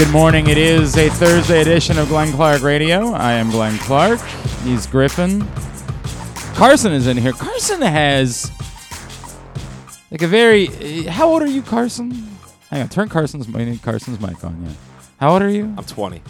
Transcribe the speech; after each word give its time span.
Good 0.00 0.12
morning. 0.12 0.46
It 0.46 0.56
is 0.56 0.96
a 0.96 1.10
Thursday 1.10 1.60
edition 1.60 1.98
of 1.98 2.08
Glenn 2.08 2.32
Clark 2.32 2.62
Radio. 2.62 3.12
I 3.12 3.32
am 3.32 3.50
Glenn 3.50 3.76
Clark. 3.80 4.18
He's 4.64 4.86
Griffin. 4.86 5.46
Carson 6.54 6.92
is 6.92 7.06
in 7.06 7.18
here. 7.18 7.32
Carson 7.32 7.82
has 7.82 8.50
like 10.10 10.22
a 10.22 10.26
very. 10.26 10.68
How 11.04 11.28
old 11.28 11.42
are 11.42 11.46
you, 11.46 11.60
Carson? 11.60 12.12
Hang 12.70 12.80
on. 12.80 12.88
Turn 12.88 13.10
Carson's 13.10 13.46
mic. 13.46 13.82
Carson's 13.82 14.18
mic 14.18 14.42
on. 14.42 14.64
Yeah. 14.64 14.72
How 15.18 15.32
old 15.34 15.42
are 15.42 15.50
you? 15.50 15.64
I'm 15.76 15.84
20. 15.84 16.22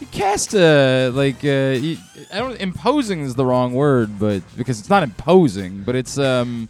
You 0.00 0.06
cast 0.12 0.54
a 0.54 1.08
like 1.08 1.44
uh 1.44 1.76
you, 1.80 1.96
I 2.32 2.38
don't 2.38 2.60
imposing 2.60 3.22
is 3.22 3.34
the 3.34 3.44
wrong 3.44 3.74
word, 3.74 4.20
but 4.20 4.40
because 4.56 4.78
it's 4.78 4.88
not 4.88 5.02
imposing, 5.02 5.82
but 5.82 5.96
it's 5.96 6.16
um 6.16 6.68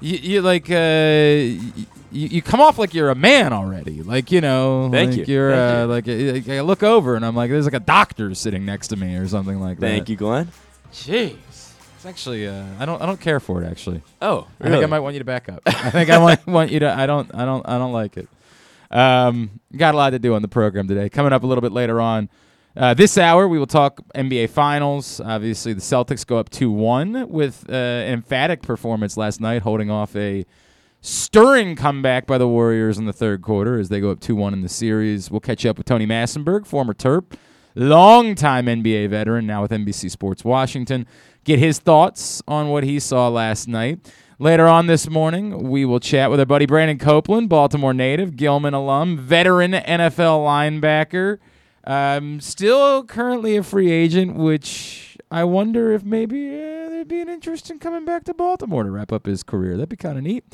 you, 0.00 0.16
you 0.16 0.40
like 0.40 0.70
uh 0.70 1.84
you, 2.10 2.28
you 2.28 2.42
come 2.42 2.60
off 2.60 2.78
like 2.78 2.94
you're 2.94 3.10
a 3.10 3.14
man 3.14 3.52
already. 3.52 4.02
Like, 4.02 4.32
you 4.32 4.40
know, 4.40 4.88
Thank 4.90 5.16
like 5.16 5.28
you. 5.28 5.40
are 5.40 5.50
Thank 5.50 5.76
uh, 5.76 5.80
you. 5.80 5.86
like, 5.86 6.08
uh, 6.08 6.50
like 6.50 6.58
I 6.58 6.60
look 6.62 6.82
over 6.82 7.16
and 7.16 7.24
I'm 7.24 7.36
like 7.36 7.50
there's 7.50 7.64
like 7.64 7.74
a 7.74 7.80
doctor 7.80 8.34
sitting 8.34 8.64
next 8.64 8.88
to 8.88 8.96
me 8.96 9.16
or 9.16 9.26
something 9.28 9.60
like 9.60 9.78
that. 9.78 9.86
Thank 9.86 10.08
you, 10.08 10.16
Glenn. 10.16 10.48
Jeez. 10.92 11.36
It's 11.96 12.06
actually 12.06 12.48
uh 12.48 12.64
I 12.78 12.86
don't 12.86 13.02
I 13.02 13.06
don't 13.06 13.20
care 13.20 13.40
for 13.40 13.62
it 13.62 13.66
actually. 13.66 14.00
Oh, 14.22 14.46
I 14.60 14.70
think 14.70 14.82
I 14.82 14.86
might 14.86 15.00
want 15.00 15.14
you 15.14 15.18
to 15.18 15.24
back 15.24 15.48
up. 15.50 15.60
I 15.66 15.90
think 15.90 16.08
I 16.08 16.18
want 16.18 16.46
want 16.46 16.70
you 16.70 16.80
to. 16.80 16.90
I 16.90 17.06
don't. 17.06 17.34
I 17.34 17.44
don't. 17.44 17.68
I 17.68 17.76
don't 17.76 17.92
like 17.92 18.16
it. 18.16 18.26
Um, 18.90 19.60
got 19.76 19.94
a 19.94 19.98
lot 19.98 20.10
to 20.10 20.18
do 20.18 20.34
on 20.34 20.42
the 20.42 20.48
program 20.48 20.88
today. 20.88 21.10
Coming 21.10 21.32
up 21.32 21.42
a 21.42 21.46
little 21.46 21.62
bit 21.62 21.72
later 21.72 22.00
on. 22.00 22.30
Uh, 22.76 22.94
this 22.94 23.18
hour, 23.18 23.46
we 23.48 23.58
will 23.58 23.66
talk 23.66 24.00
NBA 24.14 24.48
Finals. 24.50 25.20
Obviously, 25.20 25.72
the 25.72 25.80
Celtics 25.80 26.26
go 26.26 26.38
up 26.38 26.48
2 26.50 26.70
1 26.70 27.28
with 27.28 27.66
uh, 27.68 27.72
an 27.72 28.14
emphatic 28.14 28.62
performance 28.62 29.16
last 29.16 29.40
night, 29.40 29.62
holding 29.62 29.90
off 29.90 30.14
a 30.16 30.46
stirring 31.00 31.76
comeback 31.76 32.26
by 32.26 32.38
the 32.38 32.48
Warriors 32.48 32.98
in 32.98 33.06
the 33.06 33.12
third 33.12 33.42
quarter 33.42 33.78
as 33.78 33.88
they 33.88 34.00
go 34.00 34.10
up 34.10 34.20
2 34.20 34.36
1 34.36 34.52
in 34.52 34.60
the 34.60 34.68
series. 34.68 35.30
We'll 35.30 35.40
catch 35.40 35.64
up 35.64 35.78
with 35.78 35.86
Tony 35.86 36.06
Massenburg, 36.06 36.66
former 36.66 36.94
Terp, 36.94 37.32
longtime 37.74 38.66
NBA 38.66 39.10
veteran, 39.10 39.46
now 39.46 39.62
with 39.62 39.70
NBC 39.70 40.10
Sports 40.10 40.44
Washington. 40.44 41.06
Get 41.44 41.58
his 41.58 41.78
thoughts 41.78 42.42
on 42.46 42.68
what 42.68 42.84
he 42.84 43.00
saw 43.00 43.28
last 43.28 43.66
night. 43.66 44.12
Later 44.38 44.66
on 44.66 44.86
this 44.86 45.08
morning, 45.08 45.68
we 45.68 45.84
will 45.84 46.00
chat 46.00 46.30
with 46.30 46.40
our 46.40 46.46
buddy 46.46 46.64
Brandon 46.64 46.98
Copeland, 46.98 47.50
Baltimore 47.50 47.92
native, 47.92 48.36
Gilman 48.36 48.72
alum, 48.72 49.18
veteran 49.18 49.72
NFL 49.72 50.80
linebacker, 50.80 51.38
um, 51.84 52.40
still 52.40 53.04
currently 53.04 53.56
a 53.56 53.62
free 53.62 53.90
agent, 53.90 54.36
which 54.36 55.18
I 55.30 55.44
wonder 55.44 55.92
if 55.92 56.04
maybe 56.04 56.48
uh, 56.48 56.88
there'd 56.88 57.08
be 57.08 57.20
an 57.20 57.28
interest 57.28 57.70
in 57.70 57.78
coming 57.78 58.04
back 58.04 58.24
to 58.24 58.34
Baltimore 58.34 58.82
to 58.82 58.90
wrap 58.90 59.12
up 59.12 59.26
his 59.26 59.42
career. 59.42 59.76
That'd 59.76 59.90
be 59.90 59.96
kind 59.96 60.16
of 60.16 60.24
neat. 60.24 60.44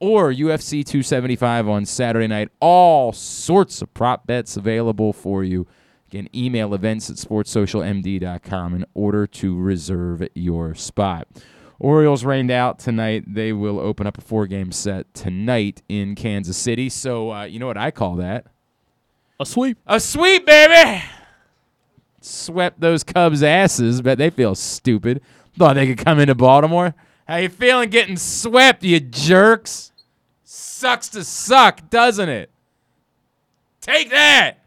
or 0.00 0.32
UFC 0.32 0.84
275 0.84 1.68
on 1.68 1.86
Saturday 1.86 2.26
night. 2.26 2.48
All 2.60 3.12
sorts 3.12 3.80
of 3.82 3.94
prop 3.94 4.26
bets 4.26 4.56
available 4.56 5.12
for 5.12 5.44
you. 5.44 5.66
Again, 6.08 6.28
email 6.34 6.74
events 6.74 7.08
at 7.08 7.16
sportssocialmd.com 7.16 8.74
in 8.74 8.84
order 8.92 9.26
to 9.28 9.56
reserve 9.56 10.28
your 10.34 10.74
spot. 10.74 11.26
Orioles 11.78 12.24
rained 12.24 12.50
out 12.50 12.78
tonight. 12.78 13.24
They 13.26 13.52
will 13.52 13.80
open 13.80 14.06
up 14.06 14.18
a 14.18 14.20
four 14.20 14.46
game 14.46 14.72
set 14.72 15.14
tonight 15.14 15.82
in 15.88 16.14
Kansas 16.14 16.56
City. 16.56 16.88
So, 16.90 17.32
uh, 17.32 17.44
you 17.44 17.58
know 17.58 17.66
what 17.66 17.78
I 17.78 17.90
call 17.90 18.16
that? 18.16 18.46
A 19.42 19.44
sweep. 19.44 19.76
A 19.88 19.98
sweep, 19.98 20.46
baby! 20.46 21.02
Swept 22.20 22.78
those 22.78 23.02
Cubs' 23.02 23.42
asses, 23.42 24.00
but 24.00 24.16
they 24.16 24.30
feel 24.30 24.54
stupid. 24.54 25.20
Thought 25.58 25.74
they 25.74 25.92
could 25.92 26.04
come 26.04 26.20
into 26.20 26.36
Baltimore. 26.36 26.94
How 27.26 27.38
you 27.38 27.48
feeling 27.48 27.90
getting 27.90 28.16
swept, 28.16 28.84
you 28.84 29.00
jerks? 29.00 29.90
Sucks 30.44 31.08
to 31.08 31.24
suck, 31.24 31.90
doesn't 31.90 32.28
it? 32.28 32.50
Take 33.80 34.10
that! 34.10 34.58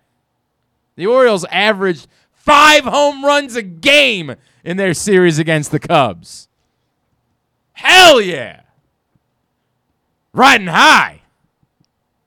The 0.97 1.07
Orioles 1.07 1.45
averaged 1.45 2.07
five 2.33 2.83
home 2.83 3.23
runs 3.23 3.55
a 3.55 3.61
game 3.61 4.35
in 4.65 4.75
their 4.75 4.93
series 4.93 5.39
against 5.39 5.71
the 5.71 5.79
Cubs. 5.79 6.49
Hell 7.71 8.19
yeah! 8.19 8.63
Riding 10.33 10.67
high. 10.67 11.21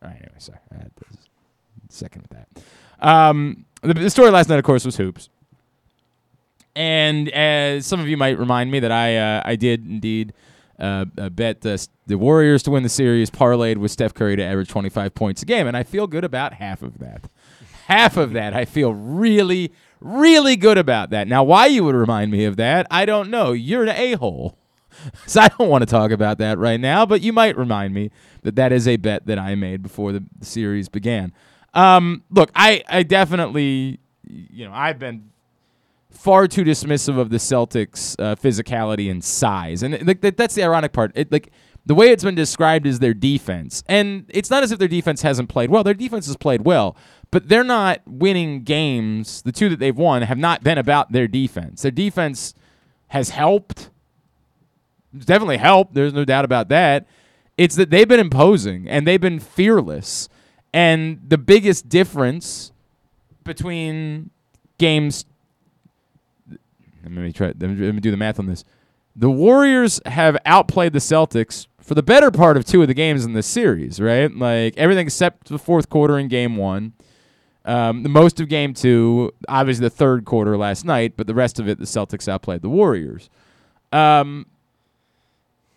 All 0.00 0.09
right, 0.09 0.16
anyway, 0.16 0.38
sorry. 0.38 0.60
I 0.72 0.76
had 0.76 0.97
to 0.97 0.98
second 1.98 2.22
with 2.22 2.30
that. 2.30 2.62
Um, 3.06 3.65
the, 3.83 3.95
the 3.95 4.10
story 4.10 4.30
last 4.30 4.48
night, 4.48 4.59
of 4.59 4.65
course, 4.65 4.84
was 4.84 4.97
hoops. 4.97 5.28
And 6.74 7.28
as 7.30 7.86
some 7.86 8.00
of 8.00 8.09
you 8.09 8.16
might 8.16 8.39
remind 8.39 8.71
me 8.71 8.80
that 8.80 8.92
I 8.92 9.16
uh, 9.16 9.42
I 9.45 9.56
did 9.56 9.84
indeed 9.84 10.33
uh, 10.78 11.06
uh, 11.16 11.28
bet 11.28 11.62
the, 11.62 11.86
the 12.06 12.16
Warriors 12.16 12.62
to 12.65 12.71
win 12.71 12.83
the 12.83 12.89
series, 12.89 13.30
parlayed 13.30 13.78
with 13.78 13.91
Steph 13.91 14.15
Curry 14.15 14.36
to 14.36 14.45
average 14.45 14.68
25 14.68 15.15
points 15.15 15.42
a 15.42 15.45
game, 15.45 15.66
and 15.66 15.77
I 15.77 15.83
feel 15.83 16.06
good 16.06 16.24
about 16.24 16.54
half 16.54 16.83
of 16.83 16.98
that. 16.98 17.28
Half 17.86 18.16
of 18.16 18.33
that, 18.34 18.54
I 18.54 18.65
feel 18.65 18.92
really, 18.92 19.72
really 20.00 20.56
good 20.56 20.78
about 20.78 21.10
that. 21.10 21.27
Now, 21.27 21.42
why 21.42 21.66
you 21.66 21.84
would 21.84 21.95
remind 21.95 22.30
me 22.30 22.45
of 22.45 22.56
that, 22.56 22.86
I 22.91 23.06
don't 23.06 23.30
know. 23.30 23.53
You're 23.53 23.83
an 23.83 23.89
a 23.89 24.15
hole. 24.15 24.56
So 25.27 25.42
I 25.42 25.48
don't 25.48 25.68
want 25.68 25.83
to 25.83 25.86
talk 25.86 26.10
about 26.10 26.39
that 26.39 26.59
right 26.59 26.80
now, 26.80 27.06
but 27.06 27.21
you 27.21 27.33
might 27.33 27.56
remind 27.56 27.95
me 27.95 28.10
that 28.42 28.56
that 28.56 28.72
is 28.72 28.89
a 28.89 28.97
bet 28.97 29.27
that 29.27 29.39
I 29.39 29.54
made 29.54 29.80
before 29.83 30.10
the 30.10 30.24
series 30.41 30.89
began. 30.89 31.33
Um, 31.78 32.25
look, 32.30 32.51
I, 32.57 32.83
I 32.89 33.04
definitely, 33.04 34.01
you 34.27 34.66
know, 34.66 34.72
I've 34.75 34.98
been 34.98 35.30
far 36.10 36.48
too 36.48 36.65
dismissive 36.65 37.16
of 37.19 37.30
the 37.30 37.36
Celtics' 37.36 38.16
uh, 38.19 38.34
physicality 38.34 39.09
and 39.09 39.22
size, 39.22 39.84
and 39.84 40.04
like 40.04 40.21
that, 40.22 40.36
that's 40.36 40.57
the 40.57 40.65
ironic 40.65 40.92
part. 40.92 41.13
It, 41.15 41.30
like 41.30 41.53
the 41.86 41.95
way 41.95 42.09
it's 42.10 42.25
been 42.25 42.34
described 42.34 42.84
is 42.84 42.98
their 42.98 43.15
defense, 43.15 43.84
and 43.86 44.25
it's 44.28 44.51
not 44.51 44.65
as 44.65 44.72
if 44.72 44.80
their 44.80 44.89
defense 44.89 45.22
hasn't 45.22 45.48
played 45.48 45.71
well. 45.71 45.84
Their 45.84 45.95
defense 45.95 46.27
has 46.27 46.36
played 46.36 46.63
well, 46.63 46.97
but 47.30 47.48
they're 47.48 47.63
not 47.63 48.01
winning 48.07 48.65
games. 48.65 49.42
The 49.42 49.53
two 49.53 49.69
that 49.69 49.78
they've 49.78 49.97
won 49.97 50.22
have 50.22 50.39
not 50.39 50.65
been 50.65 50.78
about 50.78 51.13
their 51.13 51.28
defense. 51.28 51.83
Their 51.83 51.92
defense 51.92 52.54
has 53.09 53.31
helped. 53.31 53.91
It's 55.15 55.27
definitely 55.27 55.59
helped. 55.59 55.95
There's 55.95 56.13
no 56.13 56.24
doubt 56.24 56.45
about 56.45 56.71
that. 56.71 57.07
It's 57.57 57.77
that 57.77 57.91
they've 57.91 58.09
been 58.09 58.19
imposing 58.21 58.89
and 58.89 59.07
they've 59.07 59.21
been 59.21 59.39
fearless. 59.39 60.28
And 60.72 61.20
the 61.26 61.38
biggest 61.38 61.88
difference 61.88 62.72
between 63.44 64.30
games 64.76 65.24
let 67.03 67.12
me 67.12 67.32
try 67.32 67.48
let 67.48 67.60
me, 67.62 68.00
do 68.00 68.10
the 68.10 68.16
math 68.16 68.38
on 68.38 68.47
this. 68.47 68.65
The 69.16 69.30
Warriors 69.30 70.00
have 70.06 70.36
outplayed 70.44 70.92
the 70.92 70.98
Celtics 70.98 71.66
for 71.80 71.94
the 71.94 72.03
better 72.03 72.30
part 72.30 72.56
of 72.56 72.65
two 72.65 72.82
of 72.82 72.88
the 72.88 72.94
games 72.94 73.24
in 73.24 73.32
this 73.32 73.47
series, 73.47 74.00
right? 74.00 74.32
Like 74.32 74.76
everything 74.76 75.06
except 75.06 75.48
the 75.48 75.59
fourth 75.59 75.88
quarter 75.88 76.18
in 76.18 76.28
game 76.28 76.56
one. 76.56 76.92
Um, 77.64 78.03
the 78.03 78.09
most 78.09 78.41
of 78.41 78.48
game 78.48 78.74
two, 78.74 79.32
obviously 79.48 79.84
the 79.84 79.91
third 79.91 80.24
quarter 80.24 80.56
last 80.56 80.84
night, 80.84 81.14
but 81.16 81.26
the 81.26 81.34
rest 81.34 81.59
of 81.59 81.68
it, 81.68 81.78
the 81.78 81.84
Celtics 81.84 82.28
outplayed 82.28 82.62
the 82.62 82.68
Warriors. 82.68 83.28
Um, 83.92 84.47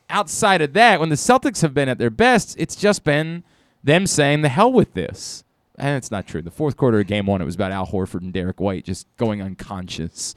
outside 0.09 0.61
of 0.61 0.73
that, 0.73 0.99
when 0.99 1.09
the 1.09 1.15
Celtics 1.15 1.61
have 1.61 1.73
been 1.73 1.89
at 1.89 1.97
their 1.97 2.09
best, 2.09 2.55
it's 2.59 2.75
just 2.75 3.03
been 3.03 3.43
them 3.83 4.07
saying 4.07 4.41
the 4.41 4.49
hell 4.49 4.71
with 4.71 4.93
this. 4.93 5.43
And 5.77 5.97
it's 5.97 6.11
not 6.11 6.27
true. 6.27 6.41
The 6.41 6.51
fourth 6.51 6.77
quarter 6.77 6.99
of 6.99 7.07
game 7.07 7.25
one, 7.25 7.41
it 7.41 7.45
was 7.45 7.55
about 7.55 7.71
Al 7.71 7.87
Horford 7.87 8.21
and 8.21 8.31
Derrick 8.31 8.59
White 8.59 8.85
just 8.85 9.07
going 9.17 9.41
unconscious. 9.41 10.35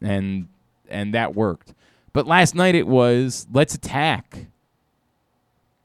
And 0.00 0.48
and 0.88 1.12
that 1.14 1.34
worked. 1.34 1.74
But 2.12 2.26
last 2.26 2.54
night 2.54 2.74
it 2.74 2.86
was 2.86 3.46
let's 3.52 3.74
attack. 3.74 4.46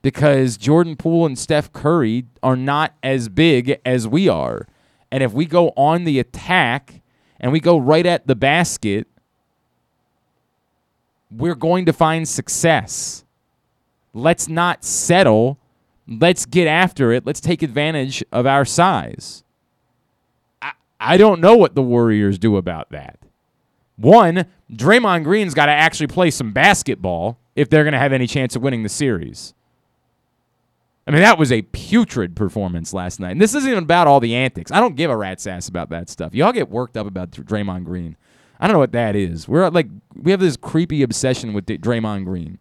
Because 0.01 0.57
Jordan 0.57 0.95
Poole 0.95 1.25
and 1.25 1.37
Steph 1.37 1.71
Curry 1.73 2.25
are 2.41 2.55
not 2.55 2.93
as 3.03 3.29
big 3.29 3.79
as 3.85 4.07
we 4.07 4.27
are. 4.27 4.67
And 5.11 5.21
if 5.21 5.33
we 5.33 5.45
go 5.45 5.69
on 5.75 6.05
the 6.05 6.17
attack 6.17 7.01
and 7.39 7.51
we 7.51 7.59
go 7.59 7.77
right 7.77 8.05
at 8.05 8.25
the 8.25 8.35
basket, 8.35 9.07
we're 11.29 11.55
going 11.55 11.85
to 11.85 11.93
find 11.93 12.27
success. 12.27 13.23
Let's 14.13 14.47
not 14.47 14.83
settle. 14.83 15.57
Let's 16.19 16.45
get 16.45 16.67
after 16.67 17.13
it. 17.13 17.25
Let's 17.25 17.39
take 17.39 17.63
advantage 17.63 18.23
of 18.33 18.45
our 18.45 18.65
size. 18.65 19.43
I, 20.61 20.73
I 20.99 21.17
don't 21.17 21.39
know 21.39 21.55
what 21.55 21.73
the 21.73 21.81
Warriors 21.81 22.37
do 22.37 22.57
about 22.57 22.89
that. 22.89 23.19
One, 23.95 24.45
Draymond 24.71 25.23
Green's 25.23 25.53
got 25.53 25.67
to 25.67 25.71
actually 25.71 26.07
play 26.07 26.31
some 26.31 26.51
basketball 26.51 27.37
if 27.55 27.69
they're 27.69 27.83
going 27.83 27.93
to 27.93 27.99
have 27.99 28.13
any 28.13 28.27
chance 28.27 28.55
of 28.55 28.61
winning 28.61 28.83
the 28.83 28.89
series. 28.89 29.53
I 31.07 31.11
mean, 31.11 31.21
that 31.21 31.39
was 31.39 31.51
a 31.51 31.61
putrid 31.61 32.35
performance 32.35 32.93
last 32.93 33.19
night. 33.19 33.31
And 33.31 33.41
this 33.41 33.55
isn't 33.55 33.69
even 33.69 33.83
about 33.83 34.07
all 34.07 34.19
the 34.19 34.35
antics. 34.35 34.71
I 34.71 34.79
don't 34.79 34.95
give 34.95 35.09
a 35.09 35.17
rat's 35.17 35.47
ass 35.47 35.67
about 35.67 35.89
that 35.89 36.09
stuff. 36.09 36.33
Y'all 36.33 36.51
get 36.51 36.69
worked 36.69 36.97
up 36.97 37.07
about 37.07 37.31
Draymond 37.31 37.85
Green. 37.85 38.17
I 38.59 38.67
don't 38.67 38.73
know 38.73 38.79
what 38.79 38.91
that 38.91 39.15
is. 39.15 39.47
We're 39.47 39.69
like, 39.69 39.87
we 40.15 40.31
have 40.31 40.39
this 40.39 40.57
creepy 40.57 41.03
obsession 41.03 41.53
with 41.53 41.65
Draymond 41.65 42.25
Green. 42.25 42.59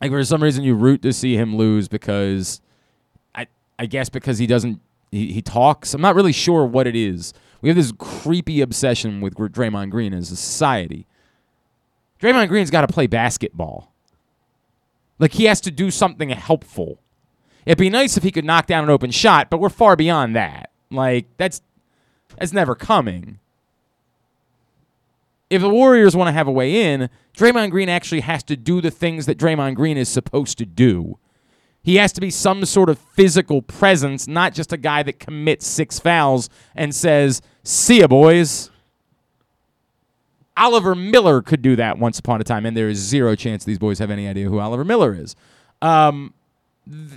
Like 0.00 0.10
for 0.10 0.24
some 0.24 0.42
reason 0.42 0.64
you 0.64 0.74
root 0.74 1.02
to 1.02 1.12
see 1.12 1.36
him 1.36 1.56
lose 1.56 1.88
because, 1.88 2.60
I 3.34 3.46
I 3.78 3.86
guess 3.86 4.08
because 4.08 4.38
he 4.38 4.46
doesn't 4.46 4.80
he, 5.10 5.32
he 5.32 5.42
talks. 5.42 5.94
I'm 5.94 6.00
not 6.00 6.14
really 6.14 6.32
sure 6.32 6.64
what 6.64 6.86
it 6.86 6.96
is. 6.96 7.32
We 7.60 7.68
have 7.68 7.76
this 7.76 7.92
creepy 7.98 8.60
obsession 8.60 9.20
with 9.20 9.34
Draymond 9.34 9.90
Green 9.90 10.14
as 10.14 10.30
a 10.30 10.36
society. 10.36 11.06
Draymond 12.20 12.48
Green's 12.48 12.70
got 12.70 12.82
to 12.82 12.92
play 12.92 13.06
basketball. 13.06 13.92
Like 15.18 15.32
he 15.32 15.44
has 15.44 15.60
to 15.62 15.70
do 15.70 15.90
something 15.90 16.28
helpful. 16.30 17.00
It'd 17.66 17.78
be 17.78 17.90
nice 17.90 18.16
if 18.16 18.22
he 18.22 18.30
could 18.30 18.44
knock 18.44 18.66
down 18.66 18.84
an 18.84 18.90
open 18.90 19.10
shot, 19.10 19.50
but 19.50 19.58
we're 19.58 19.68
far 19.68 19.96
beyond 19.96 20.36
that. 20.36 20.70
Like 20.90 21.26
that's 21.36 21.60
that's 22.38 22.52
never 22.52 22.74
coming. 22.74 23.40
If 25.50 25.62
the 25.62 25.70
Warriors 25.70 26.14
want 26.14 26.28
to 26.28 26.32
have 26.32 26.46
a 26.46 26.52
way 26.52 26.92
in, 26.92 27.08
Draymond 27.36 27.70
Green 27.70 27.88
actually 27.88 28.20
has 28.20 28.42
to 28.44 28.56
do 28.56 28.80
the 28.80 28.90
things 28.90 29.26
that 29.26 29.38
Draymond 29.38 29.76
Green 29.76 29.96
is 29.96 30.08
supposed 30.08 30.58
to 30.58 30.66
do. 30.66 31.18
He 31.82 31.96
has 31.96 32.12
to 32.12 32.20
be 32.20 32.30
some 32.30 32.64
sort 32.66 32.90
of 32.90 32.98
physical 32.98 33.62
presence, 33.62 34.28
not 34.28 34.52
just 34.52 34.72
a 34.72 34.76
guy 34.76 35.02
that 35.04 35.18
commits 35.18 35.66
six 35.66 35.98
fouls 35.98 36.50
and 36.74 36.94
says, 36.94 37.40
"See 37.62 38.00
ya, 38.00 38.08
boys." 38.08 38.70
Oliver 40.56 40.94
Miller 40.94 41.40
could 41.40 41.62
do 41.62 41.76
that 41.76 41.98
once 41.98 42.18
upon 42.18 42.40
a 42.40 42.44
time, 42.44 42.66
and 42.66 42.76
there 42.76 42.88
is 42.88 42.98
zero 42.98 43.36
chance 43.36 43.64
these 43.64 43.78
boys 43.78 44.00
have 44.00 44.10
any 44.10 44.26
idea 44.26 44.48
who 44.48 44.58
Oliver 44.58 44.84
Miller 44.84 45.14
is. 45.14 45.36
Um, 45.80 46.34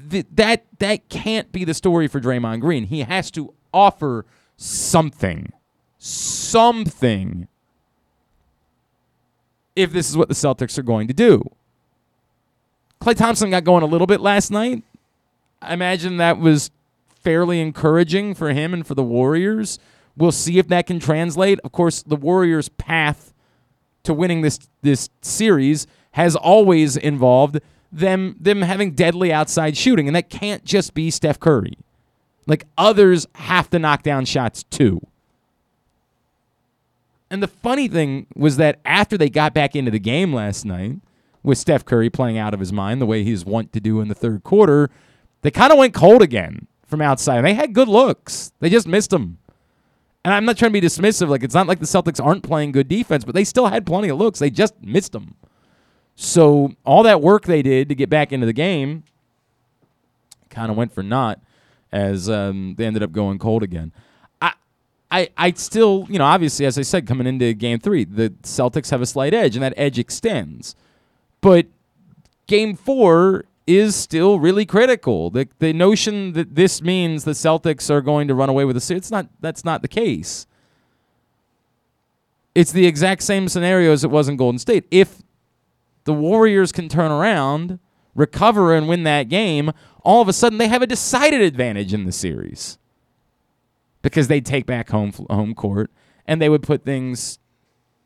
th- 0.10 0.28
that 0.32 0.66
that 0.80 1.10
can't 1.10 1.52
be 1.52 1.66
the 1.66 1.74
story 1.74 2.08
for 2.08 2.22
Draymond 2.22 2.62
Green. 2.62 2.86
He 2.86 3.00
has 3.00 3.32
to 3.32 3.54
offer 3.74 4.26
something, 4.58 5.52
something. 5.98 7.48
If 9.82 9.92
this 9.92 10.10
is 10.10 10.18
what 10.18 10.28
the 10.28 10.36
Celtics 10.36 10.78
are 10.78 10.84
going 10.84 11.08
to 11.08 11.14
do, 11.14 11.44
Klay 13.02 13.16
Thompson 13.16 13.50
got 13.50 13.64
going 13.64 13.84
a 13.84 13.88
little 13.88 14.08
bit 14.08 14.22
last 14.22 14.52
night. 14.52 14.84
I 15.62 15.74
imagine 15.74 16.18
that 16.18 16.40
was 16.40 16.72
fairly 17.16 17.60
encouraging 17.60 18.36
for 18.36 18.52
him 18.52 18.74
and 18.74 18.86
for 18.86 18.96
the 18.96 19.04
Warriors. 19.04 19.80
We'll 20.18 20.32
see 20.32 20.58
if 20.58 20.68
that 20.68 20.88
can 20.88 21.00
translate. 21.00 21.60
Of 21.64 21.72
course, 21.72 22.04
the 22.04 22.16
Warriors' 22.16 22.70
path 22.70 23.34
to 24.04 24.14
winning 24.14 24.42
this 24.42 24.60
this 24.82 25.10
series 25.22 25.88
has 26.12 26.36
always 26.36 26.98
involved 26.98 27.60
them 27.92 28.36
them 28.40 28.62
having 28.62 28.92
deadly 28.92 29.32
outside 29.34 29.78
shooting, 29.78 30.08
and 30.08 30.16
that 30.16 30.30
can't 30.30 30.64
just 30.64 30.94
be 30.94 31.12
Steph 31.12 31.40
Curry. 31.40 31.78
Like 32.48 32.66
others 32.78 33.28
have 33.36 33.70
to 33.72 33.80
knock 33.80 34.04
down 34.04 34.26
shots 34.26 34.64
too. 34.64 35.02
And 37.32 37.42
the 37.42 37.48
funny 37.48 37.88
thing 37.88 38.28
was 38.36 38.58
that 38.58 38.80
after 38.84 39.18
they 39.18 39.30
got 39.30 39.54
back 39.54 39.74
into 39.74 39.90
the 39.90 40.00
game 40.00 40.34
last 40.34 40.66
night, 40.66 40.98
with 41.44 41.58
Steph 41.58 41.86
Curry 41.86 42.10
playing 42.10 42.38
out 42.38 42.54
of 42.54 42.60
his 42.60 42.74
mind 42.74 43.02
the 43.02 43.06
way 43.06 43.24
he's 43.24 43.46
wont 43.46 43.72
to 43.74 43.80
do 43.80 44.02
in 44.02 44.10
the 44.10 44.14
third 44.14 44.44
quarter, 44.44 44.90
they 45.42 45.50
kind 45.50 45.72
of 45.72 45.80
went 45.80 45.94
cold 45.94 46.22
again 46.22 46.68
from 46.86 47.02
outside. 47.02 47.42
They 47.42 47.54
had 47.54 47.74
good 47.74 47.88
looks. 47.88 48.52
They 48.60 48.70
just 48.70 48.86
missed 48.86 49.12
them. 49.12 49.38
And 50.24 50.34
I'm 50.34 50.46
not 50.46 50.58
trying 50.58 50.74
to 50.74 50.80
be 50.80 50.86
dismissive. 50.86 51.30
Like 51.30 51.42
it's 51.42 51.56
not 51.56 51.68
like 51.68 51.80
the 51.80 51.86
Celtics 51.86 52.24
aren't 52.24 52.44
playing 52.44 52.74
good 52.74 52.90
defense, 52.90 53.24
but 53.24 53.34
they 53.34 53.46
still 53.46 53.68
had 53.68 53.86
plenty 53.86 54.10
of 54.10 54.18
looks. 54.18 54.40
They 54.40 54.50
just 54.50 54.76
missed 54.84 55.14
them. 55.14 55.36
So 56.16 56.74
all 56.86 57.02
that 57.04 57.22
work 57.22 57.46
they 57.46 57.62
did 57.62 57.88
to 57.90 57.96
get 57.96 58.10
back 58.10 58.34
into 58.34 58.46
the 58.46 58.54
game 58.54 59.04
kind 60.50 60.70
of 60.70 60.76
went 60.78 60.94
for 60.94 61.02
naught 61.02 61.40
as 61.94 62.30
um, 62.30 62.76
they 62.78 62.86
ended 62.86 63.02
up 63.02 63.14
going 63.14 63.40
cold 63.40 63.64
again. 63.64 63.94
I, 65.12 65.30
I, 65.38 65.52
still, 65.52 66.08
you 66.10 66.18
know, 66.18 66.26
obviously, 66.26 66.66
as 66.66 66.78
I 66.78 66.84
said, 66.84 67.06
coming 67.06 67.28
into 67.28 67.54
Game 67.54 67.80
Three, 67.80 68.06
the 68.06 68.30
Celtics 68.44 68.92
have 68.92 69.02
a 69.02 69.06
slight 69.06 69.34
edge, 69.34 69.56
and 69.56 69.64
that 69.64 69.74
edge 69.76 70.00
extends. 70.00 70.76
But 71.42 71.68
Game 72.48 72.76
Four 72.76 73.46
is 73.68 73.96
still 73.96 74.40
really 74.40 74.66
critical. 74.66 75.30
The 75.30 75.48
the 75.60 75.74
notion 75.74 76.34
that 76.34 76.56
this 76.56 76.82
means 76.82 77.24
the 77.24 77.32
Celtics 77.32 77.90
are 77.90 78.02
going 78.02 78.28
to 78.28 78.36
run 78.36 78.50
away 78.50 78.66
with 78.66 78.76
the 78.76 78.82
series, 78.82 79.02
it's 79.02 79.12
not 79.12 79.28
that's 79.42 79.66
not 79.66 79.82
the 79.82 79.88
case. 79.88 80.48
It's 82.54 82.72
the 82.72 82.86
exact 82.86 83.24
same 83.24 83.48
scenario 83.48 83.94
as 83.94 84.04
it 84.04 84.12
was 84.12 84.28
in 84.28 84.36
Golden 84.36 84.60
State. 84.60 84.86
If 84.92 85.22
the 86.04 86.14
Warriors 86.14 86.72
can 86.72 86.90
turn 86.90 87.12
around, 87.12 87.80
recover 88.16 88.76
and 88.76 88.90
win 88.90 89.04
that 89.04 89.30
game, 89.30 89.72
all 90.04 90.22
of 90.22 90.28
a 90.28 90.34
sudden 90.34 90.58
they 90.58 90.68
have 90.68 90.82
a 90.82 90.88
decided 90.88 91.42
advantage 91.42 91.94
in 91.94 92.06
the 92.06 92.12
series. 92.12 92.78
Because 94.02 94.28
they 94.28 94.42
take 94.42 94.66
back 94.66 94.90
home 94.90 95.14
home 95.30 95.54
court 95.54 95.92
and 96.26 96.42
they 96.42 96.50
would 96.50 96.64
put 96.64 96.84
things 96.84 97.40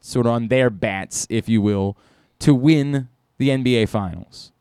sort 0.02 0.25
of 0.25 0.34
on 0.34 0.50
their 0.50 0.70
bats, 0.70 1.25
if 1.30 1.50
you 1.50 1.62
will, 1.62 1.98
to 2.40 2.54
win 2.54 3.10
the 3.38 3.50
NBA 3.50 3.90
finals. 3.90 4.52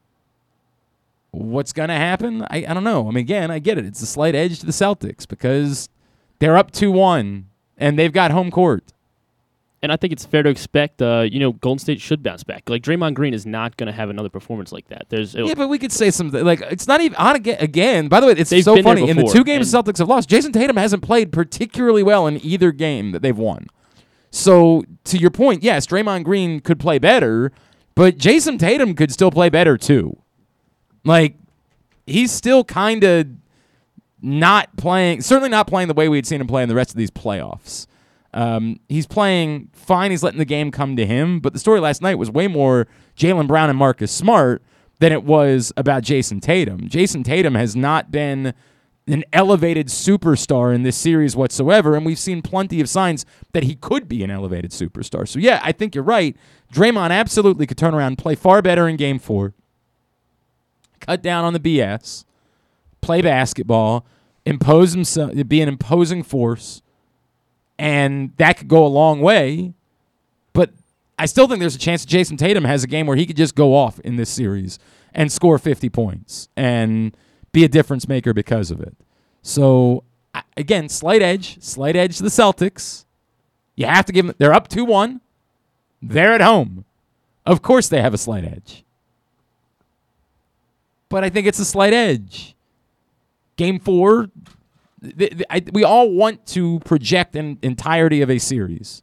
What's 1.33 1.73
going 1.73 1.89
to 1.89 1.97
happen? 1.97 2.43
I, 2.43 2.65
I 2.69 2.75
don't 2.75 2.85
know. 2.85 3.09
I 3.09 3.11
mean, 3.11 3.19
again, 3.19 3.51
I 3.51 3.59
get 3.59 3.77
it. 3.77 3.85
It's 3.85 4.01
a 4.01 4.07
slight 4.07 4.35
edge 4.35 4.61
to 4.61 4.67
the 4.67 4.73
Celtics 4.73 5.27
because 5.29 5.89
they're 6.39 6.57
up 6.57 6.71
2 6.71 6.91
1 6.91 7.47
and 7.77 7.99
they've 7.99 8.13
got 8.13 8.31
home 8.31 8.51
court. 8.51 8.94
And 9.85 9.93
I 9.93 9.97
think 9.97 10.15
it's 10.15 10.25
fair 10.25 10.43
to 10.43 10.49
expect, 10.49 11.03
uh, 11.03 11.27
you 11.31 11.39
know, 11.39 11.53
Golden 11.53 11.79
State 11.79 12.01
should 12.01 12.23
bounce 12.23 12.43
back. 12.43 12.71
Like 12.71 12.83
Draymond 12.83 13.13
Green 13.13 13.35
is 13.35 13.45
not 13.45 13.77
going 13.77 13.87
to 13.87 13.93
have 13.93 14.09
another 14.09 14.31
performance 14.31 14.73
like 14.73 14.89
that. 14.89 15.11
There's 15.11 15.35
yeah, 15.35 15.53
but 15.53 15.69
we 15.69 15.79
could 15.79 15.93
say 15.93 16.11
something 16.11 16.43
like 16.43 16.63
it's 16.63 16.89
not 16.89 17.03
even 17.03 17.15
on 17.17 17.37
again. 17.37 17.59
Again, 17.61 18.09
by 18.09 18.21
the 18.21 18.29
way, 18.29 18.33
it's 18.33 18.49
so 18.65 18.83
funny. 18.83 19.11
In 19.11 19.19
the 19.19 19.29
two 19.31 19.45
games 19.45 19.71
the 19.71 19.77
Celtics 19.77 19.99
have 19.99 20.09
lost, 20.09 20.31
Jayson 20.31 20.55
Tatum 20.55 20.79
hasn't 20.79 21.03
played 21.03 21.33
particularly 21.33 22.03
well 22.03 22.27
in 22.27 22.43
either 22.43 22.73
game 22.73 23.13
that 23.13 23.21
they've 23.21 23.37
won. 23.37 23.67
So 24.31 24.85
to 25.05 25.19
your 25.19 25.29
point, 25.29 25.63
yes, 25.63 25.87
Draymond 25.87 26.25
Green 26.25 26.61
could 26.61 26.81
play 26.81 26.99
better, 26.99 27.53
but 27.95 28.17
Jayson 28.17 28.57
Tatum 28.57 28.95
could 28.95 29.13
still 29.13 29.31
play 29.31 29.51
better 29.51 29.77
too. 29.77 30.17
Like 31.05 31.37
he's 32.07 32.33
still 32.33 32.65
kind 32.65 33.05
of 33.05 33.27
not 34.23 34.75
playing, 34.79 35.21
certainly 35.21 35.51
not 35.51 35.67
playing 35.67 35.89
the 35.89 35.95
way 35.95 36.09
we 36.09 36.17
had 36.17 36.27
seen 36.27 36.41
him 36.41 36.47
play 36.47 36.63
in 36.63 36.71
the 36.71 36.75
rest 36.75 36.89
of 36.89 36.97
these 36.97 37.11
playoffs. 37.11 37.87
Um, 38.35 38.81
he's 38.89 39.07
playing 39.07 39.71
fine. 39.73 40.11
He's 40.11 40.23
letting 40.23 40.39
the 40.39 40.45
game 40.45 40.71
come 40.71 40.97
to 40.97 41.07
him. 41.07 41.41
But 41.41 41.53
the 41.53 41.59
story 41.59 41.81
last 41.81 42.03
night 42.03 42.17
was 42.17 42.31
way 42.31 42.49
more 42.49 42.87
Jaylen 43.17 43.47
Brown 43.47 43.71
and 43.71 43.79
Marcus 43.79 44.13
Smart 44.13 44.63
than 44.99 45.13
it 45.13 45.25
was 45.25 45.73
about 45.77 46.03
Jayson 46.03 46.41
Tatum. 46.41 46.89
Jayson 46.89 47.25
Tatum 47.25 47.55
has 47.55 47.75
not 47.75 48.11
been 48.11 48.53
an 49.07 49.25
elevated 49.33 49.89
superstar 49.89 50.75
in 50.75 50.83
this 50.83 50.97
series 50.97 51.37
whatsoever, 51.37 51.95
and 51.95 52.05
we've 52.07 52.19
seen 52.19 52.43
plenty 52.43 52.81
of 52.81 52.89
signs 52.89 53.25
that 53.53 53.63
he 53.63 53.75
could 53.75 54.09
be 54.09 54.25
an 54.25 54.31
elevated 54.31 54.71
superstar. 54.71 55.29
So 55.29 55.39
yeah, 55.39 55.61
I 55.63 55.73
think 55.73 55.95
you're 55.95 56.05
right. 56.05 56.37
Draymond 56.73 57.11
absolutely 57.11 57.67
could 57.67 57.79
turn 57.79 57.95
around 57.95 58.09
and 58.09 58.19
play 58.19 58.35
far 58.35 58.63
better 58.63 58.89
in 58.89 58.97
game 58.97 59.19
four 59.19 59.55
cut 61.01 61.23
down 61.23 61.45
on 61.45 61.53
the 61.53 61.61
BS, 61.61 62.25
play 63.01 63.21
basketball, 63.21 64.07
impose 64.47 64.93
himself, 64.93 65.33
be 65.49 65.61
an 65.61 65.69
imposing 65.69 66.23
force, 66.23 66.83
and 67.79 68.33
that 68.37 68.59
could 68.59 68.69
go 68.69 68.85
a 68.85 68.89
long 68.89 69.21
way. 69.21 69.75
But 70.53 70.71
I 71.19 71.27
still 71.27 71.47
think 71.49 71.61
there's 71.61 71.77
a 71.77 71.79
chance 71.79 72.05
that 72.05 72.11
Jayson 72.11 72.37
Tatum 72.37 72.65
has 72.65 72.85
a 72.85 72.87
game 72.87 73.07
where 73.07 73.17
he 73.17 73.27
could 73.27 73.37
just 73.37 73.55
go 73.55 73.75
off 73.75 74.01
in 74.01 74.17
this 74.17 74.31
series 74.31 74.79
and 75.13 75.31
score 75.31 75.59
50 75.59 75.89
points 75.91 76.49
and 76.57 77.17
be 77.53 77.65
a 77.65 77.69
difference 77.69 78.09
maker 78.09 78.33
because 78.33 78.71
of 78.71 78.81
it. 78.81 78.97
So 79.43 80.05
again, 80.57 80.89
slight 80.89 81.23
edge, 81.23 81.63
slight 81.63 81.97
edge 81.97 82.17
to 82.17 82.23
the 82.23 82.29
Celtics. 82.29 83.05
You 83.77 83.87
have 83.87 84.07
to 84.07 84.13
give 84.13 84.27
them. 84.27 84.35
They're 84.39 84.55
up 84.55 84.69
two 84.69 84.85
one. 84.85 85.21
They're 86.01 86.33
at 86.33 86.41
home. 86.41 86.85
Of 87.47 87.63
course, 87.63 87.89
they 87.89 88.01
have 88.01 88.15
a 88.15 88.19
slight 88.19 88.45
edge 88.45 88.85
but 91.15 91.23
I 91.23 91.31
think 91.31 91.47
it's 91.47 91.61
a 91.61 91.65
slight 91.65 91.93
edge. 91.93 92.57
Game 93.55 93.79
four, 93.79 94.31
I, 95.51 95.63
we 95.73 95.85
all 95.85 96.11
want 96.11 96.47
to 96.49 96.81
project 96.81 97.37
an 97.37 97.59
entirety 97.63 98.23
of 98.23 98.31
a 98.31 98.39
series. 98.39 99.03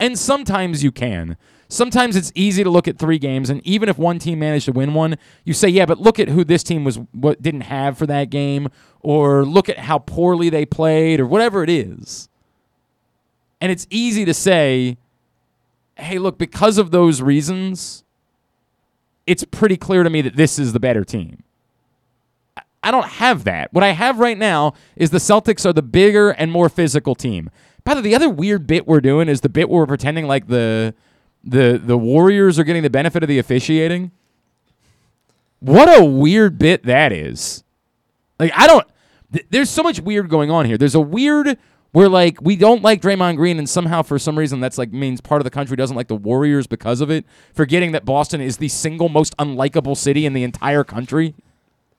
And 0.00 0.18
sometimes 0.18 0.82
you 0.82 0.92
can. 0.92 1.36
sometimes 1.68 2.16
it's 2.16 2.32
easy 2.34 2.64
to 2.64 2.70
look 2.70 2.88
at 2.88 2.98
three 2.98 3.18
games, 3.18 3.50
and 3.50 3.64
even 3.66 3.88
if 3.88 3.98
one 3.98 4.18
team 4.18 4.38
managed 4.38 4.66
to 4.66 4.72
win 4.72 4.94
one, 4.94 5.16
you 5.44 5.52
say, 5.52 5.68
yeah, 5.68 5.86
but 5.86 5.98
look 5.98 6.18
at 6.18 6.28
who 6.28 6.44
this 6.44 6.62
team 6.62 6.84
was 6.84 6.98
what 7.12 7.42
didn't 7.42 7.62
have 7.62 7.98
for 7.98 8.06
that 8.06 8.30
game, 8.30 8.68
or 9.00 9.44
look 9.44 9.68
at 9.68 9.78
how 9.78 9.98
poorly 9.98 10.48
they 10.48 10.64
played, 10.64 11.20
or 11.20 11.26
whatever 11.26 11.62
it 11.62 11.70
is. 11.70 12.28
And 13.60 13.70
it's 13.70 13.86
easy 13.90 14.24
to 14.24 14.34
say, 14.34 14.96
hey, 15.96 16.18
look, 16.18 16.38
because 16.38 16.78
of 16.78 16.90
those 16.90 17.22
reasons, 17.22 18.04
it's 19.26 19.44
pretty 19.44 19.76
clear 19.76 20.02
to 20.02 20.10
me 20.10 20.20
that 20.22 20.36
this 20.36 20.58
is 20.58 20.72
the 20.72 20.80
better 20.80 21.04
team. 21.04 21.42
I 22.84 22.90
don't 22.90 23.06
have 23.06 23.44
that. 23.44 23.72
What 23.72 23.82
I 23.82 23.90
have 23.90 24.18
right 24.18 24.38
now 24.38 24.74
is 24.96 25.10
the 25.10 25.18
Celtics 25.18 25.64
are 25.64 25.72
the 25.72 25.82
bigger 25.82 26.30
and 26.30 26.52
more 26.52 26.68
physical 26.68 27.14
team. 27.14 27.50
By 27.84 27.94
the 27.94 28.00
way, 28.00 28.08
the 28.08 28.14
other 28.14 28.28
weird 28.28 28.66
bit 28.66 28.86
we're 28.86 29.00
doing 29.00 29.28
is 29.28 29.40
the 29.40 29.48
bit 29.48 29.68
where 29.68 29.80
we're 29.80 29.86
pretending 29.86 30.26
like 30.26 30.48
the 30.48 30.94
the 31.42 31.80
the 31.82 31.98
Warriors 31.98 32.58
are 32.58 32.64
getting 32.64 32.82
the 32.82 32.90
benefit 32.90 33.22
of 33.22 33.28
the 33.28 33.38
officiating. 33.38 34.10
What 35.60 35.98
a 35.98 36.04
weird 36.04 36.58
bit 36.58 36.84
that 36.84 37.12
is. 37.12 37.64
Like 38.38 38.52
I 38.54 38.66
don't 38.66 38.86
th- 39.32 39.46
there's 39.50 39.70
so 39.70 39.82
much 39.82 40.00
weird 40.00 40.28
going 40.28 40.50
on 40.50 40.66
here. 40.66 40.78
There's 40.78 40.94
a 40.94 41.00
weird 41.00 41.58
where 41.92 42.08
like 42.08 42.40
we 42.42 42.56
don't 42.56 42.82
like 42.82 43.00
Draymond 43.00 43.36
Green 43.36 43.58
and 43.58 43.68
somehow 43.68 44.02
for 44.02 44.18
some 44.18 44.36
reason 44.38 44.60
that's 44.60 44.78
like 44.78 44.92
means 44.92 45.20
part 45.20 45.40
of 45.40 45.44
the 45.44 45.50
country 45.50 45.76
doesn't 45.76 45.96
like 45.96 46.08
the 46.08 46.16
Warriors 46.16 46.66
because 46.66 47.00
of 47.00 47.10
it, 47.10 47.24
forgetting 47.52 47.92
that 47.92 48.04
Boston 48.04 48.40
is 48.40 48.56
the 48.56 48.68
single 48.68 49.08
most 49.08 49.36
unlikable 49.36 49.96
city 49.96 50.26
in 50.26 50.32
the 50.32 50.42
entire 50.42 50.84
country. 50.84 51.34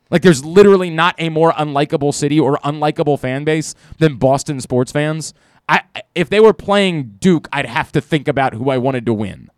Like 0.09 0.21
there's 0.21 0.45
literally 0.45 0.89
not 0.89 1.15
a 1.17 1.29
more 1.29 1.51
unlikable 1.53 2.13
city 2.13 2.39
or 2.39 2.57
unlikable 2.59 3.19
fan 3.19 3.43
base 3.43 3.75
than 3.97 4.17
Boston 4.17 4.61
sports 4.61 4.91
fans. 4.91 5.33
I 5.67 5.81
if 6.13 6.29
they 6.29 6.39
were 6.39 6.53
playing 6.53 7.15
Duke, 7.19 7.47
I'd 7.51 7.65
have 7.65 7.91
to 7.93 8.01
think 8.01 8.27
about 8.27 8.53
who 8.53 8.69
I 8.69 8.77
wanted 8.77 9.05
to 9.07 9.13
win. 9.13 9.49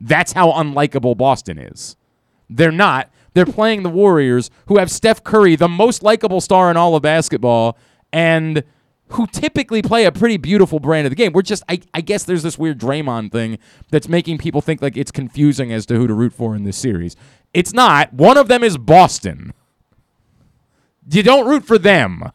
That's 0.00 0.32
how 0.32 0.52
unlikable 0.52 1.16
Boston 1.16 1.58
is. 1.58 1.96
They're 2.48 2.72
not. 2.72 3.10
They're 3.34 3.46
playing 3.46 3.82
the 3.82 3.90
Warriors, 3.90 4.50
who 4.66 4.78
have 4.78 4.90
Steph 4.90 5.22
Curry, 5.22 5.54
the 5.54 5.68
most 5.68 6.02
likable 6.02 6.40
star 6.40 6.70
in 6.70 6.76
all 6.76 6.96
of 6.96 7.02
basketball, 7.02 7.78
and 8.12 8.64
who 9.10 9.26
typically 9.26 9.82
play 9.82 10.04
a 10.04 10.12
pretty 10.12 10.36
beautiful 10.36 10.80
brand 10.80 11.06
of 11.06 11.10
the 11.10 11.16
game. 11.16 11.32
We're 11.32 11.42
just, 11.42 11.62
I, 11.68 11.80
I 11.94 12.00
guess 12.00 12.24
there's 12.24 12.42
this 12.42 12.58
weird 12.58 12.78
Draymond 12.78 13.32
thing 13.32 13.58
that's 13.90 14.08
making 14.08 14.38
people 14.38 14.60
think 14.60 14.82
like 14.82 14.96
it's 14.96 15.10
confusing 15.10 15.72
as 15.72 15.86
to 15.86 15.96
who 15.96 16.06
to 16.06 16.14
root 16.14 16.32
for 16.32 16.56
in 16.56 16.64
this 16.64 16.76
series. 16.76 17.16
It's 17.52 17.72
not. 17.72 18.12
One 18.12 18.36
of 18.36 18.48
them 18.48 18.62
is 18.64 18.78
Boston. 18.78 19.52
You 21.10 21.22
don't 21.22 21.48
root 21.48 21.64
for 21.64 21.78
them. 21.78 22.30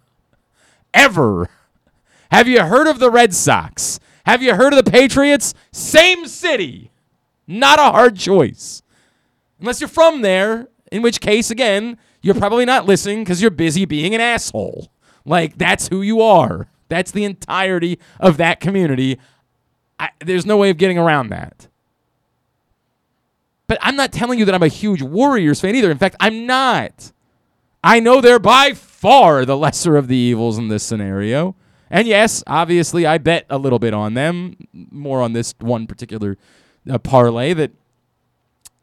Ever. 0.94 1.50
Have 2.32 2.48
you 2.48 2.62
heard 2.64 2.88
of 2.88 3.00
the 3.00 3.10
Red 3.10 3.34
Sox? 3.34 4.00
Have 4.26 4.42
you 4.42 4.56
heard 4.56 4.74
of 4.74 4.84
the 4.84 4.92
Patriots? 4.92 5.54
Same 5.72 6.28
city. 6.28 6.92
Not 7.48 7.80
a 7.80 7.84
hard 7.84 8.18
choice. 8.18 8.82
Unless 9.60 9.80
you're 9.80 9.88
from 9.88 10.22
there, 10.22 10.68
in 10.92 11.02
which 11.02 11.22
case, 11.22 11.50
again, 11.52 11.98
you're 12.22 12.36
probably 12.36 12.66
not 12.66 12.86
listening 12.86 13.20
because 13.24 13.42
you're 13.42 13.52
busy 13.52 13.86
being 13.86 14.14
an 14.16 14.22
asshole. 14.22 14.90
Like, 15.26 15.58
that's 15.58 15.88
who 15.88 16.02
you 16.02 16.22
are. 16.22 16.68
That's 16.90 17.12
the 17.12 17.24
entirety 17.24 18.00
of 18.20 18.38
that 18.38 18.60
community. 18.60 19.20
I, 20.00 20.10
there's 20.24 20.46
no 20.46 20.58
way 20.58 20.70
of 20.70 20.78
getting 20.78 20.98
around 20.98 21.30
that. 21.30 21.68
But 23.68 23.78
I'm 23.82 23.96
not 23.96 24.12
telling 24.12 24.38
you 24.38 24.46
that 24.46 24.54
I'm 24.56 24.64
a 24.64 24.68
huge 24.68 25.02
Warriors 25.02 25.62
fan 25.62 25.76
either. 25.76 25.92
In 25.92 25.98
fact, 25.98 26.16
I'm 26.20 26.46
not. 26.46 27.12
I 27.86 28.00
know 28.00 28.20
they're 28.20 28.40
by 28.40 28.74
far 28.74 29.46
the 29.46 29.56
lesser 29.56 29.96
of 29.96 30.08
the 30.08 30.18
evils 30.18 30.58
in 30.58 30.70
this 30.70 30.82
scenario. 30.82 31.56
And 31.92 32.08
yes, 32.08 32.44
obviously, 32.48 33.06
I 33.06 33.20
bet 33.20 33.46
a 33.48 33.60
little 33.60 33.78
bit 33.78 33.94
on 33.94 34.16
them, 34.16 34.58
more 34.74 35.22
on 35.22 35.34
this 35.34 35.54
one 35.60 35.86
particular 35.86 36.36
uh, 36.90 36.98
parlay 36.98 37.54
that 37.54 37.72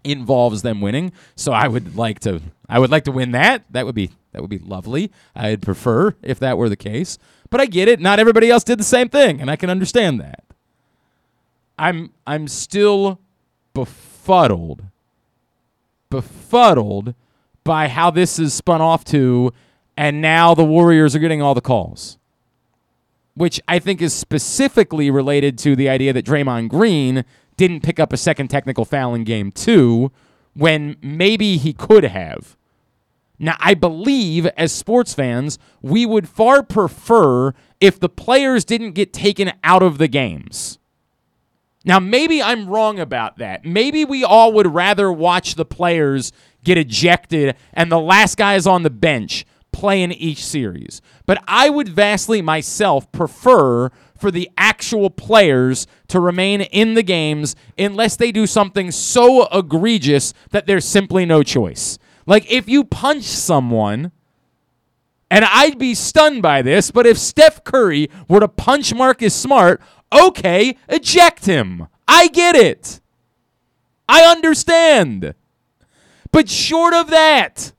involves 0.04 0.62
them 0.62 0.80
winning. 0.80 1.11
So 1.35 1.50
I 1.50 1.66
would 1.66 1.97
like 1.97 2.21
to, 2.21 2.40
I 2.68 2.78
would 2.78 2.90
like 2.90 3.02
to 3.04 3.11
win 3.11 3.32
that. 3.32 3.64
That 3.71 3.87
would 3.87 3.97
be 3.97 4.12
that 4.30 4.40
would 4.40 4.50
be 4.50 4.61
lovely. 4.61 5.11
I'd 5.35 5.62
prefer 5.62 6.14
if 6.23 6.38
that 6.38 6.56
were 6.56 6.68
the 6.68 6.76
case. 6.76 7.18
But 7.50 7.61
I 7.61 7.66
get 7.66 7.88
it. 7.88 7.99
Not 7.99 8.21
everybody 8.21 8.50
else 8.50 8.62
did 8.62 8.78
the 8.78 8.85
same 8.85 9.09
thing, 9.09 9.40
and 9.40 9.50
I 9.50 9.56
can 9.56 9.68
understand 9.68 10.21
that. 10.21 10.44
I'm 11.76 12.12
I'm 12.25 12.47
still 12.47 13.18
befuddled, 13.75 14.85
befuddled 16.09 17.16
by 17.64 17.88
how 17.88 18.11
this 18.11 18.38
is 18.38 18.54
spun 18.54 18.81
off 18.81 19.04
to, 19.07 19.52
and 19.97 20.21
now 20.21 20.54
the 20.54 20.64
Warriors 20.64 21.14
are 21.14 21.21
getting 21.21 21.42
all 21.42 21.54
the 21.54 21.61
calls 21.61 22.19
which 23.35 23.61
I 23.66 23.78
think 23.78 24.02
is 24.02 24.12
specifically 24.12 25.11
related 25.11 25.59
to 25.59 25.75
the 25.75 25.88
idea 25.88 26.12
that 26.12 26.26
Draymond 26.26 26.69
Green 26.69 27.25
didn't 27.57 27.83
pick 27.83 27.99
up 27.99 28.12
a 28.12 28.16
second 28.16 28.49
technical 28.49 28.85
foul 28.85 29.14
in 29.14 29.25
game 29.25 29.52
two 29.52 30.11
when 30.54 30.97
maybe 31.02 31.57
he 31.57 31.73
could 31.73 32.04
have. 32.04 32.57
Now, 33.38 33.57
I 33.59 33.75
believe 33.75 34.47
as 34.49 34.73
sports 34.73 35.14
fans, 35.14 35.59
we 35.81 36.07
would 36.07 36.28
far 36.28 36.62
prefer 36.62 37.54
if 37.81 37.99
the 37.99 38.09
players 38.09 38.64
didn't 38.64 38.92
get 38.92 39.12
taken 39.12 39.52
out 39.64 39.83
of 39.83 39.99
the 39.99 40.09
games. 40.09 40.78
Now, 41.85 41.99
maybe 41.99 42.40
I'm 42.40 42.69
wrong 42.69 43.00
about 43.00 43.38
that. 43.38 43.64
Maybe 43.64 44.04
we 44.04 44.23
all 44.23 44.52
would 44.52 44.73
rather 44.73 45.11
watch 45.11 45.57
the 45.57 45.64
players 45.64 46.31
get 46.64 46.78
ejected 46.78 47.57
and 47.73 47.90
the 47.90 48.00
last 48.00 48.37
guy 48.37 48.54
is 48.54 48.66
on 48.66 48.83
the 48.83 48.90
bench 48.90 49.45
playing 49.73 50.12
each 50.12 50.45
series. 50.45 51.00
But 51.26 51.42
I 51.49 51.71
would 51.71 51.88
vastly 51.88 52.42
myself 52.42 53.11
prefer 53.11 53.90
for 54.16 54.31
the 54.31 54.50
actual 54.57 55.11
players 55.11 55.87
to 56.09 56.21
remain 56.21 56.61
in 56.61 56.95
the 56.95 57.02
games 57.02 57.57
unless 57.78 58.16
they 58.16 58.31
do 58.31 58.47
something 58.47 58.90
so 58.90 59.47
egregious 59.47 60.35
that 60.50 60.66
there's 60.66 60.85
simply 60.85 61.25
no 61.25 61.42
choice. 61.42 61.99
Like 62.26 62.50
if 62.50 62.69
you 62.69 62.85
punch 62.85 63.25
someone, 63.25 64.12
and 65.33 65.47
I'd 65.47 65.78
be 65.78 65.95
stunned 65.95 66.42
by 66.42 66.61
this, 66.61 66.90
but 66.90 67.07
if 67.07 67.16
Steph 67.19 67.64
Curry 67.64 68.11
were 68.28 68.40
to 68.40 68.49
punch 68.49 68.95
Marcus 68.95 69.35
Smart, 69.35 69.81
okay, 70.12 70.76
eject 70.90 71.47
him. 71.47 71.88
I 72.07 72.28
get 72.28 72.54
it. 72.54 73.00
I 74.07 74.25
understand. 74.25 75.35
But 76.32 76.48
short 76.48 76.94
of 76.94 77.10
that, 77.10 77.72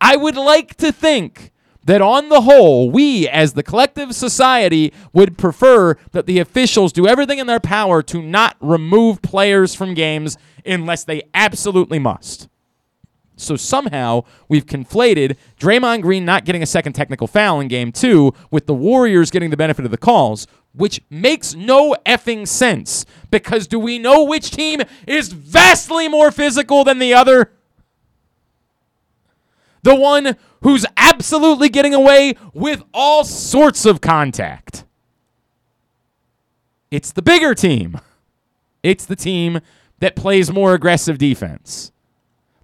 I 0.00 0.16
would 0.16 0.36
like 0.36 0.76
to 0.76 0.90
think 0.90 1.52
that 1.84 2.02
on 2.02 2.28
the 2.28 2.42
whole, 2.42 2.90
we 2.90 3.28
as 3.28 3.54
the 3.54 3.62
collective 3.62 4.14
society 4.14 4.92
would 5.12 5.38
prefer 5.38 5.94
that 6.12 6.26
the 6.26 6.38
officials 6.38 6.92
do 6.92 7.06
everything 7.06 7.38
in 7.38 7.46
their 7.46 7.60
power 7.60 8.02
to 8.02 8.20
not 8.20 8.56
remove 8.60 9.22
players 9.22 9.74
from 9.74 9.94
games 9.94 10.36
unless 10.66 11.04
they 11.04 11.22
absolutely 11.32 11.98
must. 11.98 12.48
So 13.36 13.56
somehow 13.56 14.24
we've 14.48 14.66
conflated 14.66 15.36
Draymond 15.58 16.02
Green 16.02 16.24
not 16.24 16.44
getting 16.44 16.62
a 16.62 16.66
second 16.66 16.92
technical 16.92 17.26
foul 17.26 17.60
in 17.60 17.68
game 17.68 17.92
two 17.92 18.34
with 18.50 18.66
the 18.66 18.74
Warriors 18.74 19.30
getting 19.30 19.50
the 19.50 19.56
benefit 19.56 19.84
of 19.84 19.90
the 19.90 19.96
calls, 19.96 20.46
which 20.78 21.02
makes 21.10 21.54
no 21.54 21.94
effing 22.06 22.46
sense. 22.46 23.04
Because 23.30 23.66
do 23.66 23.78
we 23.78 23.98
know 23.98 24.22
which 24.22 24.52
team 24.52 24.80
is 25.06 25.32
vastly 25.32 26.08
more 26.08 26.30
physical 26.30 26.84
than 26.84 27.00
the 27.00 27.12
other? 27.12 27.52
The 29.82 29.94
one 29.94 30.36
who's 30.62 30.86
absolutely 30.96 31.68
getting 31.68 31.94
away 31.94 32.34
with 32.54 32.82
all 32.94 33.24
sorts 33.24 33.84
of 33.84 34.00
contact. 34.00 34.84
It's 36.90 37.12
the 37.12 37.22
bigger 37.22 37.54
team. 37.54 38.00
It's 38.82 39.04
the 39.04 39.16
team 39.16 39.60
that 39.98 40.16
plays 40.16 40.50
more 40.50 40.74
aggressive 40.74 41.18
defense. 41.18 41.92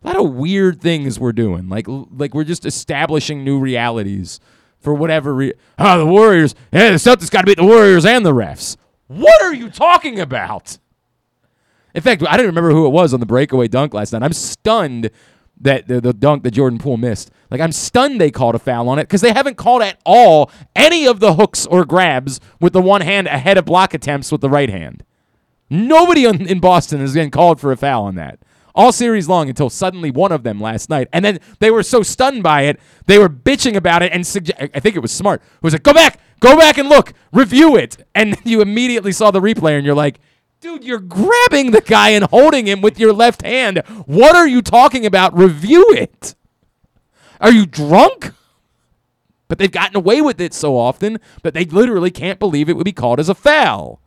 A 0.02 0.06
lot 0.06 0.16
of 0.16 0.34
weird 0.34 0.80
things 0.80 1.18
we're 1.18 1.32
doing. 1.32 1.68
Like 1.68 1.86
like 1.88 2.32
we're 2.32 2.44
just 2.44 2.64
establishing 2.64 3.42
new 3.42 3.58
realities 3.58 4.38
for 4.84 4.94
whatever 4.94 5.34
reason. 5.34 5.58
Oh, 5.78 5.98
the 5.98 6.06
Warriors. 6.06 6.54
Yeah, 6.72 6.90
the 6.90 6.96
Celtics 6.96 7.30
got 7.30 7.40
to 7.40 7.46
beat 7.46 7.56
the 7.56 7.64
Warriors 7.64 8.04
and 8.04 8.24
the 8.24 8.32
refs. 8.32 8.76
What 9.08 9.42
are 9.42 9.54
you 9.54 9.70
talking 9.70 10.20
about? 10.20 10.78
In 11.94 12.02
fact, 12.02 12.22
I 12.22 12.36
didn't 12.36 12.48
remember 12.48 12.70
who 12.70 12.86
it 12.86 12.90
was 12.90 13.14
on 13.14 13.20
the 13.20 13.26
breakaway 13.26 13.68
dunk 13.68 13.94
last 13.94 14.12
night. 14.12 14.22
I'm 14.22 14.32
stunned 14.32 15.10
that 15.60 15.88
the, 15.88 16.00
the 16.00 16.12
dunk 16.12 16.42
that 16.42 16.50
Jordan 16.50 16.78
Poole 16.78 16.96
missed. 16.96 17.30
Like 17.50 17.60
I'm 17.60 17.72
stunned 17.72 18.20
they 18.20 18.30
called 18.30 18.54
a 18.54 18.58
foul 18.58 18.88
on 18.88 18.98
it 18.98 19.04
because 19.04 19.20
they 19.20 19.32
haven't 19.32 19.56
called 19.56 19.82
at 19.82 19.98
all 20.04 20.50
any 20.76 21.06
of 21.06 21.20
the 21.20 21.34
hooks 21.34 21.66
or 21.66 21.84
grabs 21.84 22.40
with 22.60 22.72
the 22.72 22.82
one 22.82 23.00
hand 23.00 23.26
ahead 23.28 23.56
of 23.56 23.64
block 23.64 23.94
attempts 23.94 24.30
with 24.30 24.40
the 24.40 24.50
right 24.50 24.70
hand. 24.70 25.04
Nobody 25.70 26.26
in 26.26 26.60
Boston 26.60 27.00
is 27.00 27.14
getting 27.14 27.30
called 27.30 27.60
for 27.60 27.72
a 27.72 27.76
foul 27.76 28.04
on 28.04 28.16
that 28.16 28.38
all 28.74 28.92
series 28.92 29.28
long 29.28 29.48
until 29.48 29.70
suddenly 29.70 30.10
one 30.10 30.32
of 30.32 30.42
them 30.42 30.60
last 30.60 30.90
night. 30.90 31.08
And 31.12 31.24
then 31.24 31.38
they 31.60 31.70
were 31.70 31.82
so 31.82 32.02
stunned 32.02 32.42
by 32.42 32.62
it, 32.62 32.80
they 33.06 33.18
were 33.18 33.28
bitching 33.28 33.76
about 33.76 34.02
it 34.02 34.12
and 34.12 34.24
suge- 34.24 34.70
I 34.74 34.80
think 34.80 34.96
it 34.96 35.00
was 35.00 35.12
smart. 35.12 35.42
It 35.42 35.62
was 35.62 35.74
like, 35.74 35.82
go 35.82 35.92
back, 35.92 36.18
go 36.40 36.56
back 36.56 36.78
and 36.78 36.88
look, 36.88 37.12
review 37.32 37.76
it. 37.76 37.96
And 38.14 38.36
you 38.44 38.60
immediately 38.60 39.12
saw 39.12 39.30
the 39.30 39.40
replay 39.40 39.76
and 39.76 39.86
you're 39.86 39.94
like, 39.94 40.18
dude, 40.60 40.84
you're 40.84 40.98
grabbing 40.98 41.70
the 41.70 41.82
guy 41.84 42.10
and 42.10 42.24
holding 42.24 42.66
him 42.66 42.80
with 42.80 42.98
your 42.98 43.12
left 43.12 43.42
hand. 43.42 43.82
What 44.06 44.34
are 44.34 44.48
you 44.48 44.62
talking 44.62 45.06
about? 45.06 45.36
Review 45.36 45.92
it. 45.92 46.34
Are 47.40 47.52
you 47.52 47.66
drunk? 47.66 48.32
But 49.46 49.58
they've 49.58 49.70
gotten 49.70 49.96
away 49.96 50.22
with 50.22 50.40
it 50.40 50.54
so 50.54 50.76
often 50.76 51.20
that 51.42 51.52
they 51.54 51.64
literally 51.66 52.10
can't 52.10 52.38
believe 52.38 52.68
it 52.68 52.76
would 52.76 52.84
be 52.84 52.92
called 52.92 53.20
as 53.20 53.28
a 53.28 53.34
foul. 53.34 54.00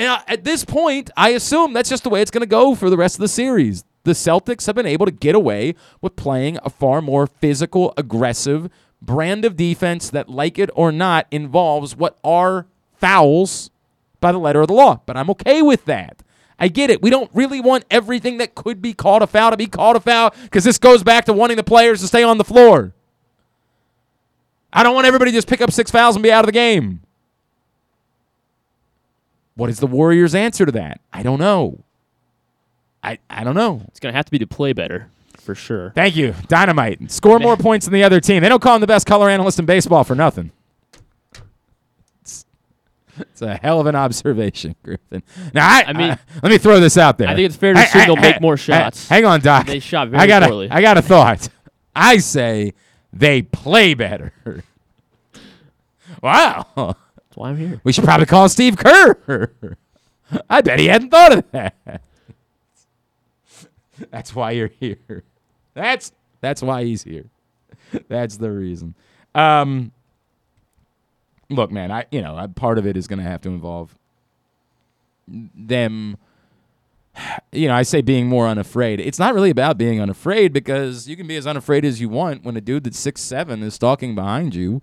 And 0.00 0.22
at 0.26 0.44
this 0.44 0.64
point, 0.64 1.10
I 1.14 1.28
assume 1.30 1.74
that's 1.74 1.90
just 1.90 2.04
the 2.04 2.08
way 2.08 2.22
it's 2.22 2.30
going 2.30 2.40
to 2.40 2.46
go 2.46 2.74
for 2.74 2.88
the 2.88 2.96
rest 2.96 3.16
of 3.16 3.20
the 3.20 3.28
series. 3.28 3.84
The 4.04 4.12
Celtics 4.12 4.64
have 4.64 4.74
been 4.74 4.86
able 4.86 5.04
to 5.04 5.12
get 5.12 5.34
away 5.34 5.74
with 6.00 6.16
playing 6.16 6.58
a 6.64 6.70
far 6.70 7.02
more 7.02 7.26
physical, 7.26 7.92
aggressive 7.98 8.70
brand 9.02 9.44
of 9.44 9.56
defense 9.56 10.08
that, 10.08 10.30
like 10.30 10.58
it 10.58 10.70
or 10.74 10.90
not, 10.90 11.26
involves 11.30 11.94
what 11.94 12.18
are 12.24 12.66
fouls 12.94 13.68
by 14.22 14.32
the 14.32 14.38
letter 14.38 14.62
of 14.62 14.68
the 14.68 14.72
law. 14.72 15.02
But 15.04 15.18
I'm 15.18 15.28
okay 15.32 15.60
with 15.60 15.84
that. 15.84 16.22
I 16.58 16.68
get 16.68 16.88
it. 16.88 17.02
We 17.02 17.10
don't 17.10 17.30
really 17.34 17.60
want 17.60 17.84
everything 17.90 18.38
that 18.38 18.54
could 18.54 18.80
be 18.80 18.94
called 18.94 19.20
a 19.20 19.26
foul 19.26 19.50
to 19.50 19.58
be 19.58 19.66
called 19.66 19.96
a 19.96 20.00
foul 20.00 20.34
because 20.44 20.64
this 20.64 20.78
goes 20.78 21.02
back 21.02 21.26
to 21.26 21.34
wanting 21.34 21.58
the 21.58 21.62
players 21.62 22.00
to 22.00 22.08
stay 22.08 22.22
on 22.22 22.38
the 22.38 22.44
floor. 22.44 22.94
I 24.72 24.82
don't 24.82 24.94
want 24.94 25.06
everybody 25.06 25.30
to 25.32 25.36
just 25.36 25.48
pick 25.48 25.60
up 25.60 25.70
six 25.70 25.90
fouls 25.90 26.16
and 26.16 26.22
be 26.22 26.32
out 26.32 26.44
of 26.44 26.46
the 26.46 26.52
game. 26.52 27.02
What 29.60 29.68
is 29.68 29.78
the 29.78 29.86
Warriors' 29.86 30.34
answer 30.34 30.64
to 30.64 30.72
that? 30.72 31.02
I 31.12 31.22
don't 31.22 31.38
know. 31.38 31.84
I, 33.04 33.18
I 33.28 33.44
don't 33.44 33.54
know. 33.54 33.82
It's 33.88 34.00
gonna 34.00 34.14
have 34.14 34.24
to 34.24 34.30
be 34.30 34.38
to 34.38 34.46
play 34.46 34.72
better 34.72 35.10
for 35.38 35.54
sure. 35.54 35.92
Thank 35.94 36.16
you. 36.16 36.34
Dynamite. 36.48 37.10
Score 37.10 37.38
more 37.38 37.58
points 37.58 37.84
than 37.84 37.92
the 37.92 38.02
other 38.02 38.20
team. 38.20 38.42
They 38.42 38.48
don't 38.48 38.62
call 38.62 38.74
him 38.76 38.80
the 38.80 38.86
best 38.86 39.06
color 39.06 39.28
analyst 39.28 39.58
in 39.58 39.66
baseball 39.66 40.02
for 40.02 40.14
nothing. 40.14 40.50
It's, 42.22 42.46
it's 43.18 43.42
a 43.42 43.54
hell 43.56 43.80
of 43.80 43.86
an 43.86 43.94
observation, 43.96 44.76
Griffin. 44.82 45.22
Now, 45.52 45.68
I, 45.68 45.84
I 45.88 45.92
mean- 45.92 46.10
I- 46.12 46.18
let 46.42 46.50
me 46.52 46.56
throw 46.56 46.80
this 46.80 46.96
out 46.96 47.18
there. 47.18 47.28
I 47.28 47.34
think 47.34 47.44
it's 47.44 47.56
fair 47.56 47.74
to 47.74 47.80
assume 47.80 48.06
they'll 48.06 48.16
make 48.16 48.40
more 48.40 48.56
shots. 48.56 49.10
hang 49.10 49.26
on, 49.26 49.40
Doc. 49.40 49.66
They 49.66 49.78
shot 49.78 50.08
very 50.08 50.22
I 50.22 50.26
got 50.26 50.42
poorly. 50.42 50.68
A, 50.68 50.74
I 50.74 50.80
got 50.80 50.96
a 50.96 51.02
thought. 51.02 51.50
I 51.94 52.16
say 52.16 52.72
they 53.12 53.42
play 53.42 53.92
better. 53.92 54.32
wow. 56.22 56.96
Why 57.40 57.48
I'm 57.48 57.56
here. 57.56 57.80
We 57.84 57.92
should 57.92 58.04
probably 58.04 58.26
call 58.26 58.50
Steve 58.50 58.76
Kerr. 58.76 59.50
I 60.50 60.60
bet 60.60 60.78
he 60.78 60.88
hadn't 60.88 61.08
thought 61.08 61.38
of 61.38 61.50
that. 61.52 61.74
That's 64.10 64.34
why 64.34 64.50
you're 64.50 64.72
here. 64.78 65.24
That's 65.72 66.12
that's 66.42 66.60
why 66.60 66.84
he's 66.84 67.02
here. 67.02 67.30
That's 68.08 68.36
the 68.36 68.50
reason. 68.50 68.94
Um, 69.34 69.92
look, 71.48 71.70
man, 71.70 71.90
I 71.90 72.04
you 72.10 72.20
know 72.20 72.36
I, 72.36 72.46
part 72.46 72.76
of 72.76 72.86
it 72.86 72.94
is 72.94 73.06
going 73.06 73.20
to 73.20 73.24
have 73.24 73.40
to 73.42 73.48
involve 73.48 73.96
them. 75.26 76.18
You 77.52 77.68
know, 77.68 77.74
I 77.74 77.84
say 77.84 78.02
being 78.02 78.26
more 78.26 78.48
unafraid. 78.48 79.00
It's 79.00 79.18
not 79.18 79.32
really 79.32 79.50
about 79.50 79.78
being 79.78 79.98
unafraid 79.98 80.52
because 80.52 81.08
you 81.08 81.16
can 81.16 81.26
be 81.26 81.36
as 81.36 81.46
unafraid 81.46 81.86
as 81.86 82.02
you 82.02 82.10
want 82.10 82.44
when 82.44 82.54
a 82.58 82.60
dude 82.60 82.84
that's 82.84 82.98
six 82.98 83.22
seven 83.22 83.62
is 83.62 83.74
stalking 83.74 84.14
behind 84.14 84.54
you. 84.54 84.82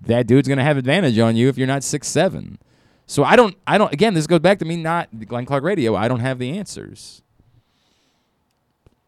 That 0.00 0.26
dude's 0.26 0.48
going 0.48 0.58
to 0.58 0.64
have 0.64 0.76
advantage 0.76 1.18
on 1.18 1.36
you 1.36 1.48
if 1.48 1.58
you're 1.58 1.66
not 1.66 1.82
six 1.82 2.08
seven. 2.08 2.58
So 3.06 3.24
I 3.24 3.36
don't, 3.36 3.56
I 3.66 3.78
don't. 3.78 3.92
Again, 3.92 4.14
this 4.14 4.26
goes 4.26 4.40
back 4.40 4.58
to 4.58 4.64
me 4.64 4.76
not 4.76 5.26
Glenn 5.26 5.46
Clark 5.46 5.64
Radio. 5.64 5.96
I 5.96 6.08
don't 6.08 6.20
have 6.20 6.38
the 6.38 6.56
answers. 6.58 7.22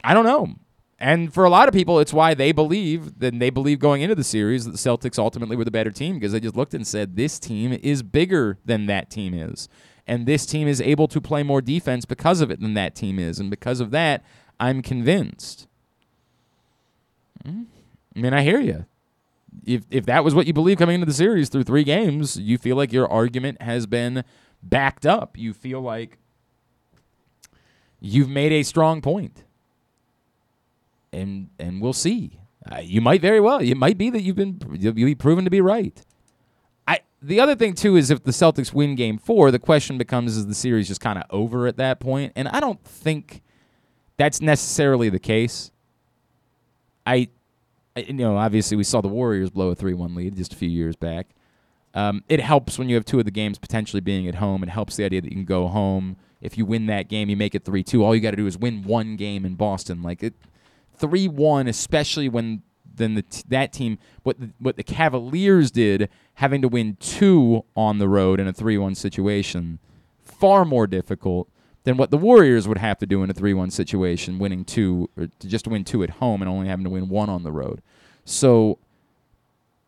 I 0.02 0.14
don't 0.14 0.24
know. 0.24 0.54
And 0.98 1.32
for 1.32 1.44
a 1.44 1.50
lot 1.50 1.66
of 1.66 1.72
people, 1.74 1.98
it's 1.98 2.12
why 2.12 2.34
they 2.34 2.52
believe, 2.52 3.18
then 3.18 3.38
they 3.38 3.48
believe 3.48 3.78
going 3.78 4.02
into 4.02 4.14
the 4.14 4.24
series 4.24 4.66
that 4.66 4.72
the 4.72 4.76
Celtics 4.76 5.18
ultimately 5.18 5.56
were 5.56 5.64
the 5.64 5.70
better 5.70 5.90
team 5.90 6.16
because 6.16 6.32
they 6.32 6.40
just 6.40 6.56
looked 6.56 6.74
and 6.74 6.86
said, 6.86 7.16
this 7.16 7.38
team 7.38 7.78
is 7.82 8.02
bigger 8.02 8.58
than 8.66 8.84
that 8.86 9.10
team 9.10 9.32
is. 9.32 9.66
And 10.06 10.26
this 10.26 10.44
team 10.44 10.68
is 10.68 10.80
able 10.80 11.08
to 11.08 11.20
play 11.20 11.42
more 11.42 11.62
defense 11.62 12.04
because 12.04 12.42
of 12.42 12.50
it 12.50 12.60
than 12.60 12.74
that 12.74 12.94
team 12.94 13.18
is. 13.18 13.38
And 13.38 13.48
because 13.48 13.80
of 13.80 13.92
that, 13.92 14.22
I'm 14.58 14.82
convinced. 14.82 15.68
Hmm. 17.46 17.62
I 18.14 18.20
mean, 18.20 18.34
I 18.34 18.42
hear 18.42 18.60
you. 18.60 18.84
If, 19.64 19.82
if 19.90 20.06
that 20.06 20.24
was 20.24 20.34
what 20.34 20.46
you 20.46 20.52
believe 20.52 20.78
coming 20.78 20.94
into 20.94 21.06
the 21.06 21.12
series 21.12 21.48
through 21.48 21.64
three 21.64 21.84
games, 21.84 22.36
you 22.38 22.58
feel 22.58 22.76
like 22.76 22.92
your 22.92 23.08
argument 23.10 23.60
has 23.62 23.86
been 23.86 24.24
backed 24.62 25.06
up. 25.06 25.36
You 25.36 25.52
feel 25.52 25.80
like 25.80 26.18
you've 28.00 28.28
made 28.28 28.52
a 28.52 28.62
strong 28.62 29.00
point 29.00 29.44
and 31.12 31.50
and 31.58 31.80
we'll 31.80 31.92
see. 31.92 32.38
Uh, 32.70 32.78
you 32.78 33.00
might 33.00 33.20
very 33.20 33.40
well. 33.40 33.58
It 33.58 33.76
might 33.76 33.98
be 33.98 34.10
that 34.10 34.22
you've 34.22 34.36
been 34.36 34.60
you'll 34.78 34.92
be 34.92 35.14
proven 35.14 35.44
to 35.44 35.50
be 35.50 35.60
right. 35.60 36.00
I 36.86 37.00
the 37.22 37.40
other 37.40 37.54
thing 37.54 37.74
too 37.74 37.96
is 37.96 38.10
if 38.10 38.22
the 38.22 38.32
Celtics 38.32 38.72
win 38.72 38.94
Game 38.94 39.18
Four, 39.18 39.50
the 39.50 39.58
question 39.58 39.98
becomes: 39.98 40.36
Is 40.36 40.46
the 40.46 40.54
series 40.54 40.88
just 40.88 41.00
kind 41.00 41.18
of 41.18 41.24
over 41.30 41.66
at 41.66 41.76
that 41.78 42.00
point? 42.00 42.32
And 42.36 42.48
I 42.48 42.60
don't 42.60 42.82
think 42.84 43.42
that's 44.16 44.40
necessarily 44.40 45.08
the 45.08 45.18
case. 45.18 45.72
I 47.06 47.28
you 47.96 48.12
know, 48.12 48.36
obviously 48.36 48.76
we 48.76 48.84
saw 48.84 49.00
the 49.00 49.08
Warriors 49.08 49.50
blow 49.50 49.70
a 49.70 49.74
three-one 49.74 50.14
lead 50.14 50.36
just 50.36 50.52
a 50.52 50.56
few 50.56 50.68
years 50.68 50.96
back. 50.96 51.28
Um, 51.92 52.22
it 52.28 52.40
helps 52.40 52.78
when 52.78 52.88
you 52.88 52.94
have 52.94 53.04
two 53.04 53.18
of 53.18 53.24
the 53.24 53.30
games 53.30 53.58
potentially 53.58 54.00
being 54.00 54.28
at 54.28 54.36
home. 54.36 54.62
It 54.62 54.68
helps 54.68 54.96
the 54.96 55.04
idea 55.04 55.20
that 55.20 55.28
you 55.28 55.36
can 55.36 55.44
go 55.44 55.66
home. 55.66 56.16
If 56.40 56.56
you 56.56 56.64
win 56.64 56.86
that 56.86 57.08
game, 57.08 57.28
you 57.28 57.36
make 57.36 57.54
it 57.54 57.64
three 57.64 57.82
two. 57.82 58.04
All 58.04 58.14
you 58.14 58.20
got 58.20 58.30
to 58.30 58.36
do 58.36 58.46
is 58.46 58.56
win 58.56 58.84
one 58.84 59.16
game 59.16 59.44
in 59.44 59.56
Boston. 59.56 60.02
Like 60.02 60.22
it, 60.22 60.34
three 60.96 61.26
one, 61.26 61.66
especially 61.66 62.28
when 62.28 62.62
then 62.94 63.14
the 63.14 63.22
t- 63.22 63.42
that 63.48 63.72
team 63.72 63.98
what 64.22 64.38
the, 64.38 64.50
what 64.58 64.76
the 64.76 64.84
Cavaliers 64.84 65.70
did, 65.70 66.08
having 66.34 66.62
to 66.62 66.68
win 66.68 66.96
two 67.00 67.64
on 67.74 67.98
the 67.98 68.08
road 68.08 68.38
in 68.38 68.46
a 68.46 68.52
three 68.52 68.78
one 68.78 68.94
situation, 68.94 69.80
far 70.22 70.64
more 70.64 70.86
difficult 70.86 71.48
than 71.90 71.96
what 71.96 72.12
the 72.12 72.16
Warriors 72.16 72.68
would 72.68 72.78
have 72.78 72.98
to 72.98 73.06
do 73.06 73.24
in 73.24 73.30
a 73.30 73.34
three 73.34 73.52
one 73.52 73.70
situation, 73.70 74.38
winning 74.38 74.64
two 74.64 75.10
or 75.16 75.26
to 75.26 75.48
just 75.48 75.66
win 75.66 75.84
two 75.84 76.04
at 76.04 76.10
home 76.10 76.40
and 76.40 76.48
only 76.48 76.68
having 76.68 76.84
to 76.84 76.90
win 76.90 77.08
one 77.08 77.28
on 77.28 77.42
the 77.42 77.50
road. 77.50 77.82
So 78.24 78.78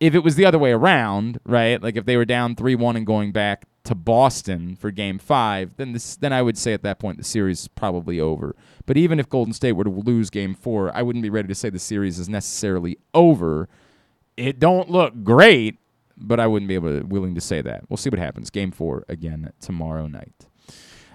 if 0.01 0.13
it 0.13 0.19
was 0.19 0.35
the 0.35 0.45
other 0.45 0.59
way 0.59 0.73
around, 0.73 1.39
right? 1.45 1.81
Like 1.81 1.95
if 1.95 2.05
they 2.05 2.17
were 2.17 2.25
down 2.25 2.55
three 2.55 2.75
one 2.75 2.97
and 2.97 3.05
going 3.05 3.31
back 3.31 3.63
to 3.85 3.95
Boston 3.95 4.75
for 4.75 4.91
Game 4.91 5.17
Five, 5.17 5.77
then 5.77 5.93
this 5.93 6.17
then 6.17 6.33
I 6.33 6.41
would 6.41 6.57
say 6.57 6.73
at 6.73 6.83
that 6.83 6.99
point 6.99 7.17
the 7.17 7.23
series 7.23 7.61
is 7.61 7.67
probably 7.69 8.19
over. 8.19 8.53
But 8.85 8.97
even 8.97 9.17
if 9.17 9.29
Golden 9.29 9.53
State 9.53 9.71
were 9.71 9.85
to 9.85 9.89
lose 9.89 10.29
Game 10.29 10.55
Four, 10.55 10.93
I 10.93 11.03
wouldn't 11.03 11.23
be 11.23 11.29
ready 11.29 11.47
to 11.47 11.55
say 11.55 11.69
the 11.69 11.79
series 11.79 12.19
is 12.19 12.27
necessarily 12.27 12.97
over. 13.13 13.69
It 14.35 14.59
don't 14.59 14.89
look 14.89 15.23
great, 15.23 15.77
but 16.17 16.41
I 16.41 16.47
wouldn't 16.47 16.67
be 16.67 16.75
able 16.75 16.99
to, 16.99 17.05
willing 17.05 17.35
to 17.35 17.41
say 17.41 17.61
that. 17.61 17.89
We'll 17.89 17.95
see 17.95 18.09
what 18.09 18.19
happens. 18.19 18.49
Game 18.49 18.71
Four 18.71 19.05
again 19.07 19.53
tomorrow 19.61 20.07
night. 20.07 20.47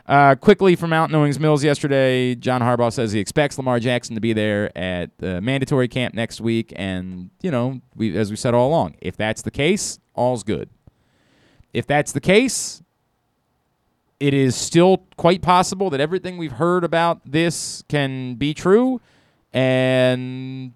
Uh, 0.09 0.35
quickly 0.35 0.75
from 0.75 0.88
Mountain 0.88 1.14
Owings 1.14 1.38
Mills 1.38 1.62
yesterday, 1.62 2.35
John 2.35 2.62
Harbaugh 2.62 2.90
says 2.90 3.12
he 3.12 3.21
expects 3.21 3.59
Lamar 3.59 3.79
Jackson 3.79 4.14
to 4.14 4.23
be 4.23 4.33
there 4.33 4.77
at 4.77 5.11
the 5.18 5.42
mandatory 5.42 5.87
camp 5.87 6.14
next 6.14 6.40
week, 6.40 6.73
and 6.77 7.29
you 7.42 7.51
know, 7.51 7.83
we 7.94 8.16
as 8.16 8.31
we 8.31 8.37
said 8.37 8.55
all 8.55 8.68
along, 8.68 8.97
if 9.03 9.18
that's 9.18 9.42
the 9.42 9.51
case, 9.51 9.99
all's 10.14 10.42
good. 10.42 10.71
If 11.75 11.87
that's 11.87 12.12
the 12.12 12.23
case, 12.23 12.83
it 14.18 14.33
is 14.33 14.57
still 14.57 15.03
quite 15.18 15.42
possible 15.42 15.90
that 15.90 16.01
everything 16.01 16.38
we've 16.38 16.53
heard 16.53 16.85
about 16.85 17.21
this 17.31 17.85
can 17.90 18.37
be 18.37 18.55
true, 18.55 19.03
and 19.53 20.73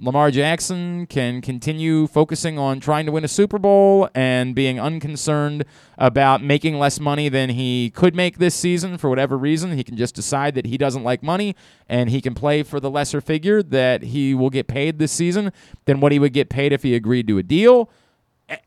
Lamar 0.00 0.30
Jackson 0.30 1.06
can 1.06 1.40
continue 1.40 2.06
focusing 2.06 2.58
on 2.58 2.80
trying 2.80 3.06
to 3.06 3.12
win 3.12 3.24
a 3.24 3.28
Super 3.28 3.58
Bowl 3.58 4.08
and 4.14 4.54
being 4.54 4.80
unconcerned 4.80 5.64
about 5.98 6.42
making 6.42 6.78
less 6.78 6.98
money 6.98 7.28
than 7.28 7.50
he 7.50 7.90
could 7.90 8.14
make 8.14 8.38
this 8.38 8.54
season 8.54 8.98
for 8.98 9.08
whatever 9.08 9.38
reason. 9.38 9.76
He 9.76 9.84
can 9.84 9.96
just 9.96 10.14
decide 10.14 10.54
that 10.54 10.66
he 10.66 10.76
doesn't 10.76 11.04
like 11.04 11.22
money 11.22 11.54
and 11.88 12.10
he 12.10 12.20
can 12.20 12.34
play 12.34 12.62
for 12.62 12.80
the 12.80 12.90
lesser 12.90 13.20
figure 13.20 13.62
that 13.62 14.02
he 14.02 14.34
will 14.34 14.50
get 14.50 14.66
paid 14.66 14.98
this 14.98 15.12
season 15.12 15.52
than 15.84 16.00
what 16.00 16.12
he 16.12 16.18
would 16.18 16.32
get 16.32 16.48
paid 16.48 16.72
if 16.72 16.82
he 16.82 16.94
agreed 16.94 17.28
to 17.28 17.38
a 17.38 17.42
deal. 17.42 17.88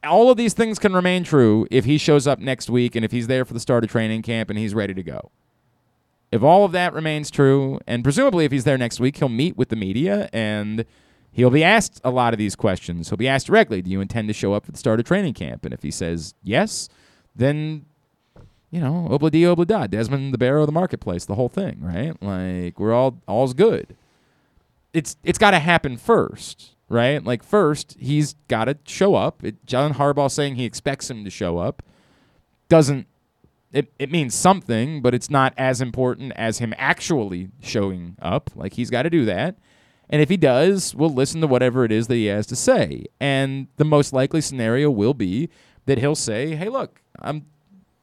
All 0.04 0.32
of 0.32 0.38
these 0.38 0.54
things 0.54 0.80
can 0.80 0.94
remain 0.94 1.24
true 1.24 1.68
if 1.70 1.86
he 1.86 1.98
shows 1.98 2.28
up 2.28 2.40
next 2.40 2.70
week 2.70 2.96
and 2.96 3.04
if 3.04 3.12
he's 3.12 3.28
there 3.28 3.46
for 3.46 3.54
the 3.54 3.60
start 3.60 3.84
of 3.84 3.90
training 3.90 4.22
camp 4.22 4.50
and 4.50 4.58
he's 4.58 4.74
ready 4.74 4.94
to 4.94 5.04
go. 5.04 5.32
If 6.32 6.44
all 6.44 6.66
of 6.66 6.72
that 6.72 6.94
remains 6.94 7.30
true, 7.32 7.80
and 7.88 8.04
presumably 8.04 8.46
if 8.46 8.52
he's 8.52 8.64
there 8.64 8.78
next 8.78 9.00
week, 9.00 9.18
he'll 9.18 9.30
meet 9.30 9.56
with 9.56 9.70
the 9.70 9.76
media 9.76 10.30
and 10.34 10.86
he'll 11.36 11.50
be 11.50 11.64
asked 11.64 12.00
a 12.04 12.10
lot 12.10 12.34
of 12.34 12.38
these 12.38 12.56
questions. 12.56 13.10
He'll 13.10 13.18
be 13.18 13.28
asked 13.28 13.48
directly, 13.48 13.82
Do 13.82 13.92
you 13.92 14.00
intend 14.02 14.30
to 14.30 14.34
show 14.34 14.54
up 14.54 14.66
at 14.68 14.74
the 14.74 14.80
start 14.80 15.00
of 15.00 15.06
training 15.06 15.34
camp? 15.34 15.66
And 15.66 15.74
if 15.74 15.84
he 15.84 15.92
says 15.92 16.34
yes, 16.42 16.88
then, 17.36 17.86
you 18.72 18.80
know, 18.80 19.08
obla 19.12 19.30
di 19.30 19.42
obla 19.42 19.68
da, 19.68 19.86
Desmond 19.86 20.34
the 20.34 20.38
Barrow 20.38 20.62
of 20.62 20.68
the 20.68 20.72
marketplace, 20.72 21.26
the 21.26 21.36
whole 21.36 21.50
thing, 21.50 21.80
right? 21.82 22.16
Like, 22.24 22.80
we're 22.80 22.94
all, 22.94 23.22
all's 23.28 23.54
good. 23.54 23.98
It's, 24.94 25.18
it's 25.26 25.38
got 25.38 25.52
to 25.52 25.60
happen 25.60 25.98
first, 25.98 26.72
right? 26.88 27.22
Like, 27.22 27.44
first, 27.44 27.98
he's 28.00 28.36
got 28.48 28.66
to 28.66 28.78
show 28.86 29.16
up. 29.16 29.44
It, 29.44 29.66
John 29.66 29.96
Harbaugh 29.96 30.32
saying 30.32 30.56
he 30.56 30.64
expects 30.64 31.12
him 31.12 31.26
to 31.26 31.30
show 31.30 31.58
up 31.58 31.84
doesn't 32.68 33.08
it, 33.72 33.92
it 34.00 34.10
means 34.10 34.34
something, 34.34 35.02
but 35.02 35.14
it's 35.14 35.30
not 35.30 35.54
as 35.58 35.82
important 35.82 36.32
as 36.38 36.60
him 36.60 36.74
actually 36.78 37.50
showing 37.62 38.16
up. 38.22 38.50
Like 38.56 38.74
he's 38.74 38.90
got 38.90 39.04
to 39.04 39.10
do 39.10 39.26
that. 39.26 39.58
And 40.10 40.22
if 40.22 40.30
he 40.30 40.38
does, 40.38 40.94
we'll 40.94 41.14
listen 41.14 41.42
to 41.42 41.48
whatever 41.48 41.84
it 41.84 41.92
is 41.92 42.08
that 42.08 42.16
he 42.16 42.28
has 42.28 42.46
to 42.48 42.56
say. 42.56 43.06
And 43.20 43.68
the 43.78 43.86
most 43.86 44.14
likely 44.14 44.42
scenario 44.42 44.92
will 44.92 45.14
be 45.14 45.50
that 45.86 45.98
he'll 45.98 46.16
say, 46.16 46.56
"Hey, 46.56 46.70
look, 46.70 47.02
I'm 47.20 47.46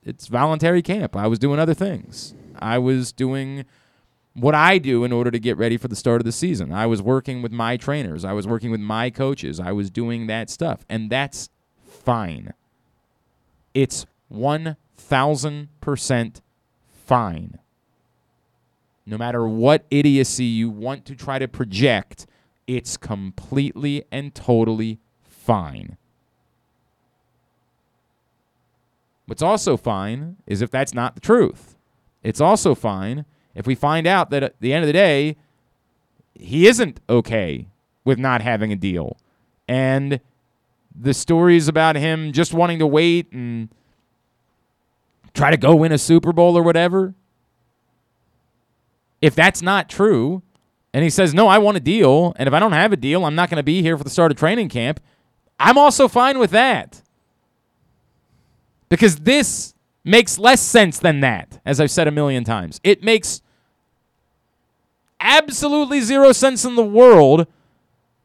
it's 0.05 0.27
voluntary 0.27 0.83
camp. 0.83 1.17
I 1.17 1.29
was 1.29 1.39
doing 1.39 1.61
other 1.61 1.75
things. 1.75 2.35
I 2.59 2.79
was 2.79 3.13
doing 3.13 3.65
what 4.35 4.55
I 4.55 4.79
do 4.79 5.05
in 5.05 5.13
order 5.13 5.31
to 5.31 5.39
get 5.39 5.57
ready 5.57 5.77
for 5.77 5.89
the 5.89 5.97
start 5.97 6.21
of 6.21 6.25
the 6.25 6.33
season. 6.33 6.73
I 6.73 6.87
was 6.87 7.03
working 7.03 7.43
with 7.43 7.53
my 7.53 7.77
trainers. 7.77 8.25
I 8.25 8.33
was 8.33 8.47
working 8.47 8.71
with 8.71 8.81
my 8.81 9.11
coaches. 9.11 9.61
I 9.61 9.73
was 9.73 9.91
doing 9.91 10.27
that 10.27 10.49
stuff. 10.49 10.85
And 10.89 11.11
that's 11.11 11.51
fine. 11.85 12.55
It's 13.75 14.07
1000% 14.33 16.41
fine. 17.05 17.59
No 19.05 19.19
matter 19.19 19.47
what 19.47 19.85
idiocy 19.91 20.45
you 20.45 20.71
want 20.71 21.05
to 21.07 21.17
try 21.17 21.39
to 21.39 21.49
project, 21.49 22.27
it's 22.67 22.97
completely 22.97 24.05
and 24.13 24.35
totally 24.35 25.01
fine. 25.23 25.97
What's 29.27 29.43
also 29.43 29.77
fine 29.77 30.37
is 30.47 30.63
if 30.63 30.71
that's 30.71 30.95
not 30.95 31.15
the 31.15 31.21
truth. 31.21 31.77
It's 32.23 32.41
also 32.41 32.75
fine 32.75 33.25
if 33.55 33.67
we 33.67 33.75
find 33.75 34.07
out 34.07 34.31
that 34.31 34.43
at 34.43 34.61
the 34.61 34.73
end 34.73 34.83
of 34.83 34.87
the 34.87 34.93
day, 34.93 35.37
he 36.35 36.67
isn't 36.67 37.01
okay 37.09 37.69
with 38.05 38.19
not 38.19 38.43
having 38.43 38.73
a 38.73 38.77
deal. 38.77 39.17
And 39.69 40.21
the 40.95 41.15
stories 41.15 41.69
about 41.69 41.97
him 41.97 42.33
just 42.33 42.53
wanting 42.53 42.79
to 42.79 42.87
wait 42.87 43.31
and 43.33 43.69
try 45.35 45.51
to 45.51 45.57
go 45.57 45.75
win 45.75 45.93
a 45.93 45.99
Super 45.99 46.33
Bowl 46.33 46.57
or 46.57 46.63
whatever. 46.63 47.15
If 49.23 49.35
that's 49.37 49.63
not 49.63 49.89
true, 49.89 50.43
and 50.93 51.03
he 51.03 51.09
says, 51.09 51.33
No, 51.33 51.49
I 51.49 51.59
want 51.59 51.79
a 51.79 51.81
deal, 51.81 52.35
and 52.37 52.47
if 52.47 52.53
I 52.53 52.61
don't 52.61 52.73
have 52.73 52.93
a 52.93 52.97
deal, 52.97 53.25
I'm 53.25 53.37
not 53.37 53.49
going 53.49 53.57
to 53.57 53.63
be 53.63 53.81
here 53.81 53.97
for 53.97 54.05
the 54.05 54.11
start 54.11 54.33
of 54.33 54.37
training 54.37 54.69
camp, 54.69 55.01
I'm 55.59 55.79
also 55.79 56.09
fine 56.09 56.39
with 56.39 56.51
that. 56.51 57.01
Because 58.89 59.17
this 59.17 59.75
makes 60.05 60.39
less 60.39 60.61
sense 60.61 60.99
than 60.99 61.21
that, 61.21 61.61
as 61.65 61.81
I've 61.81 61.91
said 61.91 62.09
a 62.09 62.11
million 62.11 62.45
times. 62.45 62.81
It 62.83 63.03
makes 63.03 63.41
absolutely 65.21 66.01
zero 66.01 66.33
sense 66.33 66.65
in 66.65 66.75
the 66.75 66.85
world 66.85 67.47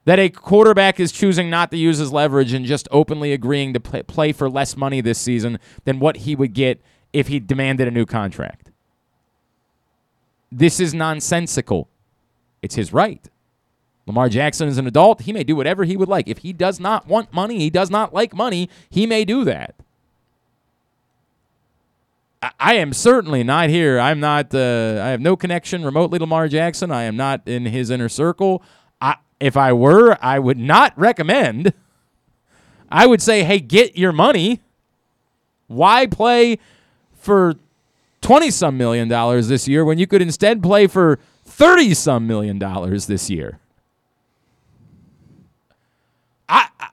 that 0.05 0.19
a 0.19 0.29
quarterback 0.29 0.99
is 0.99 1.11
choosing 1.11 1.49
not 1.49 1.69
to 1.69 1.77
use 1.77 1.99
his 1.99 2.11
leverage 2.11 2.53
and 2.53 2.65
just 2.65 2.87
openly 2.91 3.33
agreeing 3.33 3.73
to 3.73 3.79
play, 3.79 4.31
for 4.31 4.49
less 4.49 4.75
money 4.75 4.99
this 4.99 5.19
season 5.19 5.59
than 5.83 5.99
what 5.99 6.17
he 6.17 6.35
would 6.35 6.53
get 6.53 6.81
if 7.13 7.27
he 7.27 7.39
demanded 7.39 7.87
a 7.87 7.91
new 7.91 8.05
contract. 8.05 8.66
This 10.51 10.79
is 10.79 10.93
nonsensical. 10.93 11.89
It's 12.61 12.75
his 12.75 12.93
right. 12.93 13.27
Lamar 14.05 14.29
Jackson 14.29 14.69
is 14.69 14.77
an 14.77 14.87
adult. 14.87 15.21
He 15.21 15.33
may 15.33 15.43
do 15.43 15.55
whatever 15.55 15.83
he 15.83 15.97
would 15.97 16.07
like. 16.07 16.29
If 16.29 16.39
he 16.39 16.53
does 16.53 16.79
not 16.79 17.07
want 17.07 17.33
money, 17.33 17.59
he 17.59 17.69
does 17.69 17.91
not 17.91 18.13
like 18.13 18.33
money, 18.33 18.69
he 18.89 19.05
may 19.05 19.25
do 19.25 19.43
that. 19.43 19.75
I 22.59 22.75
am 22.75 22.93
certainly 22.93 23.43
not 23.43 23.69
here. 23.69 23.99
I'm 23.99 24.19
not. 24.19 24.53
Uh, 24.53 25.01
I 25.03 25.09
have 25.09 25.19
no 25.19 25.35
connection 25.35 25.83
remotely 25.83 26.19
to 26.19 26.23
Lamar 26.23 26.47
Jackson. 26.47 26.91
I 26.91 27.03
am 27.03 27.17
not 27.17 27.41
in 27.47 27.65
his 27.65 27.89
inner 27.89 28.09
circle. 28.09 28.63
I, 29.01 29.15
if 29.39 29.57
I 29.57 29.73
were, 29.73 30.17
I 30.21 30.39
would 30.39 30.57
not 30.57 30.97
recommend. 30.97 31.73
I 32.89 33.07
would 33.07 33.21
say, 33.21 33.43
hey, 33.43 33.59
get 33.59 33.97
your 33.97 34.11
money. 34.11 34.61
Why 35.67 36.05
play 36.05 36.59
for 37.13 37.55
twenty 38.21 38.51
some 38.51 38.77
million 38.77 39.07
dollars 39.07 39.47
this 39.47 39.67
year 39.67 39.85
when 39.85 39.97
you 39.97 40.07
could 40.07 40.21
instead 40.21 40.61
play 40.61 40.87
for 40.87 41.19
thirty 41.43 41.93
some 41.93 42.27
million 42.27 42.59
dollars 42.59 43.07
this 43.07 43.29
year? 43.29 43.59
I, 46.49 46.67
I 46.79 46.89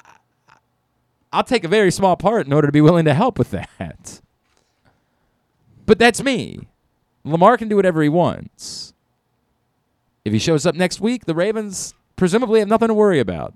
I'll 1.32 1.44
take 1.44 1.64
a 1.64 1.68
very 1.68 1.90
small 1.90 2.16
part 2.16 2.46
in 2.46 2.52
order 2.52 2.68
to 2.68 2.72
be 2.72 2.80
willing 2.80 3.04
to 3.06 3.14
help 3.14 3.38
with 3.38 3.50
that. 3.50 4.20
But 5.86 5.98
that's 5.98 6.22
me. 6.22 6.60
Lamar 7.24 7.56
can 7.56 7.68
do 7.68 7.76
whatever 7.76 8.02
he 8.02 8.08
wants. 8.08 8.94
If 10.24 10.32
he 10.32 10.38
shows 10.38 10.64
up 10.64 10.74
next 10.74 11.00
week, 11.00 11.24
the 11.26 11.34
Ravens 11.34 11.94
presumably 12.16 12.60
have 12.60 12.68
nothing 12.68 12.88
to 12.88 12.94
worry 12.94 13.18
about. 13.18 13.54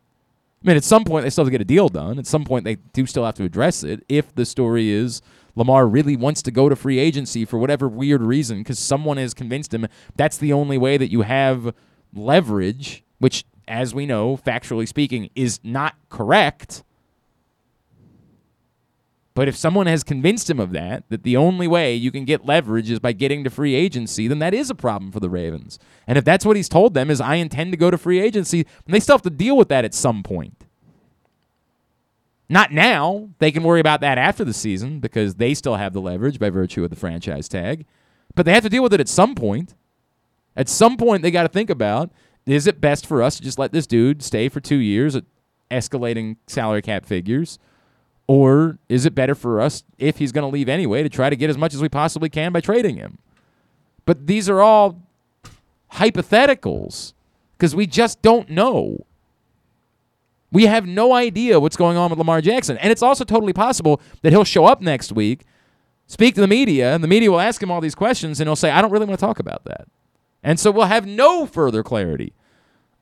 I 0.63 0.69
mean, 0.69 0.77
at 0.77 0.85
some 0.85 1.05
point, 1.05 1.25
they 1.25 1.31
still 1.31 1.45
have 1.45 1.49
to 1.49 1.53
get 1.53 1.61
a 1.61 1.65
deal 1.65 1.89
done. 1.89 2.19
At 2.19 2.27
some 2.27 2.45
point, 2.45 2.65
they 2.65 2.75
do 2.93 3.07
still 3.07 3.25
have 3.25 3.37
to 3.37 3.45
address 3.45 3.85
it 3.85 4.05
if 4.09 4.35
the 4.35 4.45
story 4.45 4.91
is 4.91 5.23
Lamar 5.59 5.89
really 5.89 6.15
wants 6.15 6.41
to 6.43 6.53
go 6.53 6.69
to 6.69 6.77
free 6.77 7.01
agency 7.01 7.45
for 7.45 7.59
whatever 7.59 7.89
weird 7.89 8.23
reason 8.23 8.59
because 8.59 8.79
someone 8.79 9.17
has 9.17 9.35
convinced 9.35 9.75
him 9.75 9.89
that's 10.15 10.37
the 10.37 10.53
only 10.53 10.79
way 10.79 10.97
that 10.97 11.11
you 11.11 11.23
have 11.23 11.75
leverage, 12.15 13.03
which, 13.19 13.45
as 13.67 13.93
we 13.93 14.07
know, 14.07 14.37
factually 14.37 14.87
speaking, 14.87 15.31
is 15.35 15.59
not 15.65 15.97
correct. 16.11 16.85
But 19.35 19.49
if 19.49 19.57
someone 19.57 19.89
has 19.89 20.05
convinced 20.05 20.49
him 20.49 20.61
of 20.61 20.71
that, 20.73 21.03
that 21.09 21.25
the 21.25 21.37
only 21.37 21.67
way 21.67 21.93
you 21.93 22.13
can 22.13 22.25
get 22.25 22.47
leverage 22.47 22.89
is 22.89 23.01
by 23.01 23.11
getting 23.11 23.43
to 23.43 23.51
free 23.51 23.75
agency, 23.75 24.29
then 24.29 24.39
that 24.39 24.55
is 24.55 24.71
a 24.71 24.77
problem 24.77 25.11
for 25.11 25.19
the 25.19 25.29
Ravens. 25.29 25.81
And 26.07 26.17
if 26.17 26.25
that's 26.25 26.45
what 26.47 26.57
he's 26.57 26.69
told 26.69 26.95
them 26.95 27.11
is 27.11 27.21
I 27.21 27.35
intend 27.35 27.73
to 27.73 27.77
go 27.77 27.91
to 27.91 27.99
free 27.99 28.21
agency, 28.21 28.65
they 28.87 29.01
still 29.01 29.15
have 29.15 29.23
to 29.23 29.31
deal 29.31 29.57
with 29.57 29.69
that 29.71 29.85
at 29.85 29.93
some 29.95 30.23
point. 30.23 30.68
Not 32.49 32.73
now. 32.73 33.29
They 33.39 33.53
can 33.53 33.63
worry 33.63 33.81
about 33.81 34.01
that 34.01 34.17
after 34.17 34.45
the 34.45 34.55
season 34.55 35.01
because 35.01 35.35
they 35.35 35.55
still 35.55 35.77
have 35.77 35.93
the 35.93 36.01
leverage 36.01 36.39
by 36.39 36.51
virtue 36.51 36.83
of 36.83 36.91
the 36.91 36.97
franchise 36.97 37.49
tag. 37.49 37.85
But 38.35 38.47
they 38.47 38.53
have 38.53 38.63
to 38.63 38.71
deal 38.71 38.83
with 38.83 38.95
it 38.95 39.01
at 39.01 39.09
some 39.09 39.35
point. 39.35 39.75
At 40.57 40.69
some 40.69 40.97
point, 40.97 41.23
they 41.23 41.31
got 41.31 41.43
to 41.43 41.49
think 41.49 41.71
about 41.71 42.11
is 42.47 42.67
it 42.67 42.81
best 42.81 43.07
for 43.07 43.23
us 43.23 43.37
to 43.37 43.43
just 43.43 43.59
let 43.59 43.73
this 43.73 43.87
dude 43.87 44.23
stay 44.23 44.49
for 44.49 44.61
two 44.61 44.77
years 44.77 45.15
at 45.15 45.25
escalating 45.71 46.37
salary 46.47 46.81
cap 46.81 47.05
figures? 47.05 47.59
Or 48.27 48.79
is 48.89 49.07
it 49.07 49.15
better 49.15 49.35
for 49.35 49.61
us, 49.61 49.85
if 49.99 50.19
he's 50.19 50.33
going 50.33 50.51
to 50.51 50.53
leave 50.53 50.69
anyway, 50.69 51.03
to 51.03 51.09
try 51.09 51.31
to 51.31 51.37
get 51.37 51.51
as 51.51 51.59
much 51.59 51.75
as 51.75 51.83
we 51.83 51.89
possibly 51.89 52.29
can 52.29 52.53
by 52.53 52.61
trading 52.61 52.97
him? 52.97 53.19
But 54.05 54.27
these 54.27 54.49
are 54.49 54.63
all 54.63 55.03
hypotheticals 55.93 57.13
because 57.57 57.75
we 57.75 57.87
just 57.87 58.23
don't 58.23 58.51
know. 58.51 59.07
We 60.51 60.67
have 60.67 60.87
no 60.87 61.13
idea 61.13 61.61
what's 61.61 61.77
going 61.77 61.97
on 61.97 62.11
with 62.11 62.19
Lamar 62.19 62.41
Jackson. 62.41 62.79
And 62.79 62.91
it's 62.91 63.03
also 63.03 63.25
totally 63.25 63.53
possible 63.53 64.01
that 64.23 64.33
he'll 64.33 64.45
show 64.45 64.65
up 64.65 64.81
next 64.81 65.13
week, 65.13 65.43
speak 66.07 66.35
to 66.37 66.41
the 66.41 66.49
media, 66.49 66.95
and 66.95 67.05
the 67.05 67.09
media 67.09 67.31
will 67.31 67.41
ask 67.41 67.63
him 67.63 67.71
all 67.71 67.81
these 67.81 67.95
questions, 67.95 68.41
and 68.41 68.49
he'll 68.49 68.57
say, 68.57 68.71
I 68.71 68.81
don't 68.81 68.91
really 68.91 69.07
want 69.07 69.19
to 69.19 69.27
talk 69.27 69.39
about 69.39 69.65
that. 69.65 69.89
And 70.43 70.59
so 70.59 70.71
we'll 70.71 70.87
have 70.87 71.07
no 71.07 71.47
further 71.47 71.83
clarity 71.83 72.33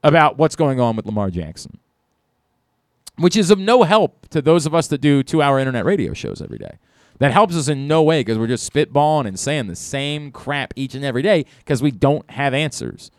about 0.03 0.39
what's 0.39 0.57
going 0.57 0.81
on 0.81 0.97
with 0.97 1.07
Lamar 1.07 1.31
Jackson 1.31 1.79
which 3.19 3.37
is 3.37 3.51
of 3.51 3.59
no 3.59 3.83
help 3.83 4.29
to 4.29 4.43
those 4.43 4.67
of 4.67 4.75
us 4.75 4.89
that 4.89 5.01
do 5.01 5.23
two 5.23 5.43
hour 5.43 5.59
internet 5.59 5.85
radio 5.85 6.13
shows 6.13 6.43
every 6.43 6.59
day. 6.59 6.79
That 7.19 7.33
helps 7.33 7.57
us 7.57 7.69
in 7.69 7.89
no 7.89 8.03
way 8.03 8.21
because 8.21 8.39
we're 8.39 8.47
just 8.47 8.71
spitballing 8.71 9.27
and 9.27 9.39
saying 9.39 9.69
the 9.69 9.77
same 9.77 10.31
crap 10.31 10.75
each 10.77 10.95
and 10.95 11.05
every 11.05 11.23
day 11.23 11.47
because 11.59 11.83
we 11.83 11.91
don't 11.91 12.29
have 12.31 12.53
answers. 12.53 13.11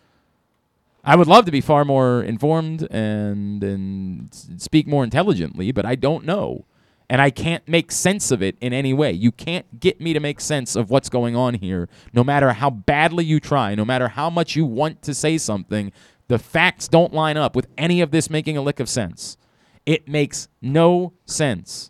I 1.07 1.15
would 1.15 1.27
love 1.27 1.45
to 1.45 1.51
be 1.51 1.61
far 1.61 1.85
more 1.85 2.21
informed 2.21 2.85
and 2.91 3.63
and 3.63 4.29
speak 4.57 4.87
more 4.87 5.05
intelligently, 5.05 5.71
but 5.71 5.85
I 5.85 5.95
don't 5.95 6.25
know. 6.25 6.65
And 7.09 7.21
I 7.21 7.29
can't 7.29 7.65
make 7.65 7.93
sense 7.93 8.29
of 8.29 8.43
it 8.43 8.57
in 8.59 8.73
any 8.73 8.93
way. 8.93 9.13
You 9.13 9.31
can't 9.31 9.79
get 9.79 10.01
me 10.01 10.11
to 10.11 10.19
make 10.19 10.41
sense 10.41 10.75
of 10.75 10.89
what's 10.89 11.07
going 11.07 11.33
on 11.33 11.53
here, 11.53 11.87
no 12.11 12.25
matter 12.25 12.51
how 12.51 12.69
badly 12.69 13.23
you 13.23 13.39
try, 13.39 13.73
no 13.73 13.85
matter 13.85 14.09
how 14.09 14.29
much 14.29 14.57
you 14.57 14.65
want 14.65 15.01
to 15.03 15.13
say 15.13 15.37
something. 15.37 15.93
The 16.27 16.37
facts 16.37 16.89
don't 16.89 17.13
line 17.13 17.37
up 17.37 17.55
with 17.55 17.67
any 17.77 18.01
of 18.01 18.11
this 18.11 18.29
making 18.29 18.57
a 18.57 18.61
lick 18.61 18.81
of 18.81 18.89
sense. 18.89 19.37
It 19.85 20.09
makes 20.09 20.49
no 20.61 21.13
sense. 21.25 21.89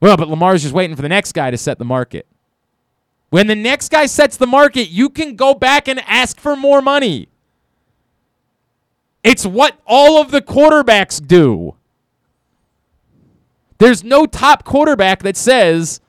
Well, 0.00 0.16
but 0.16 0.28
Lamar's 0.28 0.62
just 0.62 0.74
waiting 0.74 0.96
for 0.96 1.02
the 1.02 1.10
next 1.10 1.32
guy 1.32 1.50
to 1.50 1.58
set 1.58 1.78
the 1.78 1.84
market. 1.84 2.26
When 3.28 3.48
the 3.48 3.54
next 3.54 3.90
guy 3.90 4.06
sets 4.06 4.38
the 4.38 4.46
market, 4.46 4.88
you 4.88 5.10
can 5.10 5.36
go 5.36 5.52
back 5.52 5.88
and 5.88 6.00
ask 6.06 6.40
for 6.40 6.56
more 6.56 6.80
money. 6.80 7.28
It's 9.24 9.44
what 9.46 9.80
all 9.86 10.20
of 10.20 10.30
the 10.30 10.42
quarterbacks 10.42 11.26
do. 11.26 11.74
There's 13.78 14.04
no 14.04 14.26
top 14.26 14.64
quarterback 14.64 15.22
that 15.22 15.36
says, 15.36 16.00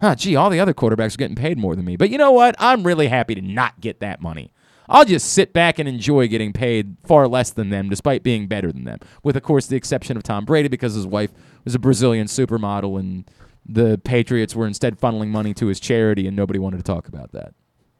huh, 0.00 0.16
gee, 0.16 0.34
all 0.34 0.50
the 0.50 0.58
other 0.58 0.74
quarterbacks 0.74 1.14
are 1.14 1.18
getting 1.18 1.36
paid 1.36 1.58
more 1.58 1.76
than 1.76 1.84
me. 1.84 1.96
But 1.96 2.10
you 2.10 2.18
know 2.18 2.32
what? 2.32 2.56
I'm 2.58 2.84
really 2.84 3.08
happy 3.08 3.34
to 3.34 3.42
not 3.42 3.80
get 3.80 4.00
that 4.00 4.20
money. 4.20 4.50
I'll 4.88 5.04
just 5.04 5.32
sit 5.32 5.52
back 5.52 5.78
and 5.78 5.88
enjoy 5.88 6.28
getting 6.28 6.52
paid 6.52 6.96
far 7.04 7.28
less 7.28 7.50
than 7.50 7.70
them, 7.70 7.88
despite 7.88 8.22
being 8.22 8.46
better 8.46 8.72
than 8.72 8.84
them. 8.84 9.00
With, 9.22 9.36
of 9.36 9.42
course, 9.42 9.66
the 9.66 9.76
exception 9.76 10.16
of 10.16 10.22
Tom 10.22 10.44
Brady 10.44 10.68
because 10.68 10.94
his 10.94 11.06
wife 11.06 11.32
was 11.64 11.74
a 11.74 11.78
Brazilian 11.78 12.28
supermodel 12.28 12.98
and 12.98 13.28
the 13.68 13.98
Patriots 13.98 14.54
were 14.54 14.66
instead 14.66 14.98
funneling 14.98 15.28
money 15.28 15.52
to 15.54 15.66
his 15.66 15.80
charity, 15.80 16.28
and 16.28 16.36
nobody 16.36 16.60
wanted 16.60 16.76
to 16.76 16.82
talk 16.84 17.08
about 17.08 17.32
that. 17.32 17.52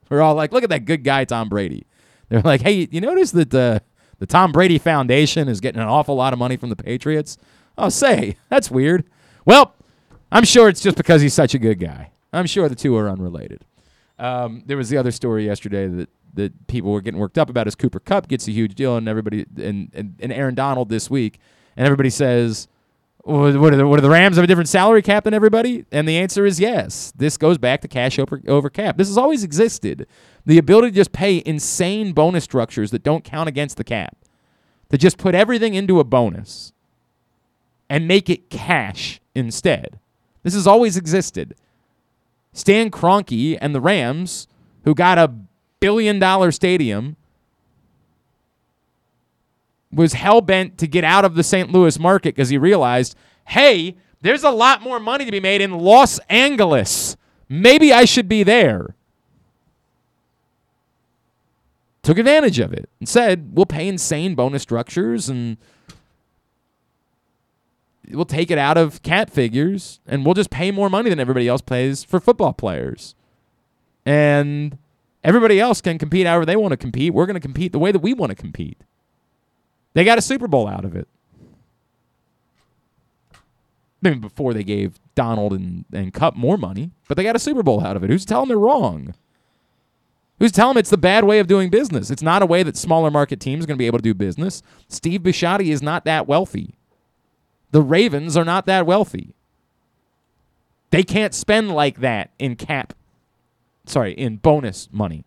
We're 0.09 0.23
all 0.23 0.37
like, 0.37 0.53
look 0.53 0.63
at 0.63 0.71
that 0.71 0.85
good 0.85 1.03
guy, 1.03 1.25
Tom 1.25 1.49
Brady. 1.49 1.87
They're 2.29 2.43
like, 2.43 2.63
hey, 2.63 2.89
you 2.91 3.01
notice 3.01 3.33
that 3.33 3.51
the, 3.51 3.83
the 4.19 4.27
Tom 4.27 4.53
Brady 4.53 4.79
Foundation 4.79 5.49
is 5.49 5.61
getting 5.61 5.81
an 5.81 5.89
awful 5.89 6.15
lot 6.15 6.33
of 6.33 6.39
money 6.39 6.57
from 6.57 6.71
the 6.71 6.77
Patriots? 6.77 7.39
Oh, 7.79 7.89
say, 7.89 8.37
that's 8.49 8.71
weird. 8.71 9.05
Well, 9.45 9.75
I'm 10.33 10.45
sure 10.45 10.69
it's 10.69 10.81
just 10.81 10.97
because 10.97 11.23
he's 11.23 11.35
such 11.35 11.55
a 11.55 11.59
good 11.59 11.79
guy. 11.79 12.11
I'm 12.33 12.47
sure 12.47 12.69
the 12.69 12.75
two 12.75 12.97
are 12.97 13.09
unrelated. 13.09 13.65
Um, 14.19 14.63
there 14.67 14.77
was 14.77 14.89
the 14.89 14.97
other 14.97 15.11
story 15.11 15.45
yesterday 15.45 15.87
that 15.87 16.09
that 16.35 16.67
people 16.67 16.93
were 16.93 17.01
getting 17.01 17.19
worked 17.19 17.39
up 17.39 17.49
about 17.49 17.67
is 17.67 17.75
Cooper 17.75 17.99
Kupp 17.99 18.29
gets 18.29 18.47
a 18.47 18.53
huge 18.53 18.75
deal, 18.75 18.97
and 18.97 19.09
everybody 19.09 19.47
and 19.57 19.91
and, 19.95 20.17
and 20.21 20.33
Aaron 20.33 20.55
Donald 20.55 20.89
this 20.89 21.11
week, 21.11 21.39
and 21.77 21.87
everybody 21.87 22.11
says. 22.11 22.69
What 23.27 23.73
are, 23.73 23.77
the, 23.77 23.89
what 23.89 23.99
are 23.99 24.03
the 24.03 24.09
Rams 24.09 24.37
have 24.37 24.45
a 24.45 24.47
different 24.47 24.69
salary 24.69 25.03
cap 25.03 25.25
than 25.25 25.35
everybody? 25.35 25.85
And 25.91 26.07
the 26.07 26.17
answer 26.17 26.47
is 26.47 26.61
yes. 26.61 27.13
This 27.17 27.37
goes 27.37 27.59
back 27.59 27.81
to 27.81 27.89
cash 27.89 28.21
over, 28.21 28.41
over 28.47 28.71
cap. 28.71 28.97
This 28.99 29.09
has 29.09 29.19
always 29.19 29.43
existed. 29.43 30.07
The 30.45 30.59
ability 30.59 30.91
to 30.91 30.95
just 30.95 31.11
pay 31.11 31.43
insane 31.45 32.13
bonus 32.13 32.45
structures 32.45 32.93
that 32.93 33.03
don't 33.03 33.25
count 33.25 33.49
against 33.49 33.79
the 33.79 33.85
cap, 33.85 34.17
to 34.91 34.97
just 34.97 35.19
put 35.19 35.35
everything 35.35 35.75
into 35.75 35.99
a 35.99 36.05
bonus 36.05 36.73
and 37.91 38.07
make 38.07 38.31
it 38.31 38.49
cash 38.49 39.21
instead. 39.35 39.99
This 40.45 40.55
has 40.55 40.69
always 40.69 40.97
existed. 40.97 41.57
Stan 42.53 42.93
Kroenke 42.93 43.59
and 43.61 43.75
the 43.75 43.81
Rams, 43.81 44.47
who 44.85 44.95
got 44.95 45.19
a 45.19 45.35
billion 45.81 46.21
dollar 46.21 46.53
stadium, 46.53 47.17
was 49.97 50.13
hell 50.13 50.41
bent 50.41 50.79
to 50.79 50.87
get 50.87 51.05
out 51.05 51.25
of 51.25 51.35
the 51.35 51.43
St. 51.43 51.73
Louis 51.73 51.99
market 51.99 52.35
because 52.35 52.51
he 52.51 52.59
realized, 52.59 53.17
hey, 53.47 53.97
there's 54.21 54.45
a 54.45 54.51
lot 54.51 54.83
more 54.83 55.01
money 55.01 55.25
to 55.25 55.31
be 55.31 55.41
made 55.41 55.61
in 55.61 55.79
Los 55.79 56.19
Angeles. 56.29 57.17
Maybe 57.49 57.93
I 57.93 58.05
should 58.05 58.29
be 58.29 58.43
there. 58.43 58.95
Took 62.03 62.19
advantage 62.19 62.59
of 62.61 62.73
it 62.73 62.89
and 63.01 63.09
said, 63.09 63.51
we'll 63.55 63.67
pay 63.67 63.89
insane 63.89 64.35
bonus 64.35 64.63
structures 64.63 65.29
and 65.29 65.57
we'll 68.11 68.25
take 68.25 68.51
it 68.51 68.59
out 68.59 68.77
of 68.77 69.03
cap 69.03 69.31
figures 69.31 70.01
and 70.07 70.25
we'll 70.25 70.35
just 70.35 70.51
pay 70.51 70.71
more 70.71 70.89
money 70.89 71.11
than 71.11 71.19
everybody 71.19 71.49
else 71.49 71.63
pays 71.63 72.05
for 72.05 72.21
football 72.21 72.53
players. 72.53 73.15
And 74.05 74.79
everybody 75.25 75.59
else 75.59 75.81
can 75.81 75.99
compete 75.99 76.27
however 76.27 76.47
they 76.47 76.55
want 76.55 76.73
to 76.73 76.77
compete. 76.77 77.13
We're 77.13 77.27
going 77.27 77.35
to 77.35 77.41
compete 77.41 77.73
the 77.73 77.79
way 77.81 77.91
that 77.91 77.99
we 77.99 78.15
want 78.15 78.31
to 78.31 78.37
compete. 78.37 78.79
They 79.97 80.05
got 80.05 80.19
a 80.19 80.23
Super 80.23 80.47
Bowl 80.47 80.69
out 80.69 80.85
of 80.85 80.95
it. 80.95 81.09
Maybe 84.03 84.19
before 84.19 84.53
they 84.53 84.63
gave 84.63 85.01
Donald 85.15 85.55
and, 85.55 85.87
and 85.91 86.13
Kupp 86.13 86.37
more 86.37 86.59
money, 86.59 86.91
but 87.09 87.17
they 87.17 87.23
got 87.23 87.35
a 87.35 87.39
Super 87.39 87.63
Bowl 87.63 87.83
out 87.83 87.97
of 87.97 88.05
it. 88.05 88.11
Who's 88.11 88.27
telling 88.27 88.49
they're 88.49 88.59
wrong? 88.59 89.15
Who's 90.39 90.53
telling 90.53 90.77
it's 90.77 90.91
the 90.91 90.99
bad 90.99 91.25
way 91.25 91.39
of 91.39 91.47
doing 91.47 91.71
business? 91.71 92.11
It's 92.11 92.21
not 92.21 92.43
a 92.43 92.47
way 92.47 92.63
that 92.63 92.77
smaller 92.77 93.11
market 93.11 93.41
teams 93.41 93.65
are 93.65 93.67
going 93.69 93.79
to 93.79 93.83
be 93.83 93.87
able 93.87 93.99
to 93.99 94.03
do 94.03 94.13
business. 94.13 94.63
Steve 94.87 95.23
Bisciotti 95.23 95.69
is 95.69 95.81
not 95.81 96.05
that 96.05 96.29
wealthy. 96.29 96.75
The 97.71 97.81
Ravens 97.81 98.37
are 98.37 98.45
not 98.45 98.67
that 98.67 98.85
wealthy. 98.85 99.35
They 100.91 101.05
can't 101.05 101.33
spend 101.33 101.75
like 101.75 102.01
that 102.01 102.33
in 102.39 102.57
cap, 102.57 102.93
sorry, 103.87 104.13
in 104.13 104.37
bonus 104.37 104.91
money. 104.93 105.25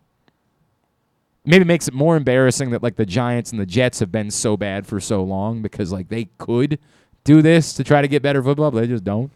Maybe 1.50 1.64
makes 1.64 1.88
it 1.88 1.94
more 1.94 2.16
embarrassing 2.16 2.70
that 2.70 2.80
like 2.80 2.94
the 2.94 3.04
Giants 3.04 3.50
and 3.50 3.60
the 3.60 3.66
Jets 3.66 3.98
have 3.98 4.12
been 4.12 4.30
so 4.30 4.56
bad 4.56 4.86
for 4.86 5.00
so 5.00 5.24
long 5.24 5.62
because 5.62 5.90
like 5.90 6.08
they 6.08 6.26
could 6.38 6.78
do 7.24 7.42
this 7.42 7.72
to 7.74 7.82
try 7.82 8.00
to 8.00 8.06
get 8.06 8.22
better 8.22 8.40
football, 8.40 8.70
but 8.70 8.80
they 8.80 8.86
just 8.86 9.02
don't. 9.02 9.32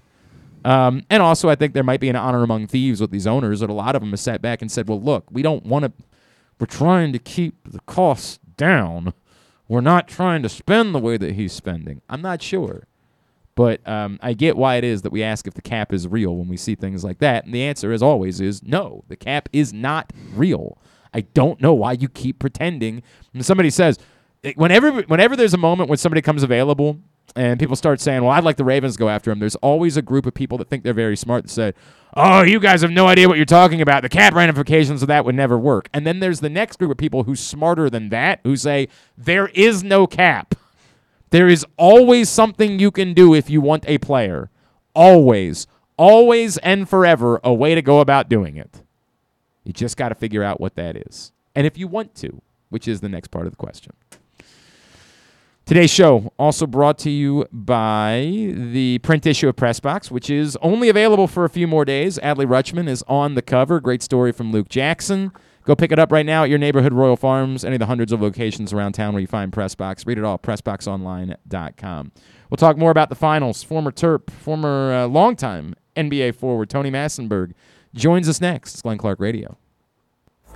Um, 0.64 1.05
and 1.11 1.22
also, 1.24 1.48
I 1.48 1.57
think 1.57 1.74
there 1.74 1.83
might 1.83 1.98
be 1.98 2.09
an 2.09 2.14
honor 2.14 2.44
among 2.44 2.68
thieves 2.68 3.00
with 3.00 3.11
these 3.11 3.27
owners 3.27 3.59
that 3.61 3.68
a 3.68 3.72
lot 3.74 3.96
of 3.96 4.00
them 4.00 4.11
have 4.11 4.20
sat 4.20 4.40
back 4.40 4.62
and 4.62 4.70
said, 4.70 4.88
well, 4.88 5.00
look, 5.00 5.24
we 5.29 5.42
don't 5.42 5.66
want 5.66 5.87
to, 5.87 5.92
we're 6.61 6.66
trying 6.66 7.12
to 7.12 7.18
keep 7.18 7.68
the 7.68 7.81
costs 7.81 8.38
down. 8.57 9.12
We're 9.66 9.81
not 9.81 10.07
trying 10.07 10.42
to 10.42 10.48
spend 10.48 10.94
the 10.94 11.00
way 11.00 11.16
that 11.16 11.35
he's 11.35 11.53
spending. 11.53 12.00
I'm 12.09 12.22
not 12.22 12.40
sure. 12.40 12.87
But 13.57 13.87
um, 13.88 14.20
I 14.22 14.35
get 14.35 14.57
why 14.57 14.77
it 14.77 14.85
is 14.85 15.03
that 15.03 15.11
we 15.11 15.24
ask 15.24 15.48
if 15.48 15.55
the 15.55 15.62
cap 15.62 15.92
is 15.92 16.07
real 16.07 16.37
when 16.37 16.46
we 16.48 16.57
see 16.57 16.77
things 16.77 17.03
like 17.03 17.18
that. 17.18 17.44
And 17.44 17.53
the 17.53 17.64
answer, 17.64 17.92
as 17.92 18.05
always, 18.05 18.40
is 18.40 18.62
no, 18.62 19.03
the 19.09 19.16
cap 19.16 19.48
is 19.53 19.72
not 19.72 20.12
real. 20.33 20.79
I 21.14 21.20
don't 21.20 21.61
know 21.61 21.72
why 21.72 21.92
you 21.92 22.09
keep 22.09 22.38
pretending. 22.38 23.03
Somebody 23.40 23.70
says, 23.70 23.98
eh, 24.42 24.53
whenever, 24.57 25.03
whenever 25.03 25.37
there's 25.37 25.55
a 25.55 25.59
moment 25.59 25.88
when 25.88 25.96
somebody 25.96 26.20
comes 26.20 26.42
available 26.42 26.98
and 27.37 27.59
people 27.59 27.77
start 27.77 28.00
saying, 28.00 28.22
well, 28.22 28.33
I'd 28.33 28.44
like 28.44 28.57
the 28.57 28.64
Ravens 28.64 28.94
to 28.94 28.98
go 28.98 29.09
after 29.09 29.31
him, 29.31 29.38
there's 29.38 29.57
always 29.57 29.96
a 29.96 30.03
group 30.03 30.27
of 30.27 30.35
people 30.35 30.59
that 30.59 30.68
think 30.68 30.83
they're 30.83 30.92
very 30.92 31.16
smart 31.16 31.44
that 31.44 31.50
say, 31.50 31.72
oh, 32.16 32.42
you 32.42 32.61
guys 32.61 32.83
have 32.83 32.90
no 32.90 33.07
idea 33.07 33.29
what 33.29 33.37
you're 33.37 33.46
talking 33.46 33.81
about. 33.81 34.03
The 34.03 34.09
cap 34.09 34.35
ramifications 34.35 35.03
of 35.03 35.09
that 35.09 35.24
would 35.24 35.35
never 35.35 35.59
work. 35.59 35.88
And 35.94 36.07
then 36.07 36.20
there's 36.20 36.40
the 36.40 36.50
next 36.50 36.79
group 36.79 36.90
of 36.90 36.96
people 36.96 37.24
who's 37.24 37.40
smarter 37.40 37.88
than 37.88 38.09
that 38.11 38.40
who 38.42 38.57
say, 38.57 38.88
there 39.16 39.48
is 39.48 39.83
no 39.83 40.07
cap. 40.07 40.55
There 41.31 41.48
is 41.48 41.66
always 41.77 42.29
something 42.29 42.79
you 42.79 42.90
can 42.90 43.14
do 43.14 43.35
if 43.35 43.50
you 43.50 43.61
want 43.61 43.85
a 43.88 43.98
player. 43.98 44.50
Always, 44.94 45.66
always 45.96 46.59
and 46.59 46.88
forever 46.88 47.40
a 47.42 47.53
way 47.53 47.74
to 47.74 47.83
go 47.83 47.98
about 48.00 48.29
doing 48.29 48.57
it. 48.57 48.84
You 49.64 49.72
just 49.72 49.96
got 49.96 50.11
to 50.11 50.14
figure 50.14 50.42
out 50.42 50.61
what 50.61 50.77
that 50.77 50.96
is. 50.96 51.33
And 51.55 51.66
if 51.66 51.79
you 51.79 51.88
want 51.88 52.14
to, 52.16 52.42
which 52.68 52.88
is 52.88 53.00
the 53.00 53.09
next 53.09 53.29
part 53.29 53.46
of 53.46 53.53
the 53.53 53.57
question. 53.57 53.92
Today's 55.66 55.90
show 55.90 56.31
also 56.38 56.66
brought 56.66 56.98
to 56.98 57.11
you 57.11 57.46
by 57.50 58.53
the 58.55 58.98
print 58.98 59.24
issue 59.24 59.48
of 59.48 59.57
Pressbox, 59.57 60.11
which 60.11 60.29
is 60.29 60.59
only 60.61 60.90
available 60.90 61.27
for 61.27 61.46
a 61.46 61.48
few 61.48 61.66
more 61.66 61.87
days. 61.87 62.18
Adley 62.18 62.44
Rutschman 62.44 62.87
is 62.87 63.03
on 63.09 63.35
the 63.35 63.40
cover. 63.40 63.81
Great 63.81 64.03
story 64.03 64.31
from 64.31 64.53
Luke 64.53 64.68
Jackson. 64.68 65.33
Go 65.64 65.74
pick 65.74 65.90
it 65.90 65.98
up 65.98 66.12
right 66.12 66.27
now 66.27 66.44
at 66.44 66.50
your 66.50 66.59
neighborhood 66.59 66.92
Royal 66.92 67.16
Farms, 67.16 67.64
any 67.64 67.77
of 67.77 67.81
the 67.81 67.87
hundreds 67.87 68.12
of 68.12 68.20
locations 68.20 68.74
around 68.74 68.92
town 68.92 69.14
where 69.14 69.22
you 69.22 69.27
find 69.27 69.50
Pressbox. 69.53 70.07
Read 70.07 70.18
it 70.18 70.24
all, 70.24 70.38
PressBoxOnline.com. 70.38 72.12
We'll 72.50 72.57
talk 72.57 72.77
more 72.77 72.90
about 72.90 73.09
the 73.09 73.14
finals. 73.14 73.62
Former 73.62 73.90
Terp, 73.90 74.31
former 74.31 74.92
uh, 74.92 75.07
longtime 75.07 75.74
NBA 75.96 76.35
forward 76.35 76.68
Tony 76.68 76.90
Massenburg 76.90 77.53
joins 77.94 78.28
us 78.28 78.40
next. 78.40 78.74
It's 78.74 78.83
Glenn 78.83 78.98
Clark 78.98 79.20
Radio. 79.20 79.57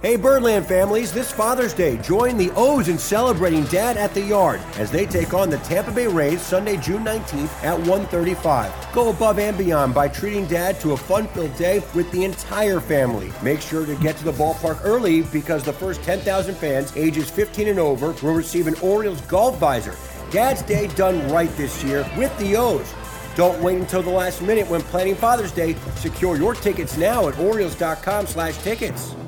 Hey 0.01 0.15
Birdland 0.15 0.65
families, 0.65 1.11
this 1.11 1.33
Father's 1.33 1.75
Day, 1.75 1.97
join 1.97 2.37
the 2.37 2.53
O's 2.55 2.87
in 2.87 2.99
celebrating 2.99 3.65
Dad 3.65 3.97
at 3.97 4.15
the 4.15 4.21
Yard 4.21 4.61
as 4.77 4.93
they 4.93 5.07
take 5.07 5.35
on 5.35 5.51
the 5.51 5.59
Tampa 5.59 5.91
Bay 5.91 6.07
Rays 6.07 6.41
Sunday, 6.41 6.77
June 6.77 7.03
19th 7.03 7.65
at 7.65 7.77
1:35. 7.81 8.73
Go 8.93 9.11
above 9.11 9.41
and 9.41 9.59
beyond 9.59 9.95
by 9.95 10.07
treating 10.07 10.47
Dad 10.47 10.79
to 10.83 10.93
a 10.93 10.97
fun-filled 10.97 11.57
day 11.57 11.83
with 11.97 12.09
the 12.13 12.23
entire 12.23 12.79
family. 12.79 13.33
Make 13.43 13.61
sure 13.61 13.85
to 13.87 13.97
get 13.97 14.17
to 14.19 14.25
the 14.25 14.33
ballpark 14.33 14.79
early 14.85 15.23
because 15.23 15.65
the 15.65 15.73
first 15.73 16.01
10,000 16.05 16.55
fans 16.55 16.93
ages 16.95 17.29
15 17.29 17.67
and 17.67 17.81
over 17.81 18.15
will 18.23 18.35
receive 18.35 18.69
an 18.69 18.77
Orioles 18.81 19.21
golf 19.23 19.59
visor. 19.59 19.97
Dad's 20.31 20.63
Day 20.63 20.87
done 20.95 21.29
right 21.33 21.51
this 21.57 21.83
year 21.83 22.09
with 22.17 22.37
the 22.39 22.55
O's. 22.57 22.95
Don't 23.39 23.63
wait 23.63 23.79
until 23.79 24.03
the 24.03 24.11
last 24.11 24.43
minute 24.43 24.69
when 24.69 24.81
planning 24.81 25.15
Father's 25.15 25.53
Day. 25.53 25.77
Secure 25.95 26.37
your 26.37 26.55
tickets 26.55 26.97
now 26.97 27.29
at 27.29 27.39
Orioles.com/tickets. 27.39 29.28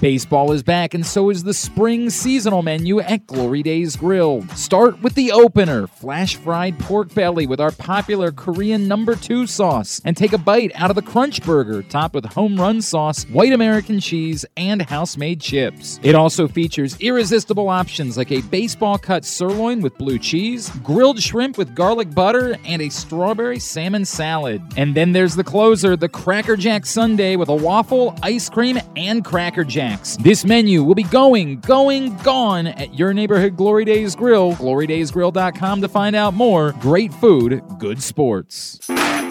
Baseball 0.00 0.52
is 0.52 0.62
back, 0.62 0.94
and 0.94 1.04
so 1.04 1.28
is 1.28 1.42
the 1.42 1.52
spring 1.52 2.08
seasonal 2.08 2.62
menu 2.62 3.00
at 3.00 3.26
Glory 3.26 3.64
Days 3.64 3.96
Grill. 3.96 4.46
Start 4.54 5.02
with 5.02 5.14
the 5.16 5.32
opener 5.32 5.88
flash 5.88 6.36
fried 6.36 6.78
pork 6.78 7.12
belly 7.14 7.48
with 7.48 7.58
our 7.58 7.72
popular 7.72 8.30
Korean 8.30 8.86
number 8.86 9.16
two 9.16 9.44
sauce, 9.48 10.00
and 10.04 10.16
take 10.16 10.32
a 10.32 10.38
bite 10.38 10.70
out 10.76 10.90
of 10.90 10.94
the 10.94 11.02
Crunch 11.02 11.42
Burger, 11.42 11.82
topped 11.82 12.14
with 12.14 12.26
home 12.26 12.56
run 12.60 12.80
sauce, 12.80 13.24
white 13.24 13.52
American 13.52 13.98
cheese, 13.98 14.44
and 14.56 14.82
house 14.82 15.16
made 15.16 15.40
chips. 15.40 15.98
It 16.04 16.14
also 16.14 16.46
features 16.46 16.96
irresistible 17.00 17.68
options 17.68 18.16
like 18.16 18.30
a 18.30 18.42
baseball 18.42 18.98
cut 18.98 19.24
sirloin 19.24 19.80
with 19.80 19.98
blue 19.98 20.20
cheese, 20.20 20.70
grilled 20.84 21.20
shrimp 21.20 21.58
with 21.58 21.74
garlic 21.74 22.14
butter, 22.14 22.56
and 22.64 22.82
a 22.82 22.88
strawberry 22.88 23.58
salmon 23.58 24.04
salad. 24.04 24.62
And 24.76 24.94
then 24.94 25.10
there's 25.10 25.34
the 25.34 25.42
closer, 25.42 25.96
the 25.96 26.08
Cracker 26.08 26.56
Jack 26.56 26.86
Sundae 26.86 27.34
with 27.34 27.48
a 27.48 27.56
waffle, 27.56 28.16
ice 28.22 28.48
cream, 28.48 28.78
and 28.94 29.24
Cracker 29.24 29.64
Jack. 29.64 29.87
Snacks. 29.88 30.16
This 30.16 30.44
menu 30.44 30.82
will 30.84 30.94
be 30.94 31.02
going, 31.04 31.60
going, 31.60 32.16
gone 32.18 32.66
at 32.66 32.98
your 32.98 33.14
neighborhood 33.14 33.56
Glory 33.56 33.84
Days 33.84 34.14
Grill. 34.14 34.52
GloryDaysGrill.com 34.54 35.80
to 35.80 35.88
find 35.88 36.14
out 36.16 36.34
more. 36.34 36.72
Great 36.80 37.12
food, 37.14 37.62
good 37.78 38.02
sports. 38.02 38.80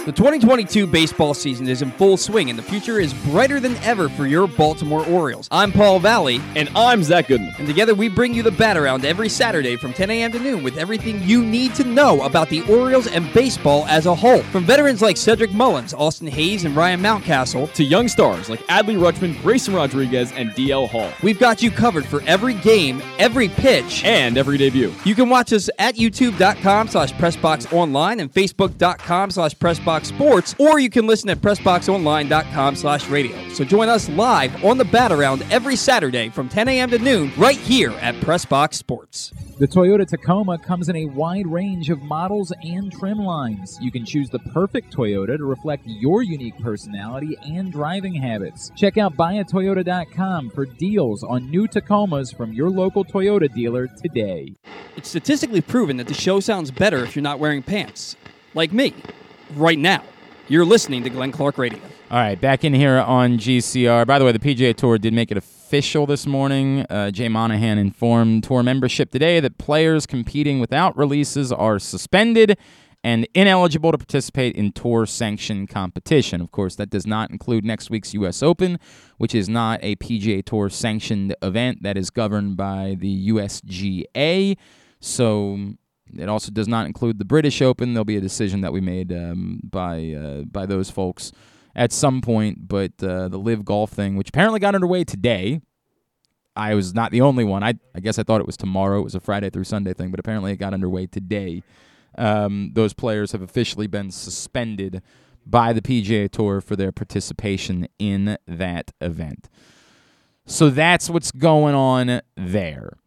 The 0.08 0.14
2022 0.14 0.88
baseball 0.88 1.34
season 1.34 1.68
is 1.68 1.82
in 1.82 1.92
full 1.92 2.16
swing, 2.16 2.50
and 2.50 2.58
the 2.58 2.64
future 2.64 2.98
is 2.98 3.14
brighter 3.26 3.60
than 3.60 3.76
ever 3.78 4.08
for 4.08 4.26
your 4.26 4.48
Baltimore 4.48 5.06
Orioles. 5.06 5.50
I'm 5.52 5.70
Paul 5.70 6.00
Valley, 6.00 6.40
And 6.56 6.70
I'm 6.78 7.04
Zach 7.04 7.28
Goodman. 7.28 7.54
and 7.58 7.68
together 7.68 7.94
we 7.94 8.08
bring 8.08 8.34
you 8.34 8.42
the 8.42 8.52
bat 8.52 8.78
around 8.78 9.04
every 9.04 9.28
Saturday 9.28 9.76
from 9.76 9.92
10 9.92 10.10
a.m. 10.10 10.32
to 10.32 10.40
noon 10.40 10.64
with 10.64 10.78
everything 10.78 11.22
you 11.24 11.44
need 11.44 11.76
to 11.76 11.84
know 11.84 12.22
about 12.22 12.48
the 12.48 12.62
Orioles 12.72 13.08
and 13.08 13.32
baseball 13.34 13.86
as 13.88 14.06
a 14.06 14.16
whole. 14.16 14.42
From 14.44 14.64
veterans 14.64 15.02
like 15.02 15.18
Cedric 15.18 15.52
Mullins, 15.52 15.94
Austin 15.94 16.28
Hays, 16.28 16.64
and 16.64 16.74
Ryan 16.74 17.02
Mountcastle, 17.02 17.74
To 17.74 17.84
young 17.84 18.08
stars 18.08 18.50
like 18.50 18.66
Adley 18.68 18.98
Rutschman, 18.98 19.42
Grayson 19.42 19.74
Rodriguez, 19.74 20.32
and 20.32 20.47
DL 20.52 20.90
Hall. 20.90 21.12
we've 21.24 21.40
got 21.40 21.62
you 21.62 21.72
covered 21.72 22.06
for 22.06 22.22
every 22.24 22.54
game, 22.56 23.02
every 23.18 23.50
pitch, 23.50 24.04
And 24.04 24.38
every 24.38 24.58
debut. 24.58 24.94
You 25.06 25.16
can 25.16 25.30
watch 25.30 25.54
us 25.54 25.70
at 25.80 25.96
youtube.com 25.96 26.88
slash 26.88 27.14
pressboxonline 27.14 28.22
and 28.22 28.34
facebook.com 28.34 29.32
slash 29.32 29.56
pressboxsports, 29.56 30.60
or 30.60 30.80
you 30.80 30.90
can 30.90 31.08
listen 31.08 31.30
at 31.30 31.40
pressboxonline.com 31.40 32.76
slash 32.76 33.08
radio. 33.10 33.50
So 33.50 33.64
join 33.64 33.90
us 33.90 34.10
live 34.10 34.64
on 34.64 34.78
the 34.78 34.86
bat 34.86 35.12
around 35.12 35.44
every 35.50 35.76
Saturday 35.76 36.30
from 36.30 36.50
10 36.50 36.68
a.m. 36.68 36.90
to 36.92 37.00
noon 37.00 37.32
right 37.38 37.58
here 37.58 37.92
at 38.02 38.16
Pressbox 38.16 38.76
Sports. 38.76 39.34
The 39.60 39.68
Toyota 39.68 40.08
Tacoma 40.08 40.60
comes 40.60 40.88
in 40.88 40.96
a 40.96 41.06
wide 41.06 41.48
range 41.48 41.90
of 41.90 42.04
models 42.04 42.54
and 42.62 42.92
trim 42.92 43.18
lines. 43.18 43.78
You 43.82 43.92
can 43.92 44.06
choose 44.06 44.30
the 44.30 44.38
perfect 44.38 44.96
Toyota 44.96 45.36
to 45.36 45.46
reflect 45.46 45.82
your 45.88 46.22
unique 46.22 46.58
personality 46.60 47.36
and 47.44 47.72
driving 47.72 48.14
habits. 48.14 48.72
Check 48.76 49.00
out 49.00 49.18
buyatoyota.com 49.18 50.37
for 50.46 50.66
deals 50.66 51.24
on 51.24 51.50
new 51.50 51.68
Tacomas 51.68 52.36
from 52.36 52.54
your 52.54 52.70
local 52.70 53.04
Toyota 53.04 53.52
dealer 53.52 53.88
today. 53.88 54.54
It's 54.96 55.10
statistically 55.10 55.62
proven 55.62 55.98
that 55.98 56.08
the 56.08 56.14
show 56.14 56.40
sounds 56.40 56.70
better 56.70 57.04
if 57.04 57.16
you're 57.16 57.24
not 57.24 57.40
wearing 57.40 57.64
pants. 57.64 58.16
Like 58.54 58.72
me, 58.72 58.94
right 59.56 59.80
now. 59.80 60.04
You're 60.48 60.64
listening 60.64 61.04
to 61.04 61.10
Glenn 61.10 61.32
Clark 61.32 61.58
Radio. 61.58 61.80
All 62.10 62.20
right, 62.20 62.40
back 62.40 62.64
in 62.64 62.74
here 62.74 62.98
on 62.98 63.38
GCR. 63.38 64.06
By 64.06 64.20
the 64.20 64.26
way, 64.26 64.32
the 64.32 64.40
PGA 64.40 64.76
Tour 64.76 64.98
did 64.98 65.14
make 65.14 65.32
it 65.32 65.38
official 65.38 66.06
this 66.06 66.26
morning. 66.26 66.86
Uh, 66.90 67.12
Jay 67.12 67.28
Monahan 67.28 67.78
informed 67.78 68.44
tour 68.44 68.64
membership 68.64 69.12
today 69.12 69.40
that 69.40 69.58
players 69.58 70.06
competing 70.06 70.60
without 70.60 70.96
releases 70.96 71.52
are 71.52 71.80
suspended 71.80 72.58
and 73.08 73.26
ineligible 73.34 73.94
to 73.94 73.98
participate 73.98 74.54
in 74.58 74.70
tour 74.74 75.06
sanctioned 75.06 75.70
competition. 75.70 76.42
Of 76.42 76.52
course, 76.52 76.76
that 76.76 76.90
does 76.90 77.08
not 77.08 77.32
include 77.32 77.64
next 77.64 77.90
week's 77.90 78.14
U.S. 78.16 78.44
Open, 78.44 78.78
which 79.18 79.34
is 79.34 79.48
not 79.48 79.80
a 79.82 79.96
PGA 79.96 80.44
Tour 80.44 80.70
sanctioned 80.70 81.34
event 81.42 81.84
that 81.84 81.96
is 81.96 82.10
governed 82.10 82.58
by 82.58 82.98
the 83.00 83.30
USGA. 83.30 84.58
So 85.00 85.58
it 86.18 86.28
also 86.28 86.52
does 86.52 86.68
not 86.68 86.86
include 86.86 87.18
the 87.18 87.24
British 87.24 87.62
Open. 87.62 87.94
There'll 87.94 88.04
be 88.04 88.18
a 88.18 88.22
decision 88.22 88.60
that 88.60 88.74
we 88.74 88.82
made 88.82 89.14
um, 89.14 89.62
by 89.64 90.12
uh, 90.12 90.42
by 90.42 90.66
those 90.66 90.90
folks 90.90 91.32
at 91.78 91.94
some 91.94 92.20
point. 92.20 92.68
But 92.68 93.02
uh, 93.02 93.30
the 93.30 93.40
Live 93.40 93.64
Golf 93.64 93.92
thing, 93.92 94.18
which 94.18 94.28
apparently 94.28 94.60
got 94.60 94.76
underway 94.76 95.06
today, 95.06 95.62
I 96.58 96.74
was 96.74 96.94
not 96.94 97.12
the 97.12 97.22
only 97.22 97.46
one. 97.46 97.64
I 97.64 97.76
I 97.96 98.02
guess 98.02 98.20
I 98.20 98.24
thought 98.24 98.42
it 98.42 98.48
was 98.48 98.58
tomorrow. 98.58 99.00
It 99.00 99.06
was 99.06 99.16
a 99.16 99.22
Friday 99.22 99.50
through 99.50 99.64
Sunday 99.64 99.94
thing, 99.94 100.12
but 100.12 100.20
apparently 100.20 100.52
it 100.52 100.58
got 100.58 100.74
underway 100.74 101.06
today. 101.06 101.64
Um, 102.18 102.72
those 102.74 102.94
players 102.94 103.32
have 103.32 103.42
officially 103.42 103.88
been 103.88 104.12
suspended 104.12 105.02
by 105.46 105.74
the 105.74 105.82
PGA 105.82 106.30
Tour 106.30 106.62
for 106.62 106.76
their 106.76 106.92
participation 106.92 107.88
in 108.00 108.38
that 108.48 108.92
event. 109.00 109.50
So 110.46 110.70
that's 110.70 111.10
what's 111.10 111.32
going 111.32 111.76
on 111.76 112.22
there. 112.36 112.98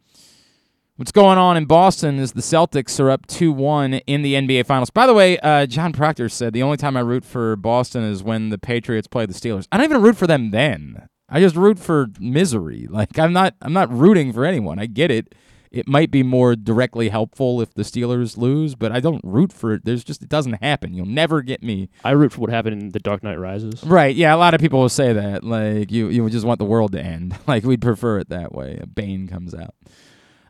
What's 0.97 1.13
going 1.13 1.39
on 1.39 1.57
in 1.57 1.65
Boston 1.65 2.19
is 2.19 2.33
the 2.33 2.43
Celtics 2.43 3.01
are 3.01 3.11
up 3.11 3.27
2 3.27 3.53
1 3.53 3.95
in 3.95 4.21
the 4.21 4.35
NBA 4.35 4.67
Finals. 4.67 4.91
By 4.91 5.07
the 5.07 5.15
way, 5.15 5.39
uh, 5.39 5.65
John 5.65 5.95
Proctor 5.95 6.29
said 6.29 6.53
the 6.53 6.63
only 6.63 6.77
time 6.77 6.95
I 6.95 7.01
root 7.01 7.25
for 7.25 7.57
Boston 7.57 8.03
is 8.03 8.23
when 8.23 8.51
the 8.51 8.59
Patriots 8.59 9.09
play 9.09 9.25
the 9.25 9.33
Steelers. 9.33 9.67
I 9.73 9.79
don't 9.79 9.85
even 9.85 10.03
root 10.03 10.19
for 10.19 10.27
them 10.27 10.51
then. 10.51 11.09
I 11.31 11.41
just 11.41 11.57
root 11.57 11.79
for 11.79 12.09
misery. 12.21 12.87
Like 12.91 13.19
I'm 13.19 13.33
not 13.33 13.55
I'm 13.63 13.73
not 13.73 13.91
rooting 13.91 14.33
for 14.35 14.45
anyone. 14.45 14.79
I 14.79 14.85
get 14.85 15.11
it. 15.11 15.35
It 15.71 15.87
might 15.87 16.11
be 16.11 16.25
more 16.25 16.57
directly 16.57 17.11
helpful 17.11 17.61
if 17.61 17.75
the 17.75 17.83
Steelers 17.83 18.37
lose, 18.37 18.75
but 18.75 18.91
I 18.91 18.99
don't 18.99 19.21
root 19.23 19.53
for 19.53 19.75
it. 19.75 19.85
There's 19.85 20.03
just 20.03 20.23
it 20.23 20.29
doesn't 20.29 20.63
happen. 20.63 20.95
You'll 20.95 21.07
never 21.07 21.43
get 21.43 21.63
me. 21.63 21.91
I 22.05 22.11
root 22.11 22.33
for 22.33 22.41
what 22.41 22.51
happened 22.51 22.83
in 22.83 22.89
The 22.91 22.99
Dark 22.99 23.23
Knight 23.23 23.39
Rises. 23.39 23.85
Right, 23.85 24.15
yeah, 24.17 24.35
a 24.35 24.37
lot 24.37 24.53
of 24.53 24.61
people 24.61 24.81
will 24.81 24.89
say 24.89 25.13
that. 25.13 25.45
Like 25.45 25.93
you 25.93 26.09
you 26.09 26.25
would 26.25 26.33
just 26.33 26.45
want 26.45 26.59
the 26.59 26.65
world 26.65 26.93
to 26.93 27.01
end. 27.01 27.37
Like 27.51 27.65
we'd 27.65 27.83
prefer 27.83 28.19
it 28.21 28.29
that 28.29 28.53
way. 28.55 28.79
A 28.81 28.87
Bane 28.87 29.27
comes 29.27 29.55
out. 29.55 29.75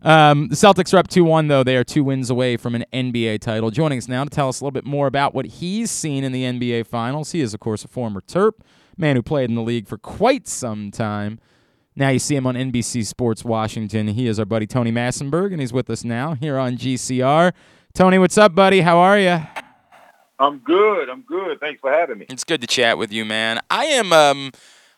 Um, 0.02 0.48
the 0.48 0.54
Celtics 0.56 0.92
are 0.94 0.98
up 0.98 1.08
2 1.08 1.24
1, 1.24 1.48
though. 1.48 1.62
They 1.62 1.76
are 1.76 1.84
two 1.84 2.04
wins 2.04 2.30
away 2.30 2.56
from 2.56 2.74
an 2.74 2.84
NBA 2.92 3.40
title. 3.40 3.70
Joining 3.70 3.98
us 3.98 4.08
now 4.08 4.24
to 4.24 4.30
tell 4.30 4.48
us 4.48 4.60
a 4.60 4.64
little 4.64 4.72
bit 4.72 4.84
more 4.84 5.06
about 5.06 5.34
what 5.34 5.46
he's 5.46 5.90
seen 5.90 6.24
in 6.24 6.32
the 6.32 6.42
NBA 6.44 6.86
Finals. 6.86 7.32
He 7.32 7.40
is, 7.40 7.54
of 7.54 7.60
course, 7.60 7.84
a 7.84 7.88
former 7.88 8.20
Terp, 8.20 8.52
man 8.96 9.16
who 9.16 9.22
played 9.22 9.50
in 9.50 9.56
the 9.56 9.62
league 9.62 9.86
for 9.86 9.98
quite 9.98 10.48
some 10.48 10.90
time. 10.90 11.38
Now 12.00 12.08
you 12.08 12.18
see 12.18 12.34
him 12.34 12.46
on 12.46 12.54
NBC 12.54 13.04
Sports 13.04 13.44
Washington. 13.44 14.08
He 14.08 14.26
is 14.26 14.38
our 14.38 14.46
buddy 14.46 14.66
Tony 14.66 14.90
Massenburg, 14.90 15.52
and 15.52 15.60
he's 15.60 15.70
with 15.70 15.90
us 15.90 16.02
now 16.02 16.32
here 16.32 16.56
on 16.56 16.78
GCR. 16.78 17.52
Tony, 17.92 18.18
what's 18.18 18.38
up, 18.38 18.54
buddy? 18.54 18.80
How 18.80 18.96
are 18.96 19.18
you? 19.18 19.38
I'm 20.38 20.60
good. 20.60 21.10
I'm 21.10 21.20
good. 21.20 21.60
Thanks 21.60 21.78
for 21.82 21.92
having 21.92 22.16
me. 22.16 22.26
It's 22.30 22.42
good 22.42 22.62
to 22.62 22.66
chat 22.66 22.96
with 22.96 23.12
you, 23.12 23.26
man. 23.26 23.60
I 23.68 23.84
am 23.84 24.14
um 24.14 24.50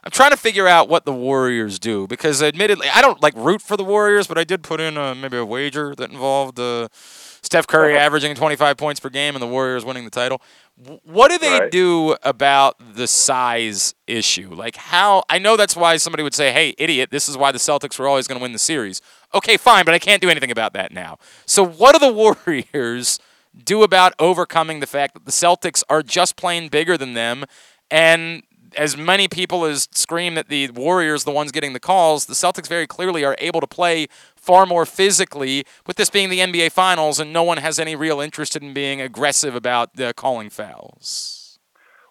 I'm 0.04 0.12
trying 0.12 0.30
to 0.30 0.36
figure 0.36 0.68
out 0.68 0.88
what 0.88 1.04
the 1.04 1.12
Warriors 1.12 1.80
do 1.80 2.06
because 2.06 2.40
admittedly 2.40 2.88
I 2.88 3.00
don't 3.00 3.20
like 3.20 3.34
root 3.34 3.62
for 3.62 3.76
the 3.76 3.84
Warriors, 3.84 4.28
but 4.28 4.38
I 4.38 4.44
did 4.44 4.62
put 4.62 4.80
in 4.80 4.96
a, 4.96 5.12
maybe 5.12 5.36
a 5.36 5.44
wager 5.44 5.96
that 5.96 6.10
involved 6.10 6.60
uh, 6.60 6.86
Steph 6.92 7.66
Curry 7.66 7.96
averaging 7.96 8.36
25 8.36 8.76
points 8.76 9.00
per 9.00 9.08
game 9.08 9.34
and 9.34 9.42
the 9.42 9.48
Warriors 9.48 9.84
winning 9.84 10.04
the 10.04 10.10
title. 10.10 10.40
What 10.76 11.30
do 11.30 11.38
they 11.38 11.58
Right. 11.60 11.70
do 11.70 12.16
about 12.22 12.76
the 12.94 13.06
size 13.06 13.94
issue? 14.06 14.50
Like 14.54 14.76
how 14.76 15.22
I 15.28 15.38
know 15.38 15.56
that's 15.56 15.76
why 15.76 15.96
somebody 15.98 16.22
would 16.22 16.34
say, 16.34 16.50
"Hey, 16.52 16.74
idiot, 16.78 17.10
this 17.10 17.28
is 17.28 17.36
why 17.36 17.52
the 17.52 17.58
Celtics 17.58 17.98
were 17.98 18.08
always 18.08 18.26
going 18.26 18.38
to 18.38 18.42
win 18.42 18.52
the 18.52 18.58
series." 18.58 19.00
Okay, 19.34 19.56
fine, 19.56 19.84
but 19.84 19.94
I 19.94 19.98
can't 19.98 20.22
do 20.22 20.30
anything 20.30 20.50
about 20.50 20.72
that 20.72 20.90
now. 20.92 21.18
So 21.46 21.62
what 21.64 21.92
do 21.92 21.98
the 21.98 22.12
Warriors 22.46 23.18
do 23.64 23.82
about 23.82 24.14
overcoming 24.18 24.80
the 24.80 24.86
fact 24.86 25.14
that 25.14 25.26
the 25.26 25.30
Celtics 25.30 25.82
are 25.90 26.02
just 26.02 26.36
plain 26.36 26.68
bigger 26.68 26.96
than 26.96 27.12
them 27.14 27.44
and 27.90 28.42
as 28.76 28.96
many 28.96 29.28
people 29.28 29.66
as 29.66 29.86
scream 29.92 30.34
that 30.34 30.48
the 30.48 30.70
Warriors 30.70 31.24
the 31.24 31.30
ones 31.30 31.52
getting 31.52 31.74
the 31.74 31.80
calls, 31.80 32.24
the 32.24 32.32
Celtics 32.34 32.66
very 32.68 32.86
clearly 32.86 33.22
are 33.24 33.36
able 33.38 33.60
to 33.60 33.66
play 33.66 34.06
far 34.42 34.66
more 34.66 34.84
physically 34.84 35.64
with 35.86 35.96
this 35.96 36.10
being 36.10 36.28
the 36.28 36.40
NBA 36.40 36.72
Finals 36.72 37.20
and 37.20 37.32
no 37.32 37.44
one 37.44 37.58
has 37.58 37.78
any 37.78 37.94
real 37.94 38.20
interest 38.20 38.56
in 38.56 38.74
being 38.74 39.00
aggressive 39.00 39.54
about 39.54 39.98
uh, 40.00 40.12
calling 40.12 40.50
fouls. 40.50 41.58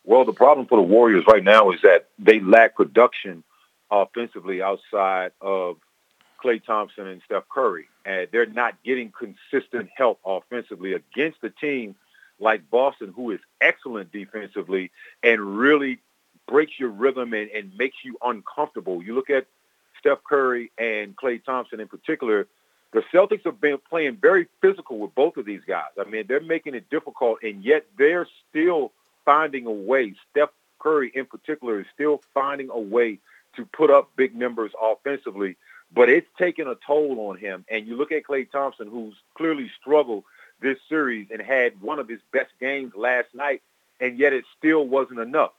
Well, 0.03 0.25
the 0.25 0.33
problem 0.33 0.65
for 0.65 0.77
the 0.77 0.83
Warriors 0.83 1.25
right 1.27 1.43
now 1.43 1.71
is 1.71 1.81
that 1.81 2.07
they 2.17 2.39
lack 2.39 2.75
production 2.75 3.43
offensively 3.91 4.61
outside 4.61 5.31
of 5.41 5.77
Klay 6.43 6.63
Thompson 6.63 7.05
and 7.05 7.21
Steph 7.25 7.43
Curry, 7.49 7.87
and 8.05 8.27
they're 8.31 8.47
not 8.47 8.81
getting 8.83 9.11
consistent 9.11 9.89
help 9.95 10.19
offensively 10.25 10.93
against 10.93 11.43
a 11.43 11.49
team 11.49 11.95
like 12.39 12.67
Boston, 12.71 13.13
who 13.15 13.31
is 13.31 13.39
excellent 13.59 14.11
defensively 14.11 14.89
and 15.21 15.57
really 15.59 15.99
breaks 16.47 16.79
your 16.79 16.89
rhythm 16.89 17.33
and, 17.33 17.51
and 17.51 17.77
makes 17.77 17.97
you 18.03 18.17
uncomfortable. 18.23 19.03
You 19.03 19.13
look 19.13 19.29
at 19.29 19.45
Steph 20.01 20.23
Curry 20.23 20.71
and 20.77 21.15
Klay 21.15 21.43
Thompson 21.43 21.79
in 21.79 21.87
particular. 21.87 22.47
The 22.91 23.03
Celtics 23.13 23.45
have 23.45 23.61
been 23.61 23.77
playing 23.89 24.17
very 24.17 24.47
physical 24.61 24.99
with 24.99 25.15
both 25.15 25.37
of 25.37 25.45
these 25.45 25.61
guys. 25.65 25.91
I 25.97 26.09
mean, 26.09 26.25
they're 26.27 26.41
making 26.41 26.75
it 26.75 26.89
difficult, 26.89 27.39
and 27.41 27.63
yet 27.63 27.85
they're 27.97 28.27
still 28.49 28.91
finding 29.23 29.65
a 29.65 29.71
way. 29.71 30.15
Steph 30.29 30.49
Curry, 30.79 31.11
in 31.15 31.25
particular, 31.25 31.79
is 31.79 31.85
still 31.93 32.21
finding 32.33 32.69
a 32.69 32.79
way 32.79 33.19
to 33.55 33.65
put 33.65 33.89
up 33.89 34.11
big 34.15 34.35
numbers 34.35 34.71
offensively, 34.81 35.55
but 35.93 36.09
it's 36.09 36.27
taken 36.37 36.67
a 36.67 36.75
toll 36.85 37.29
on 37.29 37.37
him. 37.37 37.63
And 37.69 37.87
you 37.87 37.95
look 37.95 38.11
at 38.11 38.23
Klay 38.23 38.49
Thompson, 38.49 38.87
who's 38.87 39.15
clearly 39.35 39.71
struggled 39.79 40.23
this 40.61 40.77
series 40.89 41.27
and 41.31 41.41
had 41.41 41.81
one 41.81 41.99
of 41.99 42.09
his 42.09 42.19
best 42.33 42.51
games 42.59 42.93
last 42.95 43.33
night, 43.33 43.61
and 43.99 44.19
yet 44.19 44.33
it 44.33 44.45
still 44.57 44.85
wasn't 44.85 45.19
enough. 45.19 45.51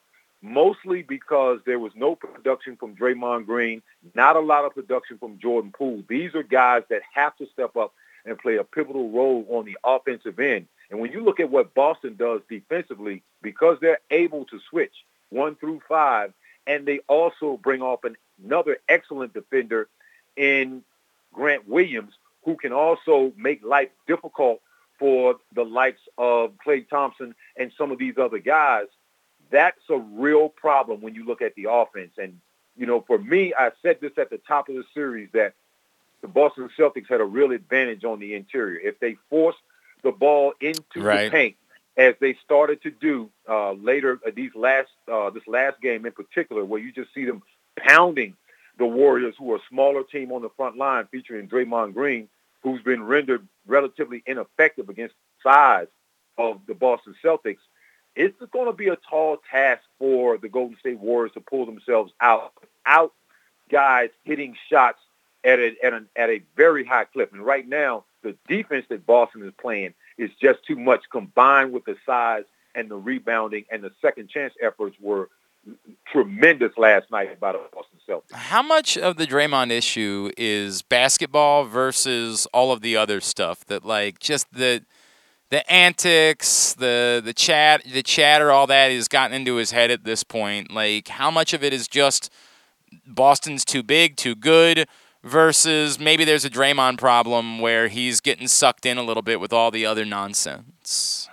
Mostly 0.43 1.03
because 1.03 1.61
there 1.65 1.79
was 1.79 1.93
no 1.95 2.17
production 2.17 2.77
from 2.77 2.97
Draymond 2.97 3.47
Green, 3.47 3.81
not 4.15 4.35
a 4.35 4.41
lot 4.41 4.65
of 4.65 4.75
production 4.75 5.17
from 5.19 5.39
Jordan 5.39 5.73
Poole. 5.77 6.03
These 6.09 6.35
are 6.35 6.43
guys 6.43 6.83
that 6.91 7.03
have 7.15 7.37
to 7.37 7.47
step 7.53 7.77
up 7.77 7.95
and 8.25 8.39
play 8.39 8.57
a 8.57 8.65
pivotal 8.65 9.11
role 9.11 9.47
on 9.49 9.65
the 9.65 9.79
offensive 9.85 10.39
end. 10.41 10.67
And 10.91 11.01
when 11.01 11.13
you 11.13 11.23
look 11.25 11.41
at 11.41 11.51
what 11.51 11.75
Boston 11.75 12.17
does 12.17 12.41
defensively, 12.51 13.23
because 13.41 13.79
they're 13.81 14.01
able 14.11 14.45
to 14.47 14.59
switch 14.69 14.93
one 15.31 15.55
through 15.57 15.81
five, 15.89 16.33
and 16.67 16.87
they 16.87 16.99
also 17.09 17.59
bring 17.63 17.83
off 17.83 18.05
an, 18.05 18.17
another 18.45 18.79
excellent 18.89 19.33
defender 19.33 19.89
in 20.37 20.83
Grant 21.33 21.69
Williams, 21.69 22.15
who 22.45 22.57
can 22.57 22.73
also 22.73 23.33
make 23.37 23.65
life 23.65 23.89
difficult 24.07 24.61
for 24.99 25.37
the 25.55 25.65
likes 25.65 26.01
of 26.19 26.53
Klay 26.65 26.89
Thompson 26.89 27.35
and 27.57 27.73
some 27.77 27.91
of 27.91 27.99
these 27.99 28.19
other 28.19 28.39
guys. 28.39 28.87
That's 29.53 29.79
a 29.91 29.99
real 29.99 30.49
problem 30.49 31.01
when 31.03 31.15
you 31.15 31.25
look 31.25 31.43
at 31.43 31.55
the 31.55 31.67
offense. 31.71 32.13
And 32.19 32.41
you 32.77 32.87
know, 32.87 33.03
for 33.07 33.19
me, 33.19 33.53
I 33.57 33.71
said 33.83 33.99
this 34.01 34.13
at 34.17 34.31
the 34.31 34.39
top 34.39 34.69
of 34.69 34.75
the 34.75 34.85
series 34.95 35.29
that 35.33 35.55
the 36.23 36.29
Boston 36.29 36.71
Celtics 36.77 37.09
had 37.09 37.21
a 37.21 37.25
real 37.25 37.53
advantage 37.53 38.05
on 38.05 38.19
the 38.19 38.35
interior. 38.35 38.81
If 38.81 38.99
they 38.99 39.17
forced 39.29 39.59
the 40.03 40.11
ball 40.11 40.55
into 40.61 40.83
Right. 41.03 41.25
the 41.25 41.31
paint, 41.31 41.57
as 41.97 42.15
they 42.21 42.35
started 42.45 42.83
to 42.83 42.91
do 42.91 43.29
uh, 43.49 43.73
later 43.73 44.19
uh, 44.27 44.31
these 44.35 44.55
last 44.55 44.89
uh, 45.13 45.29
this 45.31 45.47
last 45.47 45.81
game 45.81 46.07
in 46.07 46.13
particular, 46.13 46.65
where 46.65 46.81
you 46.81 46.91
just 46.91 47.13
see 47.15 47.27
them 47.27 47.43
pounding 47.79 48.35
the 48.79 48.87
Warriors, 48.87 49.35
who 49.39 49.53
are 49.53 49.57
a 49.57 49.69
smaller 49.69 50.03
team 50.03 50.33
on 50.33 50.41
the 50.41 50.49
front 50.57 50.79
line, 50.79 51.07
featuring 51.11 51.47
Draymond 51.47 51.93
Green, 51.93 52.29
who's 52.63 52.81
been 52.83 53.03
rendered 53.05 53.47
relatively 53.67 54.23
ineffective 54.27 54.89
against 54.89 55.15
the 55.45 55.51
size 55.51 55.89
of 56.39 56.61
the 56.67 56.75
Boston 56.75 57.15
Celtics. 57.23 57.59
It's 58.15 58.39
going 58.53 58.67
to 58.67 58.73
be 58.73 58.89
a 58.89 58.97
tall 58.97 59.39
task 59.51 59.83
for 59.99 60.37
the 60.37 60.49
Golden 60.49 60.77
State 60.79 60.99
Warriors 60.99 61.33
to 61.33 61.41
pull 61.41 61.67
themselves 61.67 62.13
out, 62.21 62.53
out 62.85 63.13
guys 63.71 64.11
hitting 64.25 64.57
shots 64.69 64.99
at 65.45 65.59
a, 65.59 65.75
at 65.83 65.93
a, 65.93 66.05
at 66.17 66.31
a 66.31 66.43
very 66.57 66.85
high 66.85 67.05
clip. 67.05 67.33
And 67.33 67.45
right 67.45 67.67
now, 67.67 68.05
the 68.23 68.37
defense 68.49 68.87
that 68.91 69.07
Boston 69.07 69.45
is 69.47 69.53
playing 69.61 69.95
is 70.19 70.31
just 70.41 70.65
too 70.67 70.77
much 70.77 71.03
combined 71.11 71.73
with 71.73 71.85
the 71.85 71.97
size 72.05 72.45
and 72.75 72.91
the 72.91 72.97
rebounding 72.97 73.65
and 73.71 73.83
the 73.83 73.93
second 74.01 74.29
chance 74.29 74.55
efforts 74.63 74.97
were 75.01 75.29
tremendous 76.11 76.73
last 76.77 77.11
night 77.11 77.39
by 77.39 77.53
the 77.53 77.61
Boston 77.73 77.99
Celtics. 78.09 78.33
How 78.33 78.63
much 78.63 78.99
of 78.99 79.17
the 79.17 79.27
Draymond 79.27 79.71
issue 79.71 80.31
is 80.37 80.83
basketball 80.83 81.65
versus 81.65 82.47
all 82.53 82.73
of 82.73 82.81
the 82.81 82.97
other 82.97 83.21
stuff 83.21 83.65
that 83.67 83.85
like 83.85 84.19
just 84.19 84.53
the 84.53 84.85
the 85.53 85.71
antics, 85.71 86.73
the 86.73 87.21
the 87.23 87.35
chat, 87.35 87.83
the 87.85 88.03
chatter, 88.03 88.51
all 88.51 88.67
that 88.67 88.91
has 88.91 89.07
gotten 89.07 89.37
into 89.37 89.57
his 89.57 89.71
head 89.71 89.91
at 89.91 90.03
this 90.03 90.25
point. 90.25 90.73
Like 90.73 91.09
how 91.09 91.31
much 91.31 91.53
of 91.53 91.63
it 91.63 91.75
is 91.75 91.87
just 91.87 92.33
Boston's 93.07 93.63
too 93.63 93.83
big, 93.83 94.17
too 94.17 94.35
good 94.35 94.89
versus 95.23 96.01
maybe 96.01 96.25
there's 96.25 96.47
a 96.47 96.51
Draymond 96.51 96.97
problem 96.97 97.59
where 97.59 97.89
he's 97.89 98.23
getting 98.23 98.49
sucked 98.49 98.87
in 98.87 98.97
a 98.97 99.03
little 99.03 99.23
bit 99.23 99.41
with 99.41 99.53
all 99.53 99.71
the 99.71 99.85
other 99.85 100.07
nonsense. 100.07 101.29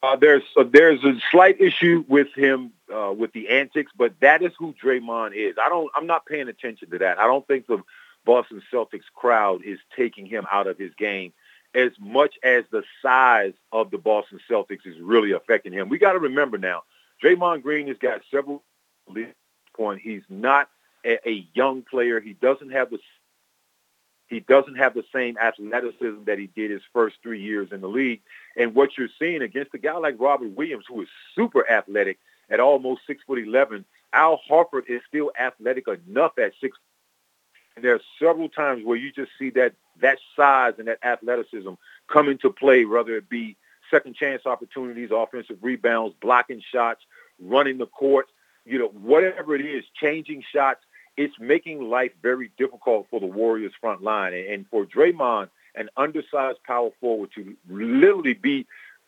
Uh, 0.00 0.14
there's 0.14 0.44
there's 0.70 1.02
a 1.02 1.14
slight 1.32 1.60
issue 1.60 2.04
with 2.06 2.28
him 2.36 2.70
uh, 2.94 3.12
with 3.12 3.32
the 3.32 3.48
antics, 3.48 3.90
but 3.98 4.14
that 4.20 4.44
is 4.44 4.52
who 4.60 4.72
Draymond 4.80 5.34
is. 5.34 5.56
I 5.60 5.68
don't. 5.68 5.90
I'm 5.96 6.06
not 6.06 6.24
paying 6.24 6.46
attention 6.46 6.88
to 6.90 6.98
that. 6.98 7.18
I 7.18 7.26
don't 7.26 7.44
think 7.48 7.66
the 7.66 7.82
Boston 8.24 8.62
Celtics 8.72 9.10
crowd 9.12 9.64
is 9.64 9.80
taking 9.96 10.24
him 10.24 10.46
out 10.52 10.68
of 10.68 10.78
his 10.78 10.94
game 10.94 11.32
as 11.74 11.92
much 12.00 12.34
as 12.42 12.64
the 12.70 12.82
size 13.00 13.52
of 13.70 13.90
the 13.90 13.98
Boston 13.98 14.40
Celtics 14.50 14.86
is 14.86 14.98
really 15.00 15.32
affecting 15.32 15.72
him. 15.72 15.88
We 15.88 15.98
got 15.98 16.12
to 16.12 16.18
remember 16.18 16.58
now, 16.58 16.82
Draymond 17.22 17.62
Green 17.62 17.88
has 17.88 17.98
got 17.98 18.22
several 18.30 18.62
point. 19.76 20.00
He's 20.02 20.22
not 20.28 20.68
a, 21.04 21.18
a 21.28 21.46
young 21.54 21.82
player. 21.82 22.20
He 22.20 22.32
doesn't 22.34 22.70
have 22.70 22.90
the 22.90 22.98
he 24.28 24.38
doesn't 24.38 24.76
have 24.76 24.94
the 24.94 25.04
same 25.12 25.36
athleticism 25.38 26.22
that 26.26 26.38
he 26.38 26.46
did 26.54 26.70
his 26.70 26.82
first 26.92 27.16
three 27.20 27.42
years 27.42 27.70
in 27.72 27.80
the 27.80 27.88
league. 27.88 28.20
And 28.56 28.76
what 28.76 28.90
you're 28.96 29.08
seeing 29.18 29.42
against 29.42 29.74
a 29.74 29.78
guy 29.78 29.96
like 29.96 30.14
Robert 30.20 30.50
Williams, 30.56 30.84
who 30.88 31.02
is 31.02 31.08
super 31.34 31.68
athletic 31.68 32.18
at 32.48 32.60
almost 32.60 33.00
six 33.08 33.22
foot 33.26 33.40
eleven, 33.40 33.84
Al 34.12 34.40
Horford 34.48 34.88
is 34.88 35.02
still 35.08 35.32
athletic 35.38 35.86
enough 35.88 36.32
at 36.38 36.52
six. 36.60 36.78
And 37.74 37.84
there 37.84 37.94
are 37.94 38.00
several 38.20 38.48
times 38.48 38.84
where 38.84 38.96
you 38.96 39.10
just 39.12 39.32
see 39.38 39.50
that 39.50 39.74
that 40.00 40.18
size 40.36 40.74
and 40.78 40.88
that 40.88 40.98
athleticism 41.04 41.70
come 42.08 42.28
into 42.28 42.50
play, 42.50 42.84
whether 42.84 43.16
it 43.16 43.28
be 43.28 43.56
second 43.90 44.14
chance 44.14 44.46
opportunities, 44.46 45.10
offensive 45.12 45.58
rebounds, 45.60 46.14
blocking 46.20 46.62
shots, 46.72 47.02
running 47.40 47.78
the 47.78 47.86
court, 47.86 48.26
you 48.64 48.78
know, 48.78 48.88
whatever 48.88 49.54
it 49.54 49.64
is, 49.64 49.84
changing 49.94 50.42
shots. 50.52 50.80
It's 51.16 51.34
making 51.38 51.82
life 51.82 52.12
very 52.22 52.50
difficult 52.56 53.08
for 53.10 53.20
the 53.20 53.26
Warriors 53.26 53.72
front 53.80 54.02
line. 54.02 54.32
And, 54.32 54.66
for 54.70 54.86
Draymond, 54.86 55.50
an 55.74 55.90
undersized 55.96 56.62
power 56.64 56.90
forward 57.00 57.30
to 57.34 57.56
literally 57.68 58.34
be 58.34 58.66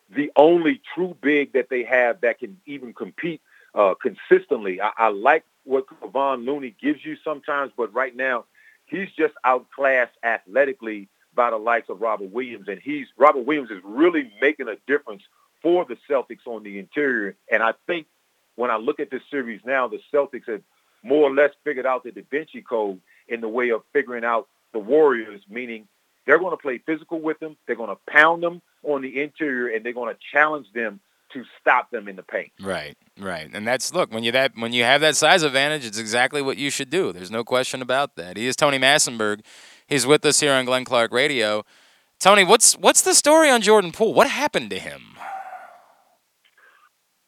the 0.09 0.31
only 0.35 0.81
true 0.93 1.15
big 1.21 1.53
that 1.53 1.69
they 1.69 1.83
have 1.83 2.21
that 2.21 2.39
can 2.39 2.59
even 2.65 2.93
compete 2.93 3.41
uh, 3.73 3.95
consistently. 3.95 4.81
I, 4.81 4.91
I 4.97 5.07
like 5.07 5.43
what 5.63 5.87
Kevon 5.87 6.45
Looney 6.45 6.75
gives 6.79 7.03
you 7.03 7.15
sometimes, 7.23 7.71
but 7.75 7.93
right 7.93 8.15
now 8.15 8.45
he's 8.85 9.09
just 9.17 9.33
outclassed 9.43 10.15
athletically 10.23 11.09
by 11.35 11.49
the 11.49 11.57
likes 11.57 11.89
of 11.89 12.01
Robert 12.01 12.31
Williams, 12.31 12.67
and 12.67 12.79
he's 12.79 13.07
Robert 13.17 13.45
Williams 13.45 13.71
is 13.71 13.81
really 13.83 14.31
making 14.41 14.67
a 14.67 14.75
difference 14.87 15.23
for 15.61 15.85
the 15.85 15.97
Celtics 16.09 16.45
on 16.45 16.63
the 16.63 16.77
interior. 16.77 17.35
And 17.51 17.63
I 17.63 17.73
think 17.87 18.07
when 18.55 18.69
I 18.69 18.77
look 18.77 18.99
at 18.99 19.09
this 19.09 19.23
series 19.31 19.61
now, 19.65 19.87
the 19.87 19.99
Celtics 20.13 20.47
have 20.47 20.61
more 21.01 21.29
or 21.29 21.33
less 21.33 21.51
figured 21.63 21.85
out 21.85 22.03
the 22.03 22.11
Da 22.11 22.23
Vinci 22.29 22.61
Code 22.61 22.99
in 23.27 23.41
the 23.41 23.47
way 23.47 23.69
of 23.69 23.83
figuring 23.93 24.23
out 24.23 24.47
the 24.73 24.79
Warriors, 24.79 25.41
meaning 25.49 25.87
they're 26.25 26.39
going 26.39 26.51
to 26.51 26.61
play 26.61 26.77
physical 26.77 27.19
with 27.19 27.39
them, 27.39 27.57
they're 27.65 27.75
going 27.75 27.89
to 27.89 28.11
pound 28.11 28.43
them 28.43 28.61
on 28.83 29.01
the 29.01 29.21
interior, 29.21 29.67
and 29.67 29.83
they're 29.83 29.93
going 29.93 30.13
to 30.13 30.19
challenge 30.31 30.67
them 30.73 30.99
to 31.33 31.43
stop 31.59 31.91
them 31.91 32.07
in 32.07 32.15
the 32.15 32.23
paint. 32.23 32.51
Right, 32.61 32.95
right, 33.19 33.49
and 33.53 33.67
that's 33.67 33.93
look 33.93 34.11
when 34.11 34.23
you 34.23 34.31
that 34.31 34.53
when 34.55 34.73
you 34.73 34.83
have 34.83 35.01
that 35.01 35.15
size 35.15 35.43
advantage, 35.43 35.85
it's 35.85 35.97
exactly 35.97 36.41
what 36.41 36.57
you 36.57 36.69
should 36.69 36.89
do. 36.89 37.11
There's 37.11 37.31
no 37.31 37.43
question 37.43 37.81
about 37.81 38.15
that. 38.15 38.37
He 38.37 38.47
is 38.47 38.55
Tony 38.55 38.79
Massenburg. 38.79 39.41
He's 39.87 40.05
with 40.05 40.25
us 40.25 40.39
here 40.39 40.53
on 40.53 40.65
Glenn 40.65 40.85
Clark 40.85 41.11
Radio. 41.11 41.63
Tony, 42.19 42.43
what's 42.43 42.77
what's 42.77 43.01
the 43.01 43.13
story 43.13 43.49
on 43.49 43.61
Jordan 43.61 43.91
Poole? 43.91 44.13
What 44.13 44.29
happened 44.29 44.69
to 44.69 44.79
him? 44.79 45.01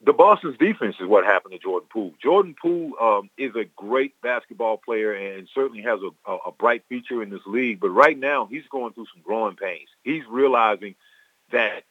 The 0.06 0.14
Boston's 0.14 0.58
defense 0.60 0.96
is 1.00 1.08
what 1.08 1.26
happened 1.26 1.54
to 1.54 1.60
Jordan 1.60 1.90
Poole. 1.92 2.14
Jordan 2.22 2.56
Poole 2.62 2.92
um, 3.02 3.30
is 3.38 3.56
a 3.56 3.66
great 3.76 4.14
basketball 4.22 4.78
player 4.78 5.14
and 5.14 5.50
certainly 5.54 5.82
has 5.82 6.00
a, 6.02 6.32
a, 6.32 6.38
a 6.48 6.52
bright 6.52 6.84
future 6.88 7.24
in 7.24 7.32
this 7.32 7.42
league. 7.48 7.80
But 7.80 7.90
right 7.90 8.18
now, 8.18 8.46
he's 8.46 8.68
going 8.70 8.94
through 8.94 9.08
some 9.12 9.24
growing 9.24 9.56
pains. 9.56 9.90
He's 10.04 10.22
realizing 10.30 10.94
that 11.52 11.86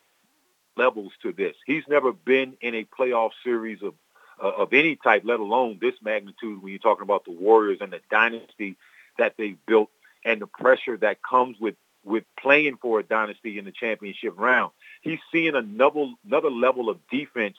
levels 0.76 1.12
to 1.22 1.32
this. 1.32 1.54
He's 1.66 1.84
never 1.88 2.12
been 2.12 2.56
in 2.60 2.74
a 2.74 2.84
playoff 2.84 3.30
series 3.42 3.82
of 3.82 3.94
uh, 4.42 4.48
of 4.48 4.72
any 4.72 4.96
type, 4.96 5.22
let 5.24 5.38
alone 5.40 5.78
this 5.80 5.94
magnitude. 6.02 6.62
When 6.62 6.72
you're 6.72 6.80
talking 6.80 7.02
about 7.02 7.24
the 7.24 7.30
Warriors 7.30 7.78
and 7.80 7.92
the 7.92 8.00
dynasty 8.10 8.76
that 9.16 9.34
they've 9.38 9.58
built, 9.66 9.90
and 10.24 10.40
the 10.40 10.46
pressure 10.46 10.96
that 10.98 11.22
comes 11.22 11.58
with 11.60 11.76
with 12.04 12.24
playing 12.38 12.76
for 12.82 13.00
a 13.00 13.02
dynasty 13.02 13.58
in 13.58 13.64
the 13.64 13.72
championship 13.72 14.34
round, 14.36 14.72
he's 15.02 15.20
seeing 15.32 15.54
another 15.54 16.06
another 16.26 16.50
level 16.50 16.88
of 16.90 16.98
defense 17.10 17.56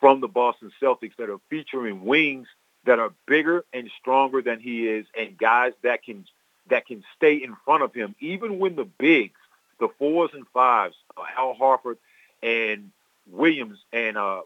from 0.00 0.20
the 0.20 0.28
Boston 0.28 0.72
Celtics 0.82 1.16
that 1.18 1.30
are 1.30 1.40
featuring 1.48 2.04
wings 2.04 2.48
that 2.84 2.98
are 2.98 3.12
bigger 3.26 3.64
and 3.72 3.90
stronger 4.00 4.42
than 4.42 4.58
he 4.58 4.88
is, 4.88 5.06
and 5.18 5.36
guys 5.38 5.72
that 5.82 6.02
can 6.02 6.24
that 6.68 6.86
can 6.86 7.04
stay 7.16 7.34
in 7.36 7.56
front 7.64 7.82
of 7.82 7.92
him, 7.94 8.14
even 8.20 8.58
when 8.58 8.76
the 8.76 8.84
bigs, 8.84 9.38
the 9.78 9.88
fours 9.98 10.30
and 10.34 10.46
fives, 10.52 10.94
Al 11.36 11.54
Horford 11.54 11.96
and 12.42 12.90
Williams 13.26 13.78
and 13.92 14.16
uh, 14.16 14.42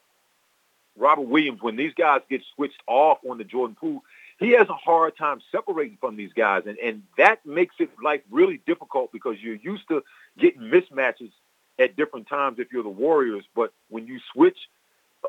Robert 0.96 1.26
Williams, 1.28 1.62
when 1.62 1.76
these 1.76 1.94
guys 1.94 2.20
get 2.28 2.42
switched 2.54 2.82
off 2.86 3.18
on 3.28 3.38
the 3.38 3.44
Jordan 3.44 3.76
Poole, 3.78 4.02
he 4.38 4.50
has 4.52 4.68
a 4.68 4.74
hard 4.74 5.16
time 5.16 5.40
separating 5.52 5.96
from 6.00 6.16
these 6.16 6.32
guys, 6.32 6.64
and 6.66 6.78
and 6.78 7.02
that 7.18 7.44
makes 7.46 7.76
it 7.78 7.90
life 8.02 8.20
really 8.30 8.60
difficult 8.66 9.12
because 9.12 9.36
you're 9.40 9.54
used 9.56 9.86
to 9.88 10.02
getting 10.38 10.62
mismatches 10.62 11.30
at 11.78 11.96
different 11.96 12.28
times 12.28 12.58
if 12.58 12.72
you're 12.72 12.82
the 12.82 12.88
Warriors, 12.88 13.44
but 13.54 13.72
when 13.88 14.06
you 14.06 14.20
switch 14.32 14.58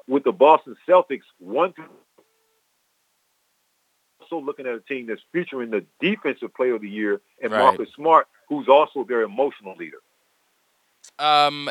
with 0.08 0.24
the 0.24 0.32
Boston 0.32 0.76
Celtics, 0.88 1.24
one 1.40 1.74
also 4.32 4.44
looking 4.44 4.66
at 4.66 4.74
a 4.74 4.80
team 4.80 5.08
that's 5.08 5.22
featuring 5.32 5.70
the 5.70 5.86
defensive 6.00 6.54
player 6.54 6.76
of 6.76 6.82
the 6.82 6.90
year 6.90 7.22
and 7.42 7.52
Right. 7.52 7.60
Marcus 7.60 7.90
Smart, 7.96 8.28
who's 8.50 8.68
also 8.68 9.04
their 9.04 9.22
emotional 9.22 9.76
leader. 9.76 9.98
Um, 11.20 11.70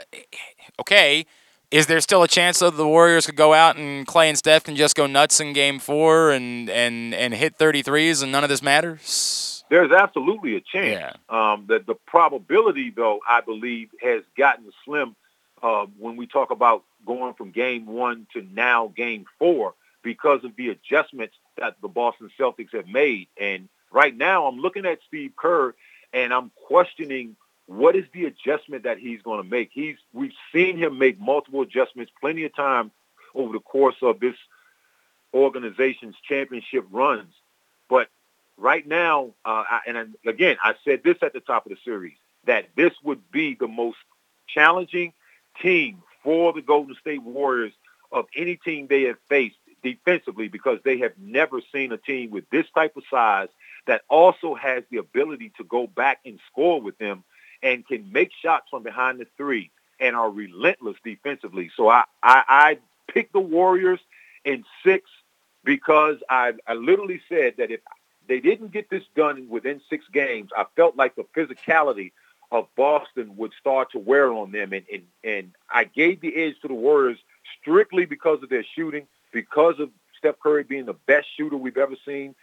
okay. 0.80 1.26
Is 1.70 1.86
there 1.86 2.00
still 2.00 2.22
a 2.22 2.28
chance 2.28 2.60
that 2.60 2.76
the 2.76 2.86
Warriors 2.86 3.26
could 3.26 3.36
go 3.36 3.52
out 3.52 3.76
and 3.76 4.06
Klay 4.06 4.28
and 4.28 4.38
Steph 4.38 4.62
can 4.62 4.76
just 4.76 4.94
go 4.94 5.06
nuts 5.06 5.40
in 5.40 5.52
Game 5.52 5.80
Four 5.80 6.30
and 6.30 6.70
and 6.70 7.12
and 7.14 7.34
hit 7.34 7.58
33s 7.58 8.22
and 8.22 8.30
none 8.30 8.44
of 8.44 8.50
this 8.50 8.62
matters? 8.62 9.64
There's 9.70 9.90
absolutely 9.90 10.54
a 10.54 10.60
chance. 10.60 11.16
Yeah. 11.28 11.52
Um, 11.52 11.64
that 11.68 11.86
the 11.86 11.94
probability, 11.94 12.90
though, 12.90 13.20
I 13.28 13.40
believe, 13.40 13.88
has 14.00 14.22
gotten 14.36 14.70
slim 14.84 15.16
uh, 15.62 15.86
when 15.98 16.16
we 16.16 16.26
talk 16.26 16.50
about 16.50 16.84
going 17.04 17.34
from 17.34 17.50
game 17.50 17.86
one 17.86 18.26
to 18.34 18.46
now 18.54 18.92
game 18.94 19.24
four 19.38 19.74
because 20.02 20.44
of 20.44 20.54
the 20.56 20.68
adjustments 20.68 21.34
that 21.58 21.76
the 21.80 21.88
Boston 21.88 22.30
Celtics 22.38 22.72
have 22.72 22.86
made. 22.86 23.28
And 23.40 23.68
right 23.90 24.16
now, 24.16 24.46
I'm 24.46 24.58
looking 24.58 24.86
at 24.86 24.98
Steve 25.08 25.32
Kerr 25.34 25.74
and 26.12 26.32
I'm 26.32 26.52
questioning 26.66 27.36
what 27.66 27.96
is 27.96 28.04
the 28.12 28.26
adjustment 28.26 28.84
that 28.84 28.98
he's 28.98 29.22
going 29.22 29.42
to 29.42 29.48
make. 29.48 29.70
He's 29.72 29.96
we've 30.12 30.32
seen 30.52 30.76
him 30.78 30.98
make 30.98 31.20
multiple 31.20 31.62
adjustments 31.62 32.12
plenty 32.20 32.44
of 32.44 32.54
time 32.54 32.90
over 33.34 33.52
the 33.52 33.60
course 33.60 33.96
of 34.02 34.20
this 34.20 34.36
organization's 35.34 36.16
championship 36.28 36.84
runs, 36.90 37.34
but 37.88 38.08
right 38.56 38.86
now, 38.86 39.34
uh, 39.44 39.64
I, 39.68 39.80
and 39.86 39.98
I- 39.98 40.30
again, 40.30 40.56
I 40.62 40.74
said 40.84 41.02
this 41.04 41.16
at 41.22 41.32
the 41.32 41.40
top 41.40 41.66
of 41.66 41.70
the 41.70 41.78
series 41.84 42.16
that 42.46 42.68
this 42.76 42.92
would 43.02 43.30
be 43.30 43.54
the 43.54 43.68
most 43.68 43.96
challenging 44.46 45.12
team 45.60 46.02
for 46.22 46.52
the 46.52 46.62
Golden 46.62 46.94
State 47.00 47.22
Warriors 47.22 47.72
of 48.12 48.26
any 48.36 48.56
team 48.56 48.86
they 48.88 49.02
have 49.04 49.18
faced 49.28 49.56
defensively 49.82 50.48
because 50.48 50.78
they 50.84 50.98
have 50.98 51.12
never 51.18 51.60
seen 51.72 51.92
a 51.92 51.96
team 51.98 52.30
with 52.30 52.48
this 52.50 52.66
type 52.74 52.96
of 52.96 53.02
size 53.10 53.48
that 53.86 54.02
also 54.08 54.54
has 54.54 54.84
the 54.90 54.98
ability 54.98 55.52
to 55.56 55.64
go 55.64 55.86
back 55.86 56.20
and 56.24 56.38
score 56.50 56.80
with 56.80 56.96
them 56.98 57.24
and 57.64 57.84
can 57.88 58.12
make 58.12 58.30
shots 58.40 58.66
from 58.70 58.84
behind 58.84 59.18
the 59.18 59.26
three 59.36 59.72
and 59.98 60.14
are 60.14 60.30
relentless 60.30 60.96
defensively. 61.02 61.70
So 61.76 61.88
I, 61.88 62.04
I, 62.22 62.42
I 62.48 62.78
picked 63.08 63.32
the 63.32 63.40
Warriors 63.40 64.00
in 64.44 64.64
six 64.84 65.10
because 65.64 66.18
I, 66.28 66.52
I 66.68 66.74
literally 66.74 67.20
said 67.28 67.54
that 67.58 67.70
if 67.70 67.80
they 68.28 68.40
didn't 68.40 68.72
get 68.72 68.90
this 68.90 69.02
done 69.16 69.48
within 69.48 69.80
six 69.88 70.04
games, 70.12 70.50
I 70.56 70.66
felt 70.76 70.96
like 70.96 71.16
the 71.16 71.24
physicality 71.36 72.12
of 72.52 72.68
Boston 72.76 73.36
would 73.36 73.52
start 73.58 73.92
to 73.92 73.98
wear 73.98 74.32
on 74.32 74.52
them. 74.52 74.72
And, 74.72 74.84
and, 74.92 75.02
and 75.24 75.52
I 75.70 75.84
gave 75.84 76.20
the 76.20 76.36
edge 76.36 76.54
to 76.62 76.68
the 76.68 76.74
Warriors 76.74 77.18
strictly 77.60 78.04
because 78.04 78.42
of 78.42 78.50
their 78.50 78.64
shooting, 78.76 79.06
because 79.32 79.80
of 79.80 79.90
Steph 80.18 80.38
Curry 80.40 80.64
being 80.64 80.86
the 80.86 80.94
best 81.06 81.26
shooter 81.36 81.56
we've 81.56 81.78
ever 81.78 81.96
seen, 82.06 82.34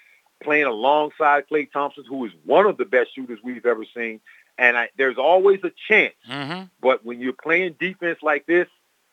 playing 0.43 0.65
alongside 0.65 1.45
Klay 1.49 1.71
Thompson, 1.71 2.03
who 2.09 2.25
is 2.25 2.31
one 2.45 2.65
of 2.65 2.77
the 2.77 2.85
best 2.85 3.13
shooters 3.15 3.39
we've 3.43 3.65
ever 3.65 3.85
seen. 3.95 4.19
And 4.57 4.77
I, 4.77 4.89
there's 4.97 5.17
always 5.17 5.59
a 5.63 5.71
chance. 5.87 6.13
Mm-hmm. 6.29 6.63
But 6.81 7.05
when 7.05 7.19
you're 7.19 7.33
playing 7.33 7.75
defense 7.79 8.19
like 8.21 8.45
this, 8.45 8.67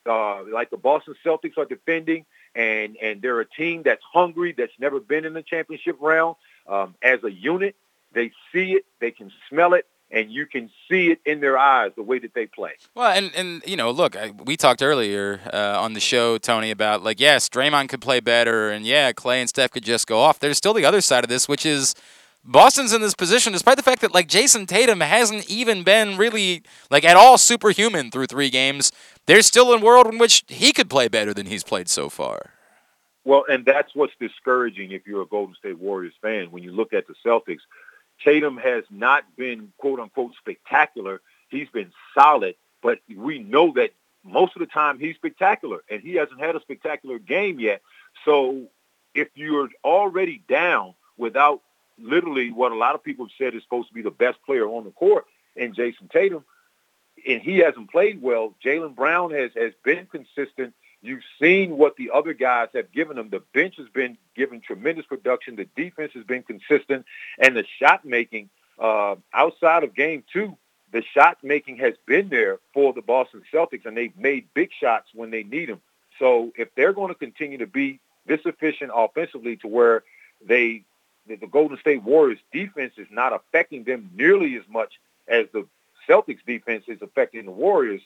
uh, 0.06 0.42
like 0.44 0.70
the 0.70 0.76
Boston 0.76 1.14
Celtics 1.24 1.58
are 1.58 1.64
defending, 1.64 2.24
and 2.54 2.96
and 2.96 3.22
they're 3.22 3.40
a 3.40 3.46
team 3.46 3.82
that's 3.84 4.02
hungry, 4.12 4.54
that's 4.56 4.72
never 4.78 5.00
been 5.00 5.24
in 5.24 5.34
the 5.34 5.42
championship 5.42 5.96
round. 6.00 6.36
Um, 6.66 6.94
as 7.02 7.22
a 7.24 7.30
unit, 7.30 7.76
they 8.12 8.32
see 8.52 8.72
it, 8.72 8.84
they 9.00 9.10
can 9.10 9.30
smell 9.48 9.74
it, 9.74 9.86
and 10.10 10.30
you 10.30 10.46
can 10.46 10.70
see 10.88 11.10
it 11.10 11.20
in 11.24 11.40
their 11.40 11.58
eyes 11.58 11.92
the 11.96 12.02
way 12.02 12.18
that 12.18 12.34
they 12.34 12.46
play. 12.46 12.72
Well, 12.94 13.10
and 13.10 13.30
and 13.36 13.62
you 13.66 13.76
know, 13.76 13.90
look, 13.90 14.16
I, 14.16 14.30
we 14.30 14.56
talked 14.56 14.82
earlier 14.82 15.40
uh, 15.52 15.80
on 15.80 15.92
the 15.92 16.00
show, 16.00 16.38
Tony, 16.38 16.70
about 16.70 17.02
like 17.02 17.20
yes, 17.20 17.48
Draymond 17.48 17.88
could 17.88 18.00
play 18.00 18.20
better, 18.20 18.70
and 18.70 18.86
yeah, 18.86 19.12
Klay 19.12 19.36
and 19.36 19.48
Steph 19.48 19.72
could 19.72 19.84
just 19.84 20.06
go 20.06 20.18
off. 20.18 20.38
There's 20.38 20.56
still 20.56 20.74
the 20.74 20.84
other 20.84 21.00
side 21.00 21.24
of 21.24 21.30
this, 21.30 21.48
which 21.48 21.66
is 21.66 21.94
Boston's 22.44 22.92
in 22.92 23.00
this 23.00 23.14
position 23.14 23.52
despite 23.52 23.76
the 23.76 23.82
fact 23.82 24.00
that 24.00 24.14
like 24.14 24.28
Jayson 24.28 24.66
Tatum 24.66 25.00
hasn't 25.00 25.48
even 25.50 25.82
been 25.82 26.16
really 26.16 26.62
like 26.90 27.04
at 27.04 27.16
all 27.16 27.36
superhuman 27.38 28.10
through 28.10 28.26
three 28.26 28.50
games. 28.50 28.92
There's 29.26 29.46
still 29.46 29.72
a 29.72 29.78
world 29.78 30.06
in 30.06 30.18
which 30.18 30.44
he 30.48 30.72
could 30.72 30.88
play 30.88 31.08
better 31.08 31.34
than 31.34 31.46
he's 31.46 31.62
played 31.62 31.88
so 31.88 32.08
far. 32.08 32.52
Well, 33.24 33.44
and 33.48 33.66
that's 33.66 33.94
what's 33.94 34.14
discouraging 34.18 34.92
if 34.92 35.06
you're 35.06 35.20
a 35.20 35.26
Golden 35.26 35.54
State 35.54 35.78
Warriors 35.78 36.14
fan. 36.22 36.50
When 36.50 36.62
you 36.62 36.72
look 36.72 36.94
at 36.94 37.06
the 37.06 37.14
Celtics, 37.24 37.60
Tatum 38.24 38.56
has 38.56 38.84
not 38.90 39.24
been 39.36 39.72
quote 39.76 40.00
unquote 40.00 40.32
spectacular. 40.38 41.20
He's 41.50 41.68
been 41.68 41.92
solid, 42.14 42.54
but 42.82 43.00
we 43.14 43.38
know 43.38 43.72
that 43.74 43.90
most 44.24 44.56
of 44.56 44.60
the 44.60 44.66
time 44.66 44.98
he's 44.98 45.16
spectacular, 45.16 45.82
and 45.90 46.00
he 46.00 46.14
hasn't 46.14 46.40
had 46.40 46.56
a 46.56 46.60
spectacular 46.60 47.18
game 47.18 47.60
yet. 47.60 47.82
So 48.24 48.68
if 49.14 49.28
you're 49.34 49.68
already 49.84 50.42
down 50.48 50.94
without 51.16 51.62
literally 52.00 52.50
what 52.50 52.72
a 52.72 52.76
lot 52.76 52.94
of 52.94 53.02
people 53.02 53.26
have 53.26 53.32
said 53.38 53.54
is 53.54 53.62
supposed 53.62 53.88
to 53.88 53.94
be 53.94 54.02
the 54.02 54.10
best 54.10 54.38
player 54.44 54.66
on 54.66 54.84
the 54.84 54.90
court 54.90 55.26
in 55.56 55.74
Jayson 55.74 56.08
Tatum, 56.12 56.44
and 57.26 57.42
he 57.42 57.58
hasn't 57.58 57.90
played 57.90 58.22
well. 58.22 58.54
Jaylen 58.64 58.94
Brown 58.94 59.32
has 59.32 59.50
has 59.54 59.72
been 59.84 60.06
consistent. 60.06 60.74
You've 61.00 61.22
seen 61.40 61.76
what 61.76 61.96
the 61.96 62.10
other 62.12 62.32
guys 62.32 62.68
have 62.74 62.90
given 62.90 63.18
him. 63.18 63.30
The 63.30 63.42
bench 63.54 63.76
has 63.76 63.88
been 63.88 64.18
given 64.34 64.60
tremendous 64.60 65.06
production. 65.06 65.54
The 65.56 65.68
defense 65.76 66.12
has 66.14 66.24
been 66.24 66.42
consistent, 66.42 67.06
and 67.38 67.56
the 67.56 67.64
shot 67.78 68.04
making 68.04 68.50
uh, 68.78 69.16
outside 69.32 69.84
of 69.84 69.94
game 69.94 70.24
two, 70.32 70.56
the 70.92 71.02
shot 71.14 71.38
making 71.42 71.78
has 71.78 71.94
been 72.06 72.28
there 72.28 72.58
for 72.72 72.92
the 72.92 73.02
Boston 73.02 73.42
Celtics, 73.52 73.86
and 73.86 73.96
they've 73.96 74.16
made 74.16 74.46
big 74.54 74.70
shots 74.72 75.08
when 75.14 75.30
they 75.30 75.42
need 75.42 75.68
them. 75.68 75.80
So 76.18 76.52
if 76.56 76.74
they're 76.74 76.92
going 76.92 77.08
to 77.08 77.18
continue 77.18 77.58
to 77.58 77.66
be 77.66 78.00
this 78.26 78.40
efficient 78.44 78.90
offensively 78.94 79.56
to 79.58 79.68
where 79.68 80.02
they 80.44 80.84
the, 81.28 81.36
the 81.36 81.46
Golden 81.46 81.78
State 81.78 82.02
Warriors 82.02 82.38
defense 82.52 82.94
is 82.96 83.06
not 83.10 83.32
affecting 83.32 83.84
them 83.84 84.10
nearly 84.14 84.56
as 84.56 84.64
much 84.68 84.98
as 85.28 85.46
the 85.52 85.66
Celtics 86.08 86.44
defense 86.46 86.84
is 86.88 87.00
affecting 87.02 87.44
the 87.44 87.50
Warriors. 87.50 88.00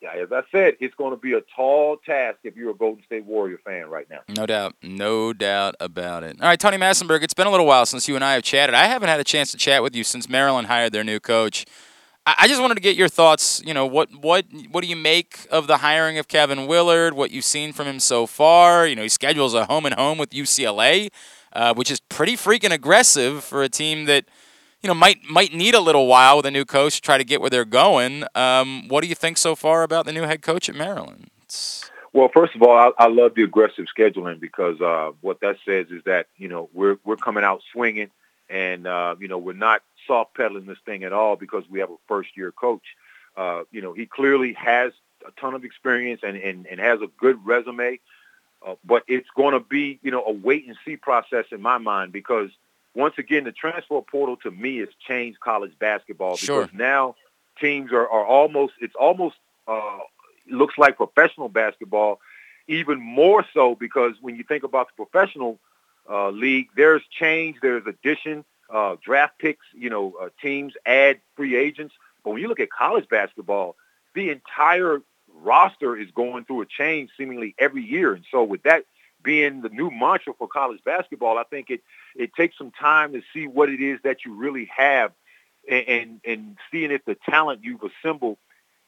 Yeah, 0.00 0.12
as 0.14 0.32
I 0.32 0.42
said, 0.50 0.76
it's 0.80 0.94
going 0.94 1.10
to 1.10 1.20
be 1.20 1.34
a 1.34 1.42
tall 1.54 1.98
task 1.98 2.38
if 2.42 2.56
you're 2.56 2.70
a 2.70 2.74
Golden 2.74 3.04
State 3.04 3.26
Warrior 3.26 3.58
fan 3.64 3.90
right 3.90 4.08
now. 4.08 4.20
No 4.28 4.46
doubt. 4.46 4.74
No 4.82 5.34
doubt 5.34 5.74
about 5.78 6.24
it. 6.24 6.40
All 6.40 6.48
right, 6.48 6.58
Tony 6.58 6.78
Massenburg, 6.78 7.22
it's 7.22 7.34
been 7.34 7.46
a 7.46 7.50
little 7.50 7.66
while 7.66 7.84
since 7.84 8.08
you 8.08 8.14
and 8.14 8.24
I 8.24 8.32
have 8.32 8.42
chatted. 8.42 8.74
I 8.74 8.86
haven't 8.86 9.10
had 9.10 9.20
a 9.20 9.24
chance 9.24 9.50
to 9.52 9.58
chat 9.58 9.82
with 9.82 9.94
you 9.94 10.02
since 10.02 10.26
Maryland 10.26 10.68
hired 10.68 10.92
their 10.92 11.04
new 11.04 11.20
coach. 11.20 11.66
I 12.26 12.48
just 12.48 12.60
wanted 12.60 12.74
to 12.74 12.80
get 12.80 12.96
your 12.96 13.08
thoughts. 13.08 13.62
You 13.64 13.72
know, 13.72 13.86
what 13.86 14.10
what 14.20 14.44
what 14.70 14.82
do 14.82 14.88
you 14.88 14.96
make 14.96 15.46
of 15.50 15.66
the 15.66 15.78
hiring 15.78 16.18
of 16.18 16.28
Kevin 16.28 16.66
Willard? 16.66 17.14
What 17.14 17.30
you've 17.30 17.44
seen 17.44 17.72
from 17.72 17.86
him 17.86 17.98
so 17.98 18.26
far? 18.26 18.86
You 18.86 18.94
know, 18.94 19.02
he 19.02 19.08
schedules 19.08 19.54
a 19.54 19.64
home 19.64 19.86
and 19.86 19.94
home 19.94 20.18
with 20.18 20.30
UCLA, 20.30 21.08
uh, 21.52 21.74
which 21.74 21.90
is 21.90 22.00
pretty 22.00 22.36
freaking 22.36 22.72
aggressive 22.72 23.44
for 23.44 23.62
a 23.62 23.68
team 23.68 24.06
that 24.06 24.24
you 24.82 24.88
know 24.88 24.94
might 24.94 25.22
might 25.24 25.52
need 25.52 25.74
a 25.74 25.80
little 25.80 26.06
while 26.06 26.36
with 26.36 26.46
a 26.46 26.50
new 26.50 26.64
coach 26.64 26.96
to 26.96 27.00
try 27.02 27.18
to 27.18 27.24
get 27.24 27.40
where 27.40 27.50
they're 27.50 27.64
going. 27.64 28.24
Um, 28.34 28.88
what 28.88 29.02
do 29.02 29.08
you 29.08 29.14
think 29.14 29.38
so 29.38 29.54
far 29.54 29.82
about 29.82 30.06
the 30.06 30.12
new 30.12 30.22
head 30.22 30.42
coach 30.42 30.68
at 30.68 30.74
Maryland? 30.74 31.30
Well, 32.12 32.28
first 32.32 32.56
of 32.56 32.62
all, 32.62 32.76
I, 32.76 33.04
I 33.04 33.06
love 33.08 33.34
the 33.34 33.42
aggressive 33.42 33.86
scheduling 33.96 34.40
because 34.40 34.80
uh, 34.80 35.12
what 35.20 35.40
that 35.40 35.56
says 35.64 35.86
is 35.90 36.02
that 36.04 36.26
you 36.36 36.48
know 36.48 36.68
we're 36.72 36.98
we're 37.04 37.16
coming 37.16 37.44
out 37.44 37.62
swinging, 37.72 38.10
and 38.48 38.86
uh, 38.86 39.16
you 39.20 39.28
know 39.28 39.38
we're 39.38 39.52
not 39.52 39.82
soft 40.06 40.34
pedaling 40.34 40.66
this 40.66 40.78
thing 40.84 41.04
at 41.04 41.12
all 41.12 41.36
because 41.36 41.64
we 41.70 41.80
have 41.80 41.90
a 41.90 41.96
first 42.08 42.36
year 42.36 42.50
coach. 42.50 42.96
Uh, 43.36 43.62
you 43.70 43.80
know, 43.80 43.92
he 43.92 44.06
clearly 44.06 44.52
has 44.54 44.92
a 45.26 45.30
ton 45.40 45.54
of 45.54 45.64
experience 45.64 46.20
and, 46.22 46.36
and, 46.36 46.66
and 46.66 46.80
has 46.80 47.00
a 47.00 47.06
good 47.18 47.38
resume. 47.46 48.00
Uh, 48.66 48.74
but 48.84 49.02
it's 49.08 49.28
going 49.34 49.54
to 49.54 49.60
be, 49.60 49.98
you 50.02 50.10
know, 50.10 50.22
a 50.24 50.32
wait 50.32 50.66
and 50.66 50.76
see 50.84 50.96
process 50.96 51.46
in 51.50 51.62
my 51.62 51.78
mind 51.78 52.12
because 52.12 52.50
once 52.94 53.14
again, 53.18 53.44
the 53.44 53.52
transfer 53.52 54.00
portal 54.02 54.36
to 54.36 54.50
me 54.50 54.78
has 54.78 54.88
changed 55.06 55.40
college 55.40 55.72
basketball 55.78 56.36
Sure. 56.36 56.62
because 56.62 56.76
now 56.76 57.14
teams 57.60 57.92
are, 57.92 58.08
are 58.08 58.26
almost, 58.26 58.74
it's 58.80 58.94
almost 58.94 59.36
uh, 59.66 59.98
looks 60.50 60.76
like 60.76 60.96
professional 60.96 61.48
basketball, 61.48 62.20
even 62.68 63.00
more 63.00 63.44
so 63.54 63.74
because 63.74 64.14
when 64.20 64.36
you 64.36 64.44
think 64.44 64.64
about 64.64 64.88
the 64.88 65.04
professional 65.04 65.58
uh, 66.08 66.30
league, 66.30 66.68
there's 66.76 67.02
change, 67.10 67.56
there's 67.62 67.86
addition, 67.86 68.44
uh, 68.72 68.96
draft 69.04 69.38
picks, 69.38 69.64
you 69.72 69.90
know, 69.90 70.14
uh, 70.20 70.28
teams 70.42 70.74
add 70.84 71.20
free 71.36 71.56
agents. 71.56 71.94
But 72.24 72.32
when 72.32 72.42
you 72.42 72.48
look 72.48 72.60
at 72.60 72.70
college 72.70 73.08
basketball, 73.08 73.76
the 74.14 74.30
entire 74.30 75.00
roster 75.42 75.96
is 75.96 76.10
going 76.12 76.44
through 76.44 76.62
a 76.62 76.66
change 76.66 77.10
seemingly 77.16 77.54
every 77.58 77.82
year. 77.82 78.14
And 78.14 78.24
so 78.30 78.44
with 78.44 78.62
that 78.64 78.84
being 79.22 79.62
the 79.62 79.68
new 79.68 79.90
mantra 79.90 80.32
for 80.38 80.48
college 80.48 80.80
basketball, 80.84 81.38
I 81.38 81.44
think 81.44 81.70
it, 81.70 81.82
it 82.16 82.34
takes 82.34 82.56
some 82.56 82.70
time 82.70 83.12
to 83.12 83.22
see 83.32 83.46
what 83.46 83.68
it 83.68 83.80
is 83.80 84.00
that 84.04 84.24
you 84.24 84.34
really 84.34 84.70
have 84.76 85.12
and, 85.68 85.88
and, 85.88 86.20
and 86.24 86.56
seeing 86.70 86.90
if 86.90 87.04
the 87.04 87.16
talent 87.28 87.60
you've 87.62 87.82
assembled 87.82 88.38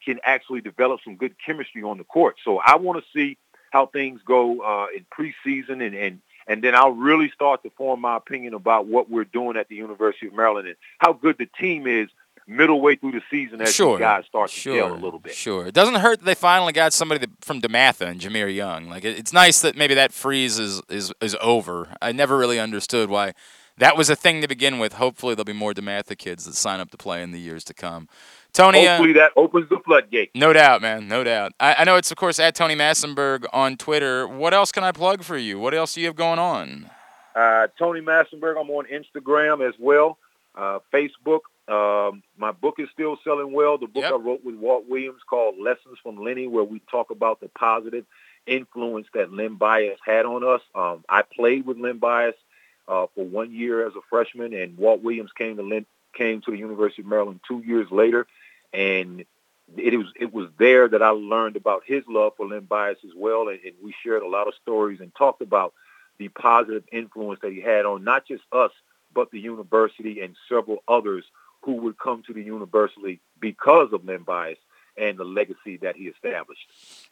can 0.04 0.18
actually 0.24 0.60
develop 0.60 1.00
some 1.04 1.16
good 1.16 1.34
chemistry 1.44 1.82
on 1.82 1.98
the 1.98 2.04
court. 2.04 2.36
So 2.44 2.58
I 2.58 2.76
want 2.76 3.02
to 3.02 3.10
see 3.12 3.38
how 3.70 3.86
things 3.86 4.20
go 4.24 4.60
uh, 4.60 4.86
in 4.94 5.06
preseason 5.16 5.84
and, 5.84 5.94
and 5.94 6.20
and 6.46 6.62
then 6.62 6.74
I'll 6.74 6.90
really 6.90 7.30
start 7.30 7.62
to 7.62 7.70
form 7.70 8.00
my 8.00 8.16
opinion 8.16 8.54
about 8.54 8.86
what 8.86 9.08
we're 9.08 9.24
doing 9.24 9.56
at 9.56 9.68
the 9.68 9.76
University 9.76 10.26
of 10.26 10.34
Maryland 10.34 10.66
and 10.68 10.76
how 10.98 11.12
good 11.12 11.38
the 11.38 11.46
team 11.46 11.86
is 11.86 12.08
middle 12.46 12.80
way 12.80 12.96
through 12.96 13.12
the 13.12 13.22
season 13.30 13.60
as 13.60 13.74
Sure. 13.74 13.96
the 13.98 14.00
guys 14.04 14.24
start 14.26 14.50
to 14.50 14.56
Sure, 14.56 14.76
gel 14.76 14.92
a 14.92 14.94
little 14.94 15.18
bit. 15.18 15.34
Sure. 15.34 15.66
It 15.66 15.74
doesn't 15.74 15.96
hurt 15.96 16.20
that 16.20 16.24
they 16.26 16.34
finally 16.34 16.72
got 16.72 16.92
somebody 16.92 17.20
that, 17.20 17.30
from 17.44 17.60
DeMatha 17.60 18.06
and 18.06 18.20
Jahmir 18.20 18.54
Young. 18.54 18.88
Like 18.88 19.04
it, 19.04 19.18
it's 19.18 19.32
nice 19.32 19.60
that 19.60 19.76
maybe 19.76 19.94
that 19.94 20.12
freeze 20.12 20.58
is, 20.58 20.82
is 20.88 21.12
is 21.20 21.36
over. 21.40 21.88
I 22.02 22.12
never 22.12 22.36
really 22.36 22.58
understood 22.58 23.08
why 23.10 23.32
that 23.78 23.96
was 23.96 24.10
a 24.10 24.16
thing 24.16 24.40
to 24.42 24.48
begin 24.48 24.78
with. 24.78 24.94
Hopefully 24.94 25.34
there'll 25.34 25.44
be 25.44 25.52
more 25.52 25.72
DeMatha 25.72 26.18
kids 26.18 26.44
that 26.44 26.54
sign 26.54 26.78
up 26.80 26.90
to 26.90 26.96
play 26.96 27.22
in 27.22 27.30
the 27.30 27.40
years 27.40 27.64
to 27.64 27.74
come. 27.74 28.08
Tony, 28.52 28.86
uh, 28.86 28.96
Hopefully 28.98 29.14
that 29.14 29.32
opens 29.34 29.68
the 29.70 29.78
floodgate. 29.82 30.30
no 30.34 30.52
doubt, 30.52 30.82
man, 30.82 31.08
no 31.08 31.24
doubt. 31.24 31.52
I, 31.58 31.76
I 31.78 31.84
know 31.84 31.96
it's 31.96 32.10
of 32.10 32.18
course 32.18 32.38
at 32.38 32.54
Tony 32.54 32.74
Massenburg 32.76 33.46
on 33.52 33.76
Twitter. 33.78 34.28
What 34.28 34.52
else 34.52 34.70
can 34.72 34.84
I 34.84 34.92
plug 34.92 35.22
for 35.22 35.38
you? 35.38 35.58
What 35.58 35.72
else 35.74 35.94
do 35.94 36.00
you 36.02 36.06
have 36.08 36.16
going 36.16 36.38
on? 36.38 36.90
Uh, 37.34 37.68
Tony 37.78 38.02
Massenburg, 38.02 38.60
I'm 38.60 38.68
on 38.68 38.84
Instagram 38.92 39.66
as 39.66 39.74
well, 39.78 40.18
uh, 40.54 40.80
Facebook. 40.92 41.40
Um, 41.68 42.22
my 42.36 42.50
book 42.50 42.76
is 42.78 42.88
still 42.92 43.16
selling 43.22 43.52
well. 43.52 43.78
The 43.78 43.86
book 43.86 44.02
Yep. 44.02 44.12
I 44.12 44.16
wrote 44.16 44.44
with 44.44 44.56
Walt 44.56 44.88
Williams 44.88 45.22
called 45.28 45.58
Lessons 45.58 45.98
from 46.02 46.16
Lenny, 46.16 46.46
where 46.46 46.64
we 46.64 46.80
talk 46.90 47.10
about 47.10 47.40
the 47.40 47.48
positive 47.48 48.04
influence 48.46 49.06
that 49.14 49.32
Len 49.32 49.54
Bias 49.54 49.98
had 50.04 50.26
on 50.26 50.42
us. 50.44 50.60
Um, 50.74 51.04
I 51.08 51.22
played 51.22 51.64
with 51.64 51.78
Len 51.78 51.98
Bias 51.98 52.34
uh, 52.88 53.06
for 53.14 53.24
one 53.24 53.52
year 53.52 53.86
as 53.86 53.94
a 53.94 54.00
freshman, 54.10 54.52
and 54.52 54.76
Walt 54.76 55.02
Williams 55.02 55.30
came 55.32 55.56
to 55.56 55.62
Len, 55.62 55.86
came 56.14 56.40
to 56.42 56.50
the 56.50 56.58
University 56.58 57.02
of 57.02 57.08
Maryland 57.08 57.40
two 57.46 57.62
years 57.64 57.90
later, 57.90 58.26
and 58.72 59.24
it 59.76 59.96
was 59.96 60.12
it 60.16 60.34
was 60.34 60.48
there 60.58 60.88
that 60.88 61.02
I 61.02 61.10
learned 61.10 61.56
about 61.56 61.84
his 61.86 62.02
love 62.08 62.32
for 62.36 62.46
Len 62.46 62.64
Bias 62.64 62.98
as 63.04 63.12
well, 63.16 63.48
and, 63.48 63.60
and 63.64 63.74
we 63.82 63.94
shared 64.02 64.22
a 64.22 64.28
lot 64.28 64.48
of 64.48 64.54
stories 64.60 65.00
and 65.00 65.14
talked 65.14 65.42
about 65.42 65.74
the 66.18 66.28
positive 66.28 66.84
influence 66.92 67.40
that 67.42 67.52
he 67.52 67.60
had 67.60 67.86
on 67.86 68.04
not 68.04 68.26
just 68.26 68.42
us, 68.52 68.72
but 69.14 69.30
the 69.30 69.40
university 69.40 70.20
and 70.20 70.36
several 70.48 70.82
others 70.88 71.24
who 71.62 71.74
would 71.76 71.98
come 71.98 72.22
to 72.26 72.32
the 72.32 72.42
university 72.42 73.20
because 73.40 73.92
of 73.92 74.04
Len 74.04 74.22
Bias. 74.22 74.58
and 74.96 75.16
the 75.16 75.24
legacy 75.24 75.78
that 75.78 75.96
he 75.96 76.04
established. 76.04 76.66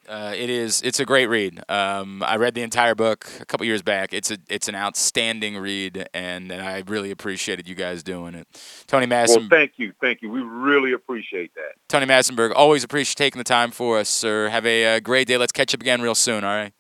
Uh, 0.07 0.35
it 0.37 0.51
is. 0.51 0.83
It's 0.83 1.01
a 1.01 1.07
great 1.07 1.29
read. 1.29 1.63
Um, 1.69 2.23
I 2.23 2.37
read 2.37 2.55
the 2.55 2.63
entire 2.63 2.95
book 2.95 3.27
a 3.41 3.47
couple 3.47 3.67
years 3.67 3.81
back. 3.83 4.13
It's 4.13 4.31
a. 4.31 4.39
It's 4.49 4.69
an 4.69 4.75
outstanding 4.75 5.57
read, 5.57 6.09
and, 6.13 6.53
and 6.53 6.63
I 6.63 6.83
really 6.87 7.11
appreciated 7.11 7.69
you 7.69 7.75
guys 7.75 8.03
doing 8.03 8.35
it. 8.35 8.47
Tony 8.87 9.07
Masson. 9.07 9.43
Well, 9.43 9.49
thank 9.49 9.73
you, 9.77 9.93
thank 10.01 10.21
you. 10.23 10.31
We 10.31 10.41
really 10.41 10.93
appreciate 10.93 11.55
that. 11.55 11.73
Tony 11.89 12.07
Massenburg, 12.07 12.53
always 12.55 12.85
appreciate 12.85 13.17
taking 13.17 13.39
the 13.39 13.45
time 13.45 13.71
for 13.71 13.99
us, 13.99 14.09
sir. 14.09 14.49
Have 14.49 14.67
a 14.67 14.97
uh, 14.97 15.01
great 15.01 15.27
day. 15.27 15.39
Let's 15.39 15.53
catch 15.53 15.73
up 15.75 15.81
again 15.81 16.03
real 16.03 16.15
soon. 16.15 16.45
All 16.45 16.55
right. 16.55 16.73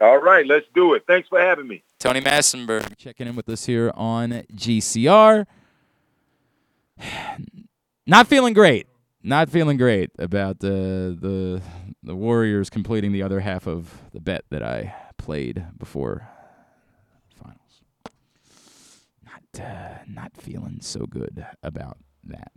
All 0.00 0.18
right, 0.18 0.44
let's 0.46 0.66
do 0.74 0.94
it. 0.94 1.04
Thanks 1.06 1.28
for 1.28 1.40
having 1.40 1.68
me. 1.68 1.82
Tony 2.00 2.20
Massenburg 2.20 2.96
checking 2.96 3.26
in 3.26 3.36
with 3.36 3.48
us 3.48 3.66
here 3.66 3.92
on 3.94 4.44
GCR. 4.52 5.46
Not 8.06 8.26
feeling 8.26 8.54
great. 8.54 8.86
Not 9.22 9.50
feeling 9.50 9.76
great 9.76 10.10
about 10.18 10.60
the 10.60 11.16
the 11.20 11.60
the 12.02 12.14
Warriors 12.14 12.70
completing 12.70 13.12
the 13.12 13.22
other 13.22 13.40
half 13.40 13.66
of 13.66 13.92
the 14.12 14.20
bet 14.20 14.44
that 14.50 14.62
I 14.62 14.94
played 15.18 15.66
before 15.76 16.28
finals. 17.34 17.82
Not 19.24 19.64
uh, 19.64 19.98
not 20.06 20.36
feeling 20.36 20.78
so 20.80 21.06
good 21.06 21.44
about 21.62 21.98
that. 22.24 22.52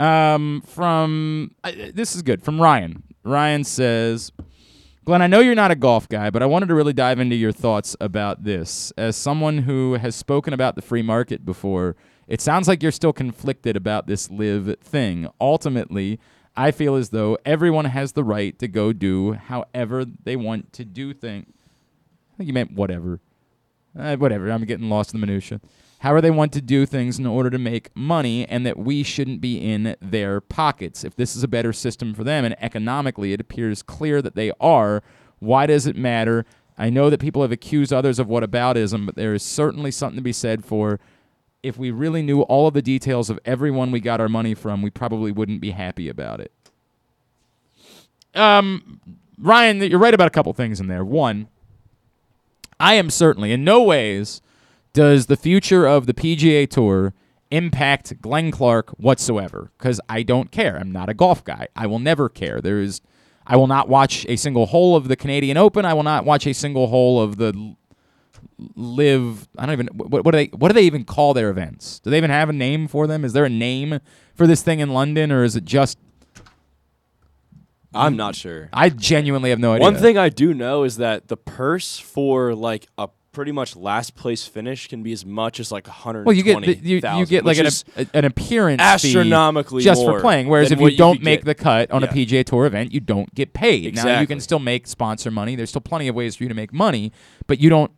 Um, 0.00 0.62
from 0.66 1.52
uh, 1.62 1.70
this 1.92 2.16
is 2.16 2.22
good 2.22 2.42
from 2.42 2.60
Ryan. 2.60 3.04
Ryan 3.22 3.62
says, 3.62 4.32
Glenn, 5.04 5.22
I 5.22 5.28
know 5.28 5.40
you're 5.40 5.54
not 5.54 5.70
a 5.70 5.76
golf 5.76 6.08
guy, 6.08 6.30
but 6.30 6.42
I 6.42 6.46
wanted 6.46 6.66
to 6.66 6.74
really 6.74 6.92
dive 6.92 7.20
into 7.20 7.36
your 7.36 7.52
thoughts 7.52 7.96
about 8.00 8.42
this. 8.42 8.92
As 8.96 9.16
someone 9.16 9.58
who 9.58 9.94
has 9.94 10.16
spoken 10.16 10.52
about 10.52 10.74
the 10.74 10.82
free 10.82 11.02
market 11.02 11.44
before, 11.44 11.94
it 12.26 12.40
sounds 12.40 12.68
like 12.68 12.82
you're 12.82 12.92
still 12.92 13.12
conflicted 13.12 13.76
about 13.76 14.06
this 14.06 14.30
live 14.30 14.76
thing. 14.80 15.28
Ultimately, 15.40 16.18
I 16.56 16.70
feel 16.70 16.94
as 16.94 17.10
though 17.10 17.36
everyone 17.44 17.86
has 17.86 18.12
the 18.12 18.24
right 18.24 18.58
to 18.58 18.68
go 18.68 18.92
do 18.92 19.32
however 19.32 20.04
they 20.04 20.36
want 20.36 20.72
to 20.74 20.84
do 20.84 21.12
things. 21.12 21.46
I 22.32 22.36
think 22.36 22.48
you 22.48 22.54
meant 22.54 22.72
whatever. 22.72 23.20
Uh, 23.98 24.16
whatever. 24.16 24.50
I'm 24.50 24.64
getting 24.64 24.88
lost 24.88 25.14
in 25.14 25.20
the 25.20 25.26
minutia. 25.26 25.60
However, 26.00 26.20
they 26.20 26.30
want 26.30 26.52
to 26.52 26.60
do 26.60 26.84
things 26.84 27.18
in 27.18 27.26
order 27.26 27.48
to 27.48 27.58
make 27.58 27.94
money, 27.96 28.46
and 28.46 28.66
that 28.66 28.76
we 28.76 29.02
shouldn't 29.02 29.40
be 29.40 29.56
in 29.56 29.96
their 30.02 30.40
pockets. 30.40 31.02
If 31.02 31.16
this 31.16 31.34
is 31.34 31.42
a 31.42 31.48
better 31.48 31.72
system 31.72 32.12
for 32.12 32.24
them, 32.24 32.44
and 32.44 32.56
economically 32.60 33.32
it 33.32 33.40
appears 33.40 33.82
clear 33.82 34.20
that 34.20 34.34
they 34.34 34.52
are, 34.60 35.02
why 35.38 35.66
does 35.66 35.86
it 35.86 35.96
matter? 35.96 36.44
I 36.76 36.90
know 36.90 37.08
that 37.08 37.20
people 37.20 37.42
have 37.42 37.52
accused 37.52 37.92
others 37.92 38.18
of 38.18 38.26
whataboutism, 38.26 39.06
but 39.06 39.14
there 39.14 39.32
is 39.32 39.42
certainly 39.42 39.90
something 39.90 40.16
to 40.16 40.22
be 40.22 40.32
said 40.32 40.64
for 40.64 41.00
if 41.64 41.78
we 41.78 41.90
really 41.90 42.20
knew 42.20 42.42
all 42.42 42.68
of 42.68 42.74
the 42.74 42.82
details 42.82 43.30
of 43.30 43.40
everyone 43.46 43.90
we 43.90 43.98
got 43.98 44.20
our 44.20 44.28
money 44.28 44.54
from, 44.54 44.82
we 44.82 44.90
probably 44.90 45.32
wouldn't 45.32 45.62
be 45.62 45.70
happy 45.70 46.10
about 46.10 46.38
it. 46.38 46.52
Um, 48.34 49.00
Ryan, 49.38 49.80
you're 49.80 49.98
right 49.98 50.12
about 50.12 50.26
a 50.26 50.30
couple 50.30 50.52
things 50.52 50.78
in 50.78 50.88
there. 50.88 51.04
One, 51.04 51.48
I 52.78 52.94
am 52.94 53.08
certainly 53.08 53.50
in 53.50 53.64
no 53.64 53.82
ways 53.82 54.42
does 54.92 55.26
the 55.26 55.38
future 55.38 55.86
of 55.86 56.06
the 56.06 56.12
PGA 56.12 56.68
Tour 56.68 57.14
impact 57.50 58.20
Glenn 58.20 58.50
Clark 58.50 58.90
whatsoever 58.90 59.70
because 59.78 60.00
I 60.06 60.22
don't 60.22 60.50
care. 60.50 60.76
I'm 60.76 60.92
not 60.92 61.08
a 61.08 61.14
golf 61.14 61.44
guy. 61.44 61.68
I 61.74 61.86
will 61.86 61.98
never 61.98 62.28
care. 62.28 62.60
There 62.60 62.80
is, 62.80 63.00
I 63.46 63.56
will 63.56 63.68
not 63.68 63.88
watch 63.88 64.26
a 64.28 64.36
single 64.36 64.66
hole 64.66 64.96
of 64.96 65.08
the 65.08 65.16
Canadian 65.16 65.56
Open. 65.56 65.86
I 65.86 65.94
will 65.94 66.02
not 66.02 66.26
watch 66.26 66.46
a 66.46 66.52
single 66.52 66.88
hole 66.88 67.22
of 67.22 67.38
the 67.38 67.74
live. 68.76 69.48
I 69.58 69.66
don't 69.66 69.72
even 69.72 69.86
what, 69.88 70.24
what 70.24 70.30
do 70.32 70.38
they 70.38 70.46
what 70.46 70.68
do 70.68 70.74
they 70.74 70.82
even 70.84 71.04
call 71.04 71.34
their 71.34 71.50
events? 71.50 72.00
Do 72.00 72.10
they 72.10 72.16
even 72.18 72.30
have 72.30 72.48
a 72.48 72.52
name 72.52 72.88
for 72.88 73.06
them? 73.06 73.24
Is 73.24 73.32
there 73.32 73.44
a 73.44 73.50
name 73.50 74.00
for 74.34 74.46
this 74.46 74.62
thing 74.62 74.80
in 74.80 74.90
London, 74.90 75.32
or 75.32 75.44
is 75.44 75.56
it 75.56 75.64
just? 75.64 75.98
I'm 77.94 78.16
not 78.16 78.34
sure. 78.34 78.68
I 78.72 78.88
genuinely 78.88 79.50
have 79.50 79.60
no 79.60 79.72
idea. 79.72 79.84
One 79.84 79.96
thing 79.96 80.18
I 80.18 80.28
do 80.28 80.52
know 80.52 80.82
is 80.82 80.96
that 80.96 81.28
the 81.28 81.36
purse 81.36 81.98
for 81.98 82.54
like 82.54 82.88
a 82.98 83.08
pretty 83.34 83.52
much 83.52 83.76
last 83.76 84.14
place 84.14 84.46
finish 84.46 84.88
can 84.88 85.02
be 85.02 85.12
as 85.12 85.26
much 85.26 85.60
as 85.60 85.70
like 85.70 85.86
120. 85.86 86.24
Well, 86.24 86.34
you 86.34 86.42
get 86.42 86.60
the, 86.64 86.88
you, 86.88 87.00
you 87.18 87.26
get 87.26 87.44
like 87.44 87.58
an, 87.58 88.08
an 88.14 88.24
appearance 88.24 88.80
astronomically 88.80 89.82
just 89.82 90.02
for 90.02 90.20
playing. 90.20 90.48
Whereas 90.48 90.70
if 90.72 90.80
you 90.80 90.96
don't 90.96 91.18
you 91.18 91.24
make 91.24 91.40
get. 91.40 91.44
the 91.44 91.54
cut 91.54 91.90
on 91.90 92.02
Yeah. 92.02 92.08
a 92.08 92.12
PGA 92.12 92.44
Tour 92.44 92.66
event, 92.66 92.92
you 92.92 93.00
don't 93.00 93.32
get 93.34 93.52
paid. 93.52 93.94
Now 93.94 94.20
you 94.20 94.26
can 94.26 94.40
still 94.40 94.60
make 94.60 94.86
sponsor 94.86 95.30
money. 95.30 95.56
There's 95.56 95.70
still 95.70 95.80
plenty 95.82 96.08
of 96.08 96.14
ways 96.14 96.36
for 96.36 96.44
you 96.44 96.48
to 96.48 96.54
make 96.54 96.72
money, 96.72 97.12
but 97.46 97.60
you 97.60 97.68
don't. 97.68 97.90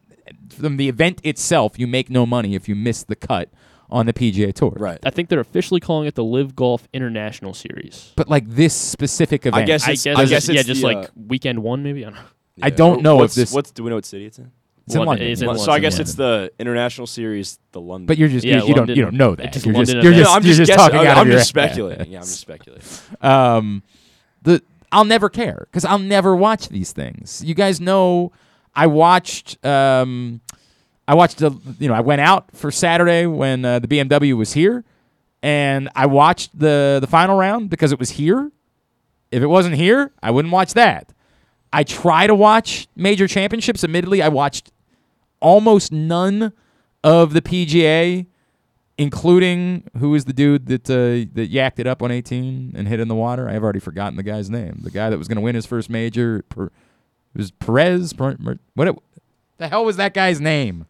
From 0.50 0.76
the 0.76 0.88
event 0.88 1.20
itself, 1.24 1.78
you 1.78 1.86
make 1.86 2.10
no 2.10 2.26
money 2.26 2.54
if 2.54 2.68
you 2.68 2.74
miss 2.74 3.04
the 3.04 3.16
cut 3.16 3.50
on 3.88 4.06
the 4.06 4.12
PGA 4.12 4.52
Tour. 4.52 4.74
right. 4.76 4.98
I 5.04 5.10
think 5.10 5.28
they're 5.28 5.38
officially 5.40 5.78
calling 5.80 6.08
it 6.08 6.14
the 6.16 6.24
Live 6.24 6.56
Golf 6.56 6.88
International 6.92 7.54
Series. 7.54 8.12
But 8.16 8.28
like 8.28 8.48
this 8.48 8.74
specific 8.74 9.46
event, 9.46 9.62
I 9.62 9.66
guess 9.66 9.84
I 9.84 9.92
guess, 9.94 10.06
I 10.06 10.24
guess 10.24 10.48
it- 10.48 10.54
yeah, 10.54 10.60
it's 10.60 10.66
just 10.68 10.80
the, 10.80 10.86
like 10.88 11.08
uh, 11.08 11.12
weekend 11.14 11.62
one, 11.62 11.82
maybe. 11.82 12.04
I 12.04 12.10
don't 12.10 12.16
know. 12.16 12.24
I 12.62 12.70
don't 12.70 13.02
know 13.02 13.22
if 13.22 13.34
this- 13.34 13.52
What's 13.52 13.70
do 13.70 13.84
we 13.84 13.90
know 13.90 13.96
what 13.96 14.04
city 14.04 14.26
it's 14.26 14.38
in? 14.38 14.50
it's 14.86 14.94
in 14.94 15.00
London- 15.00 15.08
London. 15.08 15.28
it's 15.32 15.40
in 15.40 15.46
London, 15.48 15.64
so 15.64 15.72
I 15.72 15.78
guess 15.80 15.96
yeah. 15.96 16.00
it's 16.02 16.14
the 16.14 16.52
international 16.58 17.06
series, 17.06 17.58
the 17.72 17.80
London. 17.80 18.06
But 18.06 18.18
you're 18.18 18.28
just 18.28 18.44
Yeah, 18.44 18.62
you, 18.62 18.68
you 18.68 18.74
don't 18.74 18.88
you 18.88 19.02
don't 19.02 19.14
know 19.14 19.34
that. 19.36 19.46
it's 19.46 19.54
just 19.54 19.66
you're 19.66 19.74
just 19.74 19.92
London 19.94 20.04
you're 20.04 20.12
just, 20.14 20.30
no, 20.30 20.36
I'm 20.36 20.42
you're 20.42 20.54
just, 20.54 20.58
just 20.58 20.68
guessing. 20.70 20.84
talking 20.92 21.00
I'm, 21.00 21.06
out 21.06 21.16
I'm 21.18 21.22
of 21.22 21.28
your 21.28 21.38
just 21.38 21.54
head. 21.54 21.70
speculating. 21.70 22.10
Yeah, 22.12 22.18
I'm 22.18 22.24
just 22.24 22.40
speculating. 22.40 22.84
um, 23.20 23.82
the 24.42 24.62
I'll 24.92 25.04
never 25.04 25.28
care 25.28 25.66
because 25.70 25.84
I'll 25.84 25.98
never 25.98 26.34
watch 26.36 26.68
these 26.70 26.92
things. 26.92 27.42
You 27.44 27.54
guys 27.54 27.80
know 27.80 28.32
I 28.76 28.86
watched. 28.86 29.64
Um, 29.64 30.40
I 31.08 31.14
watched 31.14 31.38
the. 31.38 31.50
You 31.78 31.88
know, 31.88 31.94
I 31.94 32.00
went 32.00 32.20
out 32.20 32.54
for 32.54 32.70
Saturday 32.70 33.26
when 33.26 33.64
uh, 33.64 33.78
the 33.78 33.88
BMW 33.88 34.36
was 34.36 34.52
here, 34.52 34.84
and 35.42 35.88
I 35.96 36.06
watched 36.06 36.58
the 36.58 36.98
the 37.00 37.06
final 37.06 37.36
round 37.36 37.70
because 37.70 37.90
it 37.90 37.98
was 37.98 38.10
here. 38.10 38.52
If 39.32 39.42
it 39.42 39.46
wasn't 39.46 39.74
here, 39.74 40.12
I 40.22 40.30
wouldn't 40.30 40.52
watch 40.52 40.74
that. 40.74 41.12
I 41.72 41.82
try 41.82 42.26
to 42.26 42.34
watch 42.34 42.86
major 42.94 43.26
championships. 43.26 43.82
Admittedly, 43.82 44.22
I 44.22 44.28
watched 44.28 44.70
almost 45.40 45.90
none 45.90 46.52
of 47.02 47.32
the 47.32 47.42
PGA 47.42 48.26
including 48.98 49.84
who 49.98 50.14
is 50.14 50.24
the 50.24 50.32
dude 50.32 50.66
that 50.66 50.88
uh, 50.88 51.28
that 51.34 51.50
yacked 51.52 51.78
it 51.78 51.86
up 51.86 52.02
on 52.02 52.10
18 52.10 52.72
and 52.74 52.88
hit 52.88 53.00
in 53.00 53.08
the 53.08 53.14
water. 53.14 53.48
I've 53.48 53.62
already 53.62 53.80
forgotten 53.80 54.16
the 54.16 54.22
guy's 54.22 54.48
name. 54.48 54.80
The 54.82 54.90
guy 54.90 55.10
that 55.10 55.18
was 55.18 55.28
going 55.28 55.36
to 55.36 55.42
win 55.42 55.54
his 55.54 55.66
first 55.66 55.90
major. 55.90 56.44
Per, 56.48 56.70
it 57.36 57.40
was 57.40 57.50
Perez. 57.52 58.12
Per, 58.12 58.34
Per- 58.36 58.58
what 58.74 58.88
it, 58.88 58.96
the 59.58 59.68
hell 59.68 59.84
was 59.84 59.96
that 59.96 60.14
guy's 60.14 60.40
name? 60.40 60.86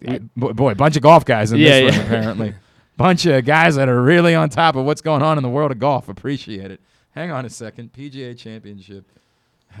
Yeah, 0.00 0.18
boy, 0.36 0.74
bunch 0.74 0.96
of 0.96 1.02
golf 1.02 1.24
guys 1.24 1.52
in 1.52 1.58
Yeah, 1.58 1.80
this 1.80 1.94
yeah. 1.94 2.00
room 2.00 2.06
apparently. 2.06 2.54
bunch 2.96 3.26
of 3.26 3.44
guys 3.44 3.76
that 3.76 3.88
are 3.88 4.00
really 4.02 4.34
on 4.34 4.48
top 4.48 4.76
of 4.76 4.84
what's 4.84 5.00
going 5.02 5.22
on 5.22 5.36
in 5.38 5.42
the 5.42 5.48
world 5.50 5.70
of 5.72 5.78
golf. 5.78 6.08
Appreciate 6.08 6.70
it. 6.70 6.80
Hang 7.14 7.30
on 7.30 7.44
a 7.44 7.50
second. 7.50 7.92
PGA 7.92 8.36
Championship. 8.36 9.04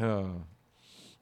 Oh. 0.00 0.42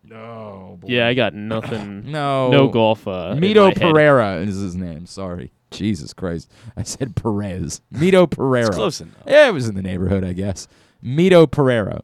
No. 0.07 0.79
boy. 0.81 0.89
Yeah, 0.89 1.07
I 1.07 1.15
got 1.15 1.33
nothing. 1.35 2.05
No. 2.11 2.51
no 2.51 2.69
golf. 2.69 3.07
Uh, 3.09 3.35
Mito 3.37 3.73
head. 3.77 3.81
Pereira 3.81 4.37
is 4.37 4.57
his 4.57 4.75
name. 4.77 5.07
Sorry. 5.07 5.51
Jesus 5.71 6.13
Christ. 6.13 6.51
I 6.77 6.83
said 6.83 7.17
Perez. 7.17 7.81
Mito 7.93 8.29
Pereira. 8.31 8.67
It's 8.69 8.77
close 8.77 9.01
enough. 9.01 9.17
Yeah, 9.27 9.49
it 9.49 9.53
was 9.53 9.69
in 9.69 9.75
the 9.75 9.83
neighborhood, 9.83 10.25
I 10.25 10.33
guess. 10.35 10.69
Mito 11.03 11.51
Pereira. 11.51 12.03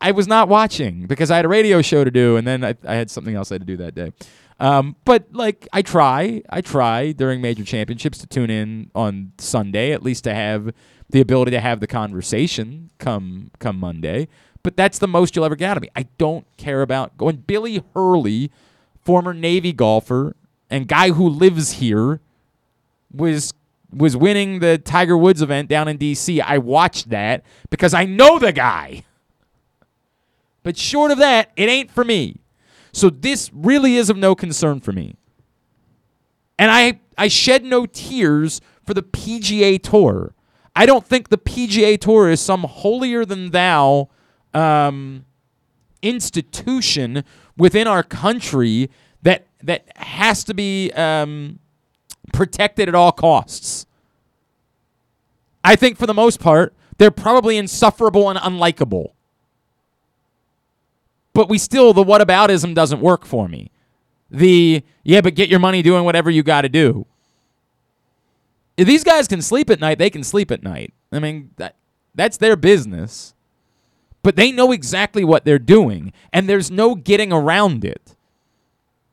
I 0.00 0.12
was 0.12 0.28
not 0.28 0.48
watching 0.48 1.06
because 1.06 1.30
I 1.30 1.36
had 1.36 1.44
a 1.44 1.48
radio 1.48 1.82
show 1.82 2.04
to 2.04 2.10
do, 2.10 2.36
and 2.36 2.46
then 2.46 2.64
I, 2.64 2.74
I 2.84 2.94
had 2.94 3.10
something 3.10 3.34
else 3.34 3.50
I 3.50 3.56
had 3.56 3.62
to 3.62 3.66
do 3.66 3.76
that 3.78 3.94
day. 3.94 4.12
Um, 4.60 4.96
but 5.04 5.26
like 5.32 5.68
I 5.72 5.82
try, 5.82 6.42
I 6.50 6.60
try 6.60 7.12
during 7.12 7.40
major 7.40 7.64
championships 7.64 8.18
to 8.18 8.26
tune 8.26 8.50
in 8.50 8.90
on 8.94 9.32
Sunday, 9.38 9.92
at 9.92 10.02
least 10.02 10.24
to 10.24 10.34
have 10.34 10.72
the 11.10 11.20
ability 11.20 11.52
to 11.52 11.60
have 11.60 11.80
the 11.80 11.86
conversation 11.86 12.90
come 12.98 13.50
come 13.58 13.78
Monday. 13.78 14.28
But 14.62 14.76
that's 14.76 14.98
the 14.98 15.08
most 15.08 15.36
you'll 15.36 15.44
ever 15.44 15.56
get 15.56 15.70
out 15.70 15.76
of 15.76 15.82
me. 15.82 15.88
I 15.94 16.06
don't 16.18 16.44
care 16.56 16.82
about 16.82 17.16
going. 17.16 17.36
Billy 17.36 17.82
Hurley, 17.94 18.50
former 19.00 19.32
Navy 19.32 19.72
golfer 19.72 20.36
and 20.68 20.88
guy 20.88 21.10
who 21.10 21.28
lives 21.28 21.72
here, 21.74 22.20
was 23.12 23.54
was 23.90 24.16
winning 24.16 24.58
the 24.58 24.76
Tiger 24.76 25.16
Woods 25.16 25.40
event 25.40 25.68
down 25.68 25.88
in 25.88 25.98
DC. 25.98 26.42
I 26.44 26.58
watched 26.58 27.10
that 27.10 27.44
because 27.70 27.94
I 27.94 28.04
know 28.04 28.38
the 28.38 28.52
guy. 28.52 29.04
But 30.68 30.76
short 30.76 31.10
of 31.10 31.16
that, 31.16 31.50
it 31.56 31.70
ain't 31.70 31.90
for 31.90 32.04
me. 32.04 32.42
So 32.92 33.08
this 33.08 33.50
really 33.54 33.96
is 33.96 34.10
of 34.10 34.18
no 34.18 34.34
concern 34.34 34.80
for 34.80 34.92
me. 34.92 35.14
And 36.58 36.70
I 36.70 37.00
I 37.16 37.28
shed 37.28 37.64
no 37.64 37.86
tears 37.86 38.60
for 38.84 38.92
the 38.92 39.02
PGA 39.02 39.82
Tour. 39.82 40.34
I 40.76 40.84
don't 40.84 41.06
think 41.06 41.30
the 41.30 41.38
PGA 41.38 41.98
Tour 41.98 42.28
is 42.28 42.42
some 42.42 42.64
holier 42.64 43.24
than 43.24 43.50
thou 43.50 44.10
um, 44.52 45.24
institution 46.02 47.24
within 47.56 47.86
our 47.86 48.02
country 48.02 48.90
that 49.22 49.46
that 49.62 49.86
has 49.96 50.44
to 50.44 50.52
be 50.52 50.92
um, 50.92 51.60
protected 52.34 52.90
at 52.90 52.94
all 52.94 53.12
costs. 53.12 53.86
I 55.64 55.76
think 55.76 55.96
for 55.96 56.06
the 56.06 56.12
most 56.12 56.40
part, 56.40 56.74
they're 56.98 57.10
probably 57.10 57.56
insufferable 57.56 58.28
and 58.28 58.38
unlikable. 58.38 59.12
But 61.32 61.48
we 61.48 61.58
still, 61.58 61.92
the 61.92 62.04
whataboutism 62.04 62.74
doesn't 62.74 63.00
work 63.00 63.24
for 63.24 63.48
me. 63.48 63.70
The, 64.30 64.82
yeah, 65.04 65.20
but 65.20 65.34
get 65.34 65.48
your 65.48 65.60
money 65.60 65.82
doing 65.82 66.04
whatever 66.04 66.30
you 66.30 66.42
got 66.42 66.62
to 66.62 66.68
do. 66.68 67.06
If 68.76 68.86
these 68.86 69.04
guys 69.04 69.26
can 69.28 69.42
sleep 69.42 69.70
at 69.70 69.80
night, 69.80 69.98
they 69.98 70.10
can 70.10 70.22
sleep 70.22 70.50
at 70.50 70.62
night. 70.62 70.92
I 71.10 71.18
mean, 71.18 71.50
that, 71.56 71.76
That's 72.14 72.36
their 72.36 72.56
business. 72.56 73.34
But 74.22 74.34
they 74.34 74.50
know 74.50 74.72
exactly 74.72 75.24
what 75.24 75.44
they're 75.44 75.58
doing, 75.60 76.12
and 76.32 76.48
there's 76.48 76.70
no 76.70 76.96
getting 76.96 77.32
around 77.32 77.84
it. 77.84 78.16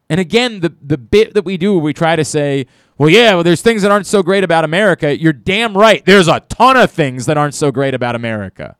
And 0.09 0.19
again, 0.19 0.59
the 0.59 0.73
the 0.81 0.97
bit 0.97 1.35
that 1.35 1.45
we 1.45 1.57
do 1.57 1.77
we 1.77 1.93
try 1.93 2.15
to 2.15 2.25
say, 2.25 2.65
well, 2.97 3.09
yeah, 3.09 3.35
well, 3.35 3.43
there's 3.43 3.61
things 3.61 3.83
that 3.83 3.91
aren't 3.91 4.07
so 4.07 4.23
great 4.23 4.43
about 4.43 4.63
America. 4.63 5.17
You're 5.17 5.33
damn 5.33 5.77
right. 5.77 6.03
There's 6.05 6.27
a 6.27 6.39
ton 6.41 6.77
of 6.77 6.91
things 6.91 7.27
that 7.27 7.37
aren't 7.37 7.53
so 7.53 7.71
great 7.71 7.93
about 7.93 8.15
America. 8.15 8.75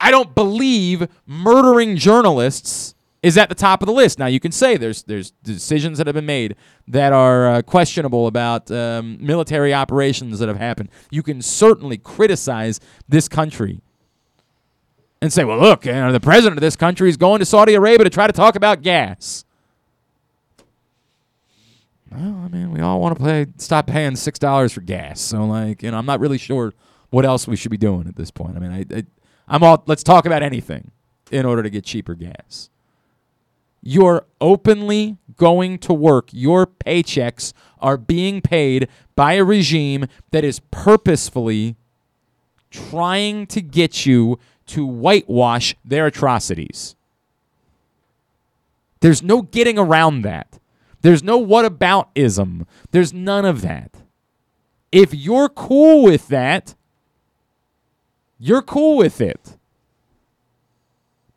I 0.00 0.10
don't 0.10 0.34
believe 0.34 1.06
murdering 1.26 1.96
journalists 1.96 2.94
is 3.22 3.36
at 3.36 3.50
the 3.50 3.54
top 3.54 3.82
of 3.82 3.86
the 3.86 3.92
list. 3.92 4.18
Now 4.18 4.26
you 4.26 4.40
can 4.40 4.50
say 4.50 4.76
there's 4.76 5.02
there's 5.02 5.32
decisions 5.42 5.98
that 5.98 6.06
have 6.06 6.14
been 6.14 6.26
made 6.26 6.56
that 6.88 7.12
are 7.12 7.48
uh, 7.48 7.62
questionable 7.62 8.26
about 8.26 8.70
um, 8.70 9.18
military 9.20 9.74
operations 9.74 10.38
that 10.38 10.48
have 10.48 10.56
happened. 10.56 10.88
You 11.10 11.22
can 11.22 11.42
certainly 11.42 11.98
criticize 11.98 12.80
this 13.08 13.28
country 13.28 13.82
and 15.20 15.30
say, 15.30 15.44
well, 15.44 15.58
look, 15.58 15.84
you 15.84 15.92
know, 15.92 16.12
the 16.12 16.20
president 16.20 16.56
of 16.56 16.62
this 16.62 16.76
country 16.76 17.10
is 17.10 17.18
going 17.18 17.40
to 17.40 17.44
Saudi 17.44 17.74
Arabia 17.74 18.04
to 18.04 18.10
try 18.10 18.26
to 18.26 18.32
talk 18.32 18.56
about 18.56 18.80
gas. 18.80 19.44
Well, 22.10 22.42
I 22.44 22.48
mean, 22.48 22.72
we 22.72 22.80
all 22.80 23.00
want 23.00 23.18
to 23.18 23.22
pay 23.22 23.46
stop 23.58 23.86
paying 23.86 24.16
six 24.16 24.38
dollars 24.38 24.72
for 24.72 24.80
gas. 24.80 25.20
So, 25.20 25.44
like, 25.44 25.82
you 25.82 25.90
know, 25.90 25.98
I'm 25.98 26.06
not 26.06 26.20
really 26.20 26.38
sure 26.38 26.72
what 27.10 27.26
else 27.26 27.46
we 27.46 27.56
should 27.56 27.70
be 27.70 27.76
doing 27.76 28.08
at 28.08 28.16
this 28.16 28.30
point. 28.30 28.56
I 28.56 28.60
mean, 28.60 28.72
I, 28.72 28.96
I 28.96 29.04
I'm 29.50 29.64
all 29.64 29.82
let's 29.86 30.04
talk 30.04 30.24
about 30.24 30.42
anything 30.42 30.92
in 31.30 31.44
order 31.44 31.62
to 31.62 31.68
get 31.68 31.84
cheaper 31.84 32.14
gas. 32.14 32.70
You're 33.82 34.26
openly 34.40 35.16
going 35.36 35.78
to 35.78 35.92
work. 35.92 36.28
Your 36.32 36.66
paychecks 36.66 37.52
are 37.80 37.96
being 37.96 38.40
paid 38.40 38.88
by 39.16 39.34
a 39.34 39.44
regime 39.44 40.06
that 40.30 40.44
is 40.44 40.60
purposefully 40.70 41.76
trying 42.70 43.46
to 43.48 43.60
get 43.60 44.06
you 44.06 44.38
to 44.66 44.86
whitewash 44.86 45.74
their 45.84 46.06
atrocities. 46.06 46.94
There's 49.00 49.22
no 49.22 49.42
getting 49.42 49.78
around 49.78 50.22
that. 50.22 50.58
There's 51.00 51.22
no 51.22 51.38
what 51.38 51.64
about 51.64 52.10
ism. 52.14 52.66
There's 52.92 53.12
none 53.12 53.46
of 53.46 53.62
that. 53.62 53.96
If 54.92 55.14
you're 55.14 55.48
cool 55.48 56.04
with 56.04 56.28
that, 56.28 56.74
you're 58.40 58.62
cool 58.62 58.96
with 58.96 59.20
it. 59.20 59.56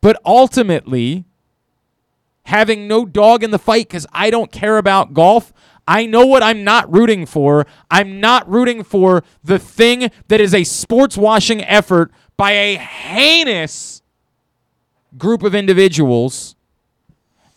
But 0.00 0.20
ultimately, 0.24 1.24
having 2.46 2.88
no 2.88 3.04
dog 3.04 3.44
in 3.44 3.50
the 3.50 3.58
fight 3.58 3.88
because 3.88 4.06
I 4.12 4.30
don't 4.30 4.50
care 4.50 4.78
about 4.78 5.14
golf, 5.14 5.52
I 5.86 6.06
know 6.06 6.26
what 6.26 6.42
I'm 6.42 6.64
not 6.64 6.90
rooting 6.92 7.26
for. 7.26 7.66
I'm 7.90 8.20
not 8.20 8.48
rooting 8.48 8.82
for 8.82 9.22
the 9.42 9.58
thing 9.58 10.10
that 10.28 10.40
is 10.40 10.54
a 10.54 10.64
sports 10.64 11.16
washing 11.16 11.62
effort 11.62 12.10
by 12.36 12.52
a 12.52 12.76
heinous 12.76 14.02
group 15.16 15.42
of 15.42 15.54
individuals, 15.54 16.56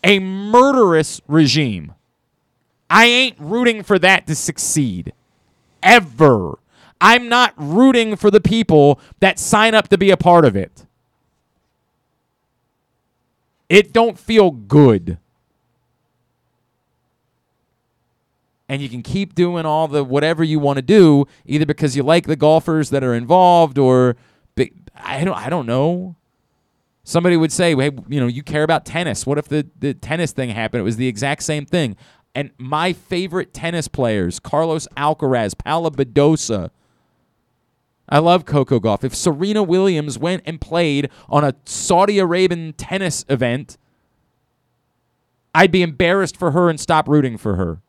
a 0.04 0.18
murderous 0.18 1.20
regime. 1.26 1.94
I 2.90 3.06
ain't 3.06 3.36
rooting 3.38 3.82
for 3.82 3.98
that 3.98 4.26
to 4.26 4.34
succeed. 4.34 5.12
Ever. 5.82 6.58
I'm 7.00 7.28
not 7.28 7.54
rooting 7.56 8.16
for 8.16 8.30
the 8.30 8.40
people 8.40 9.00
that 9.20 9.38
sign 9.38 9.74
up 9.74 9.88
to 9.88 9.98
be 9.98 10.10
a 10.10 10.16
part 10.16 10.44
of 10.44 10.56
it. 10.56 10.86
It 13.68 13.92
don't 13.92 14.18
feel 14.18 14.50
good. 14.50 15.18
And 18.68 18.82
you 18.82 18.88
can 18.88 19.02
keep 19.02 19.34
doing 19.34 19.64
all 19.64 19.88
the 19.88 20.04
whatever 20.04 20.44
you 20.44 20.58
want 20.58 20.76
to 20.76 20.82
do, 20.82 21.26
either 21.46 21.64
because 21.64 21.96
you 21.96 22.02
like 22.02 22.26
the 22.26 22.36
golfers 22.36 22.90
that 22.90 23.02
are 23.02 23.14
involved 23.14 23.78
or 23.78 24.16
I 25.02 25.24
don't 25.24 25.36
I 25.36 25.48
don't 25.48 25.66
know. 25.66 26.16
Somebody 27.04 27.36
would 27.36 27.52
say, 27.52 27.74
"Hey, 27.74 27.90
you 28.08 28.20
know, 28.20 28.26
you 28.26 28.42
care 28.42 28.62
about 28.62 28.84
tennis. 28.84 29.26
What 29.26 29.38
if 29.38 29.48
the 29.48 29.66
the 29.78 29.94
tennis 29.94 30.32
thing 30.32 30.50
happened? 30.50 30.80
It 30.80 30.84
was 30.84 30.96
the 30.96 31.08
exact 31.08 31.42
same 31.42 31.64
thing." 31.64 31.96
And 32.34 32.50
my 32.58 32.92
favorite 32.92 33.54
tennis 33.54 33.88
players, 33.88 34.38
Carlos 34.38 34.86
Alcaraz, 34.96 35.56
Paula 35.56 35.90
Badosa. 35.90 36.70
I 38.08 38.18
love 38.18 38.46
Coco 38.46 38.80
Gauff. 38.80 39.04
If 39.04 39.14
Serena 39.14 39.62
Williams 39.62 40.18
went 40.18 40.42
and 40.46 40.60
played 40.60 41.10
on 41.28 41.44
a 41.44 41.54
Saudi 41.66 42.18
Arabian 42.18 42.72
tennis 42.72 43.24
event, 43.28 43.76
I'd 45.54 45.70
be 45.70 45.82
embarrassed 45.82 46.36
for 46.36 46.52
her 46.52 46.70
and 46.70 46.80
stop 46.80 47.08
rooting 47.08 47.36
for 47.36 47.56
her. 47.56 47.80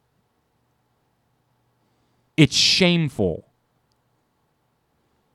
It's 2.35 2.55
shameful. 2.55 3.45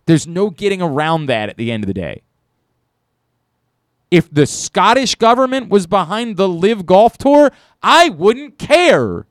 There's 0.07 0.27
no 0.27 0.51
getting 0.51 0.83
around 0.83 1.27
that 1.27 1.49
at 1.49 1.57
the 1.57 1.73
end 1.73 1.85
of 1.85 1.89
the 1.89 1.95
day. 1.95 2.23
If 4.11 4.33
the 4.33 4.47
Scottish 4.47 5.15
government 5.15 5.71
was 5.71 5.87
behind 5.87 6.37
the 6.37 6.49
Live 6.49 6.87
Golf 6.87 7.19
Tour, 7.19 7.51
I 7.83 8.11
wouldn't 8.11 8.59
care. 8.59 9.27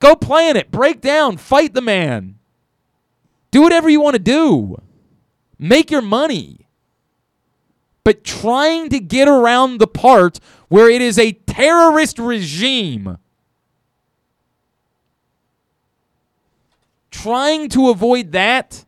Go 0.00 0.16
play 0.16 0.48
in 0.48 0.56
it. 0.56 0.70
Break 0.70 1.00
down. 1.00 1.36
Fight 1.36 1.74
the 1.74 1.82
man. 1.82 2.39
Do 3.50 3.62
whatever 3.62 3.88
you 3.88 4.00
want 4.00 4.14
to 4.14 4.22
do. 4.22 4.80
Make 5.58 5.90
your 5.90 6.02
money. 6.02 6.66
But 8.04 8.24
trying 8.24 8.88
to 8.90 9.00
get 9.00 9.28
around 9.28 9.78
the 9.78 9.86
part 9.86 10.40
where 10.68 10.88
it 10.88 11.02
is 11.02 11.18
a 11.18 11.32
terrorist 11.32 12.18
regime 12.18 13.18
trying 17.10 17.68
to 17.68 17.90
avoid 17.90 18.32
that 18.32 18.84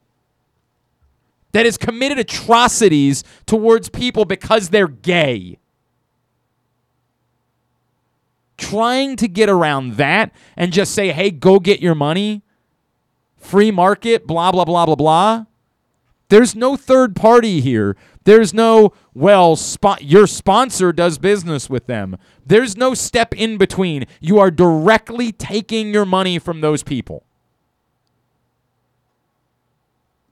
that 1.52 1.66
has 1.66 1.76
committed 1.76 2.18
atrocities 2.18 3.22
towards 3.46 3.88
people 3.90 4.24
because 4.24 4.70
they're 4.70 4.88
gay. 4.88 5.58
Trying 8.56 9.16
to 9.16 9.28
get 9.28 9.50
around 9.50 9.96
that 9.96 10.32
and 10.56 10.72
just 10.72 10.94
say, 10.94 11.12
hey, 11.12 11.30
go 11.30 11.58
get 11.58 11.80
your 11.80 11.94
money, 11.94 12.42
free 13.42 13.70
market, 13.70 14.26
blah, 14.26 14.52
blah, 14.52 14.64
blah, 14.64 14.86
blah, 14.86 14.94
blah. 14.94 15.44
There's 16.28 16.54
no 16.54 16.76
third 16.76 17.14
party 17.14 17.60
here. 17.60 17.96
There's 18.24 18.54
no, 18.54 18.92
well, 19.12 19.56
spo- 19.56 19.98
your 20.00 20.26
sponsor 20.26 20.92
does 20.92 21.18
business 21.18 21.68
with 21.68 21.86
them. 21.86 22.16
There's 22.46 22.76
no 22.76 22.94
step 22.94 23.34
in 23.34 23.58
between. 23.58 24.06
You 24.20 24.38
are 24.38 24.50
directly 24.50 25.32
taking 25.32 25.92
your 25.92 26.06
money 26.06 26.38
from 26.38 26.60
those 26.60 26.82
people. 26.82 27.24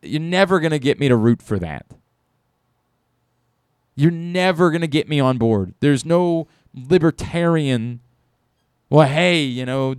You're 0.03 0.21
never 0.21 0.61
going 0.61 0.71
to 0.71 0.79
get 0.79 0.99
me 0.99 1.09
to 1.09 1.17
root 1.17 1.43
for 1.43 1.59
that. 1.59 1.85
You're 3.95 4.11
never 4.11 4.71
going 4.71 4.81
to 4.81 4.87
get 4.87 5.09
me 5.09 5.21
on 5.21 5.37
board. 5.37 5.75
There's 5.81 6.07
no 6.07 6.49
libertarian, 6.73 8.01
well, 8.89 9.07
hey, 9.07 9.43
you 9.43 9.67
know, 9.67 9.95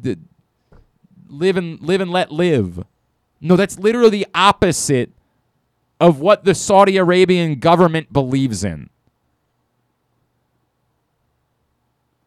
live 1.28 1.57
and 1.57 1.80
live 1.82 2.01
and 2.01 2.09
let 2.09 2.32
live. 2.32 2.84
No, 3.42 3.56
that's 3.56 3.80
literally 3.80 4.10
the 4.10 4.28
opposite 4.36 5.12
of 6.00 6.20
what 6.20 6.46
the 6.46 6.56
Saudi 6.56 6.98
Arabian 6.98 7.60
government 7.60 8.14
believes 8.14 8.64
in. 8.64 8.89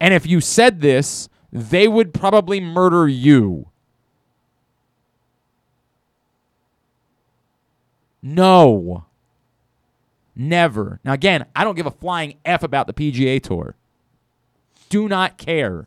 And 0.01 0.13
if 0.13 0.27
you 0.27 0.41
said 0.41 0.81
this, 0.81 1.29
they 1.53 1.89
would 1.89 2.13
probably 2.13 2.61
murder 2.61 3.09
you. 3.09 3.69
No. 8.23 9.05
Never. 10.35 10.99
Now, 11.05 11.13
again, 11.13 11.47
I 11.55 11.63
don't 11.63 11.77
give 11.77 11.87
a 11.87 11.91
flying 11.91 12.35
F 12.45 12.63
about 12.63 12.87
the 12.87 12.93
PGA 12.93 13.41
Tour. 13.41 13.77
Do 14.89 15.09
not 15.09 15.39
care. 15.39 15.87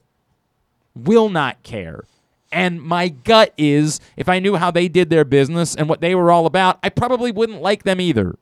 Will 0.95 1.29
not 1.29 1.61
care. 1.63 2.05
And 2.51 2.81
my 2.81 3.09
gut 3.09 3.53
is 3.57 3.99
if 4.15 4.29
I 4.29 4.39
knew 4.39 4.55
how 4.55 4.71
they 4.71 4.87
did 4.87 5.09
their 5.09 5.25
business 5.25 5.75
and 5.75 5.89
what 5.89 6.01
they 6.01 6.15
were 6.15 6.31
all 6.31 6.45
about, 6.45 6.79
I 6.81 6.89
probably 6.89 7.31
wouldn't 7.31 7.61
like 7.61 7.83
them 7.83 7.99
either. 7.99 8.37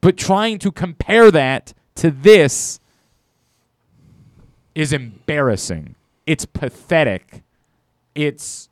But 0.00 0.16
trying 0.16 0.58
to 0.60 0.70
compare 0.70 1.30
that 1.30 1.74
to 1.96 2.10
this 2.10 2.78
is 4.74 4.92
embarrassing. 4.92 5.96
It's 6.26 6.44
pathetic. 6.44 7.42
It's 8.14 8.68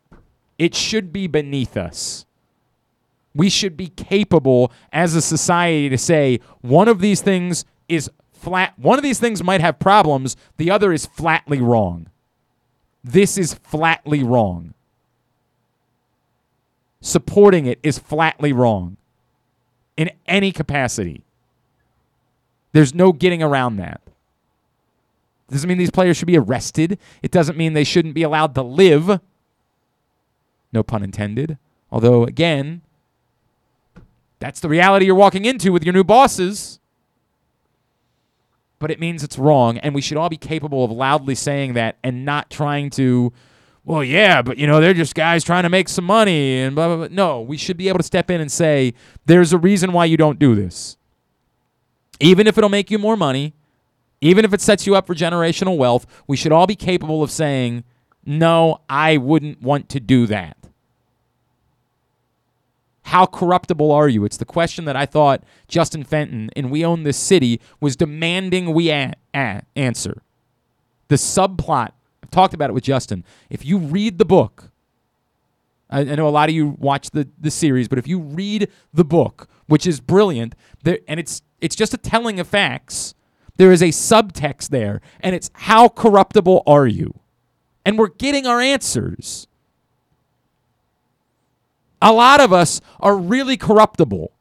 it 0.59 0.75
should 0.75 1.13
be 1.13 1.27
beneath 1.27 1.77
us. 1.77 2.27
We 3.35 3.51
should 3.51 3.77
be 3.77 3.89
capable 3.89 4.71
as 4.93 5.17
a 5.17 5.23
society 5.23 5.89
to 5.89 5.99
say 5.99 6.39
one 6.61 6.87
of 6.87 7.01
these 7.01 7.21
things 7.21 7.65
is 7.89 8.09
flat. 8.33 8.79
One 8.79 8.99
of 8.99 9.03
these 9.03 9.19
things 9.19 9.43
might 9.43 9.61
have 9.61 9.79
problems, 9.79 10.37
the 10.57 10.71
other 10.71 10.93
is 10.93 11.07
flatly 11.07 11.61
wrong. 11.61 12.07
This 13.05 13.37
is 13.37 13.53
flatly 13.53 14.23
wrong. 14.23 14.73
Supporting 17.03 17.67
it 17.67 17.79
is 17.83 17.99
flatly 17.99 18.53
wrong 18.53 18.97
in 19.97 20.11
any 20.27 20.51
capacity. 20.51 21.23
There's 22.73 22.95
no 22.95 23.13
getting 23.13 23.43
around 23.43 23.77
that. 23.77 24.01
Doesn't 25.51 25.69
mean 25.69 25.77
these 25.79 25.91
players 25.91 26.17
should 26.17 26.27
be 26.27 26.39
arrested. 26.39 26.99
It 27.23 27.31
doesn't 27.31 27.59
mean 27.59 27.75
they 27.75 27.85
shouldn't 27.85 28.15
be 28.15 28.23
allowed 28.23 28.55
to 28.55 28.63
live. 28.63 29.21
No 30.73 30.83
pun 30.83 31.05
intended. 31.05 31.59
Although, 31.93 32.25
again, 32.25 32.81
that's 34.41 34.61
the 34.61 34.69
reality 34.69 35.07
you're 35.07 35.15
walking 35.15 35.45
into 35.45 35.71
with 35.71 35.85
your 35.85 35.93
new 35.93 36.03
bosses. 36.03 36.81
But 38.85 38.91
it 38.91 39.01
means 39.01 39.25
it's 39.25 39.39
wrong, 39.39 39.79
and 39.79 39.95
we 39.95 40.03
should 40.03 40.19
all 40.19 40.29
be 40.29 40.37
capable 40.37 40.85
of 40.85 40.91
loudly 40.91 41.35
saying 41.35 41.73
that 41.73 41.97
and 42.05 42.27
not 42.27 42.51
trying 42.51 42.91
to, 42.91 43.33
well, 43.83 44.05
yeah, 44.05 44.43
but 44.43 44.59
you 44.59 44.67
know, 44.67 44.79
they're 44.79 44.93
just 44.93 45.15
guys 45.15 45.43
trying 45.43 45.63
to 45.63 45.71
make 45.71 45.89
some 45.89 46.05
money 46.05 46.59
and 46.59 46.75
blah, 46.77 46.89
blah, 46.89 46.97
blah. 46.97 47.09
No, 47.11 47.41
we 47.41 47.57
should 47.57 47.79
be 47.79 47.89
able 47.89 48.01
to 48.01 48.05
step 48.05 48.31
in 48.31 48.43
and 48.43 48.53
say, 48.53 48.93
there's 49.25 49.55
a 49.55 49.59
reason 49.59 49.93
why 49.95 50.05
you 50.05 50.19
don't 50.19 50.39
do 50.39 50.55
this. 50.55 50.99
Even 52.21 52.47
if 52.47 52.59
it'll 52.59 52.69
make 52.69 52.91
you 52.91 52.99
more 52.99 53.17
money, 53.17 53.55
even 54.21 54.45
if 54.45 54.53
it 54.53 54.61
sets 54.61 54.87
you 54.87 54.95
up 54.95 55.07
for 55.07 55.15
generational 55.15 55.79
wealth, 55.79 56.05
we 56.27 56.37
should 56.37 56.53
all 56.53 56.67
be 56.67 56.77
capable 56.77 57.23
of 57.23 57.31
saying, 57.31 57.85
no, 58.27 58.83
I 58.87 59.17
wouldn't 59.17 59.63
want 59.63 59.89
to 59.89 59.99
do 59.99 60.27
that. 60.27 60.59
How 63.05 63.27
corruptible 63.27 63.93
are 63.93 64.09
you? 64.09 64.25
It's 64.25 64.39
the 64.39 64.45
question 64.47 64.87
that 64.87 64.97
I 64.97 65.05
thought 65.07 65.45
Justin 65.69 66.05
Fenton 66.05 66.51
and 66.57 66.71
We 66.71 66.85
Own 66.85 67.03
This 67.03 67.19
City 67.19 67.61
was 67.81 67.97
demanding 67.97 68.73
we 68.73 68.91
a- 68.91 69.13
a- 69.35 69.63
answer. 69.77 70.23
The 71.09 71.17
subplot, 71.17 71.91
I've 72.23 72.31
talked 72.31 72.55
about 72.55 72.71
it 72.71 72.73
with 72.73 72.85
Justin. 72.85 73.23
If 73.51 73.65
you 73.65 73.77
read 73.79 74.19
the 74.19 74.25
book, 74.25 74.71
I, 75.91 76.01
I 76.01 76.15
know 76.15 76.27
a 76.27 76.31
lot 76.31 76.49
of 76.49 76.55
you 76.55 76.77
watch 76.79 77.11
the, 77.11 77.29
the 77.39 77.51
series, 77.51 77.89
but 77.89 77.99
if 77.99 78.09
you 78.09 78.19
read 78.19 78.69
the 78.93 79.05
book, 79.05 79.49
which 79.67 79.87
is 79.87 80.01
brilliant, 80.01 80.55
there, 80.83 80.99
and 81.07 81.21
it's 81.21 81.43
it's 81.61 81.77
just 81.77 81.95
a 81.95 81.99
telling 81.99 82.41
of 82.41 82.49
facts, 82.49 83.15
there 83.57 83.71
is 83.71 83.83
a 83.83 83.89
subtext 83.89 84.71
there, 84.71 85.01
and 85.21 85.35
it's 85.35 85.51
how 85.55 85.89
corruptible 85.89 86.63
are 86.67 86.87
you? 86.87 87.21
And 87.85 87.99
we're 87.99 88.09
getting 88.09 88.47
our 88.47 88.61
answers. 88.61 89.47
A 92.03 92.13
lot 92.13 92.41
of 92.41 92.53
us 92.53 92.81
are 93.01 93.17
really 93.17 93.57
corruptible 93.57 94.33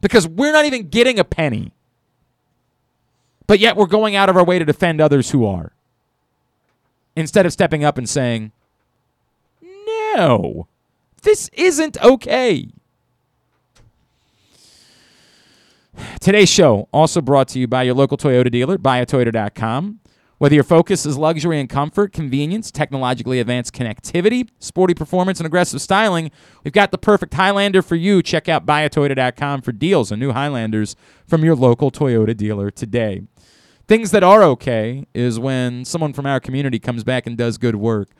because 0.00 0.26
we're 0.26 0.52
not 0.52 0.64
even 0.64 0.88
getting 0.88 1.18
a 1.18 1.24
penny. 1.24 1.72
But 3.46 3.58
yet 3.58 3.76
we're 3.76 3.86
going 3.86 4.14
out 4.14 4.28
of 4.28 4.36
our 4.36 4.44
way 4.44 4.58
to 4.58 4.64
defend 4.64 5.00
others 5.00 5.30
who 5.30 5.46
are. 5.46 5.72
Instead 7.16 7.46
of 7.46 7.52
stepping 7.52 7.82
up 7.82 7.98
and 7.98 8.08
saying, 8.08 8.52
no, 9.62 10.68
this 11.22 11.50
isn't 11.54 12.00
okay. 12.02 12.68
Today's 16.20 16.48
show 16.48 16.88
also 16.92 17.20
brought 17.20 17.48
to 17.48 17.58
you 17.58 17.66
by 17.66 17.82
your 17.82 17.94
local 17.94 18.16
Toyota 18.16 18.50
dealer, 18.50 18.78
buyatoyota.com. 18.78 20.00
Whether 20.38 20.54
your 20.54 20.64
focus 20.64 21.04
is 21.04 21.18
luxury 21.18 21.58
and 21.58 21.68
comfort, 21.68 22.12
convenience, 22.12 22.70
technologically 22.70 23.40
advanced 23.40 23.74
connectivity, 23.74 24.48
sporty 24.60 24.94
performance, 24.94 25.40
and 25.40 25.46
aggressive 25.46 25.80
styling, 25.80 26.30
we've 26.62 26.72
got 26.72 26.92
the 26.92 26.98
perfect 26.98 27.34
Highlander 27.34 27.82
for 27.82 27.96
you. 27.96 28.22
Check 28.22 28.48
out 28.48 28.64
buyatoyota.com 28.64 29.62
for 29.62 29.72
deals 29.72 30.12
on 30.12 30.20
new 30.20 30.30
Highlanders 30.30 30.94
from 31.26 31.44
your 31.44 31.56
local 31.56 31.90
Toyota 31.90 32.36
dealer 32.36 32.70
today. 32.70 33.22
Things 33.88 34.12
that 34.12 34.22
are 34.22 34.44
okay 34.44 35.06
is 35.12 35.40
when 35.40 35.84
someone 35.84 36.12
from 36.12 36.26
our 36.26 36.38
community 36.38 36.78
comes 36.78 37.02
back 37.02 37.26
and 37.26 37.36
does 37.36 37.58
good 37.58 37.76
work. 37.76 38.10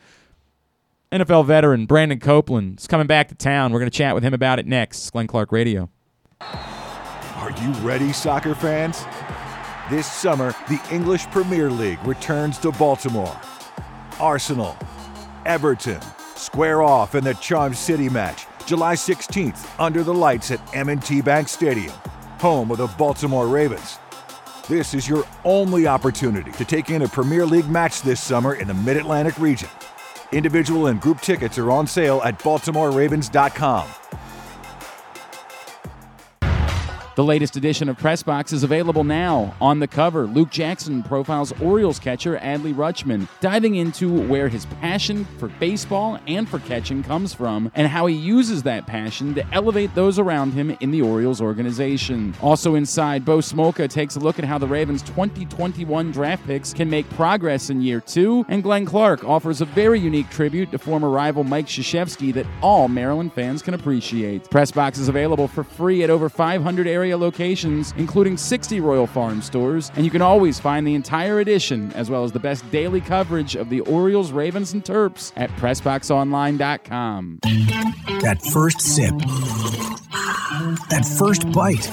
NFL 1.11 1.45
veteran 1.45 1.85
Brandon 1.85 2.19
Copeland 2.19 2.79
is 2.79 2.87
coming 2.87 3.07
back 3.07 3.29
to 3.29 3.35
town. 3.35 3.71
We're 3.71 3.79
going 3.79 3.89
to 3.89 3.97
chat 3.97 4.13
with 4.13 4.23
him 4.23 4.33
about 4.33 4.59
it 4.59 4.67
next. 4.67 5.09
Glenn 5.11 5.27
Clark 5.27 5.51
Radio. 5.51 5.89
Are 6.41 7.51
you 7.61 7.71
ready, 7.81 8.11
soccer 8.11 8.53
fans? 8.53 9.03
This 9.89 10.05
summer, 10.05 10.53
the 10.67 10.79
English 10.91 11.25
Premier 11.31 11.71
League 11.71 11.97
returns 12.05 12.59
to 12.59 12.71
Baltimore. 12.73 13.35
Arsenal, 14.19 14.77
Everton, 15.47 15.99
square 16.35 16.83
off 16.83 17.15
in 17.15 17.23
the 17.23 17.33
Charm 17.33 17.73
City 17.73 18.07
match, 18.07 18.45
July 18.67 18.93
16th, 18.93 19.67
under 19.79 20.03
the 20.03 20.13
lights 20.13 20.51
at 20.51 20.75
M&T 20.75 21.21
Bank 21.21 21.47
Stadium, 21.47 21.95
home 22.39 22.69
of 22.69 22.77
the 22.77 22.85
Baltimore 22.99 23.47
Ravens. 23.47 23.97
This 24.67 24.93
is 24.93 25.09
your 25.09 25.25
only 25.43 25.87
opportunity 25.87 26.51
to 26.51 26.65
take 26.65 26.91
in 26.91 27.01
a 27.01 27.07
Premier 27.07 27.47
League 27.47 27.67
match 27.67 28.03
this 28.03 28.21
summer 28.21 28.53
in 28.53 28.67
the 28.67 28.75
Mid-Atlantic 28.75 29.39
region. 29.39 29.69
Individual 30.31 30.85
and 30.85 31.01
group 31.01 31.19
tickets 31.19 31.57
are 31.57 31.71
on 31.71 31.87
sale 31.87 32.21
at 32.23 32.37
baltimoreravens.com. 32.37 33.87
The 37.19 37.25
latest 37.25 37.57
edition 37.57 37.89
of 37.89 37.97
Pressbox 37.97 38.53
is 38.53 38.63
available 38.63 39.03
now. 39.03 39.53
On 39.59 39.79
the 39.79 39.89
cover, 39.89 40.25
Luke 40.25 40.51
Jackson 40.51 41.03
profiles 41.03 41.51
Orioles 41.59 41.99
catcher 41.99 42.37
Adley 42.37 42.73
Rutschman, 42.73 43.27
diving 43.41 43.75
into 43.75 44.21
where 44.21 44.47
his 44.47 44.65
passion 44.79 45.25
for 45.37 45.49
baseball 45.59 46.17
and 46.27 46.47
for 46.47 46.59
catching 46.59 47.03
comes 47.03 47.33
from 47.33 47.73
and 47.75 47.89
how 47.89 48.05
he 48.05 48.15
uses 48.15 48.63
that 48.63 48.87
passion 48.87 49.35
to 49.35 49.45
elevate 49.53 49.93
those 49.95 50.17
around 50.17 50.53
him 50.53 50.77
in 50.79 50.91
the 50.91 51.01
Orioles 51.01 51.41
organization. 51.41 52.33
Also 52.41 52.75
inside, 52.75 53.25
Bo 53.25 53.39
Smolka 53.39 53.89
takes 53.89 54.15
a 54.15 54.19
look 54.21 54.39
at 54.39 54.45
how 54.45 54.57
the 54.57 54.65
Ravens' 54.65 55.01
2021 55.01 56.13
draft 56.13 56.47
picks 56.47 56.73
can 56.73 56.89
make 56.89 57.09
progress 57.09 57.69
in 57.69 57.81
year 57.81 57.99
two, 57.99 58.45
and 58.47 58.63
Glenn 58.63 58.85
Clark 58.85 59.25
offers 59.25 59.59
a 59.59 59.65
very 59.65 59.99
unique 59.99 60.29
tribute 60.29 60.71
to 60.71 60.77
former 60.77 61.09
rival 61.09 61.43
Mike 61.43 61.65
Krzyzewski 61.65 62.33
that 62.35 62.47
all 62.61 62.87
Maryland 62.87 63.33
fans 63.33 63.61
can 63.61 63.73
appreciate. 63.73 64.45
Pressbox 64.45 64.97
is 64.97 65.09
available 65.09 65.49
for 65.49 65.65
free 65.65 66.01
at 66.01 66.09
over 66.09 66.29
500 66.29 66.87
area 66.87 67.08
locations, 67.17 67.93
including 67.97 68.37
60 68.37 68.79
Royal 68.79 69.07
Farm 69.07 69.41
stores, 69.41 69.91
and 69.95 70.05
you 70.05 70.11
can 70.11 70.21
always 70.21 70.59
find 70.59 70.85
the 70.85 70.95
entire 70.95 71.39
edition 71.39 71.91
as 71.93 72.09
well 72.09 72.23
as 72.23 72.31
the 72.31 72.39
best 72.39 72.69
daily 72.71 73.01
coverage 73.01 73.55
of 73.55 73.69
the 73.69 73.81
Orioles, 73.81 74.31
Ravens, 74.31 74.73
and 74.73 74.83
Terps 74.83 75.31
at 75.35 75.49
PressBoxOnline.com. 75.51 77.39
That 78.21 78.41
first 78.51 78.81
sip. 78.81 79.13
That 80.89 81.05
first 81.17 81.51
bite. 81.51 81.87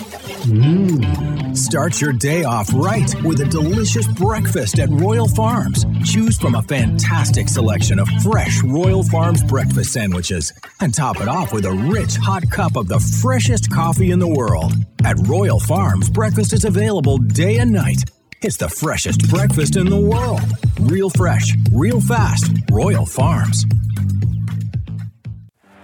Mmm. 0.46 1.56
Start 1.56 2.00
your 2.00 2.12
day 2.12 2.44
off 2.44 2.68
right 2.74 3.10
with 3.22 3.40
a 3.40 3.46
delicious 3.46 4.06
breakfast 4.06 4.78
at 4.78 4.90
Royal 4.90 5.26
Farms. 5.28 5.86
Choose 6.04 6.38
from 6.38 6.54
a 6.54 6.62
fantastic 6.62 7.48
selection 7.48 7.98
of 7.98 8.08
fresh 8.22 8.62
Royal 8.62 9.02
Farms 9.02 9.42
breakfast 9.44 9.92
sandwiches 9.92 10.52
and 10.80 10.92
top 10.92 11.20
it 11.20 11.28
off 11.28 11.52
with 11.52 11.64
a 11.64 11.72
rich 11.72 12.16
hot 12.16 12.50
cup 12.50 12.76
of 12.76 12.88
the 12.88 13.00
freshest 13.22 13.70
coffee 13.70 14.10
in 14.10 14.18
the 14.18 14.28
world. 14.28 14.72
At 15.07 15.24
Royal 15.28 15.61
Farms, 15.61 16.11
breakfast 16.11 16.52
is 16.52 16.64
available 16.64 17.18
day 17.18 17.59
and 17.59 17.70
night. 17.70 18.02
It's 18.42 18.57
the 18.57 18.68
freshest 18.68 19.30
breakfast 19.30 19.76
in 19.76 19.88
the 19.88 19.96
world. 19.96 20.40
Real 20.80 21.11
fresh, 21.11 21.54
real 21.72 22.00
fast. 22.00 22.50
Royal 22.72 23.07
Farms. 23.07 23.64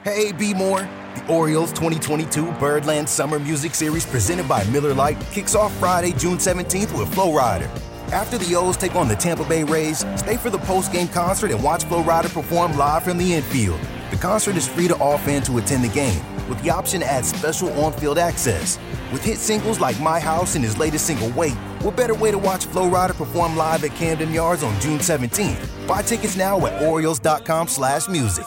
Hey, 0.02 0.32
B 0.32 0.54
More. 0.54 0.88
The 1.14 1.24
Orioles 1.28 1.70
2022 1.70 2.50
Birdland 2.54 3.08
Summer 3.08 3.38
Music 3.38 3.76
Series 3.76 4.04
presented 4.04 4.48
by 4.48 4.64
Miller 4.64 4.92
Lite 4.92 5.20
kicks 5.30 5.54
off 5.54 5.72
Friday, 5.78 6.10
June 6.18 6.38
17th 6.38 6.98
with 6.98 7.14
Flo 7.14 7.28
Rida. 7.28 7.68
After 8.10 8.38
the 8.38 8.56
O's 8.56 8.76
take 8.76 8.96
on 8.96 9.06
the 9.06 9.14
Tampa 9.14 9.44
Bay 9.44 9.62
Rays, 9.62 10.04
stay 10.16 10.36
for 10.36 10.50
the 10.50 10.58
post-game 10.58 11.06
concert 11.06 11.52
and 11.52 11.62
watch 11.62 11.84
Flo 11.84 12.02
Rida 12.02 12.34
perform 12.34 12.76
live 12.76 13.04
from 13.04 13.18
the 13.18 13.34
infield. 13.34 13.78
The 14.10 14.16
concert 14.16 14.56
is 14.56 14.66
free 14.66 14.88
to 14.88 14.96
all 14.96 15.16
fans 15.16 15.46
who 15.46 15.58
attend 15.58 15.84
the 15.84 15.94
game, 15.94 16.20
with 16.48 16.62
the 16.62 16.70
option 16.70 17.00
to 17.00 17.06
add 17.06 17.24
special 17.24 17.72
on-field 17.80 18.18
access. 18.18 18.78
With 19.12 19.24
hit 19.24 19.38
singles 19.38 19.80
like 19.80 20.00
My 20.00 20.20
House 20.20 20.54
and 20.54 20.64
his 20.64 20.78
latest 20.78 21.06
single, 21.06 21.30
Wait, 21.30 21.54
what 21.82 21.96
better 21.96 22.14
way 22.14 22.30
to 22.30 22.38
watch 22.38 22.66
Flo 22.66 22.88
Rida 22.88 23.16
perform 23.16 23.56
live 23.56 23.84
at 23.84 23.90
Camden 23.92 24.32
Yards 24.32 24.62
on 24.62 24.78
June 24.80 24.98
17th? 24.98 25.86
Buy 25.86 26.02
tickets 26.02 26.36
now 26.36 26.64
at 26.66 26.82
Orioles.com 26.82 27.68
slash 27.68 28.08
music. 28.08 28.46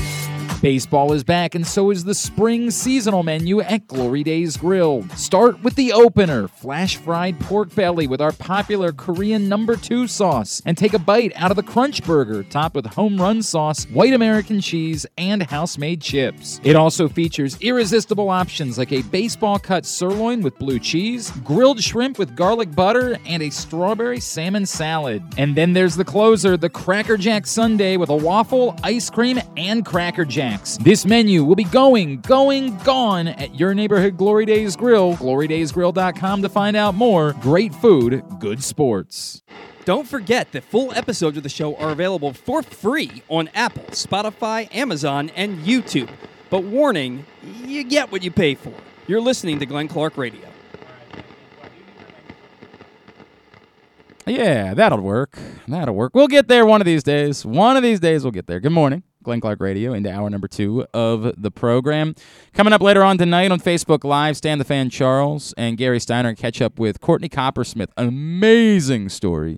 Baseball 0.61 1.11
is 1.13 1.23
back, 1.23 1.55
and 1.55 1.65
so 1.65 1.89
is 1.89 2.03
the 2.03 2.13
spring 2.13 2.69
seasonal 2.69 3.23
menu 3.23 3.61
at 3.61 3.87
Glory 3.87 4.23
Days 4.23 4.57
Grill. 4.57 5.03
Start 5.15 5.63
with 5.63 5.73
the 5.73 5.91
opener 5.91 6.47
flash 6.47 6.97
fried 6.97 7.39
pork 7.39 7.73
belly 7.73 8.05
with 8.05 8.21
our 8.21 8.31
popular 8.31 8.91
Korean 8.91 9.49
number 9.49 9.75
two 9.75 10.05
sauce, 10.05 10.61
and 10.63 10.77
take 10.77 10.93
a 10.93 10.99
bite 10.99 11.33
out 11.35 11.49
of 11.49 11.57
the 11.57 11.63
Crunch 11.63 12.03
Burger, 12.03 12.43
topped 12.43 12.75
with 12.75 12.85
home 12.85 13.19
run 13.19 13.41
sauce, 13.41 13.85
white 13.85 14.13
American 14.13 14.61
cheese, 14.61 15.03
and 15.17 15.41
house 15.41 15.79
made 15.79 15.99
chips. 15.99 16.61
It 16.63 16.75
also 16.75 17.09
features 17.09 17.57
irresistible 17.61 18.29
options 18.29 18.77
like 18.77 18.91
a 18.91 19.01
baseball 19.01 19.57
cut 19.57 19.83
sirloin 19.83 20.43
with 20.43 20.59
blue 20.59 20.77
cheese, 20.77 21.31
grilled 21.43 21.81
shrimp 21.81 22.19
with 22.19 22.35
garlic 22.35 22.75
butter, 22.75 23.17
and 23.25 23.41
a 23.41 23.49
strawberry 23.49 24.19
salmon 24.19 24.67
salad. 24.67 25.23
And 25.39 25.55
then 25.55 25.73
there's 25.73 25.95
the 25.95 26.05
closer, 26.05 26.55
the 26.55 26.69
Cracker 26.69 27.17
Jack 27.17 27.47
Sundae 27.47 27.97
with 27.97 28.09
a 28.09 28.15
waffle, 28.15 28.77
ice 28.83 29.09
cream, 29.09 29.39
and 29.57 29.83
Cracker 29.83 30.23
Jacks. 30.51 30.77
This 30.77 31.05
menu 31.05 31.43
will 31.43 31.55
be 31.55 31.63
going, 31.63 32.21
going, 32.21 32.77
gone 32.79 33.27
at 33.27 33.55
your 33.55 33.73
neighborhood 33.73 34.17
Glory 34.17 34.45
Days 34.45 34.75
Grill. 34.75 35.15
GloryDaysGrill.com 35.15 36.41
to 36.41 36.49
find 36.49 36.75
out 36.75 36.95
more. 36.95 37.33
Great 37.33 37.73
food, 37.73 38.23
good 38.39 38.63
sports. 38.63 39.41
Don't 39.85 40.07
forget 40.07 40.51
that 40.51 40.63
full 40.63 40.93
episodes 40.93 41.37
of 41.37 41.43
the 41.43 41.49
show 41.49 41.75
are 41.77 41.91
available 41.91 42.33
for 42.33 42.61
free 42.61 43.23
on 43.29 43.49
Apple, 43.55 43.83
Spotify, 43.91 44.73
Amazon, 44.75 45.31
and 45.35 45.59
YouTube. 45.59 46.09
But 46.49 46.63
warning, 46.63 47.25
you 47.65 47.83
get 47.83 48.11
what 48.11 48.21
you 48.23 48.29
pay 48.29 48.55
for. 48.55 48.73
You're 49.07 49.21
listening 49.21 49.59
to 49.59 49.65
Glenn 49.65 49.87
Clark 49.87 50.17
Radio. 50.17 50.47
Yeah, 54.27 54.75
that'll 54.75 55.01
work. 55.01 55.39
That'll 55.67 55.95
work. 55.95 56.13
We'll 56.13 56.27
get 56.27 56.47
there 56.47 56.65
one 56.65 56.79
of 56.79 56.85
these 56.85 57.03
days. 57.03 57.43
One 57.43 57.75
of 57.75 57.83
these 57.83 57.99
days, 57.99 58.23
we'll 58.23 58.31
get 58.31 58.45
there. 58.45 58.59
Good 58.59 58.71
morning. 58.71 59.03
Glenn 59.23 59.41
Clark 59.41 59.59
Radio 59.59 59.93
into 59.93 60.11
hour 60.11 60.29
number 60.29 60.47
two 60.47 60.85
of 60.93 61.33
the 61.41 61.51
program. 61.51 62.15
Coming 62.53 62.73
up 62.73 62.81
later 62.81 63.03
on 63.03 63.17
tonight 63.17 63.51
on 63.51 63.59
Facebook 63.59 64.03
Live, 64.03 64.37
Stan 64.37 64.57
the 64.57 64.63
Fan 64.63 64.89
Charles 64.89 65.53
and 65.57 65.77
Gary 65.77 65.99
Steiner 65.99 66.35
catch 66.35 66.61
up 66.61 66.79
with 66.79 67.01
Courtney 67.01 67.29
Coppersmith. 67.29 67.89
Amazing 67.97 69.09
story. 69.09 69.57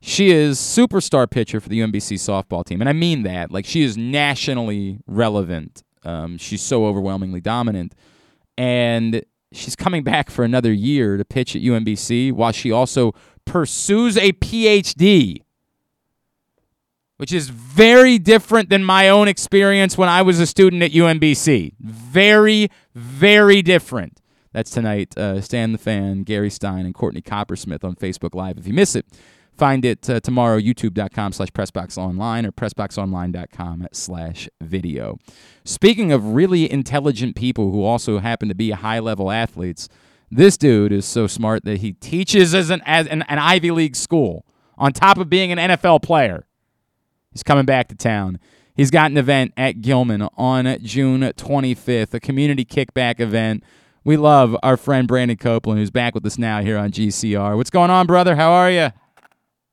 She 0.00 0.30
is 0.30 0.58
superstar 0.58 1.28
pitcher 1.28 1.60
for 1.60 1.68
the 1.68 1.80
UMBC 1.80 2.14
softball 2.18 2.64
team, 2.64 2.80
and 2.80 2.88
I 2.88 2.92
mean 2.92 3.24
that. 3.24 3.50
Like 3.50 3.64
she 3.64 3.82
is 3.82 3.96
nationally 3.96 5.00
relevant. 5.06 5.82
Um, 6.04 6.38
she's 6.38 6.62
so 6.62 6.86
overwhelmingly 6.86 7.40
dominant, 7.40 7.94
and 8.56 9.24
she's 9.52 9.74
coming 9.74 10.04
back 10.04 10.30
for 10.30 10.44
another 10.44 10.72
year 10.72 11.16
to 11.16 11.24
pitch 11.24 11.56
at 11.56 11.62
UMBC 11.62 12.32
while 12.32 12.52
she 12.52 12.70
also 12.70 13.12
pursues 13.44 14.16
a 14.16 14.32
PhD 14.34 15.42
which 17.18 17.32
is 17.32 17.50
very 17.50 18.18
different 18.18 18.70
than 18.70 18.82
my 18.82 19.08
own 19.08 19.28
experience 19.28 19.98
when 19.98 20.08
I 20.08 20.22
was 20.22 20.40
a 20.40 20.46
student 20.46 20.82
at 20.82 20.92
UMBC. 20.92 21.74
Very, 21.78 22.70
very 22.94 23.60
different. 23.60 24.20
That's 24.52 24.70
tonight. 24.70 25.16
Uh, 25.18 25.40
Stan 25.40 25.72
the 25.72 25.78
Fan, 25.78 26.22
Gary 26.22 26.50
Stein, 26.50 26.86
and 26.86 26.94
Courtney 26.94 27.20
Coppersmith 27.20 27.84
on 27.84 27.96
Facebook 27.96 28.34
Live. 28.34 28.56
If 28.56 28.66
you 28.66 28.72
miss 28.72 28.96
it, 28.96 29.04
find 29.52 29.84
it 29.84 30.08
uh, 30.08 30.20
tomorrow, 30.20 30.58
youtube.com 30.58 31.32
slash 31.32 31.50
pressboxonline 31.50 32.46
or 32.46 32.52
pressboxonline.com 32.52 33.88
slash 33.92 34.48
video. 34.60 35.18
Speaking 35.64 36.12
of 36.12 36.34
really 36.34 36.70
intelligent 36.70 37.36
people 37.36 37.72
who 37.72 37.82
also 37.82 38.20
happen 38.20 38.48
to 38.48 38.54
be 38.54 38.70
high-level 38.70 39.30
athletes, 39.30 39.88
this 40.30 40.56
dude 40.56 40.92
is 40.92 41.04
so 41.04 41.26
smart 41.26 41.64
that 41.64 41.78
he 41.78 41.92
teaches 41.92 42.54
as 42.54 42.70
an, 42.70 42.80
as 42.86 43.06
an, 43.08 43.22
an 43.22 43.38
Ivy 43.38 43.70
League 43.70 43.96
school 43.96 44.46
on 44.76 44.92
top 44.92 45.18
of 45.18 45.28
being 45.28 45.52
an 45.52 45.58
NFL 45.58 46.02
player. 46.02 46.47
He's 47.32 47.42
coming 47.42 47.64
back 47.64 47.88
to 47.88 47.94
town. 47.94 48.38
He's 48.74 48.90
got 48.90 49.10
an 49.10 49.16
event 49.16 49.52
at 49.56 49.80
Gilman 49.80 50.28
on 50.36 50.78
June 50.82 51.20
25th, 51.20 52.14
a 52.14 52.20
community 52.20 52.64
kickback 52.64 53.20
event. 53.20 53.64
We 54.04 54.16
love 54.16 54.56
our 54.62 54.76
friend 54.76 55.06
Brandon 55.06 55.36
Copeland, 55.36 55.80
who's 55.80 55.90
back 55.90 56.14
with 56.14 56.24
us 56.24 56.38
now 56.38 56.62
here 56.62 56.78
on 56.78 56.90
GCR. 56.90 57.56
What's 57.56 57.70
going 57.70 57.90
on, 57.90 58.06
brother? 58.06 58.36
How 58.36 58.52
are 58.52 58.70
you? 58.70 58.90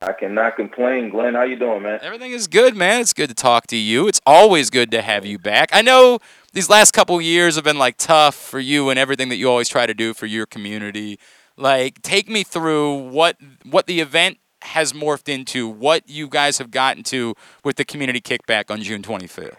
I 0.01 0.12
cannot 0.14 0.56
complain. 0.56 1.10
Glenn, 1.10 1.36
how 1.36 1.43
you 1.43 1.56
doing, 1.56 1.84
man? 1.84 1.99
Everything 2.01 2.32
is 2.32 2.47
good, 2.47 2.76
man. 2.76 3.01
It's 3.01 3.14
good 3.14 3.30
to 3.30 3.36
talk 3.36 3.68
to 3.68 3.78
you. 3.78 4.08
It's 4.08 4.22
always 4.26 4.70
good 4.70 4.91
to 4.91 5.01
have 5.01 5.26
you 5.26 5.39
back. 5.39 5.70
I 5.72 5.82
know 5.82 6.20
these 6.53 6.70
last 6.70 6.91
couple 6.91 7.20
years 7.22 7.56
have 7.56 7.64
been 7.64 7.78
like 7.80 7.97
tough 7.97 8.36
for 8.36 8.60
you 8.60 8.89
and 8.89 8.99
everything 8.99 9.30
that 9.30 9.38
you 9.38 9.49
always 9.49 9.70
try 9.70 9.86
to 9.86 9.93
do 9.93 10.14
for 10.14 10.26
your 10.26 10.45
community. 10.45 11.18
Like, 11.58 12.01
take 12.01 12.30
me 12.30 12.43
through 12.43 13.10
what 13.10 13.38
what 13.64 13.88
the 13.88 14.01
event 14.01 14.38
has 14.66 14.93
morphed 14.93 15.30
into, 15.30 15.68
what 15.68 16.09
you 16.09 16.28
guys 16.28 16.57
have 16.57 16.72
gotten 16.72 17.03
to 17.03 17.36
with 17.63 17.78
the 17.78 17.86
community 17.86 18.20
kickback 18.20 18.70
on 18.70 18.82
June 18.82 19.01
25th. 19.01 19.55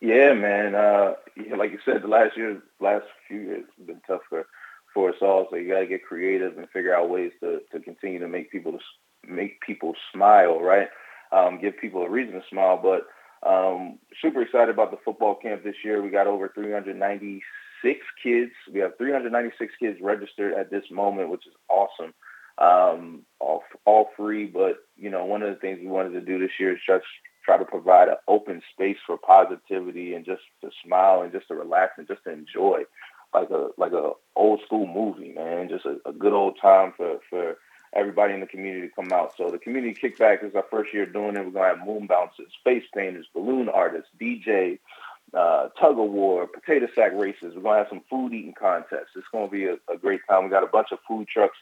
Yeah, 0.00 0.32
man. 0.32 0.74
Uh, 0.74 1.14
like 1.56 1.70
you 1.70 1.78
said, 1.84 2.02
the 2.02 2.08
last 2.08 2.36
year, 2.36 2.62
last 2.80 3.04
few 3.26 3.40
years 3.40 3.64
have 3.76 3.86
been 3.86 4.00
tough 4.06 4.22
for, 4.28 4.46
for 4.94 5.10
us 5.10 5.16
all. 5.20 5.46
So 5.50 5.56
you 5.56 5.68
got 5.68 5.80
to 5.80 5.86
get 5.86 6.04
creative 6.04 6.56
and 6.56 6.68
figure 6.70 6.94
out 6.94 7.10
ways 7.10 7.32
to, 7.40 7.60
to 7.72 7.80
continue 7.80 8.18
to 8.20 8.28
make 8.28 8.50
people 8.50 8.78
make 9.26 9.60
people 9.60 9.94
smile, 10.12 10.60
right? 10.60 10.88
Um, 11.32 11.60
give 11.60 11.76
people 11.78 12.02
a 12.02 12.10
reason 12.10 12.34
to 12.34 12.42
smile. 12.48 12.80
But 12.82 13.06
um, 13.46 13.98
super 14.22 14.42
excited 14.42 14.70
about 14.70 14.90
the 14.90 14.98
football 15.04 15.34
camp 15.34 15.64
this 15.64 15.76
year. 15.84 16.00
We 16.00 16.10
got 16.10 16.26
over 16.26 16.50
396 16.54 18.00
kids. 18.22 18.52
We 18.72 18.80
have 18.80 18.96
396 18.96 19.74
kids 19.78 19.98
registered 20.00 20.54
at 20.54 20.70
this 20.70 20.84
moment, 20.90 21.28
which 21.28 21.46
is 21.46 21.52
awesome 21.68 22.14
um, 22.60 23.22
all, 23.40 23.62
all 23.84 24.10
free. 24.16 24.46
But, 24.46 24.76
you 24.96 25.10
know, 25.10 25.24
one 25.24 25.42
of 25.42 25.50
the 25.50 25.60
things 25.60 25.78
we 25.80 25.88
wanted 25.88 26.12
to 26.12 26.20
do 26.20 26.38
this 26.38 26.52
year 26.58 26.72
is 26.72 26.80
just 26.86 27.04
try 27.44 27.56
to 27.56 27.64
provide 27.64 28.08
an 28.08 28.16
open 28.26 28.62
space 28.72 28.98
for 29.06 29.16
positivity 29.16 30.14
and 30.14 30.24
just 30.24 30.42
to 30.62 30.70
smile 30.84 31.22
and 31.22 31.32
just 31.32 31.48
to 31.48 31.54
relax 31.54 31.92
and 31.96 32.06
just 32.06 32.22
to 32.24 32.30
enjoy 32.30 32.82
like 33.34 33.50
a 33.50 33.68
like 33.76 33.92
a 33.92 34.12
old 34.36 34.60
school 34.64 34.86
movie, 34.86 35.32
man. 35.32 35.68
Just 35.68 35.86
a, 35.86 35.98
a 36.08 36.12
good 36.12 36.32
old 36.32 36.58
time 36.60 36.92
for, 36.96 37.18
for 37.28 37.56
everybody 37.94 38.34
in 38.34 38.40
the 38.40 38.46
community 38.46 38.88
to 38.88 38.94
come 38.94 39.12
out. 39.12 39.32
So 39.36 39.50
the 39.50 39.58
community 39.58 39.98
kickback 40.00 40.44
is 40.44 40.54
our 40.54 40.64
first 40.70 40.92
year 40.92 41.06
doing 41.06 41.36
it. 41.36 41.44
We're 41.44 41.50
gonna 41.50 41.76
have 41.76 41.86
moon 41.86 42.06
bouncers, 42.06 42.52
face 42.64 42.84
painters, 42.94 43.26
balloon 43.34 43.68
artists, 43.68 44.10
DJ, 44.20 44.78
uh, 45.34 45.68
tug 45.80 45.98
of 45.98 46.10
war, 46.10 46.46
potato 46.46 46.86
sack 46.94 47.12
races. 47.14 47.54
We're 47.54 47.62
gonna 47.62 47.78
have 47.78 47.88
some 47.88 48.02
food 48.10 48.32
eating 48.32 48.54
contests. 48.58 49.16
It's 49.16 49.26
gonna 49.32 49.48
be 49.48 49.66
a, 49.66 49.74
a 49.92 49.96
great 50.00 50.20
time. 50.28 50.44
We 50.44 50.50
got 50.50 50.64
a 50.64 50.68
bunch 50.68 50.88
of 50.92 50.98
food 51.06 51.28
trucks 51.28 51.56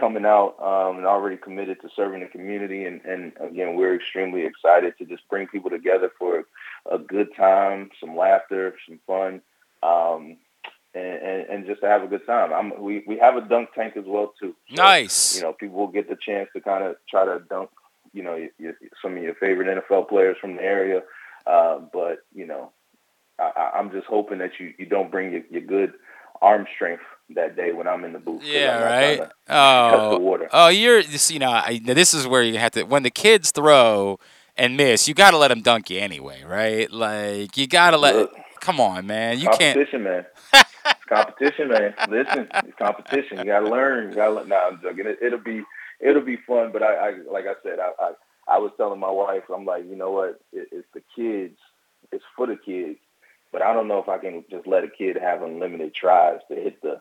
coming 0.00 0.24
out 0.24 0.56
um, 0.60 0.96
and 0.96 1.06
already 1.06 1.36
committed 1.36 1.80
to 1.82 1.90
serving 1.94 2.20
the 2.20 2.26
community. 2.26 2.86
And, 2.86 3.00
and 3.04 3.32
again, 3.38 3.76
we're 3.76 3.94
extremely 3.94 4.44
excited 4.44 4.94
to 4.98 5.04
just 5.04 5.28
bring 5.28 5.46
people 5.46 5.70
together 5.70 6.10
for 6.18 6.44
a 6.90 6.98
good 6.98 7.28
time, 7.36 7.90
some 8.00 8.16
laughter, 8.16 8.74
some 8.88 8.98
fun, 9.06 9.42
um, 9.82 10.38
and, 10.94 11.22
and, 11.22 11.48
and, 11.48 11.66
just 11.66 11.82
to 11.82 11.86
have 11.86 12.02
a 12.02 12.08
good 12.08 12.26
time. 12.26 12.52
I'm, 12.52 12.82
we, 12.82 13.04
we 13.06 13.18
have 13.18 13.36
a 13.36 13.42
dunk 13.42 13.68
tank 13.74 13.96
as 13.96 14.04
well 14.06 14.34
too. 14.40 14.56
So, 14.70 14.82
nice. 14.82 15.36
You 15.36 15.42
know, 15.42 15.52
people 15.52 15.78
will 15.78 15.86
get 15.86 16.08
the 16.08 16.16
chance 16.16 16.48
to 16.54 16.60
kind 16.60 16.82
of 16.82 16.96
try 17.08 17.24
to 17.24 17.40
dunk, 17.48 17.70
you 18.12 18.24
know, 18.24 18.48
your, 18.58 18.74
some 19.00 19.16
of 19.16 19.22
your 19.22 19.34
favorite 19.34 19.84
NFL 19.88 20.08
players 20.08 20.36
from 20.40 20.56
the 20.56 20.62
area. 20.62 21.02
Uh, 21.46 21.78
but 21.92 22.18
you 22.34 22.46
know, 22.46 22.72
I, 23.38 23.70
I'm 23.74 23.92
just 23.92 24.06
hoping 24.06 24.38
that 24.38 24.58
you, 24.58 24.74
you 24.78 24.86
don't 24.86 25.10
bring 25.10 25.32
your, 25.32 25.42
your 25.50 25.62
good 25.62 25.92
arm 26.40 26.66
strength 26.74 27.02
that 27.34 27.56
day 27.56 27.72
when 27.72 27.86
I'm 27.86 28.04
in 28.04 28.12
the 28.12 28.18
booth. 28.18 28.42
Yeah, 28.44 28.82
right. 28.82 29.28
Oh, 29.48 30.48
oh, 30.52 30.68
you're 30.68 31.00
you 31.00 31.38
know, 31.38 31.50
I, 31.50 31.80
this 31.82 32.14
is 32.14 32.26
where 32.26 32.42
you 32.42 32.58
have 32.58 32.72
to 32.72 32.84
when 32.84 33.02
the 33.02 33.10
kids 33.10 33.50
throw 33.50 34.18
and 34.56 34.76
miss, 34.76 35.08
you 35.08 35.14
got 35.14 35.30
to 35.30 35.38
let 35.38 35.48
them 35.48 35.62
dunk 35.62 35.90
you 35.90 35.98
anyway, 35.98 36.42
right? 36.44 36.90
Like 36.90 37.56
you 37.56 37.66
got 37.66 37.90
to 37.90 37.98
let. 37.98 38.14
Look, 38.14 38.34
come 38.60 38.80
on, 38.80 39.06
man, 39.06 39.38
you 39.38 39.48
competition, 39.48 40.04
can't. 40.04 40.26
Competition 40.48 40.48
man. 40.48 40.64
it's 40.84 41.04
competition, 41.08 41.68
man. 41.68 41.94
Listen, 42.08 42.48
it's 42.64 42.78
competition. 42.78 43.38
You 43.38 43.44
got 43.44 43.60
to 43.60 43.70
learn. 43.70 44.10
You 44.10 44.16
got 44.16 44.42
to. 44.42 44.48
Nah, 44.48 44.68
I'm 44.68 44.80
joking. 44.82 45.06
It, 45.06 45.32
will 45.32 45.38
be 45.38 45.62
it'll 46.00 46.22
be 46.22 46.38
fun, 46.46 46.72
but 46.72 46.82
I, 46.82 46.94
I 46.94 47.10
like 47.30 47.46
I 47.46 47.54
said, 47.62 47.78
I, 47.78 47.90
I 48.02 48.12
I 48.48 48.58
was 48.58 48.72
telling 48.76 48.98
my 48.98 49.10
wife, 49.10 49.44
I'm 49.54 49.64
like, 49.64 49.84
you 49.88 49.96
know 49.96 50.10
what? 50.10 50.40
It, 50.52 50.68
it's 50.72 50.88
the 50.92 51.02
kids. 51.14 51.56
It's 52.12 52.24
for 52.36 52.46
the 52.46 52.56
kids. 52.56 52.98
But 53.52 53.62
I 53.62 53.72
don't 53.72 53.88
know 53.88 53.98
if 53.98 54.08
I 54.08 54.18
can 54.18 54.44
just 54.50 54.66
let 54.66 54.84
a 54.84 54.88
kid 54.88 55.16
have 55.20 55.42
unlimited 55.42 55.94
tries 55.94 56.40
to 56.48 56.54
hit 56.54 56.80
the 56.82 57.00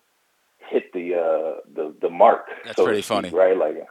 hit 0.70 0.94
the 0.94 1.16
uh, 1.16 1.62
the 1.74 1.96
the 2.02 2.10
mark. 2.10 2.46
That's 2.64 2.78
so 2.78 2.86
pretty 2.86 3.02
speak, 3.02 3.08
funny, 3.08 3.30
right? 3.30 3.58
Like 3.58 3.88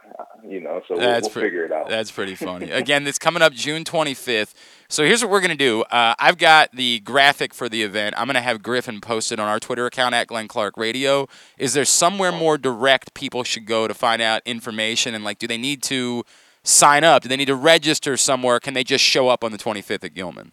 you 0.47 0.61
know, 0.61 0.81
so 0.87 0.95
that's 0.97 1.27
we'll, 1.27 1.35
we'll 1.35 1.43
figure 1.43 1.65
it 1.65 1.71
out. 1.71 1.89
That's 1.89 2.11
pretty 2.11 2.35
funny. 2.35 2.71
Again, 2.71 3.05
it's 3.05 3.19
coming 3.19 3.41
up 3.41 3.53
June 3.53 3.83
25th. 3.83 4.53
So 4.87 5.03
here's 5.03 5.21
what 5.21 5.31
we're 5.31 5.41
gonna 5.41 5.55
do. 5.55 5.81
Uh, 5.83 6.15
I've 6.17 6.37
got 6.37 6.71
the 6.73 6.99
graphic 7.01 7.53
for 7.53 7.69
the 7.69 7.83
event. 7.83 8.15
I'm 8.17 8.27
gonna 8.27 8.41
have 8.41 8.63
Griffin 8.63 9.01
posted 9.01 9.39
on 9.39 9.47
our 9.47 9.59
Twitter 9.59 9.85
account 9.85 10.15
at 10.15 10.27
Glenn 10.27 10.47
Clark 10.47 10.77
Radio. 10.77 11.27
Is 11.57 11.73
there 11.73 11.85
somewhere 11.85 12.31
more 12.31 12.57
direct 12.57 13.13
people 13.13 13.43
should 13.43 13.65
go 13.65 13.87
to 13.87 13.93
find 13.93 14.21
out 14.21 14.41
information 14.45 15.13
and 15.13 15.23
like, 15.23 15.39
do 15.39 15.47
they 15.47 15.57
need 15.57 15.83
to 15.83 16.23
sign 16.63 17.03
up? 17.03 17.23
Do 17.23 17.29
they 17.29 17.37
need 17.37 17.45
to 17.45 17.55
register 17.55 18.17
somewhere? 18.17 18.59
Can 18.59 18.73
they 18.73 18.83
just 18.83 19.03
show 19.03 19.27
up 19.29 19.43
on 19.43 19.51
the 19.51 19.57
25th 19.57 20.03
at 20.03 20.13
Gilman? 20.13 20.51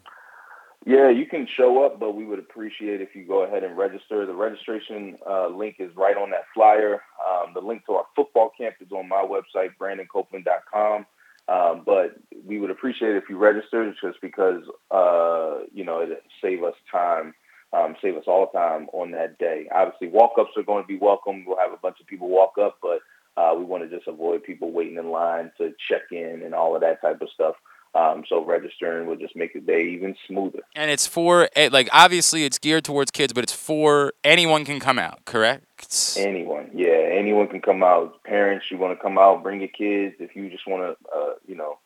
Yeah, 0.87 1.11
you 1.11 1.26
can 1.26 1.49
show 1.57 1.84
up, 1.84 1.99
but 1.99 2.14
we 2.14 2.24
would 2.24 2.39
appreciate 2.39 3.01
if 3.01 3.16
you 3.16 3.24
go 3.26 3.43
ahead 3.43 3.64
and 3.64 3.76
register. 3.76 4.24
The 4.24 4.32
registration 4.32 5.18
uh, 5.28 5.49
link 5.49 5.76
is 5.80 5.91
right 5.97 6.16
on 6.16 6.30
that 6.30 6.45
flyer. 6.55 7.03
Um, 7.28 7.53
the 7.55 7.61
link 7.61 7.84
to 7.87 7.95
our 7.95 8.07
football 8.14 8.53
camp 8.57 8.76
is 8.80 8.93
on 8.93 9.09
my 9.09 9.26
website, 9.26 9.70
brandoncopeland.com. 9.80 11.07
Um, 11.49 11.82
but 11.84 12.16
we 12.45 12.61
would 12.61 12.70
appreciate 12.70 13.16
if 13.16 13.24
you 13.28 13.37
registered 13.37 13.97
just 14.01 14.20
because 14.20 14.62
uh, 14.93 15.64
you 15.74 15.84
know 15.84 16.01
it 16.01 16.22
save 16.41 16.62
us 16.62 16.74
time, 16.91 17.34
um, 17.72 17.97
save 18.01 18.16
us 18.16 18.24
all 18.28 18.47
time 18.49 18.87
on 18.93 19.11
that 19.11 19.39
day. 19.39 19.68
Obviously, 19.74 20.07
walk-ups 20.07 20.53
are 20.57 20.62
going 20.62 20.84
to 20.84 20.89
be 20.89 20.99
welcome. 20.99 21.45
We'll 21.47 21.59
have 21.59 21.72
a 21.72 21.78
bunch 21.78 21.99
of 22.01 22.07
people 22.07 22.28
walk 22.28 22.59
up, 22.61 22.78
but 22.80 23.01
uh, 23.37 23.55
we 23.59 23.64
want 23.64 23.82
to 23.82 23.97
just 23.97 24.07
avoid 24.07 24.45
people 24.45 24.70
waiting 24.70 24.99
in 24.99 25.11
line 25.11 25.51
to 25.59 25.74
check 25.89 26.03
in 26.12 26.43
and 26.45 26.55
all 26.55 26.76
of 26.76 26.80
that 26.82 27.01
type 27.01 27.20
of 27.20 27.28
stuff. 27.34 27.57
Um, 27.97 28.24
so 28.28 28.44
registering 28.44 29.07
will 29.07 29.16
just 29.16 29.34
make 29.34 29.55
the 29.55 29.61
day 29.61 29.88
even 29.94 30.14
smoother. 30.26 30.61
And 30.74 30.90
it's 30.90 31.07
for 31.07 31.49
eh, 31.57 31.70
like 31.72 31.88
obviously 31.92 32.44
it's 32.44 32.59
geared 32.59 32.84
towards 32.84 33.11
kids, 33.11 33.32
but 33.32 33.42
it's 33.42 33.55
for 33.55 34.12
anyone 34.22 34.66
can 34.66 34.80
come 34.80 34.99
out, 34.99 35.24
correct? 35.24 36.14
Anyone, 36.18 36.70
yeah, 36.74 37.09
anyone 37.12 37.49
can 37.49 37.62
come 37.62 37.82
out. 37.82 38.22
Parents, 38.24 38.66
you 38.70 38.76
want 38.76 38.99
to 38.99 39.03
come 39.03 39.16
out, 39.16 39.42
bring 39.42 39.61
your 39.61 39.68
kids. 39.68 40.16
If 40.18 40.36
you 40.36 40.51
just 40.51 40.66
want 40.66 40.82
to, 40.82 41.16
uh, 41.16 41.34
you 41.47 41.55
know, 41.55 41.78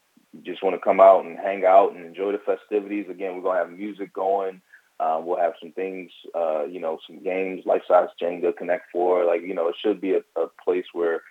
just 0.43 0.65
want 0.65 0.75
to 0.75 0.81
come 0.81 1.01
out 1.01 1.25
and 1.25 1.39
hang 1.39 1.65
out 1.65 1.95
and 1.95 2.05
enjoy 2.05 2.33
the 2.33 2.39
festivities. 2.39 3.07
Again, 3.09 3.37
we're 3.37 3.43
gonna 3.43 3.59
have 3.59 3.71
music 3.71 4.13
going. 4.13 4.61
Uh, 4.99 5.21
we'll 5.23 5.39
have 5.39 5.55
some 5.61 5.73
things, 5.73 6.11
uh, 6.35 6.65
you 6.65 6.81
know, 6.81 6.99
some 7.07 7.23
games, 7.23 7.65
life 7.65 7.83
size 7.87 8.09
Jenga, 8.21 8.55
Connect 8.57 8.91
Four. 8.91 9.25
Like, 9.25 9.43
you 9.43 9.55
know, 9.55 9.69
it 9.69 9.77
should 9.81 10.01
be 10.01 10.15
a, 10.15 10.23
a 10.37 10.49
place 10.63 10.85
where 10.93 11.23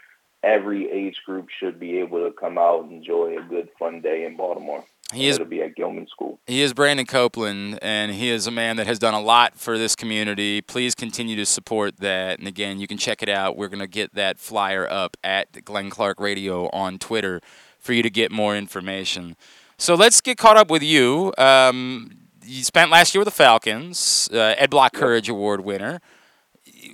every 0.44 0.90
age 0.92 1.22
group 1.26 1.48
should 1.50 1.80
be 1.80 2.00
able 2.00 2.26
to 2.26 2.32
come 2.32 2.58
out 2.58 2.84
and 2.84 2.92
enjoy 2.92 3.38
a 3.38 3.42
good, 3.44 3.70
fun 3.78 4.02
day 4.02 4.26
in 4.26 4.38
Baltimore. 4.38 4.84
He 5.14 5.28
is, 5.28 5.38
It'll 5.38 5.48
be 5.48 5.64
at 5.64 5.76
Gilman 5.76 6.08
School. 6.08 6.40
He 6.46 6.62
is 6.62 6.74
Brandon 6.74 7.06
Copeland, 7.06 7.80
and 7.82 8.12
he 8.12 8.30
is 8.30 8.46
a 8.46 8.52
man 8.52 8.78
that 8.78 8.86
has 8.86 9.00
done 9.00 9.16
a 9.16 9.22
lot 9.22 9.56
for 9.56 9.78
this 9.78 9.96
community. 9.96 10.62
Please 10.62 10.94
continue 10.94 11.36
to 11.36 11.48
support 11.48 11.98
that. 11.98 12.38
And 12.38 12.48
again, 12.48 12.80
you 12.80 12.86
can 12.86 12.98
check 12.98 13.24
it 13.24 13.30
out. 13.30 13.58
We're 13.58 13.70
going 13.70 13.80
to 13.80 13.88
get 13.88 14.14
that 14.14 14.38
flyer 14.38 14.88
up 14.88 15.18
at 15.24 15.66
Glenn 15.66 15.90
Clark 15.90 16.20
Radio 16.20 16.70
on 16.70 17.00
Twitter 17.00 17.42
for 17.80 17.94
you 17.94 18.04
to 18.04 18.10
get 18.12 18.32
more 18.32 18.56
information. 18.56 19.36
So 19.80 19.96
let's 19.96 20.22
get 20.22 20.38
caught 20.38 20.58
up 20.58 20.70
with 20.70 20.84
you. 20.84 21.34
Um, 21.40 22.12
you 22.46 22.64
spent 22.64 22.92
last 22.92 23.16
year 23.16 23.20
with 23.20 23.28
the 23.28 23.36
Falcons, 23.36 24.30
uh, 24.32 24.56
Ed 24.58 24.70
Block 24.70 24.94
Courage 24.94 25.28
Award 25.28 25.62
winner 25.62 26.02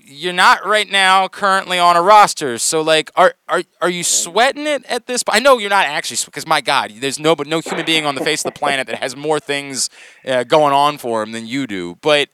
you're 0.06 0.34
not 0.34 0.66
right 0.66 0.90
now 0.90 1.28
currently 1.28 1.80
on 1.80 1.96
a 1.96 2.02
roster. 2.02 2.58
So 2.58 2.82
like, 2.82 3.12
are 3.16 3.36
are 3.48 3.64
are 3.82 3.90
you 3.90 4.04
sweating 4.04 4.68
it 4.68 4.86
at 4.86 5.08
this? 5.08 5.24
I 5.28 5.40
know 5.40 5.58
you're 5.58 5.70
not 5.70 5.86
actually 5.86 6.18
because 6.26 6.48
my 6.48 6.62
God, 6.62 6.94
there's 7.00 7.20
no 7.20 7.36
but 7.36 7.48
no 7.48 7.60
human 7.60 7.86
being 7.86 8.06
on 8.06 8.16
the 8.16 8.24
face 8.24 8.46
of 8.46 8.54
the 8.54 8.60
planet 8.60 8.88
that 8.88 8.98
has 8.98 9.16
more 9.16 9.40
things 9.40 9.90
uh, 10.26 10.44
going 10.44 10.74
on 10.74 10.98
for 10.98 11.24
him 11.24 11.32
than 11.32 11.48
you 11.48 11.68
do. 11.68 11.98
But 12.02 12.30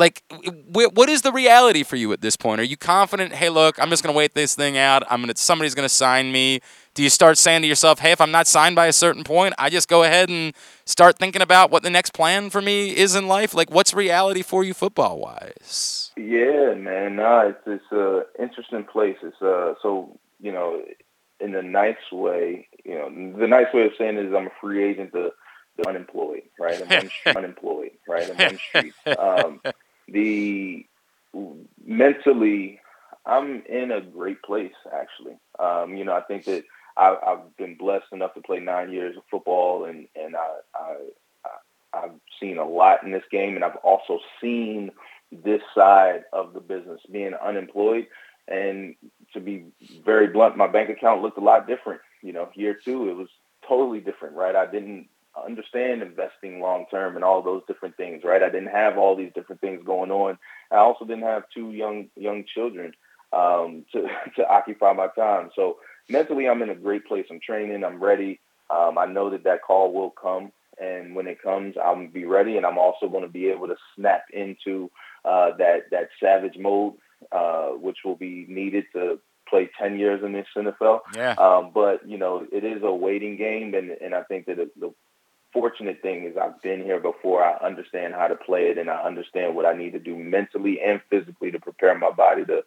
like, 0.00 0.24
what 0.72 1.10
is 1.10 1.22
the 1.22 1.30
reality 1.30 1.82
for 1.82 1.96
you 1.96 2.12
at 2.12 2.22
this 2.22 2.34
point? 2.34 2.60
Are 2.60 2.64
you 2.64 2.78
confident? 2.78 3.34
Hey, 3.34 3.50
look, 3.50 3.80
I'm 3.80 3.90
just 3.90 4.02
gonna 4.02 4.16
wait 4.16 4.34
this 4.34 4.54
thing 4.54 4.78
out. 4.78 5.02
I'm 5.10 5.20
gonna 5.20 5.36
somebody's 5.36 5.74
gonna 5.74 5.90
sign 5.90 6.32
me. 6.32 6.60
Do 6.94 7.02
you 7.02 7.10
start 7.10 7.38
saying 7.38 7.62
to 7.62 7.68
yourself, 7.68 8.00
hey, 8.00 8.10
if 8.10 8.20
I'm 8.20 8.30
not 8.30 8.46
signed 8.46 8.74
by 8.74 8.86
a 8.86 8.92
certain 8.92 9.22
point, 9.22 9.54
I 9.58 9.68
just 9.68 9.88
go 9.88 10.02
ahead 10.02 10.28
and 10.30 10.54
start 10.86 11.18
thinking 11.18 11.42
about 11.42 11.70
what 11.70 11.82
the 11.82 11.90
next 11.90 12.14
plan 12.14 12.50
for 12.50 12.60
me 12.60 12.96
is 12.96 13.14
in 13.14 13.28
life? 13.28 13.54
Like, 13.54 13.70
what's 13.70 13.94
reality 13.94 14.42
for 14.42 14.64
you 14.64 14.74
football 14.74 15.20
wise? 15.20 16.10
Yeah, 16.16 16.74
man. 16.74 17.16
Nah, 17.16 17.48
it's 17.48 17.60
it's 17.66 17.92
a 17.92 18.22
interesting 18.40 18.84
place. 18.84 19.18
It's 19.22 19.40
uh 19.42 19.74
so 19.82 20.18
you 20.40 20.50
know, 20.50 20.82
in 21.40 21.52
the 21.52 21.62
nice 21.62 22.10
way, 22.10 22.68
you 22.86 22.94
know, 22.94 23.38
the 23.38 23.46
nice 23.46 23.66
way 23.74 23.84
of 23.84 23.92
saying 23.98 24.16
it 24.16 24.26
is 24.26 24.34
I'm 24.34 24.46
a 24.46 24.52
free 24.62 24.82
agent 24.82 25.12
to 25.12 25.30
the 25.76 25.88
unemployed, 25.88 26.42
right? 26.58 26.80
I'm 26.80 26.90
un- 26.90 27.10
unemployed, 27.36 27.92
right? 28.08 28.30
I'm 28.30 28.40
on 28.40 28.58
street. 28.58 28.94
Um, 29.06 29.60
the 30.10 30.86
mentally, 31.84 32.80
I'm 33.26 33.62
in 33.66 33.92
a 33.92 34.00
great 34.00 34.42
place 34.42 34.72
actually. 34.92 35.36
Um, 35.58 35.96
you 35.96 36.04
know, 36.04 36.14
I 36.14 36.22
think 36.22 36.44
that 36.46 36.64
I, 36.96 37.16
I've 37.26 37.56
been 37.56 37.76
blessed 37.76 38.12
enough 38.12 38.34
to 38.34 38.40
play 38.40 38.60
nine 38.60 38.92
years 38.92 39.16
of 39.16 39.22
football, 39.30 39.84
and 39.84 40.06
and 40.16 40.36
I, 40.36 40.48
I, 40.74 40.96
I 41.44 41.98
I've 41.98 42.20
seen 42.40 42.58
a 42.58 42.68
lot 42.68 43.02
in 43.02 43.10
this 43.10 43.24
game, 43.30 43.56
and 43.56 43.64
I've 43.64 43.76
also 43.76 44.20
seen 44.40 44.90
this 45.32 45.62
side 45.74 46.24
of 46.32 46.52
the 46.52 46.60
business, 46.60 47.00
being 47.10 47.34
unemployed. 47.34 48.06
And 48.48 48.96
to 49.32 49.40
be 49.40 49.66
very 50.04 50.26
blunt, 50.26 50.56
my 50.56 50.66
bank 50.66 50.90
account 50.90 51.22
looked 51.22 51.38
a 51.38 51.42
lot 51.42 51.68
different. 51.68 52.00
You 52.22 52.32
know, 52.32 52.48
year 52.54 52.74
two, 52.74 53.08
it 53.08 53.14
was 53.14 53.28
totally 53.66 54.00
different, 54.00 54.34
right? 54.34 54.56
I 54.56 54.66
didn't 54.66 55.08
understand 55.46 56.02
investing 56.02 56.60
long 56.60 56.86
term 56.90 57.16
and 57.16 57.24
all 57.24 57.42
those 57.42 57.62
different 57.66 57.96
things, 57.96 58.22
right? 58.24 58.42
I 58.42 58.50
didn't 58.50 58.70
have 58.70 58.98
all 58.98 59.16
these 59.16 59.32
different 59.34 59.60
things 59.60 59.82
going 59.84 60.10
on. 60.10 60.38
I 60.70 60.76
also 60.76 61.04
didn't 61.04 61.24
have 61.24 61.44
two 61.54 61.72
young 61.72 62.08
young 62.16 62.44
children 62.52 62.92
um, 63.32 63.84
to 63.92 64.06
to 64.36 64.48
occupy 64.48 64.92
my 64.92 65.08
time. 65.08 65.50
So 65.54 65.78
mentally, 66.08 66.48
I'm 66.48 66.62
in 66.62 66.70
a 66.70 66.74
great 66.74 67.06
place. 67.06 67.26
I'm 67.30 67.40
training. 67.40 67.84
I'm 67.84 68.02
ready. 68.02 68.40
Um, 68.70 68.98
I 68.98 69.06
know 69.06 69.30
that 69.30 69.44
that 69.44 69.62
call 69.62 69.92
will 69.92 70.10
come, 70.10 70.52
and 70.80 71.14
when 71.14 71.26
it 71.26 71.42
comes, 71.42 71.74
I'm 71.82 72.08
be 72.08 72.24
ready. 72.24 72.56
And 72.56 72.66
I'm 72.66 72.78
also 72.78 73.08
going 73.08 73.24
to 73.24 73.30
be 73.30 73.48
able 73.48 73.68
to 73.68 73.76
snap 73.96 74.24
into 74.32 74.90
uh, 75.24 75.56
that 75.58 75.90
that 75.90 76.08
savage 76.22 76.56
mode, 76.58 76.94
uh, 77.32 77.68
which 77.70 77.98
will 78.04 78.16
be 78.16 78.46
needed 78.48 78.84
to 78.94 79.20
play 79.50 79.68
10 79.78 79.98
years 79.98 80.22
in 80.24 80.32
this 80.32 80.46
NFL. 80.56 81.00
Yeah. 81.14 81.32
Um, 81.32 81.72
but, 81.74 82.08
you 82.08 82.16
know, 82.16 82.46
it 82.50 82.64
is 82.64 82.82
a 82.82 82.94
waiting 82.94 83.36
game. 83.36 83.74
And, 83.74 83.90
and 83.90 84.14
I 84.14 84.22
think 84.22 84.46
that 84.46 84.56
the, 84.56 84.70
the 84.78 84.94
fortunate 85.52 86.00
thing 86.02 86.24
is 86.24 86.36
I've 86.36 86.60
been 86.62 86.82
here 86.82 87.00
before. 87.00 87.44
I 87.44 87.56
understand 87.64 88.14
how 88.14 88.28
to 88.28 88.36
play 88.36 88.70
it 88.70 88.78
and 88.78 88.90
I 88.90 89.02
understand 89.02 89.54
what 89.54 89.66
I 89.66 89.76
need 89.76 89.92
to 89.92 89.98
do 89.98 90.16
mentally 90.16 90.80
and 90.80 91.00
physically 91.10 91.50
to 91.50 91.58
prepare 91.58 91.96
my 91.98 92.10
body 92.10 92.44
to, 92.46 92.64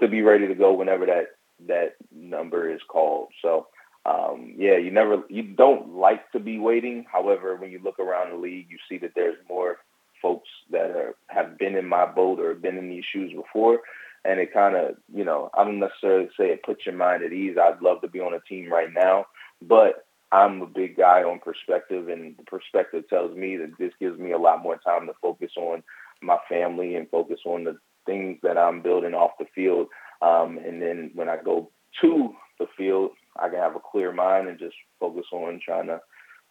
to 0.00 0.08
be 0.08 0.22
ready 0.22 0.46
to 0.48 0.54
go 0.54 0.72
whenever 0.72 1.06
that, 1.06 1.36
that 1.66 1.96
number 2.12 2.70
is 2.70 2.80
called. 2.88 3.28
So, 3.42 3.68
um, 4.04 4.54
yeah, 4.56 4.76
you 4.76 4.90
never, 4.90 5.22
you 5.28 5.42
don't 5.42 5.94
like 5.96 6.30
to 6.32 6.38
be 6.38 6.58
waiting. 6.58 7.06
However, 7.10 7.56
when 7.56 7.70
you 7.70 7.80
look 7.82 7.98
around 7.98 8.30
the 8.30 8.36
league, 8.36 8.68
you 8.70 8.78
see 8.88 8.98
that 8.98 9.12
there's 9.14 9.36
more 9.48 9.78
folks 10.22 10.48
that 10.70 10.90
are, 10.90 11.14
have 11.28 11.58
been 11.58 11.76
in 11.76 11.86
my 11.86 12.06
boat 12.06 12.38
or 12.40 12.54
been 12.54 12.78
in 12.78 12.88
these 12.88 13.04
shoes 13.04 13.32
before. 13.32 13.80
And 14.24 14.40
it 14.40 14.52
kind 14.52 14.76
of, 14.76 14.96
you 15.12 15.24
know, 15.24 15.50
I 15.54 15.64
don't 15.64 15.78
necessarily 15.78 16.28
say 16.38 16.46
it 16.50 16.64
puts 16.64 16.86
your 16.86 16.96
mind 16.96 17.22
at 17.22 17.32
ease. 17.32 17.56
I'd 17.60 17.82
love 17.82 18.00
to 18.00 18.08
be 18.08 18.20
on 18.20 18.34
a 18.34 18.40
team 18.40 18.72
right 18.72 18.92
now, 18.92 19.26
but 19.62 20.05
I'm 20.36 20.60
a 20.60 20.66
big 20.66 20.96
guy 20.96 21.22
on 21.22 21.38
perspective, 21.38 22.08
and 22.08 22.36
the 22.36 22.42
perspective 22.44 23.08
tells 23.08 23.36
me 23.36 23.56
that 23.56 23.72
this 23.78 23.92
gives 23.98 24.18
me 24.18 24.32
a 24.32 24.38
lot 24.38 24.62
more 24.62 24.76
time 24.76 25.06
to 25.06 25.12
focus 25.20 25.52
on 25.56 25.82
my 26.20 26.38
family 26.48 26.94
and 26.94 27.08
focus 27.08 27.40
on 27.46 27.64
the 27.64 27.78
things 28.04 28.38
that 28.42 28.58
I'm 28.58 28.82
building 28.82 29.14
off 29.14 29.32
the 29.38 29.46
field. 29.54 29.88
Um, 30.20 30.58
and 30.58 30.82
then 30.82 31.10
when 31.14 31.28
I 31.28 31.36
go 31.42 31.70
to 32.02 32.34
the 32.58 32.66
field, 32.76 33.12
I 33.40 33.48
can 33.48 33.58
have 33.58 33.76
a 33.76 33.80
clear 33.80 34.12
mind 34.12 34.48
and 34.48 34.58
just 34.58 34.76
focus 35.00 35.26
on 35.32 35.60
trying 35.64 35.86
to 35.86 36.00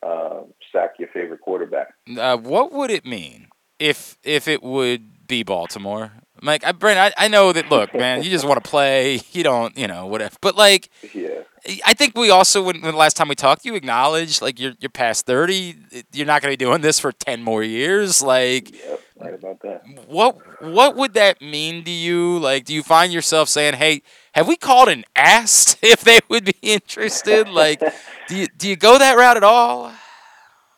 uh, 0.06 0.42
sack 0.72 0.92
your 1.00 1.10
favorite 1.10 1.42
quarterback. 1.42 1.94
Uh, 2.18 2.38
what 2.38 2.72
would 2.72 2.92
it 2.92 3.06
mean 3.06 3.48
if 3.80 4.18
if 4.24 4.48
it 4.48 4.64
would 4.64 5.28
be 5.28 5.44
Baltimore. 5.44 6.12
Mike, 6.42 6.66
I, 6.66 6.72
Brent, 6.74 7.00
I, 7.00 7.26
I 7.26 7.28
know 7.28 7.54
that. 7.54 7.70
Look, 7.70 7.94
man, 7.94 8.24
you 8.24 8.30
just 8.30 8.46
want 8.46 8.64
to 8.64 8.70
play. 8.70 9.22
You 9.32 9.44
don't, 9.44 9.78
you 9.78 9.88
know, 9.88 10.06
whatever. 10.06 10.36
But 10.42 10.56
like, 10.56 10.90
yeah. 11.14 11.44
I 11.86 11.94
think 11.94 12.16
we 12.18 12.30
also, 12.30 12.62
when, 12.62 12.82
when 12.82 12.92
the 12.92 12.98
last 12.98 13.18
time 13.18 13.28
we 13.28 13.36
talked, 13.36 13.66
you 13.66 13.76
acknowledged 13.76 14.42
like 14.42 14.60
you're 14.60 14.74
you're 14.80 14.90
past 14.90 15.26
thirty. 15.26 15.76
You're 16.14 16.28
not 16.28 16.42
going 16.42 16.54
to 16.54 16.58
be 16.58 16.64
doing 16.64 16.82
this 16.82 17.00
for 17.00 17.12
ten 17.12 17.42
more 17.42 17.64
years. 17.64 18.22
Like, 18.22 18.76
yep, 18.76 19.02
right 19.18 19.34
about 19.34 19.62
that. 19.62 19.84
What 20.08 20.62
what 20.62 20.96
would 20.96 21.14
that 21.14 21.42
mean 21.42 21.84
to 21.86 21.92
you? 21.92 22.38
Like, 22.38 22.66
do 22.66 22.74
you 22.74 22.84
find 22.84 23.12
yourself 23.12 23.50
saying, 23.50 23.76
"Hey, 23.76 24.02
have 24.34 24.48
we 24.48 24.58
called 24.58 24.90
and 24.90 25.06
asked 25.16 25.78
if 25.82 26.02
they 26.02 26.20
would 26.30 26.46
be 26.46 26.58
interested?" 26.62 27.50
like, 27.50 27.82
do 28.28 28.36
you 28.36 28.48
do 28.48 28.68
you 28.68 28.76
go 28.76 28.98
that 28.98 29.18
route 29.18 29.38
at 29.38 29.44
all? 29.44 29.92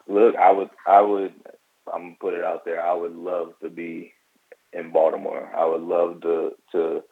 Look, 0.08 0.38
I 0.38 0.52
would, 0.52 0.70
I 0.88 1.02
would, 1.02 1.34
I'm 1.94 2.04
gonna 2.04 2.16
put 2.20 2.34
it 2.34 2.44
out 2.46 2.64
there. 2.64 2.82
I 2.82 2.94
would 2.94 3.14
love 3.16 3.54
to 3.62 3.70
be 3.70 4.14
in 4.78 4.92
Baltimore. 4.92 5.52
I 5.56 5.66
would 5.66 5.82
love 5.82 6.22
to 6.22 6.52
to 6.72 7.04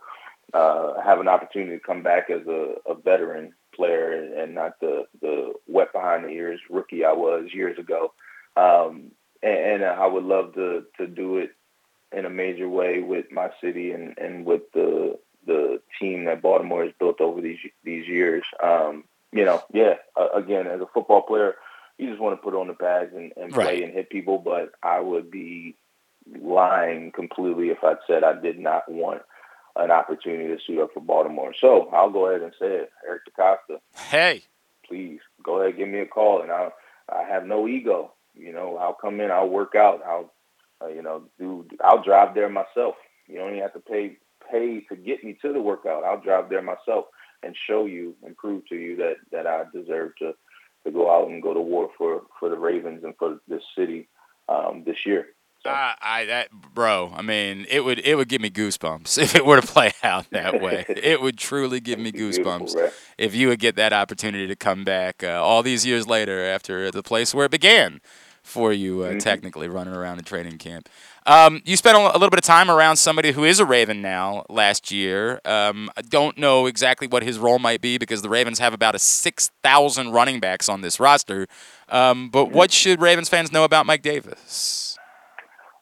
uh, 0.54 1.02
have 1.02 1.20
an 1.20 1.28
opportunity 1.28 1.78
to 1.78 1.84
come 1.84 2.04
back 2.04 2.30
as 2.30 2.46
a, 2.48 2.76
a 2.86 2.96
veteran 2.96 3.54
player 3.74 4.14
and, 4.14 4.34
and, 4.34 4.56
not 4.56 4.80
the 4.80 5.06
the 5.22 5.54
wet 5.68 5.92
behind 5.92 6.24
the 6.24 6.30
ears 6.30 6.62
rookie 6.70 7.04
I 7.04 7.12
was 7.12 7.54
years 7.54 7.78
ago. 7.78 8.14
Um, 8.56 9.12
and, 9.44 9.84
and, 9.84 9.84
I 9.84 10.06
would 10.06 10.24
love 10.24 10.54
to 10.54 10.86
to 10.98 11.08
do 11.08 11.38
it 11.38 11.52
in 12.16 12.26
a 12.26 12.30
major 12.30 12.70
way 12.70 13.02
with 13.02 13.32
my 13.32 13.50
city 13.60 13.92
and, 13.92 14.18
and 14.18 14.46
with 14.46 14.62
the 14.74 15.20
the 15.46 15.82
team 16.00 16.26
that 16.26 16.42
Baltimore 16.42 16.84
has 16.84 16.94
built 17.00 17.20
over 17.20 17.42
these 17.42 17.60
these 17.84 18.08
years. 18.08 18.44
Um, 18.64 19.04
you 19.32 19.44
know, 19.44 19.62
yeah. 19.74 19.96
Uh, 20.16 20.30
again, 20.34 20.68
as 20.68 20.80
a 20.80 20.88
football 20.94 21.24
player, 21.24 21.56
you 21.98 22.10
just 22.10 22.22
want 22.22 22.38
to 22.38 22.44
put 22.44 22.56
on 22.56 22.68
the 22.68 22.74
pads 22.74 23.12
and, 23.14 23.34
and 23.36 23.52
play 23.52 23.84
and 23.84 23.94
hit 23.94 24.10
people. 24.10 24.38
But 24.38 24.72
I 24.82 25.00
would 25.00 25.30
be 25.30 25.76
lying 26.41 27.11
completely 27.11 27.69
if 27.69 27.80
I 27.84 27.95
said 28.07 28.23
I 28.23 28.39
did 28.39 28.60
not 28.60 28.89
want 28.91 29.22
an 29.76 29.91
opportunity 29.91 30.47
to 30.47 30.61
suit 30.65 30.81
up 30.81 30.89
for 30.93 31.02
Baltimore. 31.02 31.53
So 31.60 31.89
I'll 31.93 32.10
go 32.10 32.27
ahead 32.27 32.41
and 32.41 32.53
say 32.60 32.68
it, 32.68 32.91
Eric 33.07 33.23
DeCosta. 33.30 33.80
Hey, 34.10 34.43
please 34.88 35.19
go 35.43 35.61
ahead, 35.61 35.77
give 35.77 35.89
me 35.89 35.99
a 35.99 36.06
call, 36.06 36.41
and 36.41 36.52
I 36.52 36.69
I 37.11 37.23
have 37.23 37.45
no 37.45 37.68
ego. 37.68 38.14
You 38.34 38.53
know, 38.53 38.77
I'll 38.77 38.93
come 38.93 39.19
in, 39.22 39.31
I'll 39.31 39.49
work 39.49 39.76
out, 39.76 40.02
I'll 40.06 40.31
uh, 40.81 40.88
you 40.88 41.02
know 41.02 41.23
do 41.39 41.65
I'll 41.84 42.03
drive 42.03 42.35
there 42.35 42.49
myself. 42.49 42.95
You 43.27 43.38
don't 43.38 43.52
even 43.52 43.61
have 43.61 43.73
to 43.73 43.80
pay 43.80 44.18
pay 44.52 44.81
to 44.81 44.95
get 44.95 45.23
me 45.23 45.38
to 45.41 45.53
the 45.53 45.61
workout. 45.61 46.03
I'll 46.03 46.22
drive 46.22 46.49
there 46.49 46.61
myself 46.61 47.06
and 47.43 47.56
show 47.68 47.85
you 47.85 48.15
and 48.23 48.35
prove 48.38 48.65
to 48.68 48.76
you 48.76 48.95
that 48.97 49.15
that 49.31 49.47
I 49.47 49.64
deserve 49.73 50.15
to 50.19 50.34
to 50.85 50.91
go 50.91 51.11
out 51.11 51.30
and 51.30 51.41
go 51.41 51.53
to 51.53 51.61
war 51.61 51.89
for 51.97 52.23
for 52.39 52.49
the 52.49 52.57
Ravens 52.57 53.03
and 53.03 53.15
for 53.18 53.39
this 53.47 53.64
city 53.77 54.07
um, 54.49 54.84
this 54.85 55.06
year. 55.06 55.27
Uh, 55.66 55.94
I 56.02 56.26
that 56.26 56.52
bro, 56.52 57.12
I 57.16 57.22
mean, 57.22 57.66
it 57.70 57.84
would 57.84 58.00
it 58.00 58.16
would 58.16 58.28
give 58.30 58.42
me 58.42 58.50
goosebumps 58.50 59.18
if 59.22 59.36
it 59.36 59.46
were 59.46 59.60
to 59.60 59.66
play 59.68 59.92
out 60.04 60.30
that 60.32 60.62
way. 60.62 60.86
it 60.90 61.22
would 61.22 61.38
truly 61.38 61.80
give 61.80 62.00
me 62.00 62.12
goosebumps 62.12 62.76
right? 62.76 62.94
if 63.18 63.34
you 63.36 63.48
would 63.50 63.60
get 63.60 63.76
that 63.78 63.94
opportunity 63.94 64.48
to 64.48 64.56
come 64.56 64.84
back 64.84 65.24
uh, 65.24 65.42
all 65.44 65.64
these 65.64 65.86
years 65.86 66.08
later 66.08 66.44
after 66.46 66.92
the 66.92 67.04
place 67.04 67.34
where 67.34 67.46
it 67.46 67.52
began 67.52 68.00
for 68.44 68.72
you, 68.72 69.02
uh, 69.02 69.10
Mhm. 69.14 69.20
technically 69.20 69.68
running 69.68 69.96
around 69.96 70.20
in 70.20 70.24
training 70.24 70.60
camp. 70.60 70.88
Um, 71.26 71.64
you 71.66 71.76
spent 71.76 71.98
a 71.98 72.02
a 72.02 72.14
little 72.14 72.30
bit 72.30 72.38
of 72.38 72.44
time 72.44 72.70
around 72.70 72.98
somebody 72.98 73.32
who 73.32 73.44
is 73.44 73.60
a 73.60 73.66
Raven 73.66 74.04
now 74.04 74.46
last 74.50 74.92
year. 74.92 75.42
Um, 75.44 75.90
I 75.98 76.04
don't 76.04 76.38
know 76.38 76.68
exactly 76.68 77.08
what 77.08 77.24
his 77.24 77.40
role 77.40 77.58
might 77.58 77.82
be 77.82 77.98
because 77.98 78.22
the 78.22 78.30
Ravens 78.30 78.60
have 78.60 78.72
about 78.76 78.94
a 78.94 79.00
6,000 79.00 80.12
running 80.12 80.40
backs 80.40 80.70
on 80.70 80.82
this 80.82 81.00
roster. 81.00 81.48
Um, 81.90 82.30
but 82.30 82.52
what 82.52 82.72
should 82.72 83.02
Ravens 83.02 83.30
fans 83.30 83.52
know 83.52 83.64
about 83.64 83.88
Mike 83.88 84.04
Davis? 84.04 84.94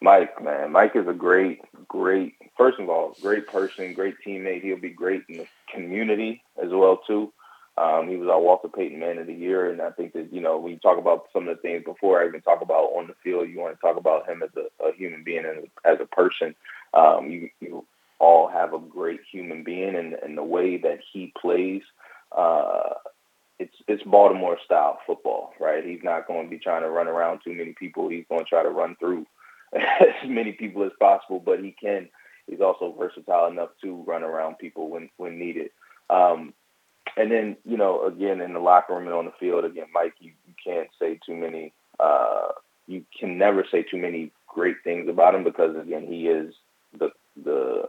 Mike, 0.03 0.43
man, 0.43 0.73
Mike 0.73 0.97
is 0.97 1.07
a 1.07 1.13
great, 1.13 1.61
great. 1.87 2.35
First 2.57 2.77
of 2.77 2.89
all, 2.89 3.15
great 3.21 3.47
person, 3.47 3.93
great 3.93 4.15
teammate. 4.27 4.61
He'll 4.61 4.77
be 4.77 4.89
great 4.89 5.23
in 5.29 5.37
the 5.37 5.47
community 5.73 6.43
as 6.61 6.71
well 6.71 6.97
too. 7.07 7.31
Um, 7.77 8.09
he 8.09 8.17
was 8.17 8.27
our 8.27 8.41
Walter 8.41 8.67
Payton 8.67 8.99
Man 8.99 9.17
of 9.17 9.27
the 9.27 9.33
Year, 9.33 9.71
and 9.71 9.81
I 9.81 9.91
think 9.91 10.11
that 10.11 10.33
you 10.33 10.41
know 10.41 10.57
when 10.57 10.73
you 10.73 10.79
talk 10.79 10.97
about 10.97 11.27
some 11.31 11.47
of 11.47 11.55
the 11.55 11.61
things 11.61 11.85
before 11.85 12.21
I 12.21 12.27
even 12.27 12.41
talk 12.41 12.61
about 12.61 12.91
on 12.97 13.07
the 13.07 13.15
field, 13.23 13.49
you 13.49 13.61
want 13.61 13.77
to 13.77 13.81
talk 13.81 13.95
about 13.95 14.27
him 14.29 14.43
as 14.43 14.49
a, 14.57 14.89
a 14.89 14.93
human 14.93 15.23
being 15.23 15.45
and 15.45 15.69
as 15.85 15.99
a 16.01 16.05
person. 16.05 16.53
Um, 16.93 17.31
you, 17.31 17.49
you 17.61 17.85
all 18.19 18.49
have 18.49 18.73
a 18.73 18.79
great 18.79 19.21
human 19.31 19.63
being, 19.63 19.95
and, 19.95 20.15
and 20.15 20.37
the 20.37 20.43
way 20.43 20.75
that 20.79 20.99
he 21.13 21.31
plays, 21.41 21.81
uh, 22.37 22.89
it's 23.57 23.75
it's 23.87 24.03
Baltimore 24.03 24.57
style 24.65 24.99
football, 25.07 25.53
right? 25.61 25.85
He's 25.85 26.03
not 26.03 26.27
going 26.27 26.43
to 26.43 26.49
be 26.49 26.59
trying 26.59 26.81
to 26.81 26.89
run 26.89 27.07
around 27.07 27.39
too 27.41 27.53
many 27.53 27.71
people. 27.71 28.09
He's 28.09 28.25
going 28.27 28.43
to 28.43 28.49
try 28.49 28.63
to 28.63 28.69
run 28.69 28.97
through 28.99 29.25
as 29.99 30.29
many 30.29 30.51
people 30.53 30.83
as 30.83 30.91
possible, 30.99 31.39
but 31.39 31.59
he 31.59 31.71
can. 31.71 32.09
He's 32.47 32.61
also 32.61 32.93
versatile 32.97 33.47
enough 33.47 33.69
to 33.81 34.03
run 34.03 34.23
around 34.23 34.57
people 34.57 34.89
when 34.89 35.09
when 35.17 35.39
needed. 35.39 35.71
Um, 36.09 36.53
and 37.15 37.31
then 37.31 37.57
you 37.65 37.77
know, 37.77 38.05
again, 38.05 38.41
in 38.41 38.53
the 38.53 38.59
locker 38.59 38.93
room 38.93 39.07
and 39.07 39.15
on 39.15 39.25
the 39.25 39.33
field, 39.39 39.65
again, 39.65 39.87
Mike, 39.93 40.13
you, 40.19 40.31
you 40.47 40.53
can't 40.63 40.89
say 40.99 41.19
too 41.25 41.35
many. 41.35 41.73
Uh, 41.99 42.49
you 42.87 43.05
can 43.17 43.37
never 43.37 43.65
say 43.71 43.83
too 43.83 43.97
many 43.97 44.31
great 44.47 44.77
things 44.83 45.07
about 45.09 45.35
him 45.35 45.43
because 45.43 45.75
again, 45.75 46.05
he 46.05 46.27
is 46.27 46.53
the 46.97 47.09
the 47.43 47.83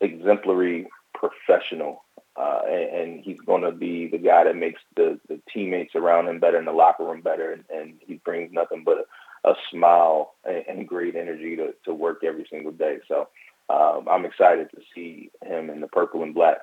exemplary 0.00 0.88
professional, 1.14 2.04
uh, 2.36 2.60
and, 2.66 2.96
and 2.96 3.20
he's 3.24 3.40
going 3.40 3.62
to 3.62 3.72
be 3.72 4.08
the 4.08 4.18
guy 4.18 4.44
that 4.44 4.56
makes 4.56 4.80
the, 4.96 5.18
the 5.28 5.40
teammates 5.52 5.94
around 5.94 6.28
him 6.28 6.40
better 6.40 6.58
in 6.58 6.64
the 6.64 6.72
locker 6.72 7.04
room 7.04 7.20
better, 7.20 7.52
and, 7.52 7.64
and 7.70 7.94
he 8.00 8.14
brings 8.24 8.52
nothing 8.52 8.82
but 8.84 9.06
a, 9.44 9.54
smile 9.70 10.34
and, 10.44 10.64
and 10.68 10.88
great 10.88 11.16
energy 11.16 11.56
to, 11.56 11.74
to 11.84 11.94
work 11.94 12.24
every 12.24 12.46
single 12.50 12.72
day. 12.72 12.98
So 13.08 13.28
um, 13.68 14.06
I'm 14.10 14.24
excited 14.24 14.70
to 14.70 14.80
see 14.94 15.30
him 15.44 15.70
in 15.70 15.80
the 15.80 15.88
purple 15.88 16.22
and 16.22 16.34
black 16.34 16.58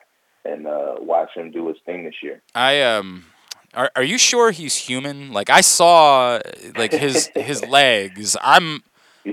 and 0.45 0.67
uh, 0.67 0.95
watch 0.99 1.29
him 1.35 1.51
do 1.51 1.67
his 1.67 1.77
thing 1.85 2.05
this 2.05 2.15
year. 2.21 2.41
I 2.55 2.81
um 2.81 3.25
are 3.73 3.91
are 3.95 4.03
you 4.03 4.17
sure 4.17 4.51
he's 4.51 4.75
human? 4.75 5.31
Like 5.31 5.49
I 5.49 5.61
saw 5.61 6.39
like 6.75 6.91
his 6.91 7.29
his 7.35 7.65
legs. 7.65 8.35
I'm 8.41 8.83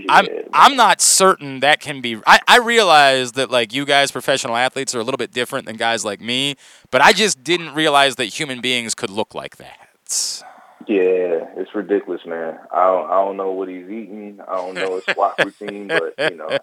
I'm 0.08 0.26
I'm 0.52 0.76
not 0.76 1.00
certain 1.00 1.60
that 1.60 1.80
can 1.80 2.00
be 2.00 2.20
I, 2.26 2.40
I 2.46 2.58
realize 2.58 3.32
that 3.32 3.50
like 3.50 3.72
you 3.72 3.84
guys 3.84 4.10
professional 4.10 4.56
athletes 4.56 4.94
are 4.94 5.00
a 5.00 5.04
little 5.04 5.18
bit 5.18 5.32
different 5.32 5.66
than 5.66 5.76
guys 5.76 6.04
like 6.04 6.20
me, 6.20 6.56
but 6.90 7.00
I 7.00 7.12
just 7.12 7.42
didn't 7.42 7.74
realize 7.74 8.16
that 8.16 8.26
human 8.26 8.60
beings 8.60 8.94
could 8.94 9.10
look 9.10 9.34
like 9.34 9.56
that. 9.56 10.44
Yeah, 10.88 11.44
it's 11.56 11.74
ridiculous, 11.74 12.22
man. 12.26 12.58
I 12.72 12.86
don't, 12.86 13.10
I 13.10 13.14
don't 13.24 13.36
know 13.36 13.52
what 13.52 13.68
he's 13.68 13.84
eating. 13.84 14.38
I 14.46 14.54
don't 14.56 14.78
know 14.78 14.96
his 14.96 15.04
squat 15.10 15.38
routine, 15.38 15.92
but 15.92 16.16
you 16.24 16.34
know, 16.34 16.60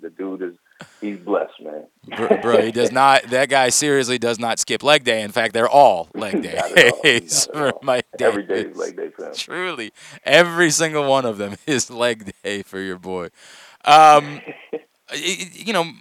the 0.00 0.10
dude 0.10 0.42
is 0.42 0.54
he's 1.00 1.18
blessed, 1.18 1.60
man. 1.62 1.84
Bro, 2.06 2.38
bro, 2.38 2.60
he 2.60 2.72
does 2.72 2.92
not 2.92 3.24
that 3.30 3.48
guy 3.48 3.70
seriously 3.70 4.18
does 4.18 4.38
not 4.38 4.58
skip 4.58 4.82
leg 4.82 5.04
day. 5.04 5.22
In 5.22 5.32
fact, 5.32 5.54
they're 5.54 5.68
all 5.68 6.10
leg 6.14 6.42
Not 6.42 6.72
at 6.72 7.02
days 7.02 7.48
not 7.54 7.56
at 7.56 7.58
for 7.58 7.72
Mike 7.82 8.06
Every 8.20 8.42
day 8.44 8.62
is 8.62 8.76
leg 8.76 8.96
day 8.96 9.08
for 9.10 9.26
him. 9.26 9.32
Truly, 9.34 9.92
every 10.24 10.70
single 10.70 11.08
one 11.08 11.24
of 11.24 11.38
them 11.38 11.56
is 11.66 11.90
leg 11.90 12.32
day 12.42 12.62
for 12.62 12.78
your 12.80 12.98
boy. 12.98 13.28
Um, 13.84 14.42
y- 15.12 15.18
y- 15.40 15.50
you 15.52 15.72
know, 15.72 15.92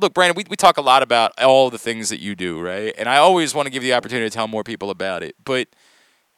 look, 0.00 0.14
Brandon, 0.14 0.36
we, 0.36 0.44
we 0.48 0.56
talk 0.56 0.76
a 0.76 0.82
lot 0.82 1.02
about 1.02 1.32
all 1.40 1.70
the 1.70 1.78
things 1.78 2.08
that 2.10 2.20
you 2.20 2.34
do, 2.34 2.60
right? 2.60 2.94
And 2.98 3.08
I 3.08 3.16
always 3.16 3.54
want 3.54 3.66
to 3.66 3.70
give 3.70 3.82
you 3.82 3.90
the 3.90 3.96
opportunity 3.96 4.28
to 4.28 4.34
tell 4.34 4.48
more 4.48 4.64
people 4.64 4.90
about 4.90 5.22
it. 5.22 5.36
But 5.44 5.68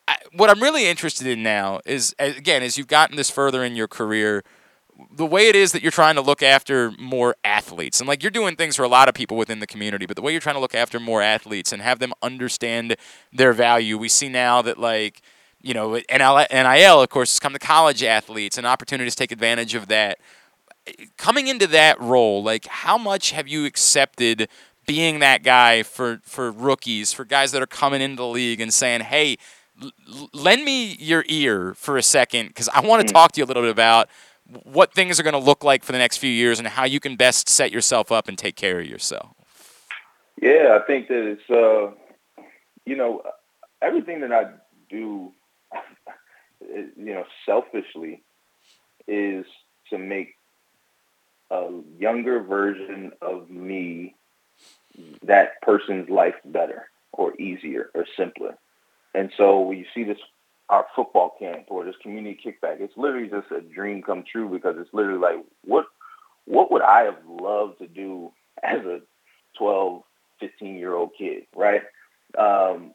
I, 0.09 0.17
what 0.33 0.49
I'm 0.49 0.63
really 0.63 0.87
interested 0.87 1.27
in 1.27 1.43
now 1.43 1.81
is, 1.85 2.15
again, 2.19 2.63
as 2.63 2.79
you've 2.79 2.87
gotten 2.87 3.17
this 3.17 3.31
further 3.31 3.63
in 3.63 3.77
your 3.77 3.87
career, 3.87 4.43
the 5.13 5.27
way 5.27 5.49
it 5.49 5.55
is 5.55 5.73
that 5.73 5.83
you're 5.83 5.93
trying 5.93 6.17
to 6.17 6.23
look 6.23 6.43
after 6.43 6.91
more 6.99 7.37
athletes. 7.45 8.01
And 8.01 8.09
like 8.09 8.23
you're 8.23 8.31
doing 8.31 8.57
things 8.57 8.75
for 8.75 8.83
a 8.83 8.89
lot 8.89 9.09
of 9.09 9.15
people 9.15 9.37
within 9.37 9.61
the 9.61 9.67
community 9.67 10.07
but 10.07 10.17
the 10.17 10.23
way 10.23 10.33
you're 10.33 10.41
trying 10.41 10.57
to 10.57 10.61
look 10.61 10.75
after 10.75 10.99
more 10.99 11.23
athletes 11.23 11.73
and 11.73 11.81
have 11.83 12.01
them 12.01 12.13
understand 12.23 12.97
their 13.33 13.53
value 13.53 13.97
we 13.97 14.09
see 14.09 14.29
now 14.29 14.61
that 14.63 14.77
like 14.79 15.23
you 15.63 15.73
know 15.73 16.01
nil 16.11 17.03
of 17.03 17.09
course 17.11 17.33
has 17.33 17.39
come 17.39 17.53
to 17.53 17.61
college 17.61 18.03
athletes 18.03 18.59
and 18.59 18.67
opportunities 18.67 19.15
to 19.15 19.19
take 19.21 19.31
advantage 19.31 19.75
of 19.75 19.87
that. 19.87 20.19
Coming 21.17 21.47
into 21.47 21.69
that 21.69 22.01
role 22.01 22.43
like 22.43 22.67
how 22.67 22.99
much 22.99 23.31
have 23.31 23.47
you 23.47 23.67
accepted 23.67 24.49
being 24.85 25.21
that 25.21 25.45
guy 25.45 25.85
for 25.85 26.21
for 26.25 26.51
rookies 26.51 27.13
for 27.13 27.25
guys 27.25 27.53
that 27.53 27.63
are 27.63 27.67
coming 27.67 28.01
into 28.01 28.17
the 28.17 28.27
league 28.27 28.61
and 28.61 28.75
saying 28.75 29.03
hey 29.03 29.37
l- 29.83 30.31
lend 30.33 30.65
me 30.65 30.97
your 30.97 31.25
ear 31.29 31.75
for 31.75 31.97
a 31.97 32.03
second 32.03 32.49
because 32.49 32.69
i 32.71 32.81
want 32.81 33.07
to 33.07 33.13
talk 33.13 33.33
to 33.33 33.41
you 33.41 33.45
a 33.45 33.47
little 33.47 33.63
bit 33.63 33.71
about 33.71 34.09
what 34.49 34.95
things 34.95 35.21
are 35.21 35.23
going 35.23 35.35
to 35.35 35.39
look 35.39 35.63
like 35.63 35.85
for 35.85 35.93
the 35.93 35.99
next 35.99 36.17
few 36.17 36.31
years 36.31 36.59
and 36.59 36.67
how 36.69 36.85
you 36.85 37.01
can 37.01 37.17
best 37.17 37.49
set 37.49 37.71
yourself 37.71 38.11
up 38.11 38.29
and 38.29 38.39
take 38.39 38.57
care 38.57 38.81
of 38.81 38.87
yourself. 38.87 39.35
Yeah, 40.41 40.79
I 40.81 40.87
think 40.87 41.09
that 41.09 41.27
it's 41.27 41.51
uh, 41.51 41.93
you 42.87 42.97
know, 42.97 43.23
everything 43.83 44.21
that 44.23 44.33
I 44.33 44.45
do, 44.89 45.33
you 46.63 47.15
know, 47.15 47.25
selfishly, 47.45 48.23
is 49.07 49.45
to 49.91 49.99
make 49.99 50.37
a 51.51 51.69
younger 51.99 52.43
version 52.43 53.13
of 53.21 53.51
me 53.51 54.15
that 55.23 55.61
person's 55.63 56.09
life 56.09 56.35
better 56.45 56.89
or 57.13 57.39
easier 57.41 57.91
or 57.95 58.07
simpler. 58.17 58.57
And 59.15 59.31
so 59.37 59.61
when 59.61 59.79
you 59.79 59.87
see 59.95 60.05
this 60.05 60.19
our 60.69 60.87
football 60.95 61.35
camp 61.39 61.65
or 61.69 61.85
this 61.85 61.95
community 62.03 62.39
kickback, 62.45 62.81
it's 62.81 62.97
literally 62.97 63.29
just 63.29 63.51
a 63.51 63.61
dream 63.61 64.03
come 64.03 64.23
true 64.31 64.49
because 64.51 64.77
it's 64.79 64.93
literally 64.93 65.19
like 65.19 65.45
what 65.65 65.87
what 66.45 66.71
would 66.73 66.83
I 66.83 67.03
have 67.03 67.19
loved 67.29 67.79
to 67.79 67.87
do 67.87 68.33
as 68.63 68.81
a 68.85 69.01
12, 69.57 70.03
15 70.41 70.77
year 70.77 70.95
old 70.95 71.11
kid, 71.17 71.45
right? 71.55 71.83
Um, 72.39 72.95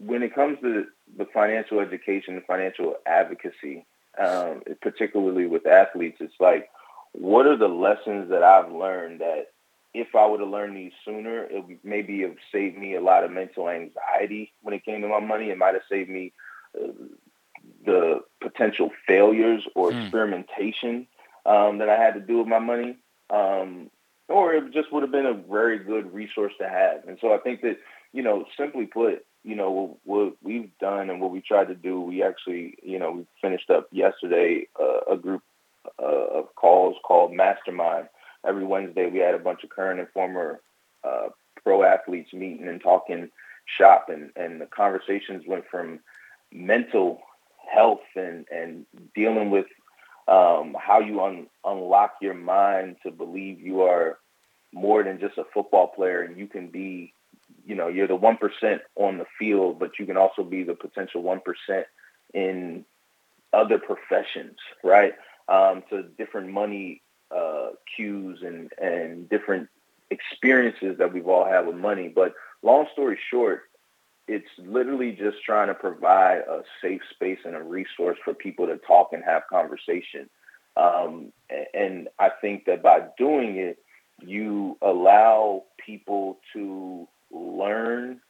when 0.00 0.22
it 0.22 0.34
comes 0.34 0.58
to 0.60 0.86
the 1.16 1.26
financial 1.32 1.80
education, 1.80 2.34
the 2.34 2.40
financial 2.42 2.96
advocacy, 3.06 3.86
um, 4.22 4.62
particularly 4.82 5.46
with 5.46 5.66
athletes, 5.66 6.18
it's 6.20 6.34
like, 6.40 6.68
what 7.12 7.46
are 7.46 7.56
the 7.56 7.68
lessons 7.68 8.30
that 8.30 8.42
I've 8.42 8.70
learned 8.70 9.20
that 9.20 9.46
if 10.02 10.14
I 10.14 10.24
would 10.26 10.40
have 10.40 10.48
learned 10.56 10.76
these 10.76 10.96
sooner, 11.04 11.44
it 11.44 11.60
would 11.66 11.78
maybe 11.82 12.22
have 12.26 12.36
saved 12.52 12.76
me 12.78 12.94
a 12.94 13.00
lot 13.10 13.24
of 13.24 13.30
mental 13.30 13.68
anxiety 13.68 14.52
when 14.62 14.74
it 14.74 14.84
came 14.84 15.00
to 15.02 15.08
my 15.08 15.20
money. 15.20 15.46
It 15.50 15.58
might 15.58 15.74
have 15.78 15.88
saved 15.94 16.10
me 16.18 16.32
uh, 16.78 16.92
the 17.84 18.20
potential 18.40 18.90
failures 19.06 19.62
or 19.74 19.90
Hmm. 19.90 19.98
experimentation 19.98 21.06
um, 21.44 21.78
that 21.78 21.88
I 21.88 21.98
had 22.04 22.14
to 22.14 22.20
do 22.20 22.38
with 22.38 22.48
my 22.48 22.60
money. 22.72 22.96
Um, 23.30 23.90
or 24.28 24.54
it 24.54 24.72
just 24.72 24.92
would 24.92 25.02
have 25.02 25.16
been 25.18 25.26
a 25.26 25.34
very 25.34 25.78
good 25.78 26.06
resource 26.12 26.52
to 26.60 26.68
have. 26.68 26.98
And 27.08 27.18
so 27.20 27.32
I 27.32 27.38
think 27.38 27.62
that, 27.62 27.78
you 28.12 28.22
know, 28.22 28.44
simply 28.56 28.86
put, 28.86 29.24
you 29.42 29.56
know, 29.56 29.98
what 30.04 30.34
we've 30.42 30.70
done 30.78 31.10
and 31.10 31.20
what 31.20 31.30
we 31.30 31.40
tried 31.40 31.68
to 31.68 31.74
do, 31.74 32.00
we 32.00 32.22
actually, 32.22 32.76
you 32.82 32.98
know, 32.98 33.10
we 33.12 33.26
finished 33.40 33.70
up 33.70 33.88
yesterday 33.90 34.66
uh, 34.78 35.14
a 35.14 35.16
group 35.16 35.42
uh, 36.02 36.38
of 36.38 36.54
calls 36.54 36.96
called 37.06 37.32
Mastermind. 37.32 38.08
Every 38.46 38.64
Wednesday 38.64 39.08
we 39.10 39.18
had 39.18 39.34
a 39.34 39.38
bunch 39.38 39.64
of 39.64 39.70
current 39.70 40.00
and 40.00 40.08
former 40.10 40.60
uh, 41.04 41.28
pro 41.62 41.82
athletes 41.82 42.32
meeting 42.32 42.68
and 42.68 42.80
talking 42.80 43.30
shop 43.66 44.06
and, 44.08 44.30
and 44.36 44.60
the 44.60 44.66
conversations 44.66 45.44
went 45.46 45.64
from 45.70 46.00
mental 46.52 47.20
health 47.72 48.00
and, 48.16 48.46
and 48.50 48.86
dealing 49.14 49.50
with 49.50 49.66
um, 50.26 50.76
how 50.78 51.00
you 51.00 51.22
un- 51.22 51.48
unlock 51.64 52.16
your 52.20 52.34
mind 52.34 52.96
to 53.02 53.10
believe 53.10 53.60
you 53.60 53.82
are 53.82 54.18
more 54.72 55.02
than 55.02 55.18
just 55.20 55.38
a 55.38 55.44
football 55.54 55.88
player 55.88 56.22
and 56.22 56.38
you 56.38 56.46
can 56.46 56.68
be, 56.68 57.12
you 57.66 57.74
know, 57.74 57.88
you're 57.88 58.06
the 58.06 58.16
1% 58.16 58.80
on 58.96 59.18
the 59.18 59.26
field, 59.38 59.78
but 59.78 59.98
you 59.98 60.06
can 60.06 60.16
also 60.16 60.44
be 60.44 60.62
the 60.62 60.74
potential 60.74 61.22
1% 61.22 61.84
in 62.34 62.84
other 63.52 63.78
professions, 63.78 64.56
right? 64.84 65.14
Um, 65.48 65.82
to 65.88 66.02
different 66.02 66.50
money 66.50 67.00
uh, 67.34 67.70
cues 67.96 68.40
and, 68.42 68.72
and 68.80 69.28
different 69.28 69.68
experiences 70.10 70.98
that 70.98 71.12
we've 71.12 71.28
all 71.28 71.44
had 71.44 71.66
with 71.66 71.76
money. 71.76 72.08
But 72.08 72.34
long 72.62 72.86
story 72.92 73.18
short, 73.30 73.62
it's 74.26 74.48
literally 74.58 75.12
just 75.12 75.42
trying 75.44 75.68
to 75.68 75.74
provide 75.74 76.38
a 76.38 76.62
safe 76.82 77.02
space 77.10 77.38
and 77.44 77.56
a 77.56 77.62
resource 77.62 78.18
for 78.24 78.34
people 78.34 78.66
to 78.66 78.76
talk 78.76 79.12
and 79.12 79.24
have 79.24 79.42
conversation. 79.50 80.28
Um, 80.76 81.32
and 81.74 82.08
I 82.18 82.30
think 82.40 82.66
that 82.66 82.82
by 82.82 83.06
doing 83.16 83.56
it, 83.56 83.78
you 84.20 84.76
allow 84.82 85.64
people 85.84 86.40
to 86.52 87.08
learn 87.30 88.20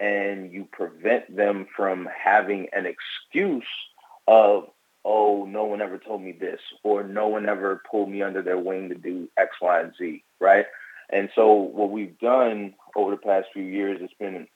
and 0.00 0.52
you 0.52 0.66
prevent 0.70 1.34
them 1.34 1.66
from 1.74 2.08
having 2.14 2.68
an 2.72 2.86
excuse 2.86 3.64
of, 4.26 4.68
oh, 5.08 5.46
no 5.48 5.64
one 5.64 5.80
ever 5.80 5.96
told 5.96 6.22
me 6.22 6.32
this, 6.32 6.60
or 6.82 7.02
no 7.02 7.28
one 7.28 7.48
ever 7.48 7.82
pulled 7.90 8.10
me 8.10 8.22
under 8.22 8.42
their 8.42 8.58
wing 8.58 8.90
to 8.90 8.94
do 8.94 9.26
X, 9.38 9.56
Y, 9.60 9.80
and 9.80 9.94
Z, 9.96 10.22
right? 10.38 10.66
And 11.08 11.30
so 11.34 11.52
what 11.52 11.90
we've 11.90 12.18
done 12.18 12.74
over 12.94 13.12
the 13.12 13.16
past 13.16 13.48
few 13.54 13.62
years, 13.62 13.98
it's 14.02 14.12
been 14.14 14.46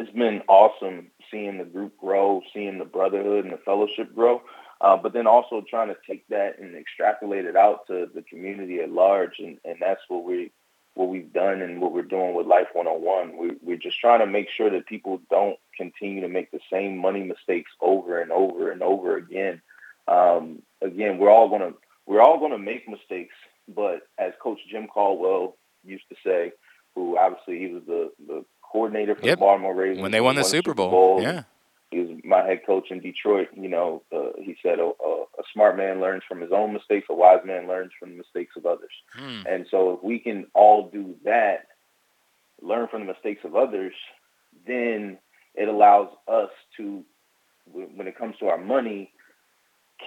it's 0.00 0.10
been 0.10 0.42
awesome 0.48 1.12
seeing 1.30 1.58
the 1.58 1.64
group 1.64 1.96
grow, 1.96 2.42
seeing 2.52 2.78
the 2.78 2.84
brotherhood 2.84 3.44
and 3.44 3.52
the 3.52 3.58
fellowship 3.58 4.12
grow, 4.12 4.42
uh, 4.80 4.96
but 4.96 5.12
then 5.12 5.28
also 5.28 5.62
trying 5.70 5.88
to 5.88 5.96
take 6.08 6.26
that 6.28 6.58
and 6.58 6.74
extrapolate 6.74 7.44
it 7.44 7.56
out 7.56 7.86
to 7.86 8.10
the 8.12 8.22
community 8.22 8.80
at 8.80 8.90
large, 8.90 9.38
and, 9.38 9.58
and 9.64 9.76
that's 9.80 10.00
what 10.08 10.24
we 10.24 10.50
what 10.94 11.08
we've 11.08 11.32
done 11.32 11.62
and 11.62 11.80
what 11.80 11.92
we're 11.92 12.02
doing 12.02 12.34
with 12.34 12.46
Life 12.46 12.68
101. 12.74 13.36
We, 13.38 13.56
we're 13.62 13.76
just 13.78 13.98
trying 13.98 14.20
to 14.20 14.26
make 14.26 14.48
sure 14.54 14.70
that 14.70 14.86
people 14.86 15.20
don't 15.30 15.58
continue 15.76 16.20
to 16.20 16.28
make 16.28 16.50
the 16.50 16.60
same 16.70 16.98
money 16.98 17.22
mistakes 17.22 17.70
over 17.80 18.20
and 18.20 18.30
over 18.30 18.70
and 18.70 18.82
over 18.82 19.16
again. 19.16 19.62
Um, 20.06 20.62
again, 20.82 21.18
we're 21.18 21.30
all 21.30 21.48
gonna 21.48 21.72
we're 22.06 22.20
all 22.20 22.38
gonna 22.40 22.58
make 22.58 22.88
mistakes, 22.88 23.34
but 23.74 24.02
as 24.18 24.32
Coach 24.42 24.58
Jim 24.70 24.86
Caldwell 24.86 25.56
used 25.84 26.04
to 26.10 26.16
say, 26.24 26.52
who 26.94 27.16
obviously 27.16 27.58
he 27.58 27.68
was 27.68 27.82
the 27.86 28.10
the 28.26 28.44
coordinator 28.62 29.14
for 29.14 29.24
Yep. 29.26 29.38
the 29.38 29.40
Baltimore 29.40 29.74
Ravens 29.74 30.00
When 30.02 30.10
they 30.12 30.20
won 30.20 30.34
the 30.34 30.42
the 30.42 30.48
Super 30.48 30.74
Bowl, 30.74 31.22
yeah. 31.22 31.44
He 31.92 32.00
was 32.00 32.18
my 32.24 32.44
head 32.44 32.62
coach 32.66 32.90
in 32.90 33.00
Detroit. 33.00 33.48
You 33.54 33.68
know, 33.68 34.02
uh, 34.12 34.30
he 34.38 34.56
said 34.62 34.78
a, 34.80 34.84
a, 34.84 35.22
a 35.38 35.42
smart 35.52 35.76
man 35.76 36.00
learns 36.00 36.22
from 36.28 36.40
his 36.40 36.50
own 36.50 36.72
mistakes. 36.72 37.06
A 37.10 37.14
wise 37.14 37.40
man 37.44 37.68
learns 37.68 37.92
from 37.98 38.10
the 38.10 38.16
mistakes 38.16 38.54
of 38.56 38.66
others. 38.66 38.90
Hmm. 39.14 39.42
And 39.46 39.66
so 39.70 39.92
if 39.92 40.02
we 40.02 40.18
can 40.18 40.46
all 40.54 40.90
do 40.90 41.14
that, 41.24 41.66
learn 42.60 42.88
from 42.88 43.00
the 43.00 43.12
mistakes 43.12 43.44
of 43.44 43.54
others, 43.54 43.94
then 44.66 45.18
it 45.54 45.68
allows 45.68 46.08
us 46.26 46.50
to, 46.78 47.04
when 47.70 47.96
when 47.96 48.08
it 48.08 48.18
comes 48.18 48.36
to 48.40 48.46
our 48.46 48.58
money, 48.58 49.12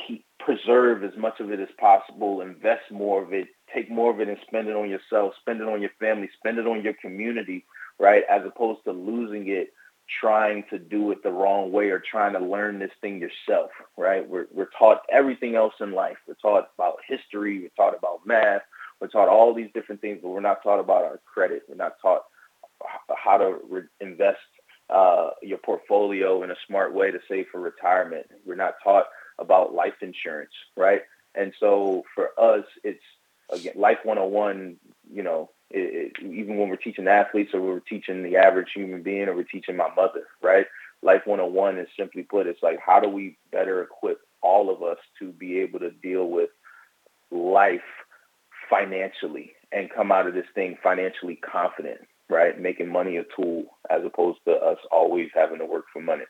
keep 0.07 0.25
preserve 0.39 1.03
as 1.03 1.17
much 1.17 1.39
of 1.39 1.51
it 1.51 1.59
as 1.59 1.69
possible, 1.79 2.41
invest 2.41 2.91
more 2.91 3.23
of 3.23 3.33
it, 3.33 3.47
take 3.73 3.89
more 3.89 4.11
of 4.11 4.19
it 4.19 4.27
and 4.27 4.37
spend 4.47 4.67
it 4.67 4.75
on 4.75 4.89
yourself, 4.89 5.33
spend 5.39 5.59
it 5.59 5.67
on 5.67 5.81
your 5.81 5.89
family, 5.99 6.29
spend 6.37 6.59
it 6.59 6.67
on 6.67 6.83
your 6.83 6.93
community, 7.01 7.65
right? 7.99 8.23
As 8.29 8.45
opposed 8.45 8.83
to 8.83 8.91
losing 8.91 9.49
it 9.49 9.73
trying 10.21 10.63
to 10.69 10.77
do 10.77 11.11
it 11.11 11.23
the 11.23 11.31
wrong 11.31 11.71
way 11.71 11.89
or 11.89 11.99
trying 11.99 12.33
to 12.33 12.39
learn 12.39 12.79
this 12.79 12.91
thing 13.01 13.19
yourself, 13.19 13.71
right? 13.97 14.27
We're, 14.27 14.47
we're 14.51 14.69
taught 14.77 15.01
everything 15.11 15.55
else 15.55 15.73
in 15.79 15.91
life. 15.93 16.17
We're 16.27 16.35
taught 16.35 16.69
about 16.77 16.97
history. 17.07 17.59
We're 17.59 17.69
taught 17.75 17.97
about 17.97 18.25
math. 18.25 18.61
We're 18.99 19.07
taught 19.07 19.29
all 19.29 19.53
these 19.53 19.69
different 19.73 20.01
things, 20.01 20.19
but 20.21 20.29
we're 20.29 20.41
not 20.41 20.63
taught 20.63 20.79
about 20.79 21.03
our 21.03 21.19
credit. 21.25 21.63
We're 21.67 21.75
not 21.75 21.95
taught 22.01 22.23
how 23.15 23.37
to 23.37 23.57
re- 23.69 23.81
invest 23.99 24.39
uh, 24.89 25.31
your 25.41 25.57
portfolio 25.57 26.43
in 26.43 26.51
a 26.51 26.55
smart 26.67 26.93
way 26.93 27.11
to 27.11 27.19
save 27.27 27.47
for 27.51 27.59
retirement. 27.59 28.27
We're 28.45 28.55
not 28.55 28.75
taught 28.83 29.05
about 29.39 29.73
life 29.73 29.95
insurance, 30.01 30.51
right? 30.77 31.01
And 31.33 31.53
so 31.59 32.03
for 32.13 32.29
us, 32.37 32.65
it's 32.83 33.03
again 33.51 33.73
life 33.75 33.99
101. 34.03 34.77
You 35.11 35.23
know, 35.23 35.49
it, 35.71 36.13
even 36.21 36.57
when 36.57 36.69
we're 36.69 36.75
teaching 36.75 37.07
athletes 37.07 37.51
or 37.53 37.61
we're 37.61 37.79
teaching 37.79 38.23
the 38.23 38.37
average 38.37 38.69
human 38.73 39.01
being 39.01 39.27
or 39.27 39.35
we're 39.35 39.43
teaching 39.43 39.75
my 39.75 39.89
mother, 39.95 40.27
right? 40.41 40.65
Life 41.01 41.21
101 41.25 41.79
is 41.79 41.87
simply 41.97 42.23
put, 42.23 42.47
it's 42.47 42.63
like 42.63 42.79
how 42.85 42.99
do 42.99 43.09
we 43.09 43.37
better 43.51 43.81
equip 43.81 44.19
all 44.41 44.73
of 44.73 44.83
us 44.83 44.97
to 45.19 45.31
be 45.31 45.59
able 45.59 45.79
to 45.79 45.91
deal 45.91 46.29
with 46.29 46.49
life 47.31 47.81
financially 48.69 49.53
and 49.71 49.89
come 49.89 50.11
out 50.11 50.27
of 50.27 50.33
this 50.33 50.45
thing 50.53 50.77
financially 50.81 51.35
confident, 51.35 51.99
right? 52.29 52.59
Making 52.59 52.91
money 52.91 53.17
a 53.17 53.23
tool 53.35 53.65
as 53.89 54.01
opposed 54.05 54.39
to 54.45 54.53
us 54.53 54.77
always 54.91 55.29
having 55.33 55.59
to 55.59 55.65
work 55.65 55.85
for 55.91 56.01
money. 56.01 56.23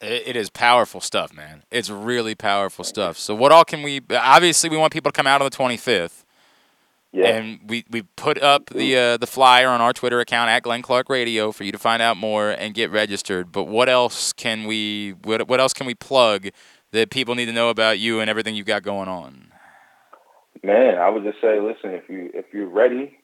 It, 0.00 0.28
it 0.28 0.36
is 0.36 0.50
powerful 0.50 1.00
stuff, 1.00 1.32
man. 1.32 1.62
It's 1.70 1.90
really 1.90 2.34
powerful 2.34 2.84
stuff. 2.84 3.18
So, 3.18 3.34
what 3.34 3.52
all 3.52 3.64
can 3.64 3.82
we? 3.82 4.00
Obviously, 4.10 4.70
we 4.70 4.76
want 4.76 4.92
people 4.92 5.12
to 5.12 5.16
come 5.16 5.26
out 5.26 5.42
on 5.42 5.48
the 5.48 5.56
25th. 5.56 6.24
Yeah. 7.12 7.26
And 7.26 7.60
we, 7.68 7.84
we 7.90 8.02
put 8.16 8.42
up 8.42 8.70
the 8.70 8.96
uh, 8.96 9.16
the 9.18 9.26
flyer 9.26 9.68
on 9.68 9.82
our 9.82 9.92
Twitter 9.92 10.20
account 10.20 10.48
at 10.48 10.62
Glenn 10.62 10.80
Clark 10.80 11.10
Radio 11.10 11.52
for 11.52 11.64
you 11.64 11.70
to 11.70 11.78
find 11.78 12.00
out 12.00 12.16
more 12.16 12.50
and 12.50 12.72
get 12.72 12.90
registered. 12.90 13.52
But 13.52 13.64
what 13.64 13.90
else 13.90 14.32
can 14.32 14.64
we 14.64 15.10
what, 15.22 15.46
what 15.46 15.60
else 15.60 15.74
can 15.74 15.86
we 15.86 15.94
plug 15.94 16.48
that 16.92 17.10
people 17.10 17.34
need 17.34 17.46
to 17.46 17.52
know 17.52 17.68
about 17.68 17.98
you 17.98 18.20
and 18.20 18.30
everything 18.30 18.54
you've 18.54 18.66
got 18.66 18.82
going 18.82 19.08
on? 19.08 19.52
Man, 20.62 20.96
I 20.98 21.10
would 21.10 21.24
just 21.24 21.40
say, 21.40 21.60
listen, 21.60 21.90
if 21.90 22.08
you 22.08 22.30
if 22.32 22.46
you're 22.52 22.68
ready 22.68 23.18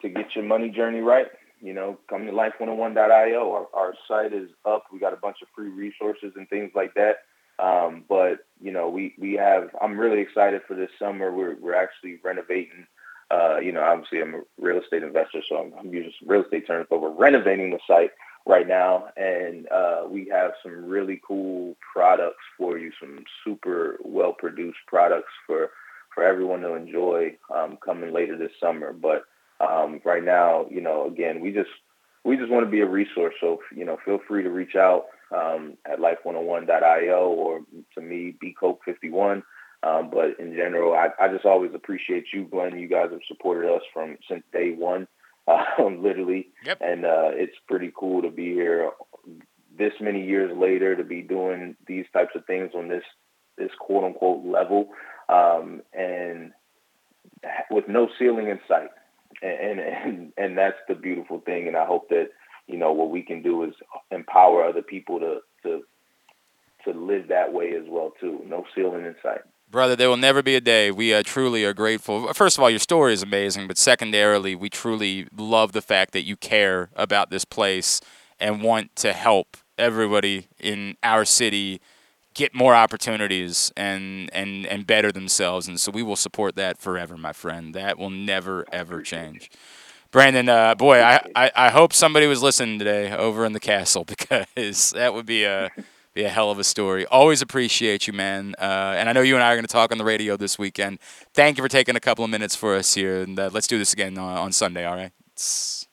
to 0.00 0.08
get 0.08 0.34
your 0.34 0.44
money 0.44 0.70
journey 0.70 1.00
right, 1.00 1.26
you 1.60 1.74
know, 1.74 1.98
come 2.08 2.26
to 2.26 2.32
life101.io. 2.32 3.52
Our, 3.52 3.66
our 3.74 3.94
site 4.08 4.32
is 4.32 4.50
up. 4.64 4.84
We 4.92 4.98
got 4.98 5.12
a 5.12 5.16
bunch 5.16 5.38
of 5.42 5.48
free 5.54 5.68
resources 5.68 6.32
and 6.36 6.48
things 6.48 6.70
like 6.74 6.94
that. 6.94 7.24
Um, 7.58 8.04
but 8.08 8.46
you 8.60 8.72
know, 8.72 8.88
we 8.88 9.14
we 9.18 9.34
have. 9.34 9.70
I'm 9.80 9.98
really 9.98 10.20
excited 10.20 10.62
for 10.66 10.74
this 10.74 10.90
summer. 10.98 11.32
We're 11.32 11.56
we're 11.56 11.74
actually 11.74 12.18
renovating. 12.24 12.86
Uh, 13.30 13.58
you 13.58 13.72
know, 13.72 13.82
obviously 13.82 14.20
I'm 14.20 14.34
a 14.34 14.40
real 14.58 14.80
estate 14.80 15.02
investor, 15.02 15.40
so 15.48 15.56
I'm, 15.56 15.72
I'm 15.78 15.92
using 15.92 16.12
some 16.18 16.28
real 16.28 16.42
estate 16.42 16.66
terms, 16.66 16.86
but 16.90 17.00
we're 17.00 17.10
renovating 17.10 17.70
the 17.70 17.78
site 17.86 18.10
right 18.46 18.68
now, 18.68 19.08
and 19.16 19.66
uh, 19.70 20.02
we 20.08 20.28
have 20.30 20.52
some 20.62 20.84
really 20.84 21.20
cool 21.26 21.76
products 21.92 22.44
for 22.58 22.78
you. 22.78 22.92
Some 23.00 23.24
super 23.44 23.98
well 24.04 24.32
produced 24.32 24.78
products 24.86 25.32
for 25.46 25.70
for 26.14 26.22
everyone 26.22 26.60
to 26.60 26.74
enjoy 26.74 27.36
um, 27.54 27.76
coming 27.84 28.12
later 28.12 28.36
this 28.36 28.52
summer. 28.60 28.92
But 28.92 29.24
um, 29.60 30.00
right 30.04 30.22
now, 30.22 30.66
you 30.70 30.80
know, 30.80 31.06
again, 31.06 31.40
we 31.40 31.52
just 31.52 31.70
we 32.24 32.36
just 32.36 32.50
want 32.50 32.64
to 32.64 32.70
be 32.70 32.80
a 32.80 32.86
resource. 32.86 33.34
So 33.40 33.60
you 33.74 33.84
know, 33.84 33.98
feel 34.04 34.20
free 34.28 34.42
to 34.42 34.50
reach 34.50 34.76
out 34.76 35.06
um, 35.34 35.76
at 35.90 35.98
life101.io 35.98 37.28
or 37.28 37.60
to 37.94 38.00
me, 38.00 38.36
bcope51. 38.42 39.42
Um, 39.84 40.08
but 40.10 40.38
in 40.38 40.54
general, 40.54 40.94
I, 40.94 41.08
I 41.20 41.28
just 41.28 41.44
always 41.44 41.72
appreciate 41.74 42.26
you, 42.32 42.44
Glenn. 42.44 42.78
You 42.78 42.88
guys 42.88 43.10
have 43.10 43.20
supported 43.28 43.70
us 43.70 43.82
from 43.92 44.16
since 44.28 44.42
day 44.52 44.72
one, 44.72 45.06
um, 45.78 46.02
literally. 46.02 46.48
Yep. 46.64 46.78
And 46.80 47.04
uh, 47.04 47.30
it's 47.32 47.56
pretty 47.68 47.92
cool 47.94 48.22
to 48.22 48.30
be 48.30 48.52
here 48.54 48.90
this 49.76 49.92
many 50.00 50.24
years 50.24 50.56
later 50.56 50.96
to 50.96 51.04
be 51.04 51.20
doing 51.20 51.76
these 51.86 52.06
types 52.12 52.32
of 52.34 52.46
things 52.46 52.70
on 52.74 52.88
this 52.88 53.02
this 53.58 53.70
quote 53.78 54.04
unquote 54.04 54.44
level, 54.44 54.88
um, 55.28 55.82
and 55.92 56.52
with 57.70 57.86
no 57.88 58.08
ceiling 58.18 58.48
in 58.48 58.60
sight. 58.66 58.88
And, 59.42 59.80
and 59.80 60.32
and 60.38 60.56
that's 60.56 60.78
the 60.88 60.94
beautiful 60.94 61.40
thing. 61.40 61.68
And 61.68 61.76
I 61.76 61.84
hope 61.84 62.08
that 62.08 62.30
you 62.66 62.78
know 62.78 62.92
what 62.92 63.10
we 63.10 63.22
can 63.22 63.42
do 63.42 63.64
is 63.64 63.74
empower 64.10 64.64
other 64.64 64.82
people 64.82 65.18
to 65.20 65.40
to 65.64 65.82
to 66.84 66.98
live 66.98 67.28
that 67.28 67.52
way 67.52 67.74
as 67.74 67.84
well 67.88 68.12
too. 68.18 68.40
No 68.46 68.64
ceiling 68.74 69.04
in 69.04 69.14
sight. 69.22 69.42
Brother, 69.74 69.96
there 69.96 70.08
will 70.08 70.16
never 70.16 70.40
be 70.40 70.54
a 70.54 70.60
day. 70.60 70.92
We 70.92 71.12
uh, 71.12 71.24
truly 71.24 71.64
are 71.64 71.74
grateful. 71.74 72.32
First 72.32 72.56
of 72.56 72.62
all, 72.62 72.70
your 72.70 72.78
story 72.78 73.12
is 73.12 73.24
amazing, 73.24 73.66
but 73.66 73.76
secondarily, 73.76 74.54
we 74.54 74.70
truly 74.70 75.26
love 75.36 75.72
the 75.72 75.82
fact 75.82 76.12
that 76.12 76.22
you 76.22 76.36
care 76.36 76.90
about 76.94 77.30
this 77.30 77.44
place 77.44 78.00
and 78.38 78.62
want 78.62 78.94
to 78.94 79.12
help 79.12 79.56
everybody 79.76 80.46
in 80.60 80.96
our 81.02 81.24
city 81.24 81.80
get 82.34 82.54
more 82.54 82.72
opportunities 82.72 83.72
and, 83.76 84.30
and, 84.32 84.64
and 84.64 84.86
better 84.86 85.10
themselves. 85.10 85.66
And 85.66 85.80
so 85.80 85.90
we 85.90 86.04
will 86.04 86.14
support 86.14 86.54
that 86.54 86.78
forever, 86.78 87.16
my 87.16 87.32
friend. 87.32 87.74
That 87.74 87.98
will 87.98 88.10
never, 88.10 88.64
ever 88.70 89.02
change. 89.02 89.50
Brandon, 90.12 90.48
uh, 90.48 90.76
boy, 90.76 91.00
I, 91.02 91.26
I, 91.34 91.50
I 91.56 91.70
hope 91.70 91.92
somebody 91.92 92.28
was 92.28 92.44
listening 92.44 92.78
today 92.78 93.10
over 93.10 93.44
in 93.44 93.54
the 93.54 93.58
castle 93.58 94.04
because 94.44 94.92
that 94.92 95.14
would 95.14 95.26
be 95.26 95.42
a 95.42 95.72
be 96.14 96.22
a 96.22 96.28
hell 96.28 96.50
of 96.50 96.58
a 96.58 96.64
story. 96.64 97.04
Always 97.06 97.42
appreciate 97.42 98.06
you, 98.06 98.12
man. 98.12 98.54
Uh, 98.58 98.94
and 98.96 99.08
I 99.08 99.12
know 99.12 99.20
you 99.20 99.34
and 99.34 99.42
I 99.42 99.52
are 99.52 99.56
going 99.56 99.66
to 99.66 99.72
talk 99.72 99.90
on 99.90 99.98
the 99.98 100.04
radio 100.04 100.36
this 100.36 100.58
weekend. 100.58 101.00
Thank 101.34 101.58
you 101.58 101.64
for 101.64 101.68
taking 101.68 101.96
a 101.96 102.00
couple 102.00 102.24
of 102.24 102.30
minutes 102.30 102.54
for 102.54 102.76
us 102.76 102.94
here, 102.94 103.22
and 103.22 103.38
uh, 103.38 103.50
let's 103.52 103.66
do 103.66 103.78
this 103.78 103.92
again 103.92 104.16
on, 104.16 104.38
on 104.38 104.52
Sunday. 104.52 104.86
All 104.86 104.94
right. 104.94 105.10
It's 105.32 105.88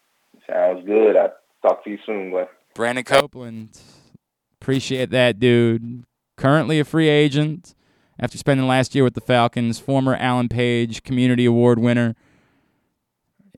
Sounds 0.47 0.85
good. 0.85 1.17
I'll 1.17 1.33
talk 1.61 1.83
to 1.83 1.89
you 1.89 1.97
soon, 2.05 2.29
Glenn. 2.29 2.47
Brandon 2.75 3.03
Copeland, 3.03 3.77
appreciate 4.61 5.09
that, 5.09 5.39
dude. 5.39 6.03
Currently 6.37 6.79
a 6.79 6.85
free 6.85 7.09
agent 7.09 7.73
after 8.19 8.37
spending 8.37 8.67
last 8.67 8.93
year 8.93 9.03
with 9.03 9.15
the 9.15 9.21
Falcons. 9.21 9.79
Former 9.79 10.15
Alan 10.15 10.49
Page 10.49 11.03
Community 11.03 11.45
Award 11.45 11.79
winner 11.79 12.15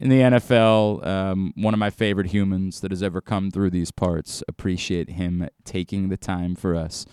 in 0.04 0.10
the 0.10 0.20
NFL. 0.20 1.08
Um, 1.08 1.54
one 1.56 1.74
of 1.74 1.80
my 1.80 1.90
favorite 1.90 2.28
humans 2.28 2.82
that 2.82 2.92
has 2.92 3.02
ever 3.02 3.22
come 3.22 3.50
through 3.50 3.70
these 3.70 3.90
parts. 3.90 4.44
Appreciate 4.50 5.12
him 5.12 5.48
taking 5.64 6.10
the 6.10 6.18
time 6.18 6.56
for 6.56 6.76
us 6.76 7.06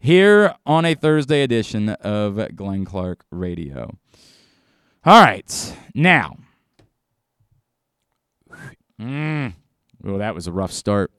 here 0.00 0.52
on 0.66 0.84
a 0.84 0.94
Thursday 0.96 1.42
edition 1.42 1.90
of 1.90 2.56
Glenn 2.56 2.84
Clark 2.84 3.24
Radio. 3.30 3.96
All 5.04 5.22
right, 5.22 5.76
now. 5.94 6.36
Mm, 8.98 9.52
well, 10.02 10.16
that 10.16 10.34
was 10.34 10.46
a 10.46 10.52
rough 10.52 10.72
start. 10.72 11.12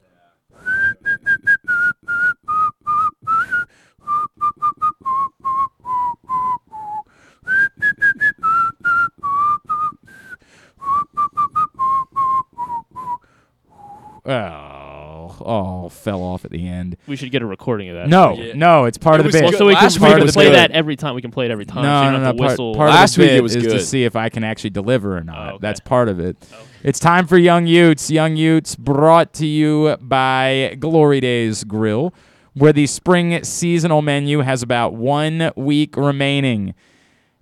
Oh, 14.28 15.36
oh, 15.42 15.90
fell 15.90 16.22
off 16.22 16.46
at 16.46 16.52
the 16.52 16.68
end. 16.68 16.98
We 17.08 17.16
should 17.16 17.32
get 17.32 17.42
a 17.42 17.46
recording 17.46 17.90
of 17.90 17.96
that. 17.96 18.10
No, 18.10 18.34
Yeah. 18.36 18.54
no, 18.56 18.86
it's 18.86 18.98
part 18.98 19.20
It 19.20 19.26
of 19.26 19.26
the 19.26 19.28
was 19.28 19.34
bit. 19.36 19.42
Well, 19.44 19.52
good. 19.52 19.58
so 19.58 19.66
we 19.68 19.74
can, 19.76 19.84
Last 19.84 20.00
we 20.00 20.08
week 20.08 20.16
can 20.18 20.26
was 20.26 20.34
play 20.34 20.46
good. 20.46 20.56
that 20.56 20.72
every 20.72 20.96
time. 20.96 21.16
We 21.16 21.22
can 21.22 21.32
play 21.32 21.46
it 21.46 21.52
every 21.52 21.66
time. 21.66 21.78
so 21.78 21.82
No, 21.84 22.04
don't 22.04 22.14
no, 22.14 22.20
have 22.20 22.22
no. 22.22 22.32
to 22.32 22.38
Part, 22.38 22.50
whistle. 22.52 22.76
part 22.76 22.90
Last 22.90 23.12
of 23.12 23.16
the 23.18 23.22
week 23.24 23.32
it 23.32 23.36
bit 23.36 23.44
was 23.44 23.56
is 23.56 23.64
to 23.64 23.70
good. 23.70 23.82
see 23.82 24.04
if 24.04 24.16
I 24.16 24.30
can 24.30 24.44
actually 24.44 24.70
deliver 24.72 25.18
or 25.18 25.24
not. 25.24 25.38
Oh, 25.38 25.50
okay. 25.56 25.58
That's 25.62 25.80
part 25.80 26.10
of 26.10 26.20
it. 26.20 26.38
Oh, 26.54 26.58
it's 26.84 27.00
time 27.00 27.26
for 27.28 27.38
Young 27.38 27.68
Utes. 27.68 28.10
Young 28.12 28.36
Utes 28.36 28.76
brought 28.76 29.34
to 29.34 29.46
you 29.46 29.98
by 30.02 30.76
Glory 30.80 31.20
Days 31.20 31.64
Grill, 31.64 32.14
where 32.54 32.74
the 32.74 32.88
spring 32.88 33.44
seasonal 33.44 34.02
menu 34.02 34.40
has 34.40 34.62
about 34.64 34.94
one 34.94 35.52
week 35.56 35.96
remaining. 35.98 36.74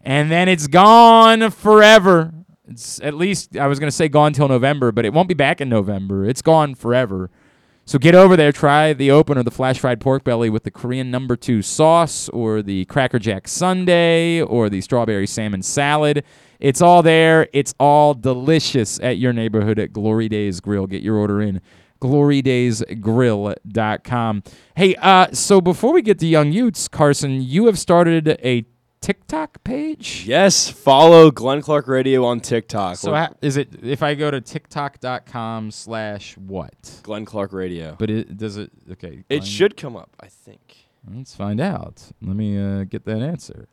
And 0.01 0.29
then 0.29 0.47
it's 0.47 0.67
gone 0.67 1.49
forever. 1.49 2.31
It's 2.67 2.99
at 3.01 3.13
least, 3.13 3.57
I 3.57 3.67
was 3.67 3.79
to 3.79 3.91
say 3.91 4.09
gone 4.09 4.33
till 4.33 4.47
November, 4.47 4.91
but 4.91 5.05
it 5.05 5.13
won't 5.13 5.27
be 5.27 5.33
back 5.33 5.61
in 5.61 5.69
November. 5.69 6.25
It's 6.25 6.41
gone 6.41 6.75
forever. 6.75 7.29
So 7.87 7.99
get 7.99 8.15
over 8.15 8.35
there, 8.35 8.51
try 8.51 8.93
the 8.93 9.11
open 9.11 9.37
or 9.37 9.43
the 9.43 9.51
flash 9.51 9.77
fried 9.77 10.01
pork 10.01 10.23
belly 10.23 10.49
with 10.49 10.63
the 10.63 10.71
Korean 10.71 11.11
number 11.11 11.35
two 11.35 11.61
sauce, 11.61 12.27
or 12.29 12.63
the 12.63 12.85
Cracker 12.85 13.19
Jack 13.19 13.47
Sundae, 13.47 14.41
or 14.41 14.71
the 14.71 14.81
strawberry 14.81 15.27
salmon 15.27 15.61
salad. 15.61 16.23
It's 16.59 16.81
all 16.81 17.03
there. 17.03 17.47
It's 17.53 17.75
all 17.79 18.15
delicious 18.15 18.99
at 19.01 19.19
your 19.19 19.33
neighborhood 19.33 19.77
at 19.77 19.93
Glory 19.93 20.27
Days 20.27 20.59
Grill. 20.59 20.87
Get 20.87 21.03
your 21.03 21.17
order 21.17 21.43
in. 21.43 21.61
GloryDaysGrill.com. 22.01 24.43
Hey, 24.75 24.95
uh, 24.95 25.27
so 25.31 25.61
before 25.61 25.93
we 25.93 26.01
get 26.01 26.17
to 26.19 26.25
Young 26.25 26.51
Utes, 26.51 26.87
Carson, 26.87 27.39
you 27.41 27.67
have 27.67 27.77
started 27.77 28.39
a 28.43 28.65
TikTok 29.05 29.63
page? 29.63 30.23
Yes, 30.25 30.67
follow 30.67 31.29
Glenn 31.29 31.61
Clark 31.61 31.87
Radio 31.87 32.25
on 32.25 32.39
TikTok. 32.39 32.97
So 32.97 33.13
ha- 33.13 33.29
is 33.39 33.55
it 33.55 33.69
if 33.83 34.01
I 34.01 34.15
go 34.15 34.31
to 34.31 34.41
TikTok.com 34.41 35.69
slash 35.69 36.35
what? 36.37 37.01
Glenn 37.03 37.23
Clark 37.23 37.53
Radio. 37.53 37.95
But 37.99 38.09
it 38.09 38.35
does 38.35 38.57
it 38.57 38.71
okay. 38.93 39.23
It 39.29 39.45
should 39.45 39.77
come 39.77 39.95
up, 39.95 40.09
I 40.19 40.25
think. 40.25 40.87
Let's 41.07 41.35
find 41.35 41.61
out. 41.61 42.01
Let 42.19 42.35
me 42.35 42.57
uh, 42.57 42.85
get 42.85 43.05
that 43.05 43.21
answer. 43.21 43.67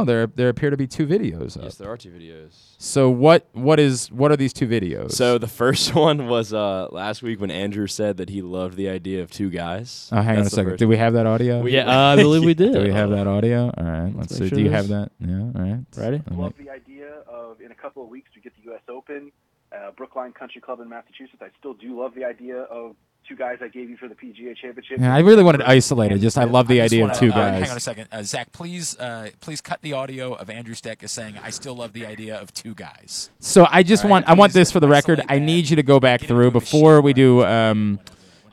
Oh, 0.00 0.04
there 0.04 0.26
there 0.26 0.48
appear 0.48 0.70
to 0.70 0.76
be 0.76 0.86
two 0.86 1.06
videos 1.06 1.56
up. 1.56 1.64
Yes, 1.64 1.74
there 1.76 1.90
are 1.90 1.96
two 1.96 2.10
videos. 2.10 2.52
So 2.78 3.10
what 3.10 3.48
what 3.52 3.78
is 3.80 4.10
what 4.12 4.30
are 4.30 4.36
these 4.36 4.52
two 4.52 4.66
videos? 4.68 5.12
So 5.12 5.38
the 5.38 5.46
first 5.48 5.94
one 6.08 6.28
was 6.28 6.52
uh, 6.52 6.88
last 6.90 7.22
week 7.22 7.40
when 7.40 7.50
Andrew 7.50 7.86
said 7.86 8.16
that 8.18 8.28
he 8.30 8.42
loved 8.42 8.76
the 8.76 8.88
idea 8.88 9.22
of 9.22 9.30
two 9.30 9.50
guys. 9.50 10.08
oh, 10.12 10.20
hang 10.20 10.38
on 10.38 10.46
a 10.46 10.50
second. 10.50 10.70
first 10.72 10.78
Did 10.78 10.86
we 10.88 10.96
have 10.96 11.12
that 11.14 11.26
audio? 11.26 11.60
We- 11.62 11.72
Yeah, 11.74 11.86
uh, 11.88 12.12
I 12.12 12.16
believe 12.22 12.44
we 12.44 12.54
did. 12.54 12.72
Do 12.72 12.82
we 12.82 12.90
have 12.92 13.10
that 13.10 13.26
audio? 13.26 13.72
All 13.76 13.84
right. 13.84 14.12
Let's, 14.16 14.30
make 14.32 14.38
see. 14.38 14.48
sure 14.48 14.58
Do 14.58 14.62
you 14.64 14.70
have 14.70 14.88
that? 14.88 15.10
Yeah. 15.20 15.38
All 15.40 15.52
right. 15.62 15.80
Ready? 15.96 16.18
Let 16.18 16.30
me- 16.30 16.36
love 16.36 16.54
the 16.58 16.70
idea 16.70 17.08
of 17.26 17.60
in 17.60 17.70
a 17.72 17.74
couple 17.74 18.02
of 18.02 18.08
weeks 18.08 18.30
we 18.36 18.42
get 18.42 18.54
the 18.56 18.62
U.S. 18.70 18.82
Open, 18.88 19.32
uh, 19.72 19.90
Brookline 19.96 20.32
Country 20.32 20.60
Club 20.60 20.80
in 20.80 20.88
Massachusetts. 20.88 21.42
I 21.42 21.48
still 21.58 21.74
do 21.74 21.98
love 22.00 22.14
the 22.14 22.24
idea 22.24 22.62
of 22.62 22.94
two 23.28 23.36
guys 23.36 23.58
I 23.62 23.68
gave 23.68 23.90
you 23.90 23.96
for 23.96 24.08
the 24.08 24.14
PGA 24.14 24.56
Championship. 24.56 24.98
Yeah, 25.00 25.14
I 25.14 25.18
really 25.20 25.42
wanted 25.42 25.58
to 25.58 25.68
isolate 25.68 26.12
it. 26.12 26.18
Just 26.20 26.38
I 26.38 26.44
love 26.44 26.66
the 26.68 26.80
I 26.80 26.84
idea 26.84 27.02
wanna- 27.02 27.12
of 27.12 27.18
two 27.18 27.28
uh, 27.28 27.34
guys. 27.34 27.62
hang 27.62 27.70
on 27.70 27.76
a 27.76 27.80
second, 27.80 28.08
uh, 28.10 28.22
Zach. 28.22 28.52
Please, 28.52 28.96
uh, 28.98 29.28
please 29.40 29.60
cut 29.60 29.80
the 29.82 29.92
audio 29.92 30.32
of 30.34 30.48
Andrew 30.50 30.74
Stetka's 30.74 31.12
saying, 31.12 31.34
"I 31.42 31.50
still 31.50 31.74
love 31.76 31.92
the 31.92 32.06
idea 32.06 32.36
of 32.36 32.52
two 32.54 32.74
guys." 32.74 33.30
So 33.40 33.66
I 33.70 33.82
just 33.82 34.04
All 34.04 34.08
right, 34.08 34.12
want 34.12 34.28
I 34.28 34.34
want 34.34 34.52
this 34.52 34.72
for 34.72 34.80
the 34.80 34.88
record. 34.88 35.20
isolate 35.20 35.42
I 35.42 35.44
need 35.44 35.68
you 35.70 35.76
to 35.76 35.82
go 35.82 36.00
back 36.00 36.22
through 36.22 36.50
before 36.52 37.00
we 37.00 37.12
do 37.12 37.44
um, 37.44 37.98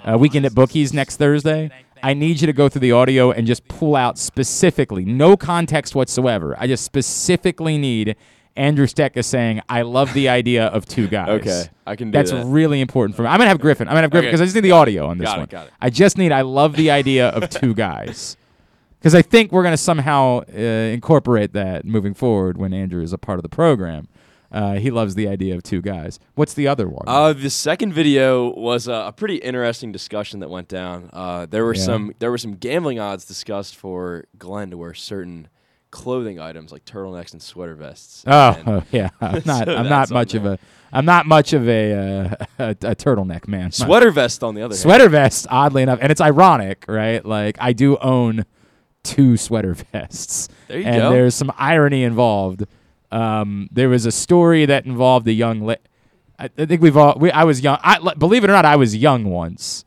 uh, 0.03 0.17
weekend 0.17 0.45
at 0.45 0.53
bookies 0.53 0.93
next 0.93 1.17
Thursday. 1.17 1.71
I 2.03 2.13
need 2.13 2.39
you 2.41 2.45
to 2.45 2.53
go 2.53 2.69
through 2.69 2.81
the 2.81 2.91
audio 2.91 3.31
and 3.31 3.47
just 3.47 3.67
pull 3.67 3.95
out 3.95 4.19
specifically, 4.19 5.05
no 5.05 5.35
context 5.35 5.95
whatsoever. 5.95 6.55
I 6.59 6.67
just 6.67 6.83
specifically 6.83 7.77
need 7.79 8.15
Andrew 8.55 8.85
Stetka's 8.87 9.25
saying, 9.27 9.61
"I 9.67 9.81
love 9.81 10.13
the 10.13 10.29
idea 10.29 10.67
of 10.67 10.85
two 10.85 11.07
guys." 11.07 11.41
Okay, 11.41 11.63
I 11.85 11.95
can 11.95 12.11
do 12.11 12.17
That's 12.17 12.31
that. 12.31 12.45
really 12.45 12.79
important 12.81 13.15
for 13.15 13.23
me. 13.23 13.27
I'm 13.29 13.37
gonna 13.37 13.49
have 13.49 13.59
Griffin. 13.59 13.87
I'm 13.87 13.93
gonna 13.93 14.03
have 14.03 14.11
Griffin 14.11 14.27
Okay, 14.27 14.31
because 14.31 14.41
I 14.41 14.45
just 14.45 14.55
need 14.55 14.61
the 14.63 14.71
audio 14.71 15.07
on 15.07 15.17
this 15.17 15.25
Got 15.27 15.37
it, 15.37 15.41
one. 15.41 15.47
got 15.49 15.67
it. 15.67 15.73
I 15.81 15.89
just 15.89 16.17
need. 16.17 16.31
I 16.31 16.41
love 16.41 16.75
the 16.75 16.91
idea 16.91 17.29
of 17.29 17.49
two 17.49 17.73
guys. 17.85 18.37
Because 18.99 19.13
I 19.13 19.21
think 19.21 19.51
we're 19.51 19.61
going 19.61 19.73
to 19.73 19.77
somehow 19.77 20.39
uh, 20.51 20.57
incorporate 20.59 21.53
that 21.53 21.85
moving 21.85 22.15
forward 22.15 22.57
when 22.57 22.73
Andrew 22.73 23.03
is 23.03 23.13
a 23.13 23.19
part 23.19 23.37
of 23.37 23.43
the 23.43 23.49
program. 23.49 24.07
Uh, 24.51 24.75
he 24.75 24.89
loves 24.89 25.13
the 25.13 25.27
idea 25.27 25.53
of 25.53 25.61
two 25.61 25.79
guys. 25.79 26.17
What's 26.33 26.55
the 26.55 26.67
other 26.67 26.87
one? 26.87 27.03
Uh, 27.05 27.33
the 27.33 27.51
second 27.51 27.93
video 27.93 28.51
was 28.57 28.87
uh, 28.87 29.03
a 29.05 29.11
pretty 29.11 29.35
interesting 29.35 29.91
discussion 29.91 30.39
that 30.39 30.49
went 30.49 30.69
down. 30.69 31.11
Uh, 31.13 31.45
there 31.45 31.63
were 31.65 31.75
Yeah. 31.75 31.83
some 31.83 32.13
there 32.17 32.31
were 32.31 32.39
some 32.39 32.55
gambling 32.55 32.97
odds 32.99 33.25
discussed 33.25 33.75
for 33.75 34.25
Glenn 34.39 34.71
to 34.71 34.77
wear 34.77 34.95
certain 34.95 35.49
clothing 35.95 36.39
items 36.39 36.71
like 36.73 36.83
turtlenecks 36.83 37.31
and 37.31 37.41
sweater 37.41 37.73
vests. 37.75 38.23
oh, 38.27 38.61
oh, 38.67 38.83
yeah. 38.91 39.09
I'm 39.21 39.41
not. 39.45 39.65
so 39.65 39.75
I'm 39.75 39.87
not 39.89 40.11
much 40.11 40.33
of 40.33 40.45
a. 40.45 40.59
I'm 40.91 41.05
not 41.05 41.25
much 41.25 41.53
of 41.53 41.67
a 41.67 41.93
uh, 41.93 42.35
a, 42.59 42.69
a 42.71 42.95
turtleneck 42.95 43.47
man. 43.47 43.71
sweater 43.71 44.11
vest 44.11 44.43
on 44.43 44.55
the 44.55 44.61
other 44.61 44.73
hand. 44.75 44.81
Sweater 44.81 45.09
vest, 45.09 45.47
oddly 45.49 45.83
enough, 45.83 45.99
and 46.01 46.11
it's 46.11 46.21
ironic, 46.21 46.85
right? 46.87 47.25
Like 47.25 47.57
I 47.59 47.73
do 47.73 47.97
own 47.97 48.45
two 49.03 49.37
sweater 49.37 49.73
vests, 49.73 50.49
There 50.67 50.79
you 50.79 50.85
and 50.85 50.97
go. 50.97 51.11
there's 51.11 51.35
some 51.35 51.51
irony 51.57 52.03
involved. 52.03 52.65
Um, 53.11 53.69
there 53.71 53.87
was 53.87 54.05
a 54.05 54.11
story 54.11 54.65
that 54.65 54.85
involved 54.85 55.27
a 55.27 55.33
young. 55.33 55.61
La- 55.61 55.75
I, 56.37 56.49
I 56.57 56.65
think 56.65 56.81
we've 56.81 56.97
all. 56.97 57.15
We, 57.17 57.31
I 57.31 57.43
was 57.45 57.61
young. 57.61 57.77
I, 57.81 57.95
l- 57.95 58.15
believe 58.17 58.43
it 58.43 58.49
or 58.49 58.53
not, 58.53 58.65
I 58.65 58.75
was 58.75 58.95
young 58.95 59.25
once, 59.25 59.85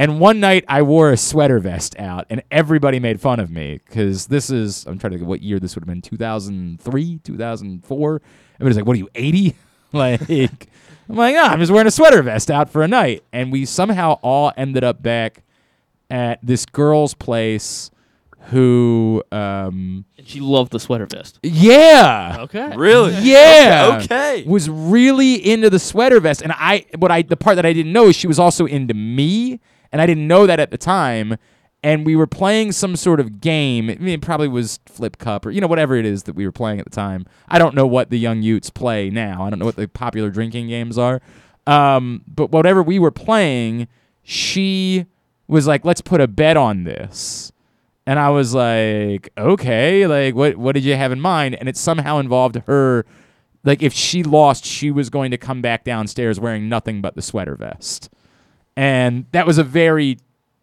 and 0.00 0.18
one 0.18 0.40
night 0.40 0.64
I 0.66 0.82
wore 0.82 1.10
a 1.12 1.16
sweater 1.16 1.58
vest 1.58 1.98
out, 1.98 2.26
and 2.30 2.42
everybody 2.50 2.98
made 2.98 3.20
fun 3.20 3.38
of 3.38 3.50
me 3.50 3.80
because 3.86 4.26
this 4.26 4.50
is. 4.50 4.86
I'm 4.86 4.98
trying 4.98 5.10
to 5.10 5.16
think 5.18 5.22
of 5.22 5.28
what 5.28 5.42
year 5.42 5.60
this 5.60 5.74
would 5.76 5.82
have 5.82 5.88
been. 5.88 6.02
2003, 6.02 7.20
2004. 7.22 8.22
Everybody's 8.54 8.76
like, 8.76 8.86
"What 8.86 8.94
are 8.94 8.98
you, 8.98 9.08
80?" 9.14 9.54
like. 9.92 10.20
I'm 11.10 11.16
like, 11.16 11.34
oh, 11.34 11.40
I'm 11.40 11.58
just 11.58 11.72
wearing 11.72 11.88
a 11.88 11.90
sweater 11.90 12.22
vest 12.22 12.52
out 12.52 12.70
for 12.70 12.82
a 12.82 12.88
night. 12.88 13.24
And 13.32 13.50
we 13.50 13.64
somehow 13.64 14.20
all 14.22 14.52
ended 14.56 14.84
up 14.84 15.02
back 15.02 15.42
at 16.08 16.38
this 16.40 16.64
girl's 16.64 17.14
place 17.14 17.90
who, 18.42 19.20
um, 19.32 20.04
And 20.16 20.26
she 20.26 20.38
loved 20.38 20.70
the 20.70 20.78
sweater 20.78 21.06
vest. 21.06 21.40
yeah. 21.42 22.36
Okay. 22.42 22.76
Really? 22.76 23.12
Yeah. 23.22 23.98
Okay. 24.04 24.04
okay. 24.04 24.44
Was 24.48 24.70
really 24.70 25.34
into 25.34 25.68
the 25.68 25.80
sweater 25.80 26.20
vest. 26.20 26.42
And 26.42 26.52
I, 26.52 26.86
what 26.96 27.10
I, 27.10 27.22
the 27.22 27.36
part 27.36 27.56
that 27.56 27.66
I 27.66 27.72
didn't 27.72 27.92
know 27.92 28.06
is 28.06 28.14
she 28.14 28.28
was 28.28 28.38
also 28.38 28.66
into 28.66 28.94
me. 28.94 29.60
And 29.92 30.00
I 30.00 30.06
didn't 30.06 30.26
know 30.26 30.46
that 30.46 30.60
at 30.60 30.70
the 30.70 30.78
time. 30.78 31.36
And 31.82 32.04
we 32.04 32.14
were 32.14 32.26
playing 32.26 32.72
some 32.72 32.94
sort 32.94 33.20
of 33.20 33.40
game. 33.40 33.88
I 33.88 33.94
mean, 33.94 34.14
it 34.14 34.20
probably 34.20 34.48
was 34.48 34.80
Flip 34.86 35.16
Cup 35.16 35.46
or, 35.46 35.50
you 35.50 35.60
know, 35.62 35.66
whatever 35.66 35.96
it 35.96 36.04
is 36.04 36.24
that 36.24 36.34
we 36.34 36.44
were 36.44 36.52
playing 36.52 36.78
at 36.78 36.84
the 36.84 36.90
time. 36.90 37.24
I 37.48 37.58
don't 37.58 37.74
know 37.74 37.86
what 37.86 38.10
the 38.10 38.18
young 38.18 38.42
Utes 38.42 38.68
play 38.68 39.08
now. 39.08 39.44
I 39.44 39.50
don't 39.50 39.58
know 39.58 39.64
what 39.64 39.76
the 39.76 39.88
popular 39.88 40.28
drinking 40.30 40.68
games 40.68 40.98
are. 40.98 41.22
Um, 41.66 42.22
but 42.26 42.50
whatever 42.50 42.82
we 42.82 42.98
were 42.98 43.10
playing, 43.10 43.88
she 44.22 45.06
was 45.48 45.66
like, 45.66 45.84
let's 45.84 46.02
put 46.02 46.20
a 46.20 46.28
bet 46.28 46.56
on 46.56 46.84
this. 46.84 47.50
And 48.06 48.18
I 48.18 48.28
was 48.30 48.54
like, 48.54 49.30
okay, 49.38 50.06
like 50.06 50.34
what 50.34 50.56
what 50.56 50.72
did 50.72 50.84
you 50.84 50.96
have 50.96 51.12
in 51.12 51.20
mind? 51.20 51.54
And 51.54 51.68
it 51.68 51.76
somehow 51.76 52.18
involved 52.18 52.56
her 52.66 53.06
like 53.64 53.82
if 53.82 53.92
she 53.92 54.22
lost, 54.22 54.64
she 54.64 54.90
was 54.90 55.10
going 55.10 55.30
to 55.30 55.38
come 55.38 55.60
back 55.60 55.84
downstairs 55.84 56.40
wearing 56.40 56.68
nothing 56.68 57.00
but 57.00 57.14
the 57.14 57.22
sweater 57.22 57.56
vest. 57.56 58.10
And 58.80 59.26
that 59.32 59.46
was 59.46 59.58
a 59.58 59.62
very 59.62 60.16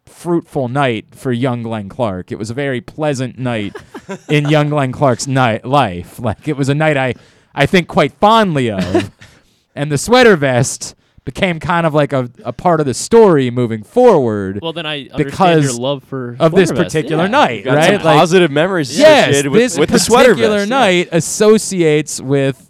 fruitful 0.06 0.66
night 0.66 1.14
for 1.14 1.30
young 1.30 1.62
Glenn 1.62 1.88
Clark. 1.88 2.32
It 2.32 2.36
was 2.36 2.50
a 2.50 2.54
very 2.54 2.80
pleasant 2.80 3.38
night 3.38 3.76
in 4.28 4.48
young 4.48 4.70
Glenn 4.70 4.90
Clark's 4.90 5.28
night 5.28 5.64
life. 5.64 6.18
Like 6.18 6.48
it 6.48 6.56
was 6.56 6.68
a 6.68 6.74
night 6.74 6.96
I 6.96 7.14
I 7.54 7.66
think 7.66 7.86
quite 7.86 8.12
fondly 8.14 8.72
of. 8.72 9.12
and 9.76 9.92
the 9.92 9.98
sweater 9.98 10.34
vest 10.34 10.96
became 11.24 11.60
kind 11.60 11.86
of 11.86 11.94
like 11.94 12.12
a, 12.12 12.28
a 12.42 12.52
part 12.52 12.80
of 12.80 12.86
the 12.86 12.94
story 12.94 13.52
moving 13.52 13.84
forward. 13.84 14.58
Well, 14.62 14.72
then 14.72 14.86
I 14.86 15.02
understand 15.12 15.24
because 15.24 15.64
your 15.64 15.74
love 15.80 16.02
for 16.02 16.36
of 16.40 16.50
this 16.52 16.70
sweater 16.70 16.84
particular 16.84 17.24
Yeah. 17.24 17.30
night, 17.30 17.66
right? 17.66 17.84
some 17.92 18.00
positive 18.00 18.50
memories 18.50 18.98
yes, 18.98 19.28
associated 19.28 19.52
with, 19.52 19.60
this 19.60 19.78
with 19.78 19.90
the 19.90 19.98
sweater 20.00 20.30
particular 20.30 20.58
vest. 20.58 20.70
yeah. 20.70 20.76
night 20.76 21.08
associates 21.12 22.20
with 22.20 22.67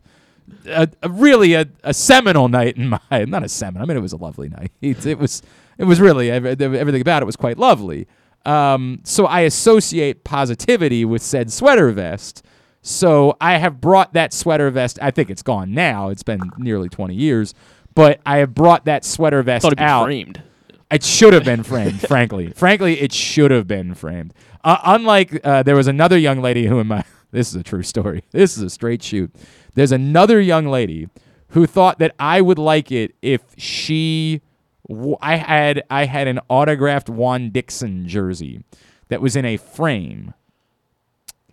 a, 0.68 0.88
a 1.02 1.08
really 1.08 1.54
a, 1.54 1.66
a 1.84 1.94
seminal 1.94 2.48
night 2.48 2.76
in 2.76 2.88
my 2.88 3.00
not 3.26 3.42
a 3.42 3.48
seminal. 3.48 3.82
I 3.82 3.86
mean, 3.86 3.96
it 3.96 4.00
was 4.00 4.12
a 4.12 4.16
lovely 4.16 4.48
night. 4.48 4.72
It, 4.80 5.06
it 5.06 5.18
was 5.18 5.42
it 5.76 5.84
was 5.84 6.00
really 6.00 6.30
everything 6.30 7.00
about 7.00 7.22
it 7.22 7.26
was 7.26 7.36
quite 7.36 7.58
lovely. 7.58 8.06
Um, 8.44 9.00
so 9.04 9.26
I 9.26 9.40
associate 9.40 10.24
positivity 10.24 11.04
with 11.04 11.22
said 11.22 11.52
sweater 11.52 11.90
vest. 11.90 12.44
So 12.82 13.36
I 13.40 13.58
have 13.58 13.80
brought 13.80 14.14
that 14.14 14.32
sweater 14.32 14.70
vest. 14.70 14.98
I 15.02 15.10
think 15.10 15.30
it's 15.30 15.42
gone 15.42 15.72
now. 15.72 16.08
It's 16.08 16.22
been 16.22 16.40
nearly 16.56 16.88
20 16.88 17.14
years, 17.14 17.52
but 17.94 18.20
I 18.24 18.38
have 18.38 18.54
brought 18.54 18.86
that 18.86 19.04
sweater 19.04 19.42
vest 19.42 19.68
be 19.68 19.78
out. 19.78 20.04
framed. 20.04 20.42
It 20.90 21.02
should 21.02 21.34
have 21.34 21.44
been 21.44 21.62
framed, 21.64 22.00
frankly. 22.00 22.50
Frankly, 22.52 23.00
it 23.00 23.12
should 23.12 23.50
have 23.50 23.66
been 23.66 23.94
framed. 23.94 24.32
Uh, 24.64 24.78
unlike 24.84 25.40
uh, 25.44 25.62
there 25.62 25.76
was 25.76 25.86
another 25.86 26.16
young 26.16 26.40
lady 26.40 26.66
who 26.66 26.78
in 26.78 26.86
my 26.86 27.04
this 27.30 27.48
is 27.48 27.56
a 27.56 27.62
true 27.62 27.82
story. 27.82 28.24
This 28.30 28.56
is 28.56 28.62
a 28.62 28.70
straight 28.70 29.02
shoot. 29.02 29.34
There's 29.78 29.92
another 29.92 30.40
young 30.40 30.66
lady 30.66 31.08
who 31.50 31.64
thought 31.64 32.00
that 32.00 32.12
I 32.18 32.40
would 32.40 32.58
like 32.58 32.90
it 32.90 33.14
if 33.22 33.42
she 33.56 34.42
w- 34.88 35.16
I 35.22 35.36
had 35.36 35.84
I 35.88 36.06
had 36.06 36.26
an 36.26 36.40
autographed 36.48 37.08
Juan 37.08 37.50
Dixon 37.50 38.08
jersey 38.08 38.64
that 39.06 39.20
was 39.20 39.36
in 39.36 39.44
a 39.44 39.56
frame. 39.56 40.34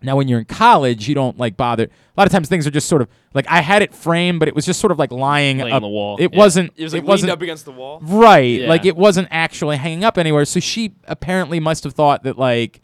Now, 0.02 0.16
when 0.16 0.26
you're 0.26 0.40
in 0.40 0.44
college, 0.44 1.08
you 1.08 1.14
don't 1.14 1.38
like 1.38 1.56
bother. 1.56 1.84
A 1.84 1.88
lot 2.16 2.26
of 2.26 2.32
times, 2.32 2.48
things 2.48 2.66
are 2.66 2.70
just 2.72 2.88
sort 2.88 3.00
of 3.00 3.08
like 3.32 3.46
I 3.48 3.60
had 3.60 3.80
it 3.82 3.94
framed, 3.94 4.40
but 4.40 4.48
it 4.48 4.56
was 4.56 4.66
just 4.66 4.80
sort 4.80 4.90
of 4.90 4.98
like 4.98 5.12
lying 5.12 5.58
Laying 5.58 5.72
up 5.72 5.76
on 5.76 5.82
the 5.82 5.88
wall. 5.88 6.16
It 6.18 6.32
Yeah. 6.32 6.38
wasn't. 6.38 6.72
It 6.76 6.82
was 6.82 6.92
like 6.94 7.02
leaned 7.02 7.08
wasn't 7.08 7.30
up 7.30 7.42
against 7.42 7.64
the 7.64 7.72
wall? 7.72 8.00
Right. 8.02 8.62
Yeah. 8.62 8.68
Like 8.68 8.84
it 8.84 8.96
wasn't 8.96 9.28
actually 9.30 9.76
hanging 9.76 10.02
up 10.02 10.18
anywhere. 10.18 10.44
So 10.46 10.58
she 10.58 10.94
apparently 11.04 11.60
must 11.60 11.84
have 11.84 11.92
thought 11.92 12.24
that 12.24 12.36
like 12.36 12.82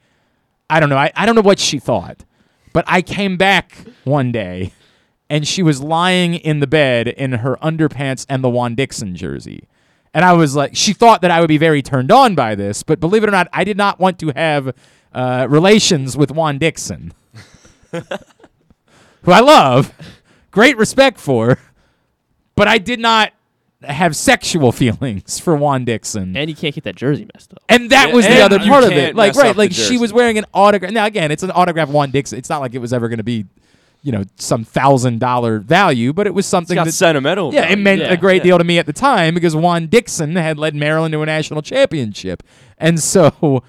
I 0.71 0.79
don't 0.79 0.89
know. 0.89 0.97
I, 0.97 1.11
I 1.17 1.27
don't 1.27 1.35
know 1.35 1.43
what 1.43 1.59
she 1.59 1.81
thought. 1.81 2.25
But 2.73 2.85
I 2.87 3.03
came 3.03 3.37
back 3.37 3.77
one 4.05 4.31
day 4.31 4.73
and 5.33 5.49
she 5.49 5.63
was 5.63 5.81
lying 5.81 6.35
in 6.35 6.61
the 6.61 6.67
bed 6.67 7.09
in 7.09 7.33
her 7.33 7.57
underpants 7.63 8.27
and 8.29 8.45
the 8.45 8.51
Juan 8.51 8.75
Dixon 8.75 9.17
jersey. 9.17 9.67
And 10.13 10.27
I 10.27 10.35
was 10.35 10.55
like, 10.55 10.77
she 10.77 10.93
thought 10.93 11.23
that 11.23 11.31
I 11.31 11.41
would 11.41 11.49
be 11.49 11.57
very 11.57 11.81
turned 11.81 12.13
on 12.13 12.35
by 12.35 12.55
this, 12.55 12.83
but 12.83 13.01
believe 13.01 13.25
it 13.25 13.31
or 13.31 13.33
not, 13.33 13.49
I 13.51 13.65
did 13.65 13.79
not 13.79 13.99
want 13.99 14.19
to 14.19 14.31
have 14.37 14.75
uh, 15.15 15.47
relations 15.49 16.19
with 16.19 16.33
Juan 16.33 16.59
Dixon, 16.59 17.15
who 17.93 19.33
I 19.33 19.41
love, 19.41 19.95
great 20.51 20.77
respect 20.77 21.19
for, 21.19 21.59
but 22.55 22.69
I 22.69 22.77
did 22.77 23.01
not 23.01 23.33
have 23.85 24.15
sexual 24.15 24.71
feelings 24.71 25.39
for 25.39 25.57
Juan 25.57 25.87
Dixon. 25.87 26.37
And 26.37 26.51
you 26.51 26.55
can't 26.55 26.75
get 26.75 26.85
that 26.85 26.95
jersey 26.95 27.27
messed 27.35 27.55
up. 27.55 27.63
And 27.71 27.89
that 27.89 28.11
Yeah, 28.11 28.15
was 28.15 28.27
the 28.27 28.43
other 28.43 28.59
part 28.59 28.85
of 28.85 28.93
it. 28.93 29.17
Like, 29.17 29.35
right, 29.35 29.57
like 29.57 29.73
she 29.73 29.97
was 29.97 30.13
wearing 30.13 30.37
an 30.37 30.45
autograph. 30.53 30.93
Now, 30.93 31.07
again, 31.07 31.31
it's 31.31 31.43
an 31.43 31.53
autograph 31.53 31.89
Juan 31.89 32.11
Dixon. 32.11 32.37
It's 32.37 32.51
not 32.51 32.61
like 32.61 32.75
it 32.75 32.81
was 32.81 32.93
ever 32.93 33.09
going 33.09 33.17
to 33.17 33.25
be, 33.25 33.47
you 34.03 34.11
know, 34.13 34.25
some 34.37 34.65
thousand 34.65 35.21
dollar 35.21 35.59
value, 35.61 36.13
but 36.13 36.27
it 36.27 36.35
was 36.35 36.45
something 36.47 36.77
that 36.77 36.93
sentimental 36.93 37.55
Yeah, 37.55 37.69
it 37.71 37.79
meant 37.79 38.01
Yeah. 38.03 38.13
a 38.13 38.17
great 38.17 38.39
Yeah. 38.39 38.43
deal 38.51 38.59
to 38.59 38.65
me 38.65 38.79
at 38.79 38.87
the 38.87 38.93
time 38.93 39.35
because 39.35 39.55
Juan 39.55 39.87
Dixon 39.87 40.35
had 40.37 40.59
led 40.59 40.75
Maryland 40.75 41.13
to 41.13 41.23
a 41.23 41.27
national 41.27 41.63
championship, 41.63 42.43
and 42.79 42.99
so 43.01 43.63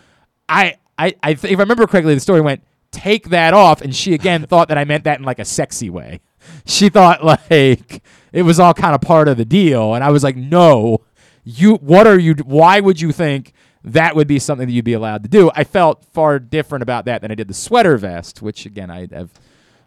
I, 0.49 0.77
I, 0.97 1.13
I 1.23 1.33
th- 1.35 1.53
if 1.53 1.59
I 1.59 1.61
remember 1.63 1.85
correctly, 1.87 2.13
the 2.13 2.19
story 2.19 2.41
went 2.41 2.63
take 2.91 3.29
that 3.29 3.53
off, 3.53 3.81
and 3.81 3.95
she 3.95 4.13
again 4.13 4.45
thought 4.47 4.67
that 4.69 4.77
I 4.77 4.85
meant 4.85 5.03
that 5.05 5.19
in 5.19 5.25
like 5.25 5.39
a 5.39 5.45
sexy 5.45 5.89
way. 5.89 6.19
She 6.65 6.89
thought 6.89 7.23
like 7.23 8.03
it 8.31 8.41
was 8.43 8.59
all 8.59 8.73
kind 8.73 8.93
of 8.95 9.01
part 9.01 9.27
of 9.27 9.37
the 9.37 9.45
deal, 9.45 9.93
and 9.95 10.03
I 10.03 10.09
was 10.11 10.23
like, 10.23 10.35
no, 10.35 10.99
you. 11.43 11.75
What 11.75 12.05
are 12.07 12.19
you? 12.19 12.33
Why 12.43 12.79
would 12.79 12.99
you 12.99 13.11
think? 13.11 13.53
That 13.85 14.15
would 14.15 14.27
be 14.29 14.39
something 14.39 14.65
that 14.67 14.73
you'd 14.73 14.85
be 14.85 14.93
allowed 14.93 15.23
to 15.23 15.29
do. 15.29 15.51
I 15.55 15.65
felt 15.65 16.05
far 16.13 16.39
different 16.39 16.83
about 16.83 17.03
that 17.05 17.21
than 17.21 17.31
I 17.31 17.35
did 17.35 17.49
the 17.49 17.53
sweater 17.53 17.97
vest, 17.97 18.41
which 18.41 18.65
again 18.65 18.89
I 18.89 19.07
have 19.11 19.29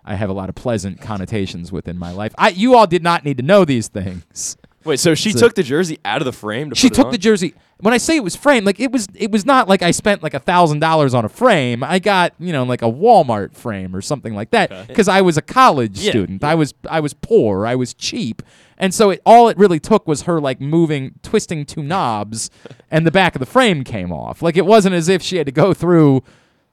I 0.06 0.14
have 0.14 0.30
a 0.30 0.32
lot 0.32 0.48
of 0.48 0.54
pleasant 0.54 1.00
connotations 1.00 1.72
within 1.72 1.98
my 1.98 2.12
life. 2.12 2.34
I 2.38 2.50
you 2.50 2.74
all 2.76 2.86
did 2.86 3.02
not 3.02 3.24
need 3.24 3.36
to 3.38 3.42
know 3.42 3.64
these 3.64 3.88
things. 3.88 4.56
Wait, 4.84 5.00
so 5.00 5.14
she 5.16 5.32
So- 5.32 5.40
took 5.40 5.54
the 5.56 5.64
jersey 5.64 5.98
out 6.04 6.20
of 6.22 6.26
the 6.26 6.32
frame 6.32 6.70
to 6.70 6.76
She 6.76 6.88
took 6.90 7.10
the 7.10 7.18
jersey. 7.18 7.54
When 7.80 7.92
I 7.92 7.98
say 7.98 8.16
it 8.16 8.22
was 8.24 8.36
framed, 8.36 8.64
like 8.64 8.78
it 8.80 8.90
was 8.92 9.06
it 9.14 9.30
was 9.32 9.44
not 9.44 9.68
like 9.68 9.82
I 9.82 9.90
spent 9.90 10.22
like 10.22 10.32
a 10.32 10.38
thousand 10.38 10.78
dollars 10.78 11.12
on 11.12 11.24
a 11.24 11.28
frame. 11.28 11.82
I 11.84 11.98
got, 11.98 12.32
you 12.38 12.52
know, 12.52 12.62
like 12.62 12.80
a 12.82 12.86
Walmart 12.90 13.54
frame 13.54 13.94
or 13.94 14.00
something 14.00 14.34
like 14.34 14.50
that. 14.52 14.86
Because 14.88 15.08
I 15.08 15.20
was 15.20 15.36
a 15.36 15.42
college 15.42 15.98
Yeah, 15.98 16.10
student. 16.12 16.42
I 16.44 16.54
was 16.54 16.72
I 16.88 17.00
was 17.00 17.12
poor. 17.12 17.66
I 17.66 17.74
was 17.74 17.92
cheap. 17.92 18.42
And 18.78 18.94
so 18.94 19.10
it 19.10 19.20
all 19.26 19.48
it 19.48 19.58
really 19.58 19.80
took 19.80 20.06
was 20.08 20.22
her 20.22 20.40
like 20.40 20.58
moving 20.60 21.16
twisting 21.22 21.66
two 21.66 21.82
knobs 21.82 22.48
and 22.90 23.06
the 23.06 23.10
back 23.10 23.34
of 23.34 23.40
the 23.40 23.46
frame 23.46 23.84
came 23.84 24.12
off. 24.12 24.40
Like 24.40 24.56
it 24.56 24.64
wasn't 24.66 24.94
as 24.94 25.08
if 25.10 25.20
she 25.20 25.36
had 25.36 25.46
to 25.46 25.52
go 25.52 25.74
through 25.74 26.22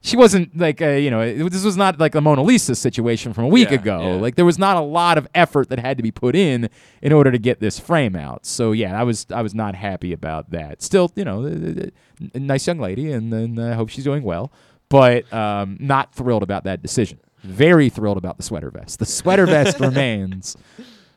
she 0.03 0.17
wasn't 0.17 0.55
like 0.57 0.81
a, 0.81 0.99
you 0.99 1.09
know 1.09 1.21
it, 1.21 1.49
this 1.49 1.63
was 1.63 1.77
not 1.77 1.99
like 1.99 2.11
the 2.11 2.19
Mona 2.21 2.43
Lisa 2.43 2.75
situation 2.75 3.31
from 3.33 3.45
a 3.45 3.47
week 3.47 3.69
Yeah, 3.69 3.75
ago. 3.75 4.01
yeah. 4.01 4.13
Like 4.21 4.35
there 4.35 4.45
was 4.45 4.59
not 4.59 4.75
a 4.75 4.81
lot 4.81 5.17
of 5.17 5.27
effort 5.33 5.69
that 5.69 5.79
had 5.79 5.95
to 5.97 6.03
be 6.03 6.11
put 6.11 6.35
in 6.35 6.69
in 7.01 7.11
order 7.13 7.31
to 7.31 7.37
get 7.39 7.59
this 7.61 7.79
frame 7.79 8.15
out. 8.15 8.45
So 8.45 8.73
yeah, 8.73 8.99
I 8.99 9.03
was 9.03 9.25
I 9.33 9.41
was 9.41 9.55
not 9.55 9.75
happy 9.75 10.11
about 10.13 10.51
that. 10.51 10.81
Still, 10.81 11.11
you 11.15 11.23
know, 11.23 11.45
a, 11.45 11.89
a 12.35 12.39
nice 12.39 12.67
young 12.67 12.79
lady, 12.79 13.11
and 13.11 13.31
then 13.31 13.57
I 13.57 13.73
hope 13.73 13.89
she's 13.89 14.03
doing 14.03 14.23
well. 14.23 14.51
But 14.89 15.31
um, 15.33 15.77
not 15.79 16.13
thrilled 16.13 16.43
about 16.43 16.65
that 16.65 16.81
decision. 16.81 17.19
Very 17.41 17.89
thrilled 17.89 18.17
about 18.17 18.37
the 18.37 18.43
sweater 18.43 18.69
vest. 18.71 18.99
The 18.99 19.05
sweater 19.05 19.45
vest 19.45 19.79
remains. 19.79 20.55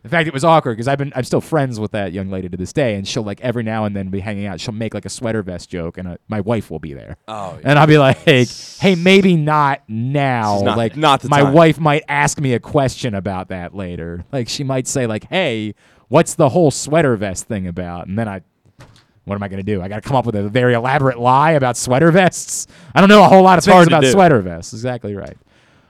In 0.06 0.10
fact, 0.10 0.28
it 0.28 0.32
was 0.32 0.44
awkward 0.44 0.74
because 0.74 0.86
I've 0.86 0.98
been 0.98 1.12
I'm 1.16 1.24
still 1.24 1.40
friends 1.40 1.80
with 1.80 1.90
that 1.90 2.12
young 2.12 2.30
lady 2.30 2.48
to 2.48 2.56
this 2.56 2.72
day, 2.72 2.94
and 2.94 3.06
she'll 3.08 3.24
like 3.24 3.40
every 3.40 3.64
now 3.64 3.86
and 3.86 3.96
then 3.96 4.08
be 4.08 4.20
hanging 4.20 4.46
out. 4.46 4.60
She'll 4.60 4.72
make 4.72 4.94
like 4.94 5.04
a 5.04 5.08
sweater 5.08 5.42
vest 5.42 5.68
joke, 5.68 5.98
and 5.98 6.06
uh, 6.06 6.16
my 6.28 6.40
wife 6.40 6.70
will 6.70 6.78
be 6.78 6.92
there. 6.94 7.16
Oh, 7.26 7.58
and 7.64 7.76
I'll 7.76 7.88
be 7.88 7.98
like, 7.98 8.18
"Hey, 8.18 8.46
maybe 8.94 9.36
not 9.36 9.82
now. 9.88 10.60
Not- 10.62 10.76
like, 10.78 10.96
not 10.96 11.24
my 11.24 11.40
time." 11.40 11.52
wife 11.54 11.80
might 11.80 12.04
ask 12.08 12.38
me 12.40 12.54
a 12.54 12.60
question 12.60 13.16
about 13.16 13.48
that 13.48 13.74
later. 13.74 14.24
Like, 14.30 14.48
she 14.48 14.62
might 14.62 14.86
say, 14.86 15.08
like, 15.08 15.24
"Hey, 15.28 15.74
what's 16.06 16.34
the 16.34 16.50
whole 16.50 16.70
sweater 16.70 17.16
vest 17.16 17.46
thing 17.48 17.66
about?" 17.66 18.06
And 18.06 18.16
then 18.16 18.28
I, 18.28 18.42
what 19.24 19.34
am 19.34 19.42
I 19.42 19.48
gonna 19.48 19.64
do? 19.64 19.82
I 19.82 19.88
got 19.88 20.02
to 20.04 20.08
come 20.08 20.16
up 20.16 20.24
with 20.24 20.36
a 20.36 20.48
very 20.48 20.74
elaborate 20.74 21.18
lie 21.18 21.52
about 21.52 21.76
sweater 21.76 22.12
vests. 22.12 22.68
I 22.94 23.00
don't 23.00 23.08
know 23.08 23.24
a 23.24 23.28
whole 23.28 23.42
lot 23.42 23.54
of 23.54 23.58
It's 23.58 23.66
things 23.66 23.88
about 23.88 24.02
do. 24.02 24.12
sweater 24.12 24.40
vests. 24.40 24.72
Exactly 24.72 25.16
right. 25.16 25.36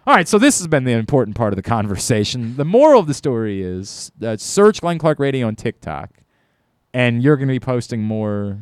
All 0.07 0.15
right, 0.15 0.29
so 0.29 0.39
this 0.39 0.59
has 0.59 0.69
been 0.69 0.85
the 0.85 0.93
important 0.93 1.37
part 1.37 1.53
of 1.53 1.57
the 1.57 1.63
conversation. 1.63 2.57
The 2.57 2.65
moral 2.65 3.01
of 3.01 3.09
the 3.09 3.15
story 3.15 3.63
is 3.63 4.13
uh, 4.23 4.37
search 4.37 4.81
Glenn 4.81 4.99
Clark 4.99 5.19
Radio 5.19 5.49
on 5.49 5.57
TikTok, 5.57 6.11
and 6.95 7.23
you're 7.23 7.37
going 7.37 7.49
to 7.49 7.53
be 7.55 7.59
posting 7.61 8.03
more 8.03 8.59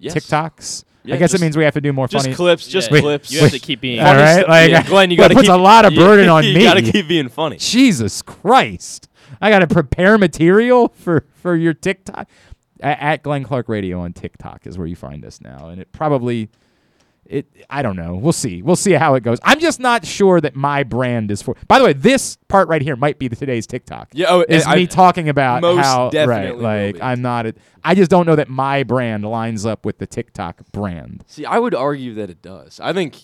Yes. 0.00 0.14
TikToks. 0.14 0.84
Yeah, 1.04 1.14
I 1.14 1.18
guess 1.18 1.30
just- 1.30 1.42
it 1.42 1.44
means 1.46 1.56
we 1.56 1.64
have 1.64 1.74
to 1.74 1.80
do 1.80 1.92
more 1.92 2.08
just 2.08 2.24
funny 2.26 2.34
clips, 2.34 2.66
just 2.66 2.90
Wait, 2.90 3.02
clips. 3.02 3.30
You 3.32 3.40
have 3.42 3.50
to 3.52 3.58
keep 3.60 3.80
being 3.80 4.00
all 4.00 4.14
right. 4.14 4.34
stuff. 4.40 4.48
Like, 4.48 4.70
Yeah, 4.70 4.82
Glenn, 4.86 5.10
you 5.12 5.16
gotta 5.16 5.34
puts 5.34 5.46
keep- 5.48 5.54
a 5.54 5.58
lot 5.60 5.84
of 5.84 5.92
you- 5.94 5.98
burden 6.00 6.28
on 6.28 6.44
you 6.44 6.54
me. 6.54 6.62
gotta 6.64 6.82
keep 6.82 7.06
being 7.08 7.28
funny. 7.28 7.56
Jesus 7.56 8.20
Christ! 8.22 9.08
I 9.40 9.50
got 9.50 9.60
to 9.60 9.66
prepare 9.68 10.18
material 10.18 10.88
for 10.88 11.24
for 11.34 11.54
your 11.54 11.72
TikTok. 11.74 12.28
A- 12.80 13.02
At 13.02 13.22
Glenn 13.22 13.44
Clark 13.44 13.68
Radio 13.68 14.00
on 14.00 14.12
TikTok 14.12 14.66
is 14.66 14.76
where 14.76 14.86
you 14.88 14.96
find 14.96 15.24
us 15.24 15.40
now, 15.40 15.68
and 15.68 15.80
it 15.80 15.92
probably. 15.92 16.48
It, 17.28 17.46
I 17.68 17.82
don't 17.82 17.96
know. 17.96 18.14
We'll 18.14 18.32
see. 18.32 18.62
We'll 18.62 18.74
see 18.74 18.92
how 18.92 19.14
it 19.14 19.22
goes. 19.22 19.38
I'm 19.42 19.60
just 19.60 19.80
not 19.80 20.06
sure 20.06 20.40
that 20.40 20.56
my 20.56 20.82
brand 20.82 21.30
is 21.30 21.42
for. 21.42 21.56
By 21.68 21.78
the 21.78 21.84
way, 21.84 21.92
this 21.92 22.38
part 22.48 22.68
right 22.68 22.80
here 22.80 22.96
might 22.96 23.18
be 23.18 23.28
today's 23.28 23.66
TikTok. 23.66 24.08
Yeah, 24.14 24.28
oh, 24.30 24.44
is 24.48 24.66
me 24.66 24.86
talking 24.86 25.28
about 25.28 25.60
most 25.60 25.84
how 25.84 26.04
right. 26.04 26.12
definitely 26.12 26.52
will 26.56 26.62
Like. 26.62 27.02
I'm 27.02 27.20
not. 27.20 27.44
A, 27.46 27.54
I 27.84 27.94
just 27.94 28.10
don't 28.10 28.26
know 28.26 28.36
that 28.36 28.48
my 28.48 28.82
brand 28.82 29.24
lines 29.24 29.66
up 29.66 29.84
with 29.84 29.98
the 29.98 30.06
TikTok 30.06 30.62
brand. 30.72 31.22
See, 31.26 31.44
I 31.44 31.58
would 31.58 31.74
argue 31.74 32.14
that 32.14 32.30
it 32.30 32.40
does. 32.40 32.80
I 32.80 32.94
think 32.94 33.18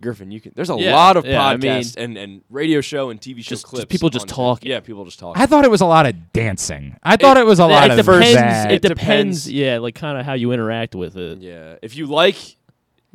Griffin, 0.00 0.30
you 0.30 0.40
can. 0.40 0.52
There's 0.54 0.70
a 0.70 0.76
Yeah, 0.76 0.94
lot 0.94 1.16
of 1.16 1.26
yeah, 1.26 1.44
I 1.46 1.56
podcasts 1.56 1.96
and, 1.96 2.16
and 2.16 2.42
radio 2.50 2.80
show 2.80 3.10
and 3.10 3.20
TV 3.20 3.38
show 3.44 3.50
Just- 3.50 3.70
just 3.74 3.88
people 3.88 4.10
just 4.10 4.22
on 4.24 4.28
Tik- 4.28 4.34
talking. 4.36 4.70
Yeah, 4.70 4.78
people 4.80 5.04
just 5.04 5.18
talking. 5.18 5.42
I 5.42 5.46
thought 5.46 5.64
it 5.64 5.70
was 5.70 5.80
a 5.80 5.86
lot 5.86 6.06
of 6.06 6.32
dancing. 6.32 6.96
I 7.02 7.16
thought 7.16 7.36
it, 7.36 7.44
was 7.44 7.58
a 7.58 7.66
lot 7.66 7.90
it 7.90 7.98
of 7.98 8.06
depends. 8.06 8.34
that. 8.34 8.70
It 8.70 8.74
It 8.76 8.82
depends. 8.88 9.00
depends. 9.44 9.52
Yeah, 9.52 9.78
like 9.78 9.96
kind 9.96 10.18
of 10.18 10.24
how 10.24 10.34
you 10.34 10.52
interact 10.52 10.94
with 10.94 11.16
it. 11.16 11.38
yeah, 11.40 11.74
if 11.82 11.96
you 11.96 12.06
like, 12.06 12.36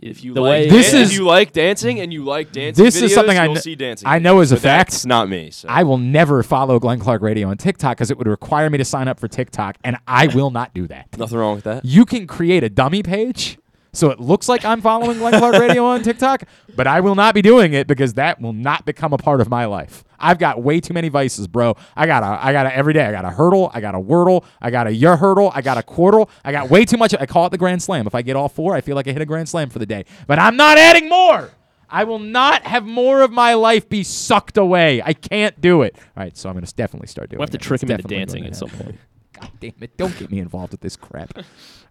if 0.01 0.23
you 0.23 0.33
The 0.33 0.41
like, 0.41 0.49
way- 0.49 0.69
This 0.69 0.91
dan- 0.91 1.01
is- 1.01 1.11
if 1.11 1.17
you 1.17 1.25
like 1.25 1.53
dancing 1.53 1.99
and 2.01 2.11
you 2.13 2.23
like 2.23 2.51
dancing. 2.51 2.83
This 2.83 2.95
is 3.01 3.11
videos, 3.11 3.15
something 3.15 3.37
I 3.37 3.43
you'll 3.45 3.53
kn- 3.55 3.61
see 3.63 3.75
dancing. 3.75 4.07
I 4.07 4.19
know 4.19 4.35
videos, 4.37 4.41
as 4.43 4.51
a 4.51 4.55
but 4.55 4.61
that's 4.63 4.95
fact. 4.99 5.05
not 5.07 5.29
me. 5.29 5.51
So. 5.51 5.67
I 5.69 5.83
will 5.83 5.97
never 5.97 6.43
follow 6.43 6.79
Glenn 6.79 6.99
Clark 6.99 7.21
Radio 7.21 7.47
on 7.49 7.57
TikTok 7.57 7.97
because 7.97 8.11
it 8.11 8.17
would 8.17 8.27
require 8.27 8.69
me 8.69 8.77
to 8.77 8.85
sign 8.85 9.07
up 9.07 9.19
for 9.19 9.27
TikTok, 9.27 9.77
and 9.83 9.97
I 10.07 10.27
will 10.27 10.51
not 10.51 10.73
do 10.73 10.87
that. 10.87 11.07
Nothing 11.17 11.37
wrong 11.37 11.55
with 11.55 11.63
that. 11.63 11.85
You 11.85 12.05
can 12.05 12.27
create 12.27 12.63
a 12.63 12.69
dummy 12.69 13.03
page 13.03 13.57
so 13.95 14.09
it 14.11 14.19
looks 14.19 14.47
like 14.49 14.63
I'm 14.65 14.81
following 14.81 15.17
Glenn 15.17 15.39
Clark 15.39 15.55
Radio 15.59 15.85
on 15.85 16.03
TikTok, 16.03 16.43
but 16.75 16.87
I 16.87 16.99
will 16.99 17.15
not 17.15 17.33
be 17.33 17.41
doing 17.41 17.73
it 17.73 17.87
because 17.87 18.13
that 18.15 18.41
will 18.41 18.53
not 18.53 18.85
become 18.85 19.13
a 19.13 19.17
part 19.17 19.41
of 19.41 19.49
my 19.49 19.65
life. 19.65 20.03
I've 20.19 20.39
got 20.39 20.61
way 20.61 20.79
too 20.79 20.93
many 20.93 21.09
vices, 21.09 21.47
bro. 21.47 21.75
I 21.95 22.05
got 22.05 22.23
a, 22.23 22.43
I 22.45 22.51
got 22.51 22.65
a 22.65 22.75
every 22.75 22.93
day. 22.93 23.05
I 23.05 23.11
got 23.11 23.25
a 23.25 23.29
hurdle. 23.29 23.71
I 23.73 23.81
got 23.81 23.95
a 23.95 23.99
wordle. 23.99 24.43
I 24.61 24.71
got 24.71 24.87
a 24.87 24.93
your 24.93 25.17
hurdle. 25.17 25.51
I 25.53 25.61
got 25.61 25.77
a 25.77 25.81
Quordle. 25.81 26.29
I 26.43 26.51
got 26.51 26.69
way 26.69 26.85
too 26.85 26.97
much. 26.97 27.13
I 27.19 27.25
call 27.25 27.45
it 27.45 27.49
the 27.49 27.57
grand 27.57 27.83
slam. 27.83 28.07
If 28.07 28.15
I 28.15 28.21
get 28.21 28.35
all 28.35 28.49
four, 28.49 28.75
I 28.75 28.81
feel 28.81 28.95
like 28.95 29.07
I 29.07 29.11
hit 29.11 29.21
a 29.21 29.25
grand 29.25 29.49
slam 29.49 29.69
for 29.69 29.79
the 29.79 29.85
day. 29.85 30.05
But 30.27 30.39
I'm 30.39 30.55
not 30.55 30.77
adding 30.77 31.09
more. 31.09 31.51
I 31.89 32.03
will 32.03 32.19
not 32.19 32.63
have 32.65 32.85
more 32.85 33.21
of 33.21 33.31
my 33.31 33.53
life 33.53 33.87
be 33.87 34.03
sucked 34.03 34.57
away. 34.57 35.01
I 35.03 35.13
can't 35.13 35.59
do 35.61 35.83
it. 35.83 35.95
All 35.95 36.23
right, 36.23 36.35
so 36.35 36.49
I'm 36.49 36.55
going 36.55 36.65
to 36.65 36.73
definitely 36.73 37.07
start 37.07 37.29
doing 37.29 37.37
We'll 37.39 37.45
have 37.45 37.51
to 37.51 37.57
trick 37.57 37.83
It's 37.83 37.89
him 37.89 37.95
into 37.95 38.07
dancing 38.07 38.45
at 38.45 38.55
some 38.55 38.69
point. 38.69 38.97
God 39.39 39.51
damn 39.59 39.73
it! 39.81 39.97
Don't 39.97 40.17
get 40.17 40.31
me 40.31 40.39
involved 40.39 40.71
with 40.71 40.81
this 40.81 40.95
crap. 40.95 41.37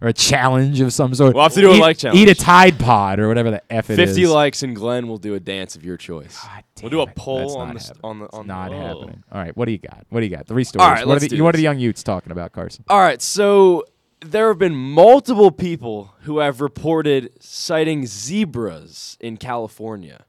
Or 0.01 0.07
a 0.09 0.13
challenge 0.13 0.81
of 0.81 0.91
some 0.91 1.13
sort. 1.13 1.33
We'll 1.33 1.43
have 1.43 1.53
to 1.53 1.61
do 1.61 1.71
a 1.71 1.79
like 1.79 1.97
challenge. 1.97 2.19
Eat 2.19 2.29
a 2.29 2.35
Tide 2.35 2.79
Pod 2.79 3.19
or 3.19 3.27
whatever 3.27 3.51
the 3.51 3.61
f 3.71 3.89
it 3.89 3.99
is. 3.99 4.09
Fifty 4.09 4.27
likes 4.27 4.63
and 4.63 4.75
Glenn 4.75 5.07
will 5.07 5.17
do 5.17 5.35
a 5.35 5.39
dance 5.39 5.75
of 5.75 5.85
your 5.85 5.97
choice. 5.97 6.41
God 6.43 6.63
we'll 6.81 6.89
do 6.89 6.99
a 7.01 7.03
it, 7.03 7.15
poll 7.15 7.39
that's 7.39 7.55
on 7.55 7.67
not 7.67 7.73
the 7.75 7.79
happening. 7.83 8.01
on 8.03 8.19
the 8.19 8.25
It's 8.25 8.45
not 8.45 8.69
the, 8.71 8.77
happening. 8.77 9.23
All 9.31 9.41
right, 9.41 9.55
what 9.55 9.65
do 9.65 9.71
you 9.71 9.77
got? 9.77 10.05
What 10.09 10.19
do 10.21 10.25
you 10.25 10.35
got? 10.35 10.47
Three 10.47 10.63
stories. 10.63 10.83
All 10.83 10.91
right, 10.91 11.05
what 11.05 11.13
let's 11.13 11.25
are 11.25 11.29
the, 11.29 11.37
do 11.37 11.43
what 11.43 11.49
are 11.49 11.51
this. 11.53 11.59
the 11.59 11.63
young 11.63 11.79
Utes 11.79 12.03
talking 12.03 12.31
about, 12.31 12.51
Carson? 12.51 12.83
All 12.89 12.99
right, 12.99 13.21
so 13.21 13.83
there 14.21 14.47
have 14.47 14.57
been 14.57 14.75
multiple 14.75 15.51
people 15.51 16.15
who 16.21 16.39
have 16.39 16.59
reported 16.61 17.31
sighting 17.43 18.05
zebras 18.05 19.17
in 19.19 19.37
California. 19.37 20.25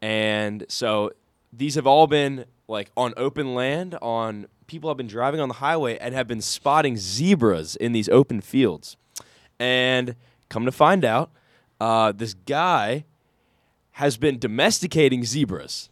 And 0.00 0.64
so 0.68 1.10
these 1.52 1.74
have 1.74 1.86
all 1.86 2.06
been 2.06 2.44
like 2.68 2.90
on 2.96 3.14
open 3.16 3.54
land 3.54 3.96
on 4.00 4.46
people 4.68 4.88
have 4.88 4.96
been 4.96 5.08
driving 5.08 5.40
on 5.40 5.48
the 5.48 5.54
highway 5.56 5.98
and 5.98 6.14
have 6.14 6.28
been 6.28 6.40
spotting 6.40 6.96
zebras 6.96 7.74
in 7.74 7.90
these 7.92 8.08
open 8.10 8.40
fields. 8.40 8.96
And 9.58 10.14
come 10.48 10.64
to 10.64 10.70
find 10.72 11.04
out, 11.04 11.30
uh, 11.80 12.12
this 12.12 12.34
guy 12.34 13.04
has 13.92 14.16
been 14.16 14.38
domesticating 14.38 15.24
zebras. 15.24 15.90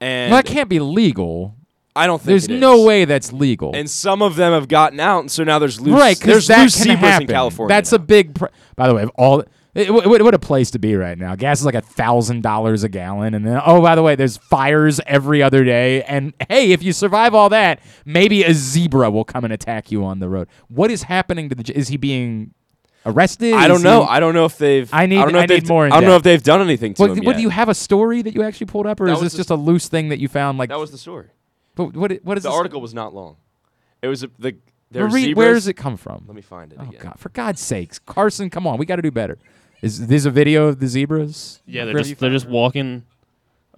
And 0.00 0.30
well, 0.30 0.42
that 0.42 0.46
can't 0.50 0.68
be 0.68 0.78
legal. 0.80 1.54
I 1.96 2.06
don't 2.06 2.18
think 2.18 2.26
There's 2.26 2.48
no 2.48 2.80
is. 2.80 2.86
way 2.86 3.04
that's 3.06 3.32
legal. 3.32 3.74
And 3.74 3.88
some 3.90 4.22
of 4.22 4.36
them 4.36 4.52
have 4.52 4.68
gotten 4.68 5.00
out, 5.00 5.20
and 5.20 5.30
so 5.30 5.42
now 5.44 5.58
there's 5.58 5.80
loose. 5.80 5.98
right, 5.98 6.16
because 6.18 6.46
there's 6.46 6.46
that 6.48 6.62
loose 6.62 6.76
can 6.76 6.84
zebras 6.84 7.00
happen. 7.12 7.22
in 7.22 7.28
California. 7.34 7.68
That's 7.74 7.92
now. 7.92 7.96
a 7.96 7.98
big. 7.98 8.34
Pr- 8.34 8.46
By 8.76 8.88
the 8.88 8.94
way, 8.94 9.02
of 9.02 9.10
all 9.16 9.44
It, 9.72 9.92
what, 9.92 10.22
what 10.22 10.34
a 10.34 10.38
place 10.38 10.72
to 10.72 10.78
be 10.80 10.96
right 10.96 11.16
now. 11.16 11.36
Gas 11.36 11.60
is 11.60 11.66
like 11.66 11.76
a 11.76 11.80
thousand 11.80 12.42
dollars 12.42 12.82
a 12.82 12.88
gallon, 12.88 13.34
and 13.34 13.46
then 13.46 13.60
oh, 13.64 13.80
by 13.80 13.94
the 13.94 14.02
way, 14.02 14.16
there's 14.16 14.36
fires 14.36 15.00
every 15.06 15.42
other 15.44 15.62
day. 15.62 16.02
And 16.02 16.32
hey, 16.48 16.72
if 16.72 16.82
you 16.82 16.92
survive 16.92 17.34
all 17.34 17.48
that, 17.50 17.80
maybe 18.04 18.42
a 18.42 18.52
zebra 18.52 19.10
will 19.12 19.24
come 19.24 19.44
and 19.44 19.52
attack 19.52 19.92
you 19.92 20.04
on 20.04 20.18
the 20.18 20.28
road. 20.28 20.48
What 20.68 20.90
is 20.90 21.04
happening 21.04 21.48
to 21.50 21.54
the? 21.54 21.72
Is 21.76 21.86
he 21.86 21.96
being 21.96 22.52
arrested? 23.06 23.54
I 23.54 23.68
don't 23.68 23.82
know. 23.84 24.02
he- 24.02 24.08
I 24.08 24.18
don't 24.18 24.34
know 24.34 24.44
if 24.44 24.58
they've. 24.58 24.88
I 24.92 25.06
need. 25.06 25.18
I 25.18 25.22
don't 25.22 25.32
know 25.34 25.38
I 25.38 25.42
if 25.44 25.48
they've 25.48 25.62
need 25.62 25.68
more. 25.68 25.84
I 25.86 25.88
don't 25.90 26.04
know 26.04 26.16
if 26.16 26.24
they've 26.24 26.42
done 26.42 26.60
anything 26.62 26.94
to 26.94 27.02
What, 27.02 27.10
him 27.12 27.24
what 27.24 27.32
yet. 27.32 27.36
do 27.36 27.42
you 27.42 27.48
have 27.50 27.68
a 27.68 27.74
story 27.74 28.22
that 28.22 28.34
you 28.34 28.42
actually 28.42 28.66
pulled 28.66 28.86
up, 28.88 29.00
or 29.00 29.06
That 29.06 29.14
is 29.14 29.20
this 29.20 29.32
the- 29.34 29.38
just 29.38 29.50
a 29.50 29.54
loose 29.54 29.86
thing 29.88 30.08
that 30.08 30.18
you 30.18 30.26
found? 30.26 30.58
Like 30.58 30.70
that 30.70 30.80
was 30.80 30.90
the 30.90 30.98
story. 30.98 31.28
But 31.76 31.94
what? 31.94 32.10
What 32.24 32.36
is 32.36 32.42
the 32.42 32.48
this? 32.50 32.56
article 32.56 32.80
was 32.80 32.92
not 32.92 33.14
long. 33.14 33.36
It 34.02 34.08
was 34.08 34.24
a, 34.24 34.30
the. 34.38 34.56
there 34.90 35.04
were 35.04 35.10
Marie, 35.10 35.34
where 35.34 35.54
does 35.54 35.68
it 35.68 35.74
come 35.74 35.96
from? 35.96 36.24
Let 36.26 36.34
me 36.34 36.42
find 36.42 36.72
it 36.72 36.78
Oh 36.80 36.88
again. 36.88 37.00
God! 37.00 37.14
For 37.20 37.28
God's 37.28 37.60
sakes, 37.60 38.00
Carson, 38.00 38.50
come 38.50 38.66
on, 38.66 38.76
we 38.78 38.84
got 38.84 38.96
to 38.96 39.02
do 39.02 39.12
better. 39.12 39.38
Is 39.82 40.06
this 40.06 40.24
a 40.24 40.30
video 40.30 40.66
of 40.66 40.78
the 40.80 40.86
zebras? 40.86 41.60
Yeah, 41.66 41.84
they're 41.84 41.94
Where 41.94 42.02
just 42.02 42.18
they're 42.20 42.30
just 42.30 42.46
walking 42.48 43.04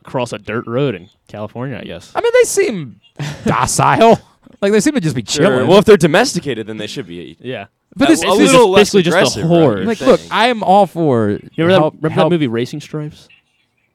across 0.05 0.33
a 0.33 0.39
dirt 0.39 0.67
road 0.67 0.95
in 0.95 1.09
California, 1.29 1.79
I 1.81 1.85
guess. 1.85 2.13
I 2.15 2.21
mean, 2.21 2.33
they 2.35 2.45
seem 2.49 3.01
docile. 3.45 4.19
Like 4.61 4.73
they 4.73 4.81
seem 4.81 4.95
to 4.95 5.01
just 5.01 5.15
be 5.17 5.25
Sure. 5.27 5.47
chilling. 5.47 5.67
Well, 5.69 5.79
if 5.79 5.85
they're 5.85 5.97
domesticated, 5.97 6.67
then 6.67 6.77
they 6.77 6.87
should 6.87 7.07
be. 7.07 7.37
Yeah. 7.41 7.67
But 7.95 8.09
this- 8.09 8.23
a 8.23 8.27
this 8.27 8.39
is 8.41 8.53
little 8.53 8.75
basically 8.75 9.03
just 9.03 9.15
a 9.15 9.19
aggressive, 9.19 9.45
horde. 9.47 9.79
right? 9.79 9.87
like, 9.87 10.01
look, 10.01 10.21
I 10.31 10.49
am 10.49 10.63
all 10.63 10.87
for. 10.87 11.31
You 11.31 11.41
remember, 11.59 11.73
help, 11.81 11.95
that, 11.95 11.99
remember 11.99 12.09
help- 12.15 12.31
that 12.31 12.35
movie 12.35 12.47
Racing 12.49 12.81
Stripes? 12.81 13.29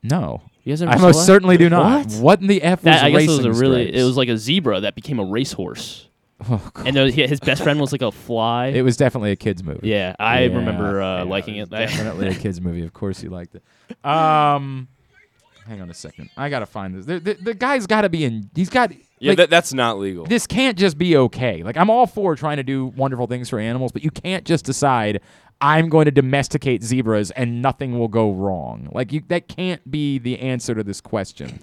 No, 0.04 0.42
You 0.64 0.72
guys 0.74 0.82
ever 0.84 0.92
I 0.92 0.98
most 0.98 1.26
certainly 1.26 1.58
do 1.58 1.70
not. 1.70 2.06
What? 2.06 2.14
What 2.22 2.42
in 2.42 2.48
the 2.48 2.62
f 2.62 2.80
was 2.80 2.84
That, 2.84 3.04
I 3.04 3.12
guess 3.12 3.24
it 3.24 3.28
was 3.28 3.46
a 3.46 3.52
really. 3.52 3.88
Stripes? 3.88 4.02
It 4.02 4.04
was 4.06 4.18
like 4.18 4.30
a 4.30 4.38
zebra 4.38 4.82
that 4.82 4.96
became 4.96 5.20
a 5.20 5.26
racehorse, 5.26 6.07
Oh, 6.50 6.72
and 6.86 6.96
there, 6.96 7.10
his 7.10 7.40
best 7.40 7.64
friend 7.64 7.80
was 7.80 7.92
like 7.92 8.02
a 8.04 8.12
fly. 8.12 8.68
It 8.68 8.84
was 8.84 8.96
definitely 8.96 9.32
a 9.32 9.36
kids 9.36 9.64
movie. 9.64 9.88
Yeah, 9.88 10.16
I 10.20 10.42
Yeah, 10.44 10.56
remember 10.56 11.02
uh, 11.02 11.18
yeah, 11.18 11.24
liking 11.24 11.56
it. 11.58 11.64
it. 11.64 11.70
Definitely 11.72 12.28
a 12.28 12.36
kids 12.36 12.62
movie. 12.62 12.84
Of 12.86 12.94
course, 12.94 13.24
you 13.24 13.30
liked 13.30 13.56
it. 13.56 13.64
Um, 14.06 14.88
hang 15.66 15.82
on 15.82 15.90
a 15.90 15.94
second. 15.96 16.30
I 16.38 16.50
gotta 16.50 16.68
find 16.68 16.96
this. 16.96 17.06
The, 17.06 17.20
the, 17.20 17.34
the 17.34 17.54
guy's 17.54 17.88
got 17.88 18.02
to 18.02 18.10
be 18.10 18.24
in. 18.24 18.50
He's 18.56 18.70
got. 18.70 18.92
Yeah, 19.20 19.32
like, 19.32 19.38
that, 19.40 19.50
that's 19.50 19.74
not 19.74 19.98
legal. 19.98 20.26
this 20.28 20.46
can't 20.46 20.78
just 20.78 20.96
be 20.96 21.18
okay. 21.18 21.64
Like 21.64 21.76
I'm 21.76 21.90
all 21.90 22.06
for 22.06 22.36
trying 22.36 22.58
to 22.58 22.64
do 22.64 22.86
wonderful 22.86 23.26
things 23.26 23.50
for 23.50 23.58
animals, 23.58 23.92
but 23.92 24.04
you 24.04 24.12
can't 24.12 24.46
just 24.46 24.64
decide 24.64 25.22
I'm 25.60 25.90
going 25.90 26.06
to 26.06 26.12
domesticate 26.12 26.84
zebras 26.84 27.32
and 27.32 27.64
nothing 27.64 27.98
will 27.98 28.10
go 28.10 28.32
wrong. 28.32 28.90
Like 28.92 29.12
you, 29.12 29.24
that 29.30 29.48
can't 29.48 29.90
be 29.90 30.20
the 30.20 30.38
answer 30.40 30.76
to 30.76 30.84
this 30.84 31.02
question. 31.02 31.62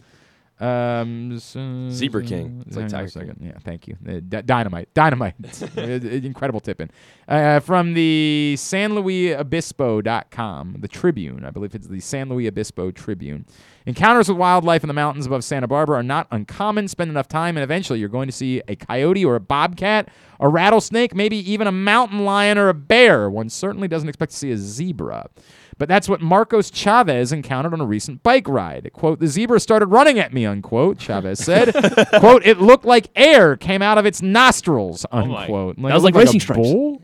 Um, 0.61 1.39
so- 1.41 1.91
Zebra 1.91 2.23
King. 2.23 2.63
It's 2.67 2.77
like 2.77 2.89
Tiger 2.89 3.03
King. 3.05 3.09
second. 3.11 3.39
Yeah, 3.41 3.59
thank 3.65 3.89
you. 3.89 3.97
Uh, 4.07 4.21
d- 4.27 4.43
dynamite, 4.43 4.93
dynamite. 4.95 5.35
Incredible 5.77 6.61
tipping. 6.61 6.91
Uh, 7.27 7.61
from 7.61 7.95
the 7.95 8.55
San 8.59 8.95
Luis 8.95 9.35
Obispo.com, 9.37 10.77
the 10.79 10.89
Tribune. 10.89 11.45
I 11.45 11.51
believe 11.51 11.75
it's 11.75 11.89
the 11.89 12.01
San 12.01 12.29
Luis 12.29 12.49
Obispo 12.49 12.91
Tribune. 12.91 13.47
Encounters 13.87 14.29
with 14.29 14.39
wildlife 14.39 14.83
in 14.83 14.89
the 14.89 14.95
mountains 14.95 15.27
above 15.27 15.45
Santa 15.45 15.69
Barbara 15.69 15.99
are 15.99 16.03
not 16.03 16.27
uncommon. 16.31 16.89
Spend 16.89 17.11
enough 17.11 17.29
time, 17.29 17.57
and 17.57 17.65
eventually 17.65 17.99
you're 17.99 18.09
going 18.09 18.29
to 18.29 18.33
see 18.33 18.63
a 18.69 18.77
coyote 18.77 19.25
or 19.25 19.35
a 19.37 19.41
bobcat, 19.41 20.09
a 20.41 20.49
rattlesnake, 20.49 21.15
maybe 21.15 21.37
even 21.51 21.67
a 21.67 21.73
mountain 21.73 22.25
lion 22.25 22.57
or 22.59 22.69
a 22.69 22.75
bear. 22.75 23.29
One 23.29 23.49
certainly 23.51 23.89
doesn't 23.89 24.09
expect 24.09 24.33
to 24.33 24.39
see 24.39 24.51
a 24.53 24.57
zebra. 24.57 25.29
But 25.79 25.89
that's 25.89 26.09
what 26.09 26.21
Marcos 26.21 26.71
Chavez 26.71 27.33
encountered 27.33 27.73
on 27.75 27.81
a 27.81 27.85
recent 27.87 28.23
bike 28.23 28.47
ride. 28.49 28.91
Quote, 28.93 29.19
the 29.21 29.27
zebra 29.27 29.59
started 29.61 29.87
running 29.87 30.19
at 30.19 30.33
me, 30.33 30.47
unquote, 30.47 30.99
Chavez 31.01 31.39
said. 31.41 31.75
quote, 32.21 32.47
it 32.47 32.59
looked 32.61 32.85
like 32.85 33.09
air 33.17 33.57
came 33.57 33.83
out 33.83 33.99
of 33.99 34.07
its 34.07 34.23
nostrils, 34.23 35.05
Oh 35.11 35.25
my- 35.27 35.43
unquote. 35.43 35.77
that 35.77 35.83
was 35.83 36.03
looked 36.05 36.15
like 36.15 36.25
Racing 36.25 36.39
a 36.39 36.41
Stripes. 36.41 36.61
bull? 36.61 37.03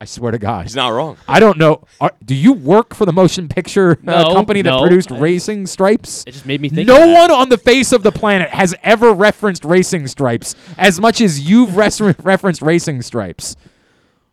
I 0.00 0.06
swear 0.06 0.32
to 0.32 0.38
God. 0.38 0.64
He's 0.66 0.76
not 0.76 0.88
wrong. 0.88 1.16
I 1.28 1.40
don't 1.40 1.56
know. 1.56 1.82
Are, 2.00 2.12
do 2.24 2.34
you 2.34 2.52
work 2.52 2.94
for 2.94 3.06
the 3.06 3.12
motion 3.12 3.48
picture 3.48 3.92
uh, 3.92 4.24
No, 4.24 4.34
company 4.34 4.60
that 4.60 4.68
no. 4.70 4.80
produced 4.82 5.10
I- 5.12 5.18
Racing 5.18 5.66
Stripes? 5.66 6.24
It 6.26 6.32
just 6.32 6.44
made 6.44 6.60
me 6.60 6.68
think. 6.68 6.88
No 6.88 6.96
of 6.96 7.08
that. 7.08 7.14
one 7.20 7.30
on 7.30 7.48
the 7.48 7.56
face 7.56 7.92
of 7.92 8.02
the 8.02 8.12
planet 8.12 8.50
has 8.50 8.74
ever 8.82 9.12
referenced 9.14 9.64
Racing 9.64 10.06
Stripes 10.08 10.56
as 10.76 11.00
much 11.00 11.20
as 11.20 11.48
you've 11.48 11.76
res- 11.76 12.00
referenced 12.00 12.60
Racing 12.60 13.00
Stripes. 13.02 13.56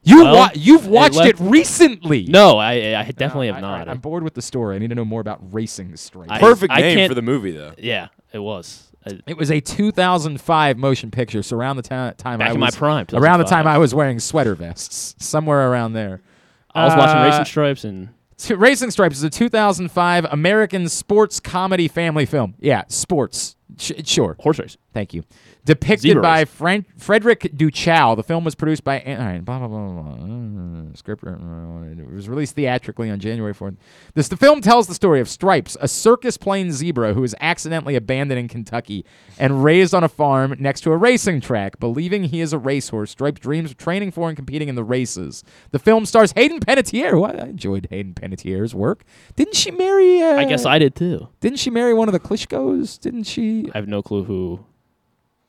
You 0.03 0.23
Well, 0.23 0.33
wa- 0.35 0.49
you've 0.55 0.87
watched 0.87 1.15
it, 1.19 1.39
left- 1.39 1.51
recently. 1.51 2.25
No, 2.27 2.57
I 2.57 2.95
I 2.99 3.03
definitely 3.11 3.49
I- 3.49 3.53
have 3.55 3.63
I- 3.63 3.67
not. 3.77 3.87
I'm 3.89 3.99
bored 3.99 4.23
with 4.23 4.33
the 4.33 4.41
story. 4.41 4.75
I 4.75 4.79
need 4.79 4.89
to 4.89 4.95
know 4.95 5.05
more 5.05 5.21
about 5.21 5.39
Racing 5.53 5.95
Stripes. 5.95 6.31
I- 6.31 6.39
Perfect 6.39 6.73
I 6.73 6.81
name 6.81 6.97
can't- 6.97 7.09
for 7.09 7.15
the 7.15 7.21
movie, 7.21 7.51
though. 7.51 7.73
yeah, 7.77 8.07
it 8.33 8.39
was. 8.39 8.87
It 9.27 9.35
was 9.37 9.49
a 9.51 9.59
2005 9.59 10.77
motion 10.77 11.09
picture, 11.11 11.41
so 11.43 11.57
around 11.57 11.75
the 11.77 11.81
ti- 11.81 12.15
time 12.17 12.39
Back 12.39 12.49
I 12.49 12.53
in 12.53 12.59
my 12.59 12.67
was 12.67 12.75
prime, 12.75 13.05
around 13.13 13.39
the 13.39 13.45
time 13.45 13.65
I 13.67 13.77
was 13.79 13.93
wearing 13.95 14.19
sweater 14.19 14.53
vests, 14.55 15.15
somewhere 15.23 15.71
around 15.71 15.93
there. 15.93 16.21
I 16.73 16.85
was 16.85 16.95
watching 16.95 17.17
Uh, 17.17 17.25
Racing 17.25 17.45
Stripes 17.45 17.83
and 17.83 18.09
T- 18.37 18.53
Racing 18.55 18.89
Stripes 18.91 19.17
is 19.17 19.23
a 19.23 19.29
2005 19.29 20.25
American 20.31 20.87
sports 20.89 21.39
comedy 21.39 21.87
family 21.87 22.25
film. 22.25 22.55
Yeah, 22.59 22.83
sports. 22.87 23.55
Sh- 23.77 23.91
sure. 24.05 24.35
horse 24.39 24.57
race. 24.59 24.77
Thank 24.93 25.13
you. 25.13 25.23
Depicted 25.63 26.01
Zebra 26.09 26.21
by. 26.21 26.45
Fran- 26.45 26.85
Frederik 26.97 27.51
Du 27.55 27.69
Chau. 27.69 28.15
The 28.15 28.23
film 28.23 28.43
was 28.43 28.55
produced 28.55 28.83
by. 28.83 28.99
All 29.01 29.15
right, 29.17 29.43
blah, 29.45 29.59
blah, 29.59 29.67
blah, 29.67 29.91
blah, 29.91 30.15
blah. 30.15 30.81
Uh, 30.81 30.95
Script. 30.95 31.23
uh, 31.23 31.31
It 31.31 32.11
was 32.11 32.27
released 32.27 32.55
theatrically 32.55 33.09
on 33.11 33.19
January 33.19 33.53
4th. 33.53 33.77
This, 34.15 34.27
the 34.27 34.37
film 34.37 34.61
tells 34.61 34.87
the 34.87 34.93
story 34.95 35.19
of 35.19 35.29
Stripes, 35.29 35.77
a 35.79 35.87
circus 35.87 36.35
plain 36.37 36.71
zebra 36.71 37.13
who 37.13 37.23
is 37.23 37.35
accidentally 37.39 37.95
abandoned 37.95 38.39
in 38.39 38.47
Kentucky 38.47 39.05
and 39.37 39.63
raised 39.63 39.93
on 39.93 40.03
a 40.03 40.09
farm 40.09 40.55
next 40.59 40.81
to 40.81 40.91
a 40.91 40.97
racing 40.97 41.41
track. 41.41 41.79
Believing 41.79 42.23
he 42.25 42.41
is 42.41 42.53
a 42.53 42.57
racehorse, 42.57 43.11
Stripes 43.11 43.39
dreams 43.39 43.71
of 43.71 43.77
training 43.77 44.11
for 44.11 44.27
and 44.29 44.35
competing 44.35 44.67
in 44.67 44.75
the 44.75 44.83
races. 44.83 45.43
The 45.71 45.79
film 45.79 46.05
stars 46.05 46.31
Hayden 46.35 46.59
Panettiere. 46.59 47.11
I 47.21 47.41
I 47.41 47.45
enjoyed 47.47 47.87
Hayden 47.89 48.13
Panettiere's 48.13 48.73
work. 48.73 49.03
Didn't 49.35 49.55
she 49.55 49.71
marry? 49.71 50.21
Uh, 50.21 50.37
I 50.37 50.45
guess 50.45 50.65
I 50.65 50.79
did 50.79 50.95
too. 50.95 51.27
Didn't 51.39 51.59
she 51.59 51.69
marry 51.69 51.93
one 51.93 52.07
of 52.09 52.13
the 52.13 52.19
Klitschko's? 52.19 52.97
Didn't 52.97 53.23
she? 53.23 53.69
I 53.73 53.77
have 53.77 53.87
no 53.87 54.01
clue 54.01 54.23
who. 54.23 54.65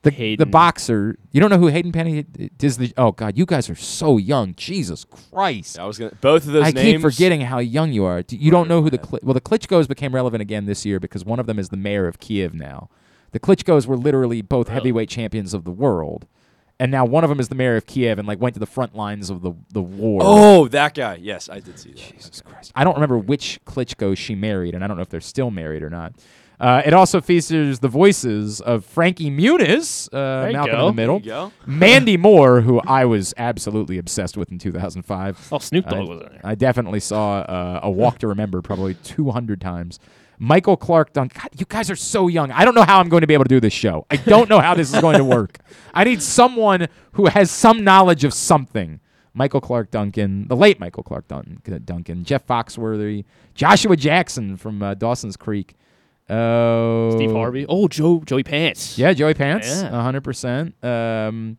The, 0.02 0.34
the 0.34 0.46
boxer. 0.46 1.16
You 1.30 1.40
don't 1.40 1.50
know 1.50 1.58
who 1.58 1.68
Hayden 1.68 1.92
Penny 1.92 2.20
uh, 2.20 2.48
is? 2.60 2.76
The 2.76 2.92
oh 2.96 3.12
god, 3.12 3.38
you 3.38 3.46
guys 3.46 3.70
are 3.70 3.76
so 3.76 4.16
young. 4.18 4.52
Jesus 4.56 5.04
Christ! 5.04 5.78
I 5.78 5.84
was 5.84 5.96
gonna 5.96 6.12
both 6.20 6.44
of 6.44 6.52
those 6.52 6.66
I 6.66 6.70
names. 6.72 6.92
keep 6.94 7.00
forgetting 7.00 7.42
how 7.42 7.60
young 7.60 7.92
you 7.92 8.04
are. 8.04 8.24
You 8.28 8.50
don't 8.50 8.68
know 8.68 8.82
who 8.82 8.90
the 8.90 8.98
Kli- 8.98 9.22
well 9.22 9.34
the 9.34 9.40
Klitschko's 9.40 9.86
became 9.86 10.12
relevant 10.12 10.42
again 10.42 10.66
this 10.66 10.84
year 10.84 10.98
because 10.98 11.24
one 11.24 11.38
of 11.38 11.46
them 11.46 11.56
is 11.56 11.68
the 11.68 11.76
mayor 11.76 12.08
of 12.08 12.18
Kiev 12.18 12.52
now. 12.52 12.90
The 13.30 13.38
Klitschko's 13.38 13.86
were 13.86 13.96
literally 13.96 14.42
both 14.42 14.66
heavyweight 14.68 15.08
champions 15.08 15.54
of 15.54 15.62
the 15.62 15.70
world, 15.70 16.26
and 16.80 16.90
now 16.90 17.04
one 17.04 17.22
of 17.22 17.30
them 17.30 17.38
is 17.38 17.48
the 17.48 17.54
mayor 17.54 17.76
of 17.76 17.86
Kiev 17.86 18.18
and 18.18 18.26
like 18.26 18.40
went 18.40 18.54
to 18.54 18.60
the 18.60 18.66
front 18.66 18.96
lines 18.96 19.30
of 19.30 19.42
the 19.42 19.52
the 19.72 19.82
war. 19.82 20.20
Oh, 20.24 20.66
that 20.68 20.94
guy. 20.94 21.14
Yes, 21.14 21.48
I 21.48 21.60
did 21.60 21.78
see 21.78 21.90
that. 21.90 21.98
Jesus 21.98 22.42
Christ! 22.42 22.72
I 22.74 22.82
don't 22.82 22.94
remember 22.94 23.18
which 23.18 23.60
Klitschko 23.66 24.16
she 24.16 24.34
married, 24.34 24.74
and 24.74 24.82
I 24.82 24.88
don't 24.88 24.96
know 24.96 25.02
if 25.02 25.10
they're 25.10 25.20
still 25.20 25.52
married 25.52 25.84
or 25.84 25.90
not. 25.90 26.14
Uh, 26.62 26.80
it 26.86 26.94
also 26.94 27.20
features 27.20 27.80
the 27.80 27.88
voices 27.88 28.60
of 28.60 28.84
Frankie 28.84 29.32
Muniz, 29.32 30.08
uh, 30.12 30.52
Malcolm 30.52 30.78
in 30.78 30.86
the 30.86 30.92
Middle, 30.92 31.18
There 31.18 31.26
you 31.26 31.32
go. 31.32 31.52
Mandy 31.66 32.16
Moore, 32.28 32.60
who 32.60 32.80
I 32.86 33.04
was 33.04 33.34
absolutely 33.36 33.98
obsessed 33.98 34.36
with 34.36 34.52
in 34.52 34.60
2005. 34.60 35.48
Oh, 35.50 35.58
Snoop 35.58 35.86
Dogg 35.86 35.94
I, 35.94 36.00
was 36.02 36.20
in 36.20 36.28
there. 36.28 36.40
I 36.44 36.54
definitely 36.54 37.00
saw 37.00 37.40
uh, 37.40 37.80
a 37.82 37.90
Walk 37.90 38.18
to 38.20 38.28
Remember 38.28 38.62
probably 38.62 38.94
200 38.94 39.60
times. 39.60 39.98
Michael 40.38 40.76
Clarke 40.76 41.12
Duncan. 41.12 41.40
God, 41.42 41.50
you 41.58 41.66
guys 41.68 41.90
are 41.90 41.96
so 41.96 42.28
young. 42.28 42.52
I 42.52 42.64
don't 42.64 42.76
know 42.76 42.84
how 42.84 43.00
I'm 43.00 43.08
going 43.08 43.22
to 43.22 43.26
be 43.26 43.34
able 43.34 43.44
to 43.44 43.48
do 43.48 43.58
this 43.58 43.72
show. 43.72 44.06
I 44.08 44.16
don't 44.16 44.48
know 44.48 44.60
how 44.60 44.74
this 44.74 44.94
is 44.94 45.00
going 45.00 45.18
to 45.18 45.24
work. 45.24 45.58
I 45.94 46.04
need 46.04 46.22
someone 46.22 46.86
who 47.14 47.26
has 47.26 47.50
some 47.50 47.82
knowledge 47.82 48.22
of 48.22 48.32
something. 48.32 49.00
Michael 49.34 49.60
Clarke 49.60 49.90
Duncan, 49.90 50.46
the 50.46 50.56
late 50.56 50.78
Michael 50.78 51.02
Clarke 51.02 51.26
Dun- 51.26 51.60
Duncan, 51.84 52.22
Jeff 52.22 52.46
Foxworthy, 52.46 53.24
Joshua 53.54 53.96
Jackson 53.96 54.56
from 54.56 54.80
uh, 54.80 54.94
Dawson's 54.94 55.36
Creek. 55.36 55.74
Oh, 56.30 57.12
Steve 57.16 57.32
Harvey. 57.32 57.66
Oh, 57.68 57.88
Joe 57.88 58.22
Joey 58.24 58.42
Pants. 58.44 58.96
Yeah, 58.98 59.12
Joey 59.12 59.34
Pants, 59.34 59.66
Yeah. 59.68 59.90
hundred 60.02 60.22
percent. 60.24 60.74
Um, 60.84 61.56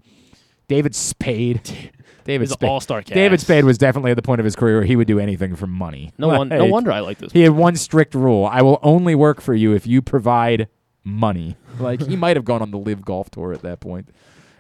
David 0.68 0.96
Spade. 0.96 1.92
David 2.26 2.46
He's 2.48 2.54
Spade. 2.54 2.70
all-star 2.70 3.02
cast. 3.02 3.14
David 3.16 3.42
Spade 3.42 3.66
was 3.66 3.78
definitely 3.78 4.12
at 4.12 4.16
the 4.16 4.22
point 4.22 4.40
of 4.40 4.46
his 4.46 4.56
career 4.56 4.78
where 4.78 4.86
he 4.86 4.96
would 4.96 5.08
do 5.08 5.20
anything 5.20 5.58
for 5.58 5.68
money. 5.68 6.14
No 6.18 6.30
one- 6.30 6.48
no 6.48 6.64
wonder 6.66 6.90
I 6.90 7.02
like 7.02 7.18
this 7.18 7.34
He 7.34 7.42
had 7.42 7.52
one 7.52 7.76
strict 7.76 8.16
rule: 8.16 8.46
I 8.46 8.62
will 8.62 8.80
only 8.82 9.14
work 9.14 9.42
for 9.42 9.54
you 9.54 9.74
if 9.74 9.86
you 9.86 10.02
provide 10.02 10.68
money. 11.04 11.58
Like 11.80 12.02
he 12.06 12.16
might 12.16 12.38
have 12.38 12.46
gone 12.46 12.62
on 12.62 12.70
the 12.70 12.78
LIV 12.78 13.04
Golf 13.04 13.32
Tour 13.32 13.52
at 13.52 13.64
that 13.64 13.80
point. 13.80 14.08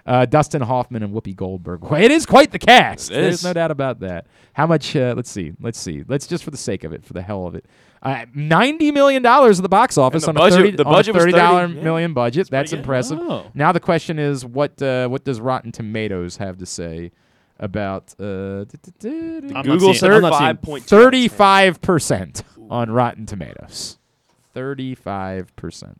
Uh, 0.04 0.26
Dustin 0.26 0.64
Hoffman 0.64 1.04
and 1.04 1.14
Whoopi 1.14 1.36
Goldberg. 1.36 1.84
It 1.94 2.10
is 2.12 2.26
quite 2.26 2.52
the 2.52 2.58
cast. 2.58 3.10
There's 3.12 3.44
no 3.44 3.54
doubt 3.54 3.70
about 3.70 4.00
that. 4.00 4.26
How 4.54 4.66
much? 4.66 4.96
Uh, 4.96 5.14
let's 5.16 5.30
see. 5.30 5.54
Let's 5.62 5.80
see. 5.80 6.04
Let's 6.08 6.26
just 6.26 6.44
for 6.44 6.50
the 6.50 6.58
sake 6.58 6.84
of 6.84 6.92
it, 6.92 7.06
for 7.06 7.14
the 7.14 7.22
hell 7.22 7.46
of 7.46 7.54
it. 7.54 7.66
Uh, 8.04 8.26
Ninety 8.34 8.92
million 8.92 9.24
dollars 9.24 9.60
at 9.60 9.64
the 9.64 9.70
box 9.70 9.98
office 9.98 10.24
the 10.24 10.30
on 10.30 10.36
budget- 10.36 10.60
a 10.60 10.64
thirty, 10.64 10.76
the 10.76 10.84
on 10.86 10.94
a 10.94 11.04
30 11.20 11.32
dollar 11.32 11.68
30, 11.68 11.74
yeah. 11.78 11.84
million 11.84 12.14
budget. 12.14 12.50
That's 12.50 12.74
impressive. 12.74 13.18
Oh. 13.22 13.46
Now 13.54 13.72
the 13.72 13.80
question 13.80 14.20
is, 14.20 14.46
what 14.46 14.82
uh, 14.82 15.08
what 15.08 15.24
does 15.24 15.40
Rotten 15.40 15.72
Tomatoes 15.72 16.38
have 16.38 16.58
to 16.58 16.66
say 16.66 17.12
about 17.60 18.14
uh, 18.20 18.66
Google 19.00 19.94
not 20.22 20.36
seeing- 20.38 21.30
five 21.30 21.82
percent 21.82 22.44
on 22.70 22.92
Rotten 22.92 23.26
Tomatoes? 23.26 23.98
Thirty-five 24.54 25.56
percent. 25.56 26.00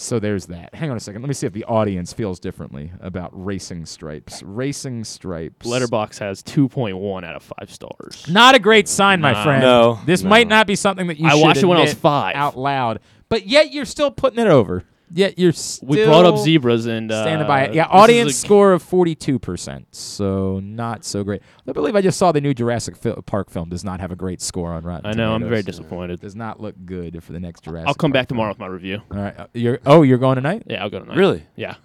So 0.00 0.20
there's 0.20 0.46
that. 0.46 0.72
Hang 0.76 0.90
on 0.92 0.96
a 0.96 1.00
second. 1.00 1.22
Let 1.22 1.28
me 1.28 1.34
see 1.34 1.48
if 1.48 1.52
the 1.52 1.64
audience 1.64 2.12
feels 2.12 2.38
differently 2.38 2.92
about 3.00 3.30
Racing 3.32 3.84
Stripes. 3.84 4.44
Racing 4.44 5.02
Stripes. 5.02 5.66
Letterboxd 5.66 6.20
has 6.20 6.40
2.1 6.44 7.24
out 7.24 7.34
of 7.34 7.42
five 7.42 7.68
stars. 7.72 8.24
Not 8.28 8.54
a 8.54 8.60
great 8.60 8.86
sign, 8.86 9.20
my 9.20 9.32
Nah. 9.32 9.42
friend. 9.42 9.60
No, 9.62 9.98
This 10.06 10.22
no. 10.22 10.28
might 10.30 10.46
not 10.46 10.68
be 10.68 10.76
something 10.76 11.08
that 11.08 11.18
you 11.18 11.26
I 11.26 11.30
should 11.30 11.42
watched 11.42 11.62
it 11.64 11.66
when 11.66 11.78
I 11.78 11.80
was 11.80 11.90
admit 11.90 12.00
five. 12.02 12.36
out 12.36 12.56
loud, 12.56 13.00
but 13.28 13.48
yet 13.48 13.72
you're 13.72 13.84
still 13.84 14.12
putting 14.12 14.38
it 14.38 14.46
over. 14.46 14.84
Yet 15.10 15.38
you're 15.38 15.52
still 15.52 15.88
We 15.88 16.04
brought 16.04 16.24
up 16.26 16.38
zebras 16.38 16.86
and 16.86 17.10
uh, 17.10 17.22
standing 17.22 17.46
by 17.46 17.62
it. 17.64 17.74
Yeah, 17.74 17.86
audience 17.86 18.36
score 18.36 18.72
of 18.72 18.82
42%. 18.84 19.86
So 19.90 20.60
not 20.60 21.04
so 21.04 21.24
great. 21.24 21.42
I 21.66 21.72
believe 21.72 21.96
I 21.96 22.00
just 22.02 22.18
saw 22.18 22.32
the 22.32 22.40
new 22.40 22.52
Jurassic 22.54 22.96
Fil- 22.96 23.22
Park 23.22 23.50
film 23.50 23.68
does 23.68 23.84
not 23.84 24.00
have 24.00 24.12
a 24.12 24.16
great 24.16 24.40
score 24.42 24.72
on 24.72 24.82
Rotten 24.84 25.06
I 25.06 25.12
know. 25.12 25.32
I'm 25.34 25.40
very 25.42 25.62
Tomatoes. 25.62 25.64
disappointed. 25.78 26.20
Does 26.20 26.36
not 26.36 26.60
look 26.60 26.74
good 26.84 27.22
for 27.24 27.32
the 27.32 27.40
next 27.40 27.64
Jurassic 27.64 27.88
I'll 27.88 27.94
come 27.94 28.10
Park 28.12 28.22
back 28.22 28.28
tomorrow 28.28 28.48
film. 28.54 28.54
with 28.54 28.60
my 28.60 28.66
review. 28.66 29.00
All 29.10 29.18
right. 29.18 29.38
uh, 29.38 29.46
You're 29.54 29.78
Oh, 29.86 30.02
you're 30.02 30.18
going 30.18 30.36
tonight? 30.36 30.64
Yeah, 30.66 30.82
I'll 30.82 30.90
go 30.90 31.00
tonight. 31.00 31.16
Really? 31.16 31.46
Yeah. 31.56 31.76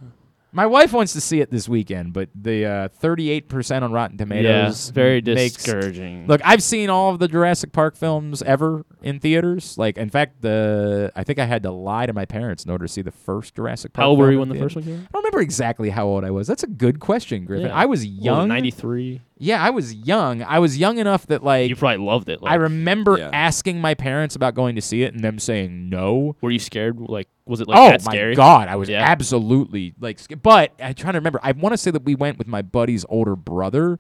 My 0.56 0.68
wife 0.68 0.94
wants 0.94 1.14
to 1.14 1.22
see 1.22 1.42
it 1.42 1.50
this 1.50 1.68
weekend, 1.68 2.14
but 2.14 2.30
the 2.36 2.66
uh, 2.66 2.88
38% 3.02 3.82
on 3.82 3.92
Rotten 3.92 4.18
Tomatoes 4.18 4.90
very 4.92 5.20
makes- 5.22 5.56
discouraging. 5.56 6.28
Look, 6.28 6.42
I've 6.46 6.62
seen 6.62 6.90
all 6.92 7.10
of 7.12 7.20
the 7.20 7.28
Jurassic 7.28 7.72
Park 7.72 7.96
films 7.98 8.42
ever 8.44 8.86
in 9.02 9.20
theaters. 9.20 9.78
Like, 9.78 9.98
in 9.98 10.10
fact, 10.10 10.42
the 10.42 11.12
I 11.16 11.24
think 11.24 11.40
I 11.40 11.46
had 11.46 11.64
to 11.64 11.72
lie 11.72 12.06
to 12.06 12.14
my 12.14 12.26
parents 12.26 12.64
in 12.66 12.72
order 12.72 12.86
to 12.86 12.92
see 12.92 13.02
the 13.02 13.12
first 13.12 13.56
Jurassic 13.56 13.94
Park. 13.94 14.04
How 14.04 14.10
old 14.12 14.20
were 14.20 14.32
you 14.32 14.40
when 14.40 14.50
the 14.50 14.54
theater. 14.54 14.66
first 14.66 14.76
one 14.76 14.86
came? 14.86 14.94
I 14.96 15.08
don't 15.12 15.24
remember 15.24 15.42
exactly 15.42 15.90
how 15.90 16.06
old 16.06 16.24
I 16.24 16.30
was. 16.32 16.46
That's 16.48 16.64
a 16.64 16.68
good 16.68 17.00
question, 17.00 17.46
Griffin. 17.46 17.68
Yeah. 17.68 17.76
I 17.76 17.86
was 17.86 18.02
What 18.02 18.06
was 18.10 18.20
it, 18.20 18.24
young. 18.24 18.48
93. 18.48 19.22
Yeah, 19.44 19.62
I 19.64 19.70
was 19.72 19.94
young. 19.94 20.42
I 20.44 20.60
was 20.60 20.78
young 20.78 20.98
enough 21.00 21.28
that 21.28 21.44
like 21.44 21.70
You 21.70 21.76
probably 21.76 22.06
loved 22.06 22.30
it. 22.30 22.40
I 22.44 22.56
remember 22.56 23.18
Yeah. 23.18 23.30
asking 23.34 23.82
my 23.82 23.94
parents 23.94 24.36
about 24.36 24.56
going 24.56 24.76
to 24.76 24.82
see 24.82 25.04
it 25.04 25.14
and 25.14 25.24
them 25.24 25.38
saying 25.40 25.90
no. 25.90 26.36
Were 26.42 26.52
you 26.52 26.60
scared? 26.60 27.00
Like, 27.00 27.28
was 27.46 27.60
it 27.62 27.68
like 27.68 27.78
oh 27.78 27.90
that 27.92 28.06
my 28.06 28.34
god, 28.36 28.68
I 28.70 28.76
was 28.78 28.88
Yeah. 28.90 29.04
absolutely 29.04 29.94
like. 30.00 30.20
sca- 30.20 30.38
But 30.38 30.72
I'm 30.82 30.94
trying 30.94 31.14
to 31.14 31.20
remember. 31.20 31.40
I 31.44 31.52
want 31.52 31.74
to 31.74 31.78
say 31.78 31.92
that 31.92 32.04
we 32.06 32.16
went 32.16 32.38
with 32.38 32.48
my 32.48 32.62
buddy's 32.62 33.06
older 33.10 33.36
brother, 33.36 34.00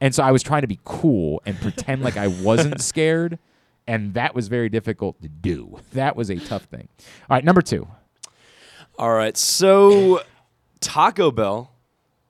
and 0.00 0.14
so 0.14 0.22
I 0.22 0.32
was 0.32 0.42
trying 0.42 0.62
to 0.62 0.66
be 0.68 0.80
cool 0.84 1.40
and 1.46 1.58
pretend 1.60 2.02
like 2.02 2.16
I 2.16 2.26
wasn't 2.26 2.80
scared, 2.92 3.38
and 3.86 4.14
that 4.14 4.34
was 4.34 4.48
very 4.48 4.68
difficult 4.68 5.20
to 5.22 5.28
do. 5.28 5.78
That 5.92 6.16
was 6.16 6.30
a 6.30 6.36
tough 6.36 6.64
thing. 6.64 6.88
All 7.28 7.36
right, 7.36 7.44
number 7.44 7.62
two. 7.62 7.86
All 8.98 9.12
right. 9.12 9.36
So 9.36 10.22
Taco 10.80 11.30
Bell, 11.30 11.70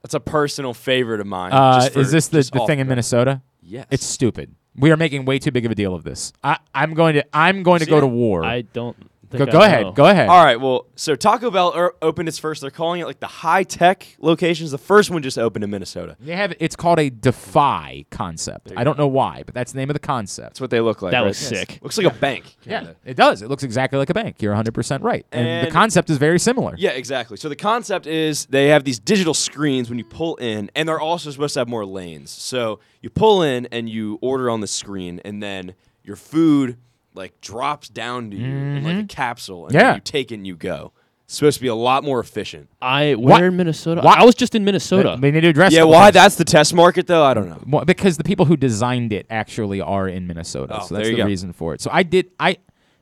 that's 0.03 0.15
a 0.15 0.21
personal 0.21 0.75
favorite 0.75 1.21
of 1.21 1.27
mine. 1.27 1.53
Uh, 1.53 1.81
just 1.81 1.93
for- 1.93 2.01
is 2.01 2.13
this 2.13 2.29
the, 2.29 2.39
just 2.39 2.53
the 2.53 2.67
thing 2.67 2.79
in 2.79 2.89
Minnesota? 2.89 3.43
Yes. 3.63 3.87
It's 3.91 4.05
stupid. 4.05 4.55
We 4.77 4.91
are 4.93 4.97
making 4.97 5.25
way 5.25 5.39
too 5.39 5.51
big 5.51 5.67
of 5.67 5.73
a 5.73 5.75
deal 5.75 5.95
of 5.95 6.05
this. 6.05 6.33
I, 6.43 6.59
I'm 6.75 6.95
going 6.95 7.15
to. 7.15 7.25
I'm 7.37 7.63
going 7.63 7.81
to 7.81 7.87
go 7.87 8.01
to 8.01 8.07
war. 8.07 8.45
I 8.45 8.63
don't. 8.63 8.97
Go 9.39 9.47
go 9.47 9.63
ahead. 9.63 9.95
Go 9.95 10.07
ahead. 10.07 10.29
All 10.29 10.45
right. 10.45 10.61
Well, 10.61 10.87
so 10.97 11.15
Taco 11.15 11.51
Bell 11.51 11.73
er- 11.77 11.95
opened 12.03 12.29
its 12.29 12.39
first. 12.39 12.61
They're 12.61 12.71
calling 12.71 13.01
it 13.01 13.07
like 13.07 13.21
the 13.21 13.27
high 13.27 13.63
tech 13.63 14.17
locations. 14.19 14.71
The 14.71 14.79
first 14.79 15.11
one 15.11 15.23
just 15.23 15.39
opened 15.39 15.65
in 15.65 15.71
Minnesota. 15.71 16.17
They 16.21 16.37
have. 16.37 16.55
It's 16.61 16.77
called 16.77 16.99
a 16.99 17.11
Defy 17.11 18.05
concept. 18.11 18.73
I 18.77 18.85
don't 18.85 18.99
know 18.99 19.07
why, 19.07 19.43
but 19.45 19.55
that's 19.55 19.73
the 19.73 19.79
name 19.79 19.91
of 19.91 19.95
the 19.95 20.01
concept. 20.01 20.51
That's 20.51 20.61
what 20.61 20.71
they 20.71 20.81
look 20.81 21.03
like. 21.03 21.13
That 21.13 21.21
right? 21.21 21.29
was 21.29 21.39
sick. 21.39 21.79
Looks 21.83 21.99
like 21.99 22.07
a 22.07 22.19
bank. 22.19 22.57
Yeah, 22.65 22.93
it 23.05 23.17
does. 23.17 23.43
It 23.43 23.49
looks 23.49 23.63
exactly 23.63 23.99
like 23.99 24.11
a 24.11 24.15
bank. 24.15 24.43
You're 24.43 24.55
100% 24.55 25.03
right. 25.03 25.25
And, 25.33 25.67
the 25.67 25.71
concept 25.71 26.11
is 26.11 26.19
very 26.19 26.39
similar. 26.39 26.75
Yeah, 26.77 26.91
exactly. 26.91 27.37
So 27.37 27.49
the 27.49 27.57
concept 27.57 28.07
is 28.07 28.47
they 28.47 28.69
have 28.69 28.85
these 28.85 28.99
digital 28.99 29.35
screens 29.35 29.89
when 29.89 29.99
you 29.99 30.05
pull 30.05 30.37
in, 30.37 30.71
and 30.75 30.89
they're 30.89 31.01
also 31.01 31.31
supposed 31.31 31.55
to 31.55 31.61
have 31.61 31.69
more 31.69 31.85
lanes. 31.85 32.31
So 32.31 32.81
you 33.01 33.11
pull 33.11 33.43
in 33.43 33.67
and 33.67 33.89
you 33.89 34.19
order 34.21 34.51
on 34.51 34.61
the 34.61 34.67
screen, 34.67 35.21
and 35.25 35.43
then 35.43 35.75
your 36.03 36.17
food 36.17 36.77
like 37.15 37.41
drops 37.41 37.89
down 37.89 38.31
to 38.31 38.37
you 38.37 38.47
in 38.47 38.85
like 38.85 39.05
a 39.05 39.07
capsule, 39.07 39.67
and 39.67 39.75
Mm-hmm. 39.75 39.85
Yeah. 39.87 39.95
you 39.97 40.01
take 40.01 40.31
it 40.33 40.37
and 40.37 40.47
you 40.47 40.57
go. 40.57 40.93
It's 41.25 41.37
supposed 41.37 41.59
to 41.59 41.63
be 41.63 41.69
a 41.69 41.75
lot 41.77 42.03
more 42.03 42.19
efficient. 42.19 42.69
I 42.83 43.15
What? 43.15 43.41
where 43.41 43.49
in 43.49 43.57
Minnesota? 43.57 44.01
Why- 44.01 44.17
I 44.19 44.25
was 44.25 44.35
just 44.35 44.55
in 44.57 44.65
Minnesota. 44.65 45.17
They, 45.21 45.31
they 45.31 45.37
need 45.37 45.41
to 45.43 45.49
address 45.49 45.73
Yeah, 45.73 45.85
why 45.85 46.11
that's 46.11 46.35
the 46.35 46.45
test 46.45 46.75
market 46.75 47.07
though? 47.07 47.23
I 47.25 47.35
don't 47.35 47.49
know. 47.49 47.63
Well, 47.67 47.85
because 47.85 48.17
the 48.17 48.25
people 48.25 48.47
who 48.47 48.57
designed 48.57 49.13
it 49.13 49.27
actually 49.31 49.81
are 49.81 50.09
in 50.09 50.27
Minnesota. 50.27 50.79
Oh, 50.81 50.87
so 50.87 50.95
there 50.95 51.03
that's 51.03 51.11
you 51.11 51.17
the 51.17 51.23
go. 51.23 51.27
reason 51.27 51.53
for 51.53 51.73
it. 51.73 51.81
So 51.81 51.91
I 51.93 52.03
did 52.03 52.31
I 52.41 52.57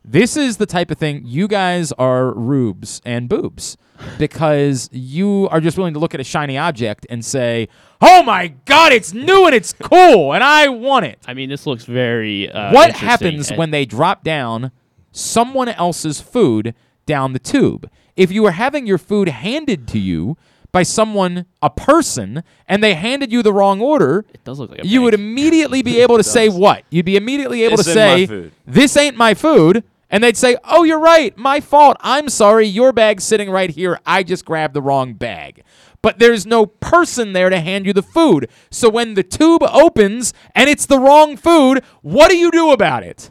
this 0.04 0.36
is 0.36 0.58
the 0.58 0.66
type 0.66 0.90
of 0.90 0.98
thing 0.98 1.22
you 1.24 1.48
guys 1.48 1.90
are 1.92 2.32
rubes 2.34 3.00
and 3.06 3.28
boobs 3.30 3.76
because 4.18 4.88
you 4.92 5.48
are 5.50 5.60
just 5.60 5.76
willing 5.76 5.94
to 5.94 6.00
look 6.00 6.14
at 6.14 6.20
a 6.20 6.24
shiny 6.24 6.56
object 6.56 7.06
and 7.10 7.24
say, 7.24 7.68
"Oh 8.00 8.22
my 8.22 8.48
god, 8.64 8.92
it's 8.92 9.12
new 9.12 9.46
and 9.46 9.54
it's 9.54 9.72
cool 9.72 10.32
and 10.32 10.42
I 10.44 10.68
want 10.68 11.06
it." 11.06 11.18
I 11.26 11.34
mean, 11.34 11.48
this 11.48 11.66
looks 11.66 11.84
very. 11.84 12.50
Uh, 12.50 12.72
what 12.72 12.92
happens 12.92 13.50
And- 13.50 13.58
when 13.58 13.70
they 13.70 13.84
drop 13.84 14.24
down 14.24 14.70
someone 15.12 15.68
else's 15.68 16.20
food 16.20 16.74
down 17.06 17.32
the 17.32 17.38
tube? 17.38 17.88
If 18.16 18.32
you 18.32 18.42
were 18.42 18.50
having 18.52 18.86
your 18.86 18.98
food 18.98 19.28
handed 19.28 19.86
to 19.88 19.98
you 19.98 20.36
by 20.70 20.82
someone, 20.82 21.46
a 21.62 21.70
person, 21.70 22.42
and 22.68 22.82
they 22.84 22.94
handed 22.94 23.32
you 23.32 23.42
the 23.42 23.52
wrong 23.52 23.80
order, 23.80 24.24
It 24.34 24.44
does 24.44 24.58
look 24.58 24.70
like 24.70 24.84
a 24.84 24.86
you 24.86 25.00
would 25.02 25.14
immediately 25.14 25.82
be 25.82 26.00
able 26.02 26.16
to 26.18 26.22
say 26.24 26.48
what? 26.48 26.84
You'd 26.90 27.06
be 27.06 27.16
immediately 27.16 27.62
able 27.62 27.76
This 27.78 27.86
to 27.86 27.92
say, 27.92 28.50
"This 28.66 28.96
ain't 28.96 29.16
my 29.16 29.34
food." 29.34 29.84
And 30.10 30.24
they'd 30.24 30.36
say, 30.38 30.56
"Oh, 30.64 30.84
you're 30.84 30.98
right. 30.98 31.36
My 31.36 31.60
fault. 31.60 31.96
I'm 32.00 32.28
sorry. 32.30 32.66
Your 32.66 32.92
bag's 32.92 33.24
sitting 33.24 33.50
right 33.50 33.68
here. 33.70 33.98
I 34.06 34.22
just 34.22 34.44
grabbed 34.44 34.72
the 34.74 34.80
wrong 34.82 35.12
bag." 35.14 35.62
But 36.02 36.18
there's 36.18 36.46
no 36.46 36.66
person 36.66 37.32
there 37.32 37.50
to 37.50 37.60
hand 37.60 37.84
you 37.86 37.92
the 37.92 38.02
food. 38.02 38.48
So 38.70 38.88
when 38.88 39.14
the 39.14 39.22
tube 39.24 39.62
opens 39.64 40.32
and 40.54 40.70
it's 40.70 40.86
the 40.86 40.98
wrong 40.98 41.36
food, 41.36 41.82
what 42.02 42.30
do 42.30 42.36
you 42.36 42.50
do 42.50 42.70
about 42.70 43.02
it? 43.02 43.30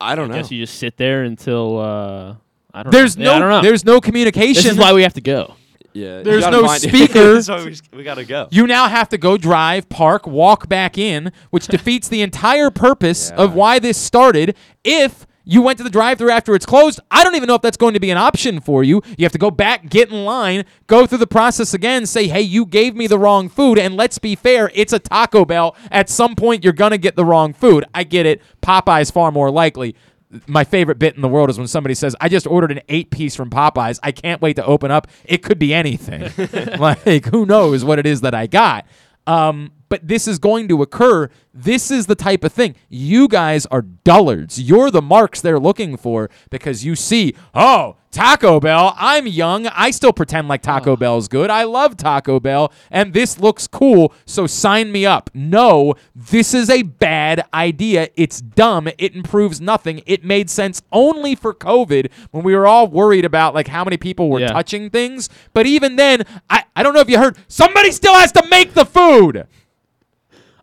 I 0.00 0.14
don't 0.14 0.26
I 0.30 0.34
know. 0.36 0.42
guess 0.42 0.50
you 0.50 0.60
just 0.64 0.78
sit 0.78 0.96
there 0.96 1.22
until. 1.22 1.78
Uh, 1.78 2.34
I 2.74 2.82
don't. 2.82 2.90
There's 2.92 3.16
know. 3.16 3.24
Yeah, 3.24 3.30
I 3.30 3.34
no 3.34 3.40
don't 3.40 3.50
know. 3.50 3.62
there's 3.68 3.84
no 3.84 4.00
communication. 4.00 4.62
This 4.64 4.72
is 4.72 4.78
why 4.78 4.92
we 4.92 5.02
have 5.04 5.14
to 5.14 5.20
go. 5.20 5.54
yeah, 5.94 6.22
There's 6.22 6.46
no 6.46 6.66
find- 6.66 6.80
speaker. 6.82 7.34
That's 7.34 7.48
why 7.48 7.64
we, 7.64 7.70
just- 7.70 7.92
we 7.92 8.02
gotta 8.02 8.24
go. 8.24 8.48
You 8.50 8.66
now 8.66 8.88
have 8.88 9.08
to 9.10 9.18
go 9.18 9.36
drive, 9.36 9.88
park, 9.88 10.26
walk 10.26 10.68
back 10.68 10.98
in, 10.98 11.32
which 11.50 11.66
defeats 11.66 12.08
the 12.08 12.20
entire 12.22 12.70
purpose 12.70 13.30
of 13.36 13.54
why 13.54 13.78
this 13.78 13.96
started. 13.98 14.56
If 14.84 15.26
you 15.44 15.62
went 15.62 15.78
to 15.78 15.84
the 15.84 15.90
drive-through 15.90 16.30
after 16.30 16.54
it's 16.54 16.66
closed, 16.66 17.00
I 17.10 17.24
don't 17.24 17.34
even 17.34 17.46
know 17.46 17.54
if 17.54 17.62
that's 17.62 17.76
going 17.76 17.94
to 17.94 18.00
be 18.00 18.10
an 18.10 18.18
option 18.18 18.60
for 18.60 18.84
you. 18.84 19.02
You 19.18 19.24
have 19.24 19.32
to 19.32 19.38
go 19.38 19.50
back, 19.50 19.88
get 19.88 20.10
in 20.10 20.24
line, 20.24 20.64
go 20.86 21.06
through 21.06 21.18
the 21.18 21.26
process 21.26 21.74
again, 21.74 22.06
say, 22.06 22.28
"Hey, 22.28 22.42
you 22.42 22.64
gave 22.64 22.94
me 22.94 23.06
the 23.06 23.18
wrong 23.18 23.48
food." 23.48 23.78
And 23.78 23.96
let's 23.96 24.18
be 24.18 24.34
fair, 24.34 24.70
it's 24.74 24.92
a 24.92 24.98
Taco 24.98 25.44
Bell. 25.44 25.74
At 25.90 26.08
some 26.08 26.36
point, 26.36 26.64
you're 26.64 26.72
gonna 26.72 26.98
get 26.98 27.16
the 27.16 27.24
wrong 27.24 27.52
food. 27.52 27.84
I 27.94 28.04
get 28.04 28.26
it. 28.26 28.42
Popeye's 28.62 29.10
far 29.10 29.32
more 29.32 29.50
likely. 29.50 29.96
My 30.46 30.64
favorite 30.64 30.98
bit 30.98 31.14
in 31.14 31.20
the 31.20 31.28
world 31.28 31.50
is 31.50 31.58
when 31.58 31.66
somebody 31.66 31.94
says, 31.94 32.16
"I 32.20 32.28
just 32.28 32.46
ordered 32.46 32.72
an 32.72 32.80
eight-piece 32.88 33.34
from 33.34 33.50
Popeyes. 33.50 33.98
I 34.02 34.12
can't 34.12 34.40
wait 34.40 34.56
to 34.56 34.64
open 34.64 34.90
up. 34.90 35.08
It 35.24 35.42
could 35.42 35.58
be 35.58 35.74
anything. 35.74 36.30
like 36.78 37.26
who 37.26 37.44
knows 37.44 37.84
what 37.84 37.98
it 37.98 38.06
is 38.06 38.22
that 38.22 38.34
I 38.34 38.46
got." 38.46 38.86
Um, 39.26 39.72
but 39.92 40.08
this 40.08 40.26
is 40.26 40.38
going 40.38 40.68
to 40.68 40.80
occur. 40.80 41.28
This 41.52 41.90
is 41.90 42.06
the 42.06 42.14
type 42.14 42.44
of 42.44 42.52
thing. 42.52 42.76
You 42.88 43.28
guys 43.28 43.66
are 43.66 43.82
dullards. 43.82 44.58
You're 44.58 44.90
the 44.90 45.02
marks 45.02 45.42
they're 45.42 45.60
looking 45.60 45.98
for 45.98 46.30
because 46.48 46.82
you 46.82 46.96
see, 46.96 47.34
oh, 47.54 47.96
Taco 48.10 48.58
Bell. 48.58 48.94
I'm 48.96 49.26
young. 49.26 49.66
I 49.66 49.90
still 49.90 50.14
pretend 50.14 50.48
like 50.48 50.62
Taco 50.62 50.96
Bell's 50.96 51.28
good. 51.28 51.50
I 51.50 51.64
love 51.64 51.98
Taco 51.98 52.40
Bell, 52.40 52.72
and 52.90 53.12
this 53.12 53.38
looks 53.38 53.66
cool. 53.66 54.14
So 54.24 54.46
sign 54.46 54.92
me 54.92 55.04
up. 55.04 55.28
No, 55.34 55.94
this 56.14 56.54
is 56.54 56.70
a 56.70 56.82
bad 56.82 57.44
idea. 57.52 58.08
It's 58.16 58.40
dumb. 58.40 58.88
It 58.96 59.14
improves 59.14 59.60
nothing. 59.60 60.00
It 60.06 60.24
made 60.24 60.48
sense 60.48 60.80
only 60.90 61.34
for 61.34 61.52
COVID 61.52 62.10
when 62.30 62.44
we 62.44 62.54
were 62.56 62.66
all 62.66 62.86
worried 62.88 63.26
about 63.26 63.54
like 63.54 63.68
how 63.68 63.84
many 63.84 63.98
people 63.98 64.30
were 64.30 64.40
Yeah. 64.40 64.48
touching 64.48 64.88
things. 64.88 65.28
But 65.52 65.66
even 65.66 65.96
then, 65.96 66.22
I, 66.48 66.64
I 66.74 66.82
don't 66.82 66.94
know 66.94 67.00
if 67.00 67.10
you 67.10 67.18
heard, 67.18 67.36
somebody 67.46 67.92
still 67.92 68.14
has 68.14 68.32
to 68.32 68.46
make 68.48 68.72
the 68.72 68.86
food. 68.86 69.46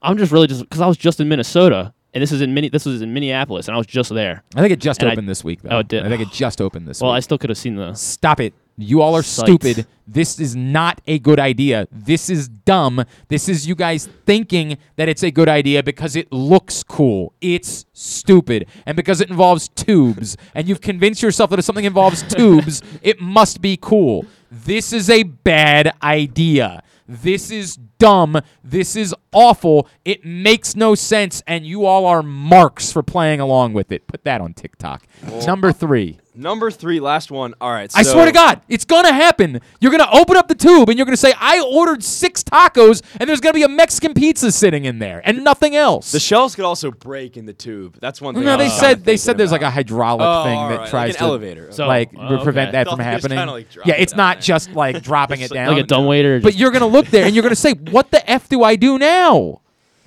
I'm 0.01 0.17
just 0.17 0.31
really 0.31 0.47
just 0.47 0.61
because 0.61 0.81
I 0.81 0.87
was 0.87 0.97
just 0.97 1.19
in 1.19 1.27
Minnesota, 1.29 1.93
and 2.13 2.21
this 2.21 2.31
is 2.31 2.41
in 2.41 2.53
mini. 2.53 2.69
This 2.69 2.85
was 2.85 3.01
in 3.01 3.13
Minneapolis, 3.13 3.67
and 3.67 3.75
I 3.75 3.77
was 3.77 3.87
just 3.87 4.09
there. 4.13 4.43
I 4.55 4.61
think 4.61 4.71
it 4.73 4.79
just 4.79 5.01
And 5.01 5.09
I- 5.09 5.13
opened 5.13 5.27
this 5.29 5.43
week, 5.43 5.61
though. 5.61 5.69
Oh, 5.71 5.79
it 5.79 5.87
did. 5.87 6.05
I 6.05 6.09
think 6.09 6.21
it 6.21 6.31
just 6.31 6.61
opened 6.61 6.87
this 6.87 6.99
week. 6.99 7.03
Well, 7.05 7.11
I 7.11 7.19
still 7.19 7.37
could 7.37 7.49
have 7.49 7.57
seen 7.57 7.75
the. 7.75 7.93
Stop 7.93 8.39
it. 8.39 8.53
You 8.81 9.01
all 9.01 9.13
are 9.13 9.23
Sites. 9.23 9.45
stupid. 9.49 9.85
This 10.07 10.39
is 10.39 10.55
not 10.55 11.01
a 11.05 11.19
good 11.19 11.37
idea. 11.37 11.85
This 11.91 12.29
is 12.29 12.47
dumb. 12.47 13.03
This 13.27 13.49
is 13.49 13.67
you 13.67 13.75
guys 13.75 14.07
thinking 14.25 14.77
that 14.95 15.09
it's 15.09 15.21
a 15.21 15.31
good 15.31 15.49
idea 15.49 15.83
because 15.83 16.15
it 16.15 16.31
looks 16.31 16.81
cool. 16.83 17.33
It's 17.41 17.85
stupid. 17.91 18.67
And 18.85 18.95
because 18.95 19.19
it 19.19 19.29
involves 19.29 19.67
tubes. 19.67 20.37
And 20.55 20.69
you've 20.69 20.79
convinced 20.79 21.21
yourself 21.21 21.49
that 21.49 21.59
if 21.59 21.65
something 21.65 21.83
involves 21.83 22.23
tubes, 22.35 22.81
it 23.01 23.19
must 23.19 23.59
be 23.61 23.75
cool. 23.75 24.25
This 24.49 24.93
is 24.93 25.09
a 25.09 25.23
bad 25.23 25.91
idea. 26.01 26.81
This 27.09 27.49
is 27.49 27.75
dumb. 27.75 28.39
This 28.63 28.95
is 28.95 29.15
awful. 29.33 29.87
It 30.05 30.23
makes 30.23 30.75
no 30.75 30.93
sense. 30.93 31.41
And 31.47 31.65
you 31.65 31.85
all 31.85 32.05
are 32.05 32.21
marks 32.21 32.91
for 32.91 33.01
playing 33.01 33.39
along 33.39 33.73
with 33.73 33.91
it. 33.91 34.05
Put 34.05 34.23
that 34.25 34.41
on 34.41 34.53
TikTok. 34.53 35.07
Number 35.47 35.71
three. 35.71 36.19
Number 36.39 36.71
three, 36.71 37.01
last 37.01 37.31
one. 37.31 37.53
All 37.59 37.69
right. 37.71 37.91
I 37.93 38.03
swear 38.03 38.25
to 38.25 38.31
God, 38.31 38.61
it's 38.69 38.85
gonna 38.85 39.11
happen. 39.11 39.59
You're 39.81 39.91
gonna 39.91 40.07
open 40.13 40.37
up 40.37 40.47
the 40.47 40.55
tube 40.55 40.87
and 40.87 40.97
you're 40.97 41.05
gonna 41.05 41.17
say, 41.17 41.33
"I 41.37 41.59
ordered 41.59 42.01
six 42.01 42.43
tacos," 42.43 43.01
and 43.19 43.29
there's 43.29 43.41
gonna 43.41 43.53
be 43.53 43.63
a 43.63 43.67
Mexican 43.67 44.13
pizza 44.13 44.49
sitting 44.51 44.85
in 44.85 44.99
there 44.99 45.21
and 45.25 45.43
nothing 45.43 45.75
else. 45.75 46.13
The 46.13 46.19
shells 46.19 46.55
could 46.55 46.63
also 46.63 46.91
break 46.91 47.35
in 47.35 47.45
the 47.45 47.51
tube. 47.53 47.97
That's 47.99 48.21
one 48.21 48.35
thing. 48.35 48.45
no, 48.45 48.53
I 48.53 48.57
they 48.57 48.63
was 48.63 48.71
kinda 48.73 48.85
said 48.87 48.97
they 48.99 49.03
thinking 49.11 49.17
said 49.17 49.37
there's 49.37 49.51
like 49.51 49.61
a 49.63 49.69
hydraulic 49.69 50.25
Oh, 50.25 50.43
thing 50.45 50.55
that 50.55 50.69
right, 50.69 50.79
like 50.81 50.89
tries 50.89 51.09
an 51.15 51.17
to 51.19 51.23
elevator. 51.25 51.67
So- 51.71 51.87
like 51.87 52.11
Oh, 52.17 52.37
re- 52.37 52.43
prevent 52.43 52.71
that 52.71 52.87
from 52.87 52.99
happening. 52.99 53.37
kinda, 53.37 53.51
like, 53.51 53.67
yeah, 53.85 53.95
it's 53.97 54.15
not 54.15 54.37
there. 54.37 54.41
just 54.41 54.71
like 54.71 55.03
dropping 55.03 55.41
it 55.41 55.51
down. 55.51 55.73
like 55.75 55.83
a 55.83 55.87
dumbwaiter. 55.87 56.39
But 56.39 56.55
you're 56.55 56.71
gonna 56.71 56.87
look 56.87 57.07
there 57.07 57.25
and 57.25 57.35
you're 57.35 57.43
gonna 57.43 57.55
say, 57.55 57.73
"What 57.73 58.11
the 58.11 58.27
f 58.29 58.47
do 58.47 58.63
I 58.63 58.77
do 58.77 58.97
now? 58.97 59.59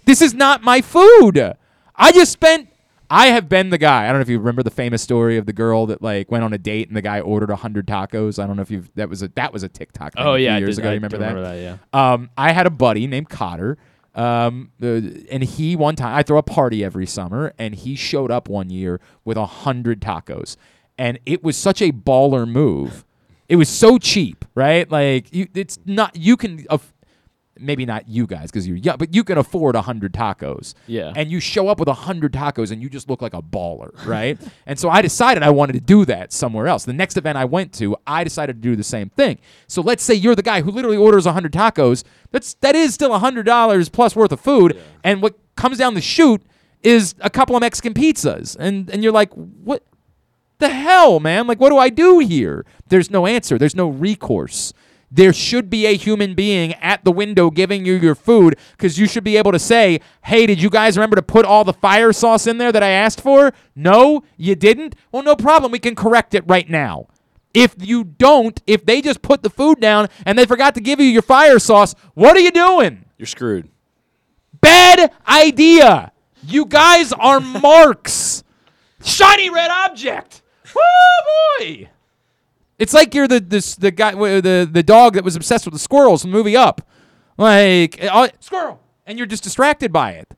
This 0.06 0.22
is 0.22 0.32
not 0.32 0.62
my 0.62 0.80
food. 0.80 1.54
I 1.94 2.10
just 2.12 2.32
spent." 2.32 2.68
I 3.12 3.26
have 3.28 3.48
been 3.48 3.68
the 3.70 3.78
guy. 3.78 4.04
I 4.04 4.06
don't 4.08 4.16
know 4.16 4.22
if 4.22 4.28
you 4.30 4.38
remember 4.38 4.62
the 4.62 4.70
famous 4.70 5.02
story 5.02 5.36
of 5.36 5.44
the 5.46 5.52
girl 5.52 5.86
that 5.86 6.00
like 6.02 6.30
went 6.30 6.44
on 6.44 6.52
a 6.54 6.58
date 6.58 6.88
and 6.88 6.96
the 6.96 7.02
guy 7.02 7.20
ordered 7.20 7.50
hundred 7.50 7.86
tacos. 7.86 8.42
I 8.42 8.46
don't 8.46 8.56
know 8.56 8.62
if 8.62 8.70
you've 8.70 8.90
that 8.94 9.08
was 9.10 9.22
a 9.22 9.28
that 9.34 9.52
was 9.52 9.62
a 9.62 9.68
TikTok. 9.68 10.14
Thing 10.14 10.24
Oh, 10.24 10.34
yeah, 10.34 10.56
years 10.58 10.76
did- 10.76 10.82
ago. 10.82 10.88
I 10.88 10.92
you 10.92 10.96
remember 10.96 11.18
that? 11.18 11.34
remember 11.34 11.54
that, 11.54 11.78
yeah. 11.92 12.12
Um, 12.12 12.30
I 12.38 12.52
had 12.52 12.66
a 12.66 12.70
buddy 12.70 13.06
named 13.06 13.28
Cotter. 13.28 13.76
Um, 14.14 14.72
and 14.80 15.42
he 15.42 15.74
one 15.76 15.96
time 15.96 16.14
I 16.14 16.22
throw 16.22 16.36
a 16.38 16.42
party 16.42 16.84
every 16.84 17.06
summer, 17.06 17.54
and 17.58 17.74
he 17.74 17.94
showed 17.96 18.30
up 18.30 18.46
one 18.48 18.68
year 18.70 19.00
with 19.24 19.36
a 19.38 19.46
hundred 19.46 20.00
tacos, 20.02 20.56
and 20.98 21.18
it 21.24 21.42
was 21.42 21.56
such 21.56 21.80
a 21.80 21.92
baller 21.92 22.46
move. 22.46 23.04
It 23.48 23.56
was 23.56 23.68
so 23.70 23.96
cheap, 23.98 24.44
right? 24.54 24.90
Like 24.90 25.34
you, 25.34 25.48
it's 25.54 25.78
not 25.86 26.14
you 26.16 26.36
can. 26.36 26.66
aff- 26.70 26.91
Maybe 27.62 27.86
not 27.86 28.08
you 28.08 28.26
guys 28.26 28.50
because 28.50 28.66
you're 28.66 28.76
young, 28.76 28.96
but 28.98 29.14
you 29.14 29.24
can 29.24 29.38
afford 29.38 29.74
a 29.74 29.82
hundred 29.82 30.12
tacos. 30.12 30.74
Yeah. 30.86 31.12
And 31.14 31.30
you 31.30 31.40
show 31.40 31.68
up 31.68 31.78
with 31.78 31.88
a 31.88 31.94
hundred 31.94 32.32
tacos 32.32 32.70
and 32.70 32.82
you 32.82 32.90
just 32.90 33.08
look 33.08 33.22
like 33.22 33.34
a 33.34 33.42
baller, 33.42 33.90
right? 34.06 34.38
and 34.66 34.78
so 34.78 34.90
I 34.90 35.02
decided 35.02 35.42
I 35.42 35.50
wanted 35.50 35.74
to 35.74 35.80
do 35.80 36.04
that 36.06 36.32
somewhere 36.32 36.66
else. 36.66 36.84
The 36.84 36.92
next 36.92 37.16
event 37.16 37.38
I 37.38 37.44
went 37.44 37.72
to, 37.74 37.96
I 38.06 38.24
decided 38.24 38.54
to 38.54 38.68
do 38.68 38.76
the 38.76 38.84
same 38.84 39.10
thing. 39.10 39.38
So 39.68 39.80
let's 39.80 40.02
say 40.02 40.14
you're 40.14 40.34
the 40.34 40.42
guy 40.42 40.62
who 40.62 40.70
literally 40.70 40.96
orders 40.96 41.26
a 41.26 41.32
hundred 41.32 41.52
tacos. 41.52 42.04
That's 42.30 42.54
that 42.54 42.74
is 42.74 42.94
still 42.94 43.14
a 43.14 43.18
hundred 43.18 43.44
dollars 43.44 43.88
plus 43.88 44.16
worth 44.16 44.32
of 44.32 44.40
food. 44.40 44.74
Yeah. 44.74 44.82
And 45.04 45.22
what 45.22 45.38
comes 45.56 45.78
down 45.78 45.94
the 45.94 46.00
chute 46.00 46.42
is 46.82 47.14
a 47.20 47.30
couple 47.30 47.56
of 47.56 47.60
Mexican 47.60 47.94
pizzas. 47.94 48.56
And 48.58 48.90
and 48.90 49.02
you're 49.02 49.12
like, 49.12 49.32
what 49.34 49.84
the 50.58 50.68
hell, 50.68 51.20
man? 51.20 51.46
Like, 51.46 51.60
what 51.60 51.70
do 51.70 51.76
I 51.76 51.90
do 51.90 52.20
here? 52.20 52.64
There's 52.88 53.10
no 53.10 53.26
answer. 53.26 53.58
There's 53.58 53.76
no 53.76 53.88
recourse. 53.88 54.72
There 55.14 55.34
should 55.34 55.68
be 55.68 55.84
a 55.84 55.94
human 55.94 56.34
being 56.34 56.72
at 56.74 57.04
the 57.04 57.12
window 57.12 57.50
giving 57.50 57.84
you 57.84 57.92
your 57.94 58.14
food 58.14 58.56
because 58.72 58.98
you 58.98 59.06
should 59.06 59.24
be 59.24 59.36
able 59.36 59.52
to 59.52 59.58
say, 59.58 60.00
hey, 60.24 60.46
did 60.46 60.62
you 60.62 60.70
guys 60.70 60.96
remember 60.96 61.16
to 61.16 61.22
put 61.22 61.44
all 61.44 61.64
the 61.64 61.74
fire 61.74 62.14
sauce 62.14 62.46
in 62.46 62.56
there 62.56 62.72
that 62.72 62.82
I 62.82 62.88
asked 62.88 63.20
for? 63.20 63.52
No, 63.76 64.22
you 64.38 64.54
didn't? 64.54 64.94
Well, 65.12 65.22
no 65.22 65.36
problem. 65.36 65.70
We 65.70 65.80
can 65.80 65.94
correct 65.94 66.32
it 66.32 66.44
right 66.46 66.66
now. 66.68 67.08
If 67.52 67.74
you 67.78 68.04
don't, 68.04 68.58
if 68.66 68.86
they 68.86 69.02
just 69.02 69.20
put 69.20 69.42
the 69.42 69.50
food 69.50 69.80
down 69.80 70.08
and 70.24 70.38
they 70.38 70.46
forgot 70.46 70.74
to 70.76 70.80
give 70.80 70.98
you 70.98 71.04
your 71.04 71.20
fire 71.20 71.58
sauce, 71.58 71.94
what 72.14 72.34
are 72.34 72.40
you 72.40 72.50
doing? 72.50 73.04
You're 73.18 73.26
screwed. 73.26 73.68
Bad 74.62 75.12
idea. 75.28 76.12
You 76.42 76.64
guys 76.64 77.12
are 77.12 77.38
marks. 77.38 78.44
Shiny 79.04 79.50
red 79.50 79.70
object. 79.70 80.40
Woo 80.74 80.80
boy. 81.58 81.90
It's 82.82 82.92
like 82.92 83.14
you're 83.14 83.28
the 83.28 83.38
this 83.40 83.76
the 83.76 83.92
guy 83.92 84.12
the 84.12 84.68
the 84.70 84.82
dog 84.82 85.14
that 85.14 85.22
was 85.24 85.36
obsessed 85.36 85.64
with 85.64 85.72
the 85.72 85.78
squirrels 85.78 86.24
in 86.24 86.30
the 86.32 86.36
movie 86.36 86.56
Up. 86.56 86.82
Like 87.38 88.02
uh, 88.02 88.28
squirrel, 88.40 88.80
and 89.06 89.16
you're 89.18 89.26
just 89.28 89.44
distracted 89.44 89.92
by 89.92 90.12
it. 90.12 90.28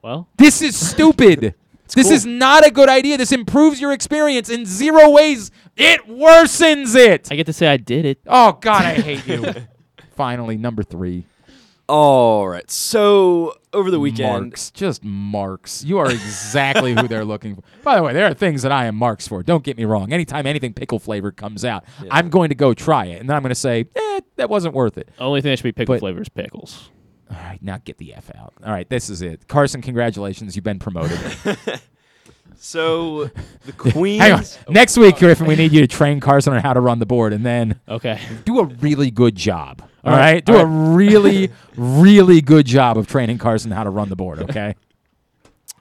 Well, 0.00 0.28
This 0.36 0.62
is 0.62 0.76
stupid. 0.90 1.54
this 1.94 2.06
cool. 2.06 2.12
is 2.12 2.24
not 2.24 2.64
a 2.66 2.70
good 2.70 2.88
idea. 2.88 3.16
This 3.18 3.32
improves 3.32 3.80
your 3.80 3.92
experience 3.92 4.48
in 4.48 4.64
zero 4.64 5.10
ways. 5.10 5.50
It 5.76 6.06
worsens 6.08 6.94
it. 6.96 7.28
I 7.32 7.36
get 7.36 7.46
to 7.46 7.52
say 7.52 7.66
I 7.66 7.76
did 7.76 8.04
it. 8.06 8.20
Oh 8.26 8.52
God, 8.52 8.82
I 8.84 8.94
hate 8.94 9.26
you. 9.26 9.52
Finally, 10.16 10.56
number 10.56 10.82
three. 10.82 11.24
All 11.88 12.46
right. 12.46 12.70
So 12.70 13.54
over 13.72 13.90
the 13.90 13.98
weekend, 13.98 14.42
Marks, 14.50 14.70
just 14.70 15.02
marks. 15.02 15.82
You 15.84 15.98
are 15.98 16.10
exactly 16.10 16.94
who 16.94 17.08
they're 17.08 17.24
looking 17.24 17.54
for. 17.56 17.62
By 17.82 17.96
the 17.96 18.02
way, 18.02 18.12
there 18.12 18.26
are 18.26 18.34
things 18.34 18.60
that 18.62 18.72
I 18.72 18.84
am 18.86 18.94
marks 18.94 19.26
for. 19.26 19.42
Don't 19.42 19.64
get 19.64 19.76
me 19.78 19.84
wrong. 19.86 20.12
Anytime 20.12 20.46
anything 20.46 20.74
pickle 20.74 20.98
flavored 20.98 21.36
comes 21.36 21.64
out, 21.64 21.84
I'm 22.10 22.28
going 22.28 22.50
to 22.50 22.54
go 22.54 22.74
try 22.74 23.06
it, 23.06 23.20
and 23.20 23.28
then 23.28 23.36
I'm 23.36 23.42
going 23.42 23.50
to 23.50 23.54
say, 23.54 23.86
eh, 23.96 24.20
that 24.36 24.50
wasn't 24.50 24.74
worth 24.74 24.98
it. 24.98 25.08
Only 25.18 25.40
thing 25.40 25.50
that 25.52 25.56
should 25.58 25.64
be 25.64 25.72
pickle 25.72 25.94
But- 25.94 26.00
flavor 26.00 26.20
is 26.20 26.28
pickles. 26.28 26.90
All 27.30 27.36
right, 27.36 27.62
now 27.62 27.78
get 27.84 27.98
the 27.98 28.14
f 28.14 28.30
out. 28.36 28.54
All 28.64 28.72
right, 28.72 28.88
this 28.88 29.10
is 29.10 29.20
it. 29.20 29.48
Carson, 29.48 29.82
congratulations, 29.82 30.56
you've 30.56 30.64
been 30.64 30.78
promoted. 30.78 31.18
so 32.56 33.24
the 33.66 33.72
Queen. 33.76 34.20
Hang 34.22 34.32
on. 34.32 34.44
Next 34.68 34.96
week, 34.96 35.16
Griffin, 35.18 35.46
we 35.46 35.54
need 35.56 35.72
you 35.72 35.80
to 35.82 35.86
train 35.86 36.20
Carson 36.20 36.54
on 36.54 36.60
how 36.62 36.72
to 36.72 36.80
run 36.80 36.98
the 36.98 37.06
board, 37.06 37.32
and 37.34 37.44
then 37.44 37.80
Okay. 37.88 38.18
do 38.44 38.60
a 38.60 38.64
really 38.64 39.10
good 39.10 39.34
job. 39.36 39.82
All 40.04 40.12
All 40.12 40.18
right, 40.18 40.32
right, 40.34 40.44
do 40.44 40.54
all 40.54 40.60
a 40.60 40.66
really, 40.66 41.50
really 41.76 42.40
good 42.40 42.66
job 42.66 42.96
of 42.96 43.06
training 43.06 43.38
Carson 43.38 43.70
how 43.72 43.84
to 43.84 43.90
run 43.90 44.08
the 44.08 44.16
board. 44.16 44.38
Okay. 44.42 44.74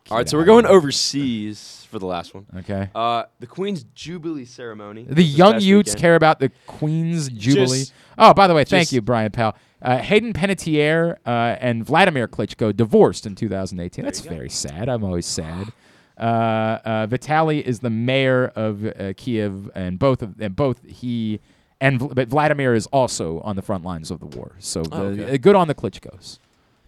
All 0.10 0.18
right, 0.18 0.28
so 0.28 0.38
we're 0.38 0.46
going 0.46 0.66
overseas 0.66 1.86
for 1.92 2.00
the 2.00 2.06
last 2.06 2.34
one. 2.34 2.46
Okay. 2.60 2.90
Uh, 2.96 3.24
the 3.40 3.48
Queen's 3.48 3.84
Jubilee 3.94 4.46
ceremony. 4.46 5.06
The 5.08 5.24
young 5.24 5.54
past 5.54 5.66
Utes 5.66 5.90
weekend. 5.90 6.02
care 6.02 6.16
about 6.16 6.40
the 6.40 6.50
Queen's 6.66 7.28
Jubilee. 7.30 7.80
Just- 7.80 7.94
oh, 8.18 8.34
by 8.34 8.48
the 8.48 8.54
way, 8.54 8.64
thank 8.64 8.92
you, 8.94 9.02
Brian 9.02 9.32
Powell. 9.32 9.56
Uh, 9.82 9.98
Hayden 9.98 10.34
Panettiere 10.34 11.18
uh, 11.26 11.58
and 11.60 11.86
Vladimir 11.86 12.28
Klitschko 12.28 12.76
divorced 12.76 13.26
in 13.26 13.36
2018. 13.36 14.04
That's 14.04 14.22
very 14.22 14.50
sad. 14.50 14.90
I'm 14.90 15.04
always 15.04 15.26
sad. 15.26 15.72
Uh, 16.18 16.22
uh, 16.22 17.08
Vitaly 17.08 17.62
is 17.62 17.82
the 17.82 17.92
mayor 17.92 18.48
of 18.56 18.86
uh, 18.86 19.14
Kiev, 19.16 19.70
and 19.76 20.00
both 20.00 20.24
of 20.24 20.40
and 20.42 20.56
both 20.56 20.84
he 20.84 21.40
and 21.82 22.14
but 22.16 22.28
Vladimir 22.28 22.74
is 22.74 22.88
also 22.88 23.40
on 23.42 23.56
the 23.56 23.62
front 23.62 23.84
lines 23.84 24.12
of 24.12 24.20
the 24.20 24.26
war. 24.26 24.56
So 24.60 24.84
the, 24.84 24.96
Oh, 24.96 25.02
okay. 25.08 25.34
uh, 25.34 25.38
good 25.38 25.56
on 25.56 25.68
the 25.68 25.76
Klitschkos. 25.76 26.40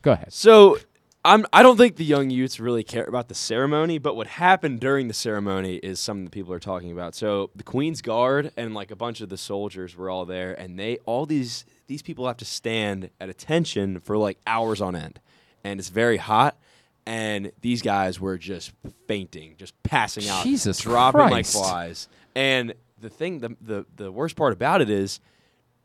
Go 0.01 0.11
ahead. 0.13 0.31
So 0.33 0.77
I'm 1.25 1.45
I 1.51 1.61
don't 1.63 1.77
think 1.77 1.97
the 1.97 2.05
young 2.05 2.29
youths 2.29 2.59
really 2.59 2.83
care 2.83 3.03
about 3.03 3.27
the 3.27 3.35
ceremony, 3.35 3.97
but 3.97 4.15
what 4.15 4.27
happened 4.27 4.79
during 4.79 5.07
the 5.09 5.13
ceremony 5.13 5.75
is 5.75 5.99
something 5.99 6.23
that 6.25 6.31
people 6.31 6.53
are 6.53 6.59
talking 6.59 6.91
about. 6.91 7.13
So 7.15 7.49
the 7.55 7.63
Queen's 7.63 8.01
Guard 8.01 8.51
and 8.55 8.73
like 8.73 8.89
a 8.91 8.95
bunch 8.95 9.19
of 9.21 9.29
the 9.29 9.37
soldiers 9.37 9.95
were 9.97 10.09
all 10.09 10.25
there, 10.25 10.53
and 10.53 10.79
they 10.79 10.97
all 11.05 11.25
these 11.25 11.65
these 11.87 12.01
people 12.01 12.25
have 12.27 12.37
to 12.37 12.45
stand 12.45 13.09
at 13.19 13.29
attention 13.29 13.99
for 13.99 14.17
like 14.17 14.37
hours 14.47 14.79
on 14.81 14.95
end, 14.95 15.19
and 15.63 15.79
it's 15.79 15.89
very 15.89 16.17
hot. 16.17 16.57
And 17.05 17.51
these 17.61 17.81
guys 17.81 18.19
were 18.19 18.37
just 18.37 18.71
fainting, 19.07 19.55
just 19.57 19.73
passing 19.83 20.29
out, 20.29 20.43
Jesus 20.43 20.77
dropping 20.79 21.21
Christ. 21.21 21.31
like 21.31 21.65
flies. 21.65 22.07
And 22.35 22.75
the 22.99 23.09
thing, 23.09 23.39
the, 23.39 23.55
the 23.61 23.85
the 23.95 24.11
worst 24.11 24.35
part 24.35 24.53
about 24.53 24.81
it 24.81 24.89
is, 24.89 25.19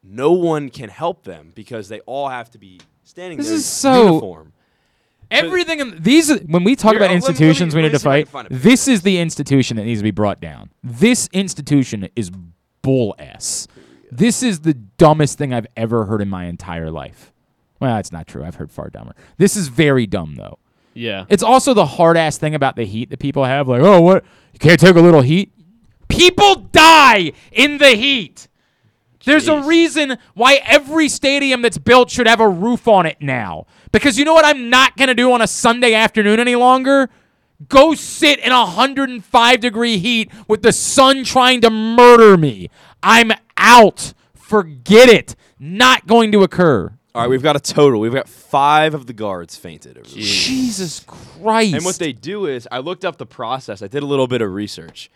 no 0.02 0.32
one 0.32 0.68
can 0.70 0.88
help 0.88 1.24
them 1.24 1.52
because 1.54 1.88
they 1.88 2.00
all 2.00 2.28
have 2.28 2.50
to 2.50 2.58
be 2.58 2.80
standing 3.04 3.38
This 3.38 3.46
there 3.48 3.56
is 3.56 3.62
in 3.62 3.64
so- 3.66 4.04
uniform. 4.06 4.52
Everything 5.30 5.80
in 5.80 6.02
these 6.02 6.30
when 6.42 6.64
we 6.64 6.76
talk 6.76 6.92
Here, 6.92 6.98
about 7.00 7.10
let 7.10 7.14
me- 7.16 7.20
let 7.20 7.22
me- 7.22 7.28
institutions 7.46 7.74
we 7.74 7.80
let 7.82 7.88
need 7.88 7.92
me 7.92 7.94
to 7.94 7.98
see 7.98 8.08
if 8.08 8.12
I 8.12 8.18
can 8.22 8.26
fight. 8.26 8.32
find 8.32 8.48
it. 8.52 8.62
This 8.62 8.86
is 8.88 9.02
the 9.02 9.18
institution 9.18 9.76
that 9.78 9.84
needs 9.84 10.00
to 10.00 10.04
be 10.04 10.10
brought 10.10 10.40
down. 10.40 10.70
This 10.82 11.28
institution 11.32 12.08
is 12.14 12.30
bull 12.82 13.14
s. 13.18 13.66
This 14.12 14.42
is 14.42 14.60
the 14.60 14.74
dumbest 14.74 15.38
thing 15.38 15.52
I've 15.52 15.66
ever 15.76 16.04
heard 16.04 16.20
in 16.20 16.28
my 16.28 16.44
entire 16.44 16.90
life. 16.90 17.32
Well, 17.80 17.96
that's 17.96 18.12
not 18.12 18.26
true. 18.28 18.44
I've 18.44 18.56
heard 18.56 18.70
far 18.70 18.90
dumber. 18.90 19.14
This 19.38 19.56
is 19.56 19.68
very 19.68 20.06
dumb 20.06 20.34
though. 20.36 20.58
Yeah. 20.92 21.24
It's 21.28 21.42
also 21.42 21.74
the 21.74 21.86
hard 21.86 22.16
ass 22.16 22.36
thing 22.38 22.54
about 22.54 22.76
the 22.76 22.84
heat 22.84 23.10
that 23.10 23.18
people 23.18 23.44
have. 23.44 23.66
Like, 23.66 23.82
oh, 23.82 24.00
what? 24.02 24.24
You 24.52 24.58
can't 24.60 24.78
take 24.78 24.94
a 24.94 25.00
little 25.00 25.22
heat. 25.22 25.50
People 26.16 26.56
die 26.72 27.32
in 27.52 27.78
the 27.78 27.90
heat. 27.90 28.48
There's 29.24 29.48
a 29.48 29.62
reason 29.62 30.18
why 30.34 30.60
every 30.64 31.08
stadium 31.08 31.62
that's 31.62 31.78
built 31.78 32.10
should 32.10 32.26
have 32.26 32.40
a 32.40 32.48
roof 32.48 32.86
on 32.86 33.06
it 33.06 33.16
now. 33.20 33.66
Because 33.90 34.18
you 34.18 34.24
know 34.24 34.34
what 34.34 34.44
I'm 34.44 34.68
not 34.68 34.96
going 34.96 35.08
to 35.08 35.14
do 35.14 35.32
on 35.32 35.40
a 35.40 35.46
Sunday 35.46 35.94
afternoon 35.94 36.40
any 36.40 36.56
longer? 36.56 37.08
Go 37.68 37.94
sit 37.94 38.38
in 38.40 38.52
105 38.52 39.60
degree 39.60 39.98
heat 39.98 40.30
with 40.46 40.62
the 40.62 40.72
sun 40.72 41.24
trying 41.24 41.60
to 41.62 41.70
murder 41.70 42.36
me. 42.36 42.68
I'm 43.02 43.32
out. 43.56 44.12
Forget 44.34 45.08
it. 45.08 45.36
Not 45.58 46.06
going 46.06 46.32
to 46.32 46.42
occur. 46.42 46.92
All 47.14 47.22
right, 47.22 47.30
we've 47.30 47.42
got 47.42 47.54
a 47.54 47.60
total. 47.60 48.00
We've 48.00 48.12
got 48.12 48.28
five 48.28 48.92
of 48.92 49.06
the 49.06 49.12
guards 49.12 49.56
fainted. 49.56 49.96
Over. 49.96 50.08
Jesus 50.08 51.04
Christ. 51.06 51.74
And 51.74 51.84
what 51.84 51.96
they 51.96 52.12
do 52.12 52.46
is, 52.46 52.66
I 52.72 52.80
looked 52.80 53.04
up 53.04 53.18
the 53.18 53.26
process. 53.26 53.82
I 53.82 53.86
did 53.86 54.02
a 54.02 54.06
little 54.06 54.26
bit 54.26 54.42
of 54.42 54.52
research. 54.52 55.10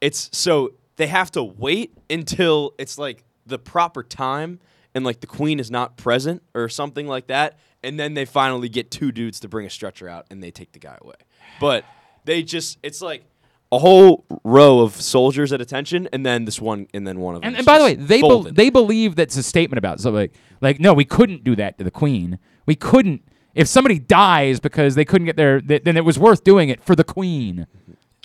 It's 0.00 0.30
so 0.32 0.74
they 0.96 1.06
have 1.06 1.30
to 1.32 1.42
wait 1.42 1.96
until 2.10 2.74
it's 2.78 2.98
like 2.98 3.24
the 3.46 3.58
proper 3.58 4.02
time, 4.02 4.60
and 4.94 5.04
like 5.04 5.20
the 5.20 5.26
queen 5.26 5.58
is 5.60 5.70
not 5.70 5.96
present 5.96 6.42
or 6.54 6.68
something 6.68 7.06
like 7.06 7.28
that, 7.28 7.58
and 7.82 7.98
then 7.98 8.14
they 8.14 8.24
finally 8.24 8.68
get 8.68 8.90
two 8.90 9.12
dudes 9.12 9.40
to 9.40 9.48
bring 9.48 9.66
a 9.66 9.70
stretcher 9.70 10.08
out, 10.08 10.26
and 10.30 10.42
they 10.42 10.50
take 10.50 10.72
the 10.72 10.78
guy 10.78 10.98
away. 11.00 11.14
But 11.60 11.84
they 12.24 12.42
just, 12.42 12.78
it's 12.82 13.00
like 13.00 13.24
a 13.72 13.78
whole 13.78 14.24
row 14.44 14.80
of 14.80 14.94
soldiers 14.94 15.52
at 15.52 15.60
attention, 15.60 16.08
and 16.12 16.24
then 16.24 16.44
this 16.44 16.60
one, 16.60 16.86
and 16.94 17.06
then 17.06 17.20
one 17.20 17.34
of 17.34 17.42
them. 17.42 17.48
And, 17.48 17.56
and 17.58 17.66
by 17.66 17.78
the 17.78 17.84
way, 17.84 17.94
they 17.94 18.20
folded. 18.20 18.56
they 18.56 18.70
believe 18.70 19.16
that's 19.16 19.36
a 19.36 19.42
statement 19.42 19.78
about 19.78 20.00
so 20.00 20.10
like 20.10 20.32
like 20.60 20.80
no, 20.80 20.94
we 20.94 21.04
couldn't 21.04 21.44
do 21.44 21.54
that 21.56 21.78
to 21.78 21.84
the 21.84 21.90
queen. 21.90 22.38
We 22.66 22.74
couldn't. 22.74 23.22
If 23.54 23.66
somebody 23.66 23.98
dies 23.98 24.60
because 24.60 24.94
they 24.94 25.04
couldn't 25.04 25.26
get 25.26 25.36
their, 25.36 25.60
th- 25.60 25.82
then 25.82 25.96
it 25.96 26.04
was 26.04 26.16
worth 26.18 26.44
doing 26.44 26.68
it 26.68 26.84
for 26.84 26.94
the 26.94 27.02
queen. 27.02 27.66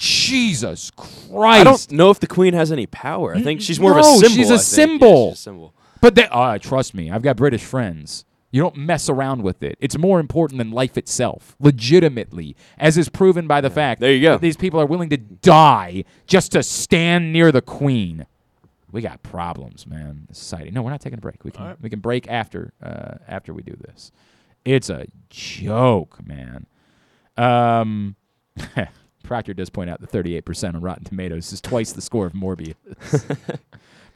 Jesus 0.04 0.92
Christ! 0.92 1.62
I 1.62 1.64
don't 1.64 1.92
know 1.94 2.10
if 2.10 2.20
the 2.20 2.28
queen 2.28 2.54
has 2.54 2.72
any 2.74 2.86
power. 2.88 3.34
I 3.36 3.42
think 3.42 3.62
she's 3.62 3.80
more 3.80 3.92
of 3.92 3.98
a 3.98 4.02
No, 4.02 4.18
symbol. 4.18 4.36
She's 4.36 4.50
a 4.50 4.58
think. 4.58 4.60
Yeah, 4.60 4.64
symbol. 4.64 5.30
she's 5.32 5.40
a 5.40 5.42
symbol. 5.44 5.74
But 6.02 6.16
they, 6.16 6.28
uh, 6.30 6.58
trust 6.58 6.94
me, 6.94 7.10
I've 7.10 7.22
got 7.22 7.38
British 7.38 7.64
friends. 7.64 8.26
You 8.52 8.62
don't 8.62 8.76
mess 8.76 9.08
around 9.10 9.42
with 9.44 9.64
it. 9.64 9.78
It's 9.80 9.98
more 9.98 10.20
important 10.20 10.58
than 10.60 10.72
life 10.72 10.98
itself, 10.98 11.56
legitimately, 11.60 12.56
as 12.78 12.98
is 12.98 13.08
proven 13.10 13.48
by 13.48 13.62
the 13.62 13.70
fact 13.70 14.02
There 14.02 14.12
you 14.12 14.22
go. 14.22 14.32
that 14.34 14.42
these 14.42 14.58
people 14.58 14.80
are 14.80 14.86
willing 14.86 15.10
to 15.10 15.18
die 15.18 16.04
just 16.28 16.52
to 16.52 16.62
stand 16.62 17.32
near 17.34 17.52
the 17.52 17.62
Queen. 17.62 18.26
We 18.92 19.02
got 19.02 19.24
problems, 19.24 19.88
man. 19.88 20.28
Society. 20.34 20.70
No, 20.70 20.84
we're 20.84 20.92
not 20.92 21.02
taking 21.02 21.18
a 21.18 21.22
break. 21.22 21.44
We 21.46 21.50
can 21.52 21.78
we 21.82 21.90
can 21.90 22.00
break 22.00 22.28
after 22.28 22.74
uh, 22.84 23.16
after 23.28 23.54
we 23.54 23.64
do 23.64 23.76
this. 23.80 24.12
It's 24.66 24.90
a 24.90 25.08
joke, 25.30 26.20
man. 26.28 26.68
Um, 27.38 28.16
Proctor 29.24 29.54
does 29.54 29.70
point 29.70 29.90
out 29.90 30.02
that 30.02 30.12
38% 30.12 30.76
on 30.76 30.82
Rotten 30.82 31.04
Tomatoes 31.06 31.52
is 31.52 31.62
twice 31.62 31.94
the 31.94 32.02
score 32.02 32.26
of 32.26 32.34
Morbius. 32.34 32.76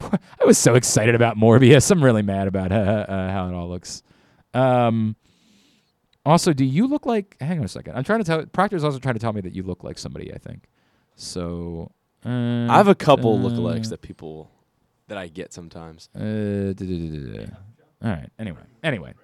I 0.00 0.44
was 0.44 0.58
so 0.58 0.74
excited 0.74 1.14
about 1.14 1.36
Morbius. 1.36 1.90
I'm 1.90 2.02
really 2.02 2.22
mad 2.22 2.46
about 2.46 2.72
uh, 2.72 2.74
uh, 3.08 3.32
how 3.32 3.48
it 3.48 3.54
all 3.54 3.68
looks. 3.68 4.02
Um, 4.54 5.16
also, 6.24 6.52
do 6.52 6.64
you 6.64 6.86
look 6.86 7.06
like? 7.06 7.36
Hang 7.40 7.58
on 7.58 7.64
a 7.64 7.68
second. 7.68 7.96
I'm 7.96 8.04
trying 8.04 8.20
to 8.20 8.24
tell. 8.24 8.46
Proctor's 8.46 8.84
also 8.84 8.98
trying 8.98 9.14
to 9.14 9.20
tell 9.20 9.32
me 9.32 9.40
that 9.40 9.54
you 9.54 9.62
look 9.62 9.82
like 9.82 9.98
somebody. 9.98 10.32
I 10.32 10.38
think. 10.38 10.68
So. 11.16 11.90
Uh, 12.24 12.66
I 12.68 12.76
have 12.76 12.88
a 12.88 12.94
couple 12.94 13.34
uh, 13.34 13.48
lookalikes 13.48 13.90
that 13.90 14.02
people 14.02 14.50
that 15.06 15.16
I 15.16 15.28
get 15.28 15.52
sometimes. 15.52 16.08
Uh. 16.14 16.74
All 18.04 18.10
right. 18.10 18.28
Anyway. 18.38 18.60
Anyway. 18.82 19.14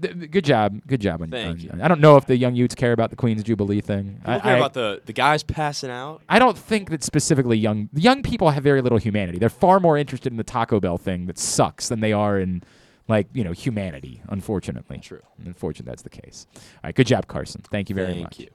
Th- 0.00 0.30
good 0.30 0.44
job. 0.44 0.80
Good 0.86 1.00
job. 1.00 1.22
On, 1.22 1.30
Thank 1.30 1.50
on- 1.50 1.60
you. 1.60 1.70
I 1.82 1.88
don't 1.88 2.00
know 2.00 2.16
if 2.16 2.26
the 2.26 2.36
young 2.36 2.54
Utes 2.54 2.74
care 2.74 2.92
about 2.92 3.10
the 3.10 3.16
Queen's 3.16 3.42
Jubilee 3.42 3.80
thing. 3.80 4.14
People 4.16 4.32
I, 4.34 4.38
care 4.40 4.54
I- 4.54 4.56
about 4.58 4.74
the 4.74 5.00
the 5.06 5.12
guys 5.12 5.42
passing 5.42 5.90
out. 5.90 6.22
I 6.28 6.38
don't 6.38 6.58
think 6.58 6.90
that 6.90 7.02
specifically 7.04 7.56
young 7.58 7.88
young 7.94 8.22
people 8.22 8.50
have 8.50 8.62
very 8.62 8.82
little 8.82 8.98
humanity. 8.98 9.38
They're 9.38 9.48
far 9.48 9.80
more 9.80 9.96
interested 9.96 10.32
in 10.32 10.36
the 10.36 10.44
Taco 10.44 10.80
Bell 10.80 10.98
thing 10.98 11.26
that 11.26 11.38
sucks 11.38 11.88
than 11.88 12.00
they 12.00 12.12
are 12.12 12.38
in 12.38 12.62
like 13.08 13.26
you 13.32 13.44
know 13.44 13.52
humanity. 13.52 14.20
Unfortunately, 14.28 14.98
true. 14.98 15.22
Unfortunately, 15.44 15.90
that's 15.90 16.02
the 16.02 16.10
case. 16.10 16.46
All 16.56 16.62
right, 16.84 16.94
good 16.94 17.06
job, 17.06 17.26
Carson. 17.26 17.62
Thank 17.70 17.88
you 17.88 17.94
very 17.94 18.14
Thank 18.14 18.22
much. 18.24 18.38
you. 18.40 18.48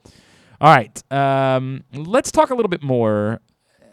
All 0.61 0.76
right, 0.76 1.11
um, 1.14 1.84
let's 1.94 2.32
talk 2.32 2.49
a 2.49 2.53
little 2.56 2.68
bit 2.70 2.84
more. 2.84 3.40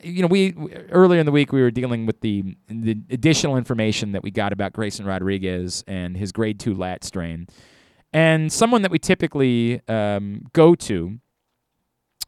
You 0.03 0.23
know, 0.23 0.29
we 0.29 0.55
earlier 0.91 1.21
in 1.21 1.27
the 1.27 1.33
week 1.33 1.53
we 1.53 1.61
were 1.61 1.71
dealing 1.71 2.07
with 2.07 2.21
the 2.21 2.57
the 2.69 2.97
additional 3.11 3.57
information 3.57 4.13
that 4.13 4.23
we 4.23 4.31
got 4.31 4.53
about 4.53 4.73
Grayson 4.73 5.07
Rodriguez 5.07 5.85
and 5.87 6.17
his 6.17 6.33
grade 6.33 6.61
two 6.61 6.75
lat 6.75 7.05
strain, 7.05 7.47
and 8.13 8.53
someone 8.53 8.83
that 8.83 8.91
we 8.91 8.99
typically 8.99 9.81
um, 9.89 10.47
go 10.53 10.75
to 10.75 11.19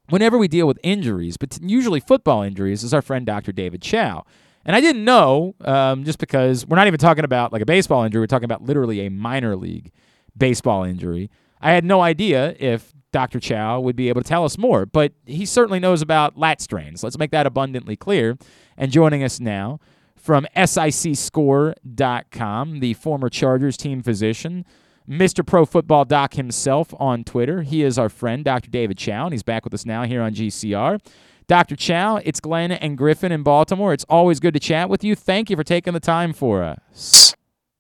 whenever 0.08 0.38
we 0.38 0.48
deal 0.48 0.66
with 0.66 0.78
injuries, 0.82 1.36
but 1.36 1.58
usually 1.62 2.00
football 2.00 2.42
injuries, 2.42 2.82
is 2.82 2.94
our 2.94 3.02
friend 3.02 3.26
Dr. 3.26 3.52
David 3.52 3.82
Chao. 3.82 4.24
And 4.64 4.74
I 4.76 4.80
didn't 4.80 5.04
know, 5.04 5.54
um, 5.64 6.04
just 6.04 6.18
because 6.18 6.66
we're 6.66 6.76
not 6.76 6.86
even 6.86 6.98
talking 6.98 7.24
about 7.24 7.52
like 7.52 7.62
a 7.62 7.66
baseball 7.66 8.04
injury, 8.04 8.20
we're 8.20 8.26
talking 8.26 8.44
about 8.44 8.62
literally 8.62 9.06
a 9.06 9.10
minor 9.10 9.56
league 9.56 9.92
baseball 10.36 10.84
injury. 10.84 11.30
I 11.60 11.72
had 11.72 11.84
no 11.84 12.00
idea 12.00 12.54
if 12.58 12.92
Dr. 13.12 13.38
Chao 13.40 13.80
would 13.80 13.96
be 13.96 14.08
able 14.08 14.22
to 14.22 14.28
tell 14.28 14.44
us 14.44 14.56
more, 14.58 14.86
but 14.86 15.12
he 15.26 15.44
certainly 15.46 15.80
knows 15.80 16.02
about 16.02 16.36
lat 16.36 16.60
strains. 16.60 17.02
Let's 17.02 17.18
make 17.18 17.30
that 17.30 17.46
abundantly 17.46 17.96
clear. 17.96 18.36
And 18.76 18.92
joining 18.92 19.24
us 19.24 19.40
now 19.40 19.80
from 20.14 20.46
SICScore.com, 20.54 22.80
the 22.80 22.94
former 22.94 23.28
Chargers 23.28 23.76
team 23.76 24.02
physician, 24.02 24.64
Mr. 25.08 25.46
Pro 25.46 25.64
Football 25.64 26.04
Doc 26.04 26.34
himself 26.34 26.92
on 26.98 27.24
Twitter. 27.24 27.62
He 27.62 27.82
is 27.82 27.98
our 27.98 28.10
friend, 28.10 28.44
Dr. 28.44 28.70
David 28.70 28.98
Chao, 28.98 29.24
and 29.24 29.32
he's 29.32 29.42
back 29.42 29.64
with 29.64 29.72
us 29.72 29.86
now 29.86 30.04
here 30.04 30.20
on 30.20 30.34
GCR. 30.34 31.00
Dr. 31.46 31.76
Chao, 31.76 32.16
it's 32.16 32.40
Glenn 32.40 32.72
and 32.72 32.98
Griffin 32.98 33.32
in 33.32 33.42
Baltimore. 33.42 33.94
It's 33.94 34.04
always 34.10 34.38
good 34.38 34.52
to 34.52 34.60
chat 34.60 34.90
with 34.90 35.02
you. 35.02 35.16
Thank 35.16 35.48
you 35.48 35.56
for 35.56 35.64
taking 35.64 35.94
the 35.94 36.00
time 36.00 36.34
for 36.34 36.62
us. 36.62 37.34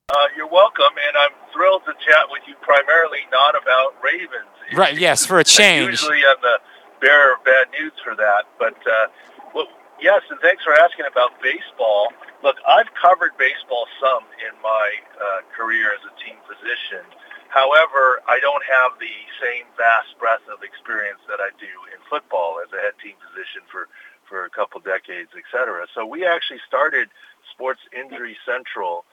Uh, 0.08 0.14
you're 0.34 0.48
welcome, 0.48 0.96
and 1.06 1.16
I'm 1.18 1.32
thrilled 1.52 1.82
to 1.84 1.92
chat 1.92 2.30
with 2.30 2.40
you 2.48 2.54
primarily 2.62 3.26
not 3.30 3.54
about 3.60 3.92
Ravens. 4.02 4.48
Right, 4.74 4.98
yes, 4.98 5.26
for 5.26 5.38
a 5.38 5.44
change. 5.58 6.02
Usually 6.02 6.22
I'm 6.24 6.40
the 6.42 6.58
bearer 7.00 7.34
of 7.34 7.44
bad 7.44 7.68
news 7.78 7.92
for 8.02 8.14
that, 8.16 8.44
but 8.58 8.76
uh, 8.86 9.06
well, 9.54 9.68
yes, 10.00 10.22
and 10.30 10.38
thanks 10.40 10.64
for 10.64 10.74
asking 10.74 11.06
about 11.10 11.40
baseball. 11.42 12.12
Look, 12.42 12.56
I've 12.66 12.90
covered 12.94 13.36
baseball 13.38 13.86
some 13.98 14.22
in 14.38 14.54
my 14.62 14.88
uh, 15.18 15.40
career 15.56 15.90
as 15.90 16.02
a 16.06 16.14
team 16.22 16.38
physician. 16.46 17.02
However, 17.48 18.20
I 18.28 18.38
don't 18.40 18.62
have 18.68 19.00
the 19.00 19.16
same 19.40 19.64
vast 19.76 20.12
breadth 20.20 20.44
of 20.52 20.62
experience 20.62 21.18
that 21.32 21.40
I 21.40 21.48
do 21.56 21.72
in 21.90 21.98
football 22.06 22.60
as 22.60 22.68
a 22.76 22.78
head 22.78 22.92
team 23.02 23.16
physician 23.24 23.64
for, 23.72 23.88
for 24.28 24.44
a 24.44 24.50
couple 24.52 24.78
decades, 24.84 25.32
et 25.32 25.48
cetera. 25.50 25.88
So 25.96 26.04
we 26.04 26.28
actually 26.28 26.60
started 26.68 27.08
Sports 27.50 27.80
Injury 27.90 28.36
Central 28.44 29.08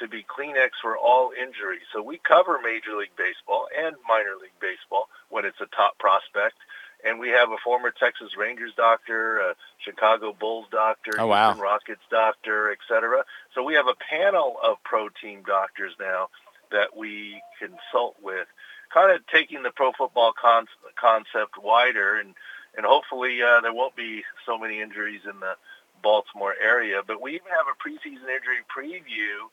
to 0.00 0.08
be 0.08 0.22
Kleenex 0.24 0.70
for 0.82 0.96
all 0.96 1.30
injuries. 1.32 1.86
So 1.92 2.02
we 2.02 2.18
cover 2.18 2.58
Major 2.62 2.96
League 2.96 3.16
Baseball 3.16 3.68
and 3.76 3.96
minor 4.08 4.36
league 4.40 4.58
baseball 4.60 5.08
when 5.30 5.44
it's 5.44 5.60
a 5.60 5.66
top 5.74 5.98
prospect. 5.98 6.56
And 7.04 7.20
we 7.20 7.28
have 7.28 7.50
a 7.50 7.56
former 7.62 7.92
Texas 7.92 8.36
Rangers 8.36 8.72
doctor, 8.76 9.38
a 9.38 9.54
Chicago 9.78 10.34
Bulls 10.38 10.66
doctor, 10.72 11.12
Oh, 11.18 11.28
wow. 11.28 11.50
Houston 11.50 11.62
Rockets 11.62 12.02
doctor, 12.10 12.72
et 12.72 12.78
cetera. 12.88 13.22
So 13.54 13.62
we 13.62 13.74
have 13.74 13.86
a 13.86 13.94
panel 13.94 14.56
of 14.64 14.82
pro 14.82 15.08
team 15.08 15.42
doctors 15.46 15.92
now 16.00 16.28
that 16.72 16.96
we 16.96 17.40
consult 17.60 18.16
with, 18.20 18.48
kind 18.92 19.14
of 19.14 19.24
taking 19.28 19.62
the 19.62 19.70
pro 19.70 19.92
football 19.92 20.32
con- 20.34 20.66
concept 21.00 21.54
wider, 21.62 22.18
and 22.18 22.34
and 22.76 22.84
hopefully 22.84 23.38
uh, 23.42 23.60
there 23.60 23.72
won't 23.72 23.96
be 23.96 24.22
so 24.44 24.58
many 24.58 24.80
injuries 24.80 25.22
in 25.24 25.38
the 25.40 25.54
Baltimore 26.02 26.54
area. 26.60 27.02
But 27.06 27.22
we 27.22 27.34
even 27.36 27.46
have 27.48 27.66
a 27.70 27.78
preseason 27.78 28.26
injury 28.28 28.62
preview 28.68 29.46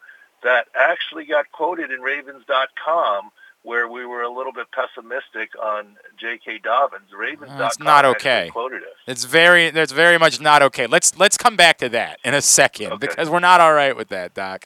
that 0.46 0.68
actually 0.76 1.26
got 1.26 1.52
quoted 1.52 1.92
in 1.92 2.02
Ravens.com, 2.02 3.32
where 3.64 3.88
we 3.88 4.06
were 4.06 4.22
a 4.22 4.32
little 4.32 4.54
bit 4.54 4.68
pessimistic 4.72 5.50
on 5.62 5.98
J.K. 6.20 6.60
Dobbins. 6.64 7.10
Ravens.com 7.18 7.58
That's 7.58 7.80
not 7.80 8.06
okay. 8.06 8.50
quoted 8.52 8.84
us. 8.84 8.90
It's 9.08 9.26
very 9.26 9.72
that's 9.72 9.92
very 9.92 10.18
much 10.18 10.40
not 10.40 10.62
okay. 10.62 10.88
Let's 10.88 11.18
let's 11.18 11.38
come 11.38 11.56
back 11.56 11.80
to 11.80 11.90
that 11.90 12.20
in 12.24 12.34
a 12.34 12.42
second 12.42 13.00
because 13.00 13.30
we're 13.30 13.40
not 13.40 13.60
all 13.60 13.74
right 13.74 13.98
with 13.98 14.10
that, 14.10 14.34
Doc. 14.34 14.66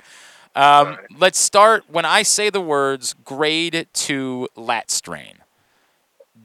Um, 0.56 0.97
Let's 1.18 1.39
start 1.39 1.85
when 1.88 2.06
I 2.06 2.23
say 2.23 2.49
the 2.49 2.60
words 2.60 3.15
grade 3.23 3.88
two 3.93 4.49
lat 4.56 4.91
strain. 4.91 5.35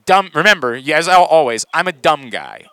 Dumb. 0.06 0.30
Remember, 0.34 0.74
as 0.74 1.08
always, 1.08 1.66
I'm 1.74 1.88
a 1.88 1.92
dumb 1.92 2.30
guy. 2.30 2.66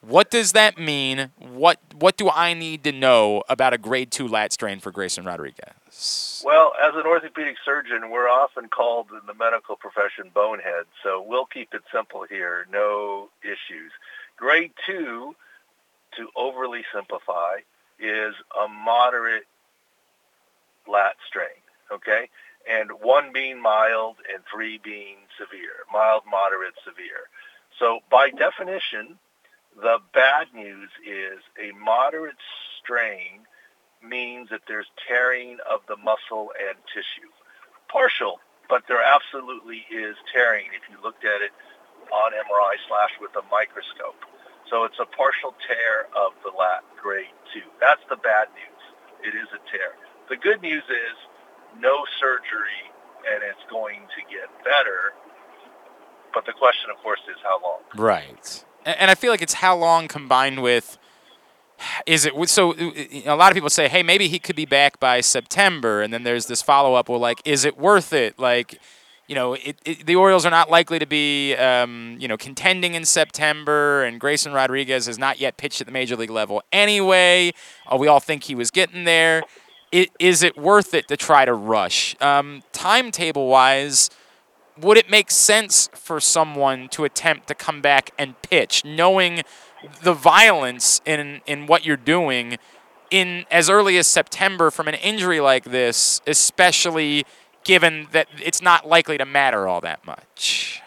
What 0.00 0.30
does 0.30 0.52
that 0.52 0.78
mean? 0.78 1.30
What 1.38 1.78
what 1.94 2.16
do 2.16 2.28
I 2.30 2.54
need 2.54 2.82
to 2.84 2.92
know 2.92 3.42
about 3.48 3.72
a 3.74 3.78
grade 3.78 4.10
two 4.10 4.26
lat 4.26 4.52
strain 4.52 4.80
for 4.80 4.90
Grayson 4.90 5.24
Rodriguez? 5.24 5.74
Well, 6.44 6.72
as 6.80 6.92
an 6.94 7.06
orthopedic 7.06 7.56
surgeon, 7.64 8.10
we're 8.10 8.28
often 8.28 8.68
called 8.68 9.08
in 9.10 9.26
the 9.26 9.34
medical 9.34 9.76
profession 9.76 10.30
bonehead, 10.32 10.86
so 11.02 11.24
we'll 11.26 11.46
keep 11.46 11.74
it 11.74 11.82
simple 11.92 12.24
here. 12.28 12.66
No 12.72 13.30
issues. 13.42 13.90
Grade 14.36 14.72
two, 14.86 15.34
to 16.16 16.28
overly 16.36 16.82
simplify, 16.94 17.58
is 17.98 18.34
a 18.64 18.68
moderate 18.68 19.46
lat 20.86 21.16
strain, 21.28 21.58
okay? 21.92 22.30
And 22.70 22.90
one 23.02 23.32
being 23.32 23.60
mild 23.60 24.16
and 24.32 24.42
three 24.52 24.78
being 24.82 25.16
severe. 25.38 25.84
Mild, 25.92 26.22
moderate, 26.30 26.74
severe. 26.84 27.26
So 27.78 28.00
by 28.10 28.30
definition, 28.30 29.18
the 29.76 29.98
bad 30.14 30.48
news 30.54 30.90
is 31.04 31.40
a 31.58 31.72
moderate 31.76 32.38
strain 32.80 33.46
means 34.02 34.50
that 34.50 34.62
there's 34.68 34.86
tearing 35.06 35.58
of 35.68 35.80
the 35.88 35.96
muscle 35.96 36.50
and 36.58 36.76
tissue. 36.92 37.30
Partial, 37.88 38.40
but 38.68 38.84
there 38.88 39.02
absolutely 39.02 39.86
is 39.90 40.16
tearing 40.32 40.66
if 40.76 40.84
you 40.90 40.96
looked 41.02 41.24
at 41.24 41.40
it 41.40 41.52
on 42.12 42.32
MRI 42.32 42.76
slash 42.86 43.12
with 43.20 43.32
a 43.36 43.44
microscope. 43.50 44.20
So 44.70 44.84
it's 44.84 44.98
a 45.00 45.06
partial 45.06 45.54
tear 45.66 46.08
of 46.12 46.36
the 46.44 46.52
lat, 46.56 46.84
grade 47.00 47.32
two. 47.52 47.64
That's 47.80 48.02
the 48.08 48.16
bad 48.16 48.48
news. 48.52 48.82
It 49.24 49.34
is 49.34 49.48
a 49.52 49.60
tear. 49.72 49.96
The 50.28 50.36
good 50.36 50.60
news 50.60 50.84
is 50.84 51.16
no 51.80 52.04
surgery 52.20 52.92
and 53.24 53.42
it's 53.42 53.64
going 53.70 54.00
to 54.16 54.20
get 54.28 54.48
better. 54.64 55.16
But 56.34 56.44
the 56.46 56.52
question, 56.52 56.90
of 56.90 57.02
course, 57.02 57.20
is 57.28 57.36
how 57.42 57.60
long? 57.62 57.80
Right. 57.96 58.64
And 58.84 59.10
I 59.10 59.14
feel 59.14 59.30
like 59.30 59.42
it's 59.42 59.54
how 59.54 59.76
long 59.76 60.08
combined 60.08 60.62
with 60.62 60.98
is 62.06 62.26
it 62.26 62.32
so 62.48 62.72
uh, 62.72 62.92
a 63.26 63.36
lot 63.36 63.50
of 63.50 63.54
people 63.54 63.70
say 63.70 63.88
hey 63.88 64.02
maybe 64.02 64.28
he 64.28 64.38
could 64.38 64.56
be 64.56 64.66
back 64.66 64.98
by 65.00 65.20
September 65.20 66.02
and 66.02 66.12
then 66.12 66.22
there's 66.22 66.46
this 66.46 66.62
follow 66.62 66.94
up 66.94 67.08
well 67.08 67.18
like 67.20 67.40
is 67.44 67.64
it 67.64 67.78
worth 67.78 68.12
it? 68.12 68.38
Like 68.38 68.78
you 69.26 69.34
know 69.34 69.54
it, 69.54 69.76
it, 69.84 70.06
the 70.06 70.16
Orioles 70.16 70.46
are 70.46 70.50
not 70.50 70.70
likely 70.70 70.98
to 70.98 71.06
be 71.06 71.54
um, 71.56 72.16
you 72.18 72.28
know 72.28 72.36
contending 72.36 72.94
in 72.94 73.04
September 73.04 74.02
and 74.04 74.18
Grayson 74.20 74.52
Rodriguez 74.52 75.06
has 75.06 75.18
not 75.18 75.40
yet 75.40 75.56
pitched 75.56 75.80
at 75.80 75.86
the 75.86 75.92
major 75.92 76.16
league 76.16 76.30
level 76.30 76.62
anyway. 76.72 77.52
Uh, 77.86 77.96
we 77.96 78.08
all 78.08 78.20
think 78.20 78.44
he 78.44 78.54
was 78.54 78.70
getting 78.70 79.04
there? 79.04 79.42
I- 79.94 80.08
is 80.18 80.42
it 80.42 80.56
worth 80.56 80.94
it 80.94 81.08
to 81.08 81.16
try 81.16 81.44
to 81.44 81.54
rush? 81.54 82.16
Um, 82.20 82.62
timetable 82.72 83.48
wise 83.48 84.10
would 84.80 84.96
it 84.96 85.10
make 85.10 85.30
sense 85.30 85.88
for 85.92 86.20
someone 86.20 86.88
to 86.90 87.04
attempt 87.04 87.48
to 87.48 87.54
come 87.54 87.80
back 87.80 88.10
and 88.18 88.40
pitch, 88.42 88.84
knowing 88.84 89.42
the 90.02 90.14
violence 90.14 91.00
in 91.04 91.40
in 91.46 91.66
what 91.66 91.84
you're 91.84 91.96
doing 91.96 92.58
in 93.10 93.46
as 93.50 93.70
early 93.70 93.96
as 93.96 94.06
September 94.06 94.70
from 94.70 94.88
an 94.88 94.94
injury 94.94 95.40
like 95.40 95.64
this, 95.64 96.20
especially 96.26 97.24
given 97.64 98.08
that 98.12 98.28
it's 98.42 98.62
not 98.62 98.86
likely 98.86 99.18
to 99.18 99.24
matter 99.24 99.68
all 99.68 99.80
that 99.80 100.04
much. 100.04 100.82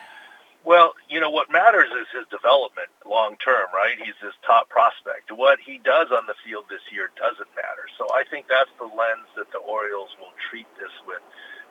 Well, 0.63 0.93
you 1.09 1.19
know 1.19 1.29
what 1.29 1.49
matters 1.49 1.89
is 1.89 2.05
his 2.13 2.29
development 2.29 2.89
long 3.01 3.35
term, 3.41 3.65
right? 3.73 3.97
He's 3.97 4.15
this 4.21 4.37
top 4.45 4.69
prospect. 4.69 5.33
What 5.33 5.57
he 5.57 5.81
does 5.81 6.13
on 6.13 6.29
the 6.29 6.37
field 6.45 6.69
this 6.69 6.85
year 6.93 7.09
doesn't 7.17 7.49
matter. 7.57 7.89
So 7.97 8.05
I 8.13 8.23
think 8.29 8.45
that's 8.45 8.69
the 8.77 8.85
lens 8.85 9.25
that 9.35 9.49
the 9.51 9.57
Orioles 9.57 10.13
will 10.21 10.33
treat 10.49 10.69
this 10.77 10.93
with. 11.09 11.21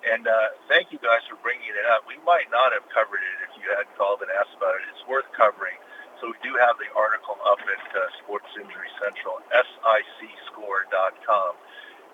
And 0.03 0.27
uh, 0.27 0.57
thank 0.67 0.91
you 0.91 0.99
guys 0.99 1.23
for 1.29 1.37
bringing 1.39 1.71
it 1.71 1.87
up. 1.93 2.03
We 2.09 2.19
might 2.27 2.51
not 2.51 2.73
have 2.75 2.83
covered 2.91 3.23
it 3.23 3.37
if 3.47 3.53
you 3.61 3.69
hadn't 3.71 3.95
called 3.95 4.25
and 4.27 4.33
asked 4.33 4.57
about 4.57 4.81
it. 4.81 4.89
It's 4.91 5.07
worth 5.07 5.29
covering. 5.37 5.77
So 6.21 6.29
we 6.29 6.37
do 6.45 6.53
have 6.61 6.77
the 6.77 6.93
article 6.93 7.41
up 7.49 7.65
at 7.65 7.85
uh, 7.97 8.13
Sports 8.21 8.53
Injury 8.57 8.93
Central, 9.01 9.41
sicscore.com. 9.49 11.53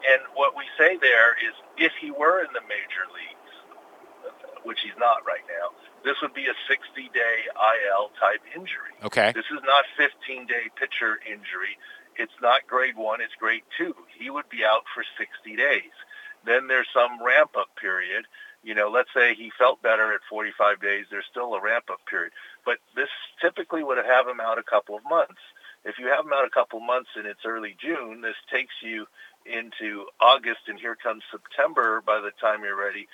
And 0.07 0.23
what 0.35 0.55
we 0.55 0.63
say 0.79 0.97
there 0.97 1.35
is 1.43 1.55
if 1.77 1.93
he 2.01 2.15
were 2.15 2.41
in 2.41 2.53
the 2.55 2.63
major 2.71 3.11
leagues, 3.11 3.53
which 4.63 4.79
he's 4.83 4.97
not 4.99 5.27
right 5.27 5.43
now, 5.51 5.75
this 6.07 6.15
would 6.23 6.35
be 6.35 6.47
a 6.47 6.55
60-day 6.71 7.37
IL 7.51 8.11
type 8.21 8.43
injury. 8.55 8.95
Okay. 9.03 9.33
This 9.35 9.51
is 9.51 9.59
not 9.67 9.85
15-day 9.99 10.71
pitcher 10.79 11.19
injury. 11.27 11.75
It's 12.15 12.39
not 12.41 12.67
grade 12.67 12.97
one, 12.97 13.21
it's 13.21 13.35
grade 13.35 13.65
two. 13.77 13.95
He 14.19 14.31
would 14.31 14.49
be 14.49 14.65
out 14.65 14.85
for 14.95 15.05
60 15.19 15.57
days. 15.57 15.93
Then 16.47 16.69
there's 16.69 16.87
some 16.95 17.23
ramp-up 17.23 17.75
period. 17.81 18.25
You 18.63 18.75
know, 18.75 18.89
let's 18.89 19.11
say 19.15 19.35
he 19.35 19.51
felt 19.59 19.83
better 19.83 20.15
at 20.15 20.21
45 20.31 20.81
days. 20.81 21.07
There's 21.11 21.27
still 21.31 21.55
a 21.55 21.61
ramp-up 21.61 22.01
period. 22.09 22.33
But 22.67 22.79
this 22.95 23.09
typically 23.41 23.83
would 23.83 23.99
have 23.99 24.29
him 24.29 24.41
out 24.41 24.59
a 24.59 24.63
couple 24.63 24.97
of 24.97 25.05
months. 25.09 25.41
If 25.87 25.99
you 25.99 26.09
have 26.09 26.27
him 26.27 26.33
out 26.35 26.45
a 26.45 26.51
couple 26.51 26.81
of 26.81 26.85
months 26.85 27.11
and 27.17 27.27
it's 27.27 27.47
early 27.47 27.77
June, 27.81 28.21
this 28.21 28.37
takes 28.53 28.75
you 28.83 29.07
into 29.47 30.07
August 30.21 30.67
and 30.69 30.79
here 30.79 30.97
comes 30.97 31.23
September 31.31 32.03
by 32.05 32.21
the 32.21 32.33
time 32.41 32.65
you're 32.65 32.77
ready 32.77 33.07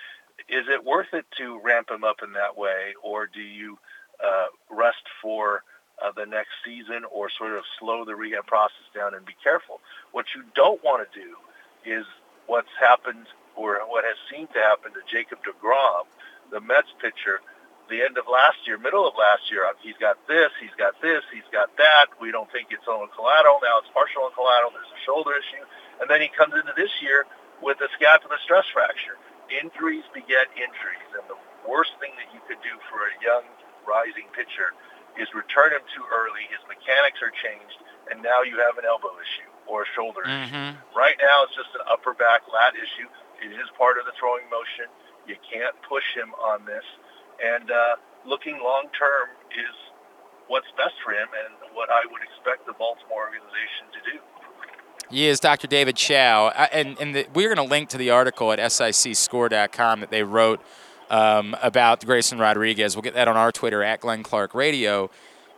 is 0.49 0.67
it 0.69 0.85
worth 0.85 1.13
it 1.13 1.27
to 1.39 1.61
ramp 1.63 1.91
him 1.91 2.05
up 2.05 2.17
in 2.23 2.33
that 2.33 2.57
way, 2.57 2.95
or 3.03 3.27
do 3.27 3.41
you 3.41 3.79
uh, 4.25 4.47
rest 4.71 5.03
for 5.21 5.63
uh, 6.03 6.13
the 6.13 6.27
next 6.27 6.51
season, 6.65 7.05
or 7.11 7.31
sort 7.31 7.53
of 7.53 7.65
slow 7.79 8.05
the 8.05 8.15
rehab 8.15 8.47
process 8.47 8.87
down 8.95 9.15
and 9.15 9.25
be 9.25 9.37
careful? 9.43 9.81
What 10.13 10.27
you 10.35 10.43
don't 10.55 10.83
want 10.83 11.07
to 11.11 11.21
do 11.21 11.37
is 11.85 12.05
what's 12.47 12.73
happened, 12.81 13.27
or 13.57 13.79
what 13.87 14.05
has 14.05 14.17
seemed 14.31 14.53
to 14.55 14.61
happen 14.61 14.93
to 14.93 15.01
Jacob 15.11 15.39
Degrom, 15.45 16.05
the 16.51 16.61
Mets 16.61 16.93
pitcher, 17.01 17.41
the 17.93 18.01
end 18.01 18.17
of 18.17 18.25
last 18.25 18.65
year, 18.65 18.81
middle 18.81 19.05
of 19.05 19.13
last 19.21 19.53
year. 19.53 19.69
He's 19.85 20.01
got 20.01 20.17
this, 20.25 20.49
he's 20.57 20.73
got 20.81 20.97
this, 21.05 21.21
he's 21.29 21.47
got 21.53 21.69
that. 21.77 22.09
We 22.17 22.33
don't 22.33 22.49
think 22.49 22.73
it's 22.73 22.89
ulnar 22.89 23.13
collateral. 23.13 23.61
Now 23.61 23.85
it's 23.85 23.93
partial 23.93 24.25
ulnar 24.25 24.35
collateral. 24.35 24.73
There's 24.73 24.89
a 24.89 25.03
shoulder 25.05 25.37
issue, 25.37 25.65
and 26.01 26.09
then 26.09 26.25
he 26.25 26.33
comes 26.33 26.57
into 26.57 26.73
this 26.73 26.91
year 27.05 27.29
with 27.61 27.77
a 27.85 27.93
scapular 27.95 28.41
stress 28.43 28.65
fracture 28.73 29.21
injuries 29.53 30.05
beget 30.17 30.49
injuries, 30.57 31.11
and 31.13 31.29
the 31.29 31.37
worst 31.69 31.93
thing 32.01 32.17
that 32.17 32.33
you 32.33 32.41
could 32.49 32.61
do 32.65 32.73
for 32.89 33.05
a 33.05 33.13
young 33.21 33.45
rising 33.85 34.25
pitcher 34.33 34.73
is 35.21 35.29
return 35.37 35.77
him 35.77 35.85
too 35.93 36.05
early. 36.09 36.49
His 36.49 36.65
mechanics 36.65 37.21
are 37.21 37.35
changed, 37.45 37.79
and 38.09 38.25
now 38.25 38.41
you 38.41 38.57
have 38.65 38.81
an 38.81 38.89
elbow 38.89 39.13
issue 39.21 39.51
or 39.69 39.85
a 39.85 39.89
shoulder 39.93 40.25
issue. 40.25 40.49
Mm-hmm. 40.57 40.97
Right 40.97 41.21
now, 41.21 41.45
it's 41.45 41.55
just 41.55 41.71
an 41.77 41.85
upper 41.85 42.17
back 42.17 42.49
lat 42.49 42.73
issue. 42.73 43.07
It 43.45 43.53
is 43.53 43.69
part 43.77 44.01
of 44.01 44.09
the 44.09 44.17
throwing 44.17 44.49
motion. 44.49 44.89
You 45.29 45.37
can't 45.45 45.77
push 45.85 46.07
him 46.17 46.33
on 46.41 46.65
this, 46.65 46.85
and 47.43 47.71
uh, 47.71 47.97
looking 48.27 48.59
long 48.63 48.89
term 48.99 49.29
is 49.51 49.75
what's 50.49 50.71
best 50.77 50.95
for 51.05 51.13
him 51.13 51.29
and 51.33 51.75
what 51.75 51.89
I 51.91 52.07
would 52.11 52.23
expect 52.23 52.67
the 52.67 52.75
Baltimore 52.79 53.27
organization 53.27 53.91
to 53.93 54.01
do. 54.13 54.19
He 55.11 55.27
is 55.27 55.41
Dr. 55.41 55.67
David 55.67 55.97
Chao. 55.97 56.47
Uh, 56.47 56.69
and 56.73 56.99
and 57.01 57.15
the, 57.15 57.27
we're 57.35 57.55
going 57.55 57.65
to 57.65 57.71
link 57.71 57.89
to 57.91 57.99
the 57.99 58.11
article 58.11 58.53
at 58.53 58.59
sicscore.com 58.59 60.01
that 60.01 60.11
they 60.11 60.23
wrote 60.23 60.61
um, 61.11 61.55
about 61.63 62.05
Grayson 62.05 62.39
Rodriguez. 62.39 62.97
We'll 62.97 63.03
get 63.03 63.15
that 63.15 63.29
on 63.29 63.37
our 63.37 63.53
Twitter 63.53 63.83
at 63.83 64.01
Glenn 64.01 64.23
Clark 64.23 64.55
Radio. 64.55 65.11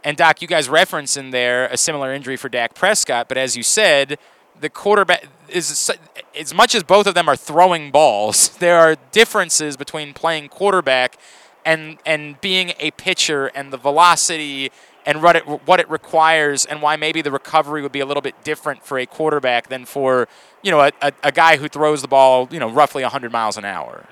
And, 0.03 0.19
Doc, 0.19 0.43
you 0.43 0.49
guys 0.49 0.69
reference 0.69 1.17
in 1.17 1.31
there 1.31 1.67
a 1.67 1.79
similar 1.79 2.13
injury 2.13 2.37
for 2.37 2.51
Dak 2.51 2.75
Prescott, 2.75 3.27
but 3.27 3.39
as 3.39 3.57
you 3.57 3.63
said, 3.63 4.19
the 4.61 4.69
quarterback 4.69 5.27
is 5.49 5.91
as 6.39 6.53
much 6.53 6.75
as 6.75 6.83
both 6.83 7.07
of 7.07 7.15
them 7.15 7.29
are 7.29 7.37
throwing 7.37 7.91
balls, 7.91 8.49
there 8.59 8.79
are 8.79 8.97
differences 9.13 9.77
between 9.77 10.13
playing 10.13 10.49
quarterback 10.49 11.17
and 11.65 11.99
and 12.05 12.41
being 12.41 12.73
a 12.79 12.91
pitcher 12.93 13.47
and 13.55 13.73
the 13.73 13.77
velocity 13.77 14.71
and 15.07 15.23
what 15.23 15.37
it 15.37 15.45
what 15.45 15.81
it 15.81 15.89
requires 15.91 16.65
and 16.65 16.83
why 16.83 16.97
maybe 16.97 17.23
the 17.23 17.31
recovery 17.31 17.83
would 17.83 17.93
be 17.93 18.01
a 18.01 18.07
little 18.07 18.23
bit 18.23 18.35
different 18.45 18.85
for 18.85 18.99
a 18.99 19.07
quarterback 19.07 19.69
than 19.69 19.85
for 19.85 20.29
you 20.63 20.71
know 20.71 20.81
a, 20.81 20.93
a, 21.03 21.13
a 21.25 21.33
guy 21.33 21.57
who 21.57 21.69
throws 21.69 22.03
the 22.03 22.09
ball 22.09 22.49
you 22.51 22.59
know 22.59 22.71
roughly 22.71 23.03
100 23.03 23.33
miles 23.33 23.57
an 23.57 23.65
hour. 23.65 24.07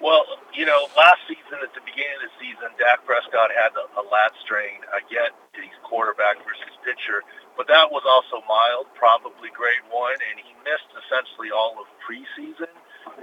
Well, 0.00 0.24
you 0.52 0.68
know, 0.68 0.88
last 0.96 1.24
season 1.24 1.56
at 1.64 1.72
the 1.72 1.80
beginning 1.80 2.20
of 2.20 2.28
the 2.28 2.34
season, 2.36 2.68
Dak 2.76 3.04
Prescott 3.08 3.48
had 3.48 3.72
a, 3.74 3.84
a 4.00 4.04
lat 4.12 4.32
strain. 4.44 4.84
I 4.92 5.00
get 5.08 5.32
he's 5.56 5.72
quarterback 5.84 6.36
versus 6.44 6.76
pitcher, 6.84 7.24
but 7.56 7.64
that 7.72 7.88
was 7.88 8.04
also 8.04 8.44
mild, 8.44 8.92
probably 8.92 9.48
grade 9.56 9.84
one, 9.88 10.20
and 10.20 10.36
he 10.36 10.52
missed 10.68 10.92
essentially 11.00 11.48
all 11.48 11.80
of 11.80 11.88
preseason. 12.04 12.70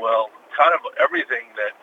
Well, 0.01 0.33
kind 0.57 0.73
of 0.73 0.81
everything 0.97 1.53
that 1.61 1.77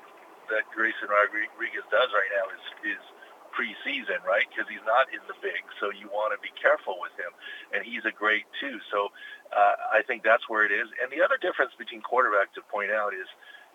that 0.50 0.68
Grayson 0.74 1.08
Rodriguez 1.08 1.86
does 1.90 2.10
right 2.12 2.30
now 2.34 2.46
is 2.52 2.98
is 2.98 3.02
preseason, 3.50 4.22
right? 4.22 4.46
Because 4.46 4.70
he's 4.70 4.84
not 4.86 5.10
in 5.10 5.20
the 5.26 5.34
big, 5.42 5.60
so 5.82 5.90
you 5.90 6.06
want 6.08 6.30
to 6.30 6.38
be 6.38 6.54
careful 6.54 6.96
with 7.02 7.12
him. 7.18 7.34
And 7.74 7.82
he's 7.82 8.06
a 8.06 8.14
great 8.14 8.46
too. 8.62 8.78
So 8.90 9.10
uh, 9.50 9.90
I 9.90 10.02
think 10.06 10.22
that's 10.22 10.48
where 10.48 10.64
it 10.64 10.72
is. 10.72 10.86
And 11.02 11.10
the 11.10 11.22
other 11.22 11.36
difference 11.36 11.74
between 11.76 12.00
quarterback 12.00 12.54
to 12.54 12.62
point 12.70 12.90
out 12.90 13.12
is 13.12 13.28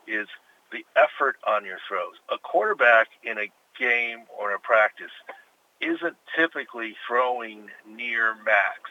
is 0.07 0.27
the 0.71 0.85
effort 0.95 1.37
on 1.47 1.65
your 1.65 1.79
throws. 1.87 2.15
A 2.31 2.37
quarterback 2.39 3.07
in 3.23 3.37
a 3.37 3.51
game 3.77 4.23
or 4.31 4.51
in 4.51 4.55
a 4.55 4.63
practice 4.63 5.13
isn't 5.81 6.15
typically 6.35 6.95
throwing 7.07 7.69
near 7.85 8.35
max, 8.45 8.89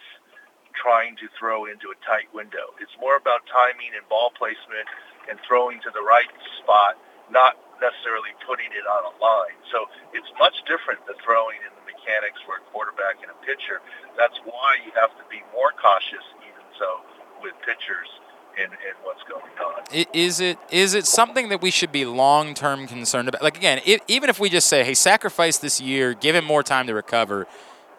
trying 0.77 1.17
to 1.17 1.27
throw 1.39 1.65
into 1.65 1.89
a 1.89 1.99
tight 2.05 2.29
window. 2.35 2.77
It's 2.81 2.95
more 3.01 3.17
about 3.17 3.47
timing 3.49 3.97
and 3.97 4.07
ball 4.09 4.31
placement 4.37 4.87
and 5.31 5.39
throwing 5.47 5.81
to 5.81 5.91
the 5.95 6.03
right 6.05 6.29
spot, 6.61 7.01
not 7.31 7.57
necessarily 7.81 8.35
putting 8.47 8.71
it 8.75 8.87
on 8.87 9.03
a 9.11 9.15
line. 9.19 9.59
So 9.73 9.87
it's 10.13 10.29
much 10.39 10.55
different 10.67 11.03
the 11.07 11.15
throwing 11.25 11.59
and 11.63 11.73
the 11.75 11.85
mechanics 11.87 12.39
for 12.45 12.59
a 12.59 12.63
quarterback 12.71 13.23
and 13.23 13.31
a 13.31 13.39
pitcher. 13.47 13.81
That's 14.19 14.37
why 14.45 14.83
you 14.85 14.93
have 14.99 15.15
to 15.19 15.25
be 15.31 15.43
more 15.55 15.73
cautious, 15.75 16.25
even 16.45 16.65
so, 16.79 17.03
with 17.43 17.55
pitchers 17.65 18.11
and, 18.59 18.73
in 18.73 18.95
what's 19.03 19.23
going 19.25 19.43
on. 19.59 19.83
Is 20.13 20.41
it 20.41 20.59
is 20.71 20.95
it 20.95 21.07
something 21.07 21.49
that 21.49 21.61
we 21.61 21.71
should 21.71 21.93
be 21.93 22.05
long 22.05 22.55
term 22.55 22.87
concerned 22.87 23.29
about? 23.29 23.43
Like 23.43 23.57
again, 23.57 23.81
even 24.09 24.31
if 24.31 24.39
we 24.39 24.49
just 24.49 24.69
say, 24.69 24.85
"Hey, 24.85 24.95
sacrifice 24.95 25.59
this 25.59 25.81
year, 25.81 26.15
give 26.15 26.35
him 26.35 26.45
more 26.45 26.63
time 26.63 26.87
to 26.87 26.95
recover," 26.95 27.47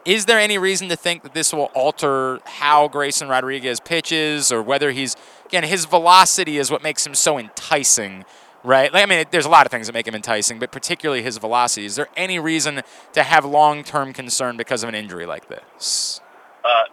is 0.06 0.26
there 0.26 0.40
any 0.40 0.58
reason 0.58 0.88
to 0.90 0.96
think 0.96 1.24
that 1.24 1.34
this 1.34 1.52
will 1.52 1.72
alter 1.74 2.40
how 2.46 2.88
Grayson 2.88 3.28
Rodriguez 3.28 3.80
pitches, 3.80 4.52
or 4.52 4.62
whether 4.62 4.92
he's 4.92 5.16
again 5.46 5.64
his 5.64 5.86
velocity 5.86 6.58
is 6.58 6.72
what 6.72 6.84
makes 6.84 7.06
him 7.06 7.16
so 7.16 7.38
enticing? 7.38 8.26
Right? 8.66 8.92
Like, 8.92 9.04
I 9.04 9.06
mean, 9.06 9.26
there's 9.32 9.46
a 9.46 9.50
lot 9.50 9.66
of 9.66 9.72
things 9.72 9.88
that 9.88 9.94
make 9.94 10.08
him 10.08 10.16
enticing, 10.16 10.60
but 10.60 10.72
particularly 10.72 11.22
his 11.22 11.38
velocity. 11.38 11.86
Is 11.86 11.96
there 11.96 12.08
any 12.18 12.40
reason 12.40 12.82
to 13.14 13.24
have 13.24 13.46
long-term 13.46 14.14
concern 14.14 14.58
because 14.58 14.84
of 14.84 14.90
an 14.90 14.96
injury 14.96 15.26
like 15.26 15.48
this? 15.48 16.20
Uh, 16.64 16.84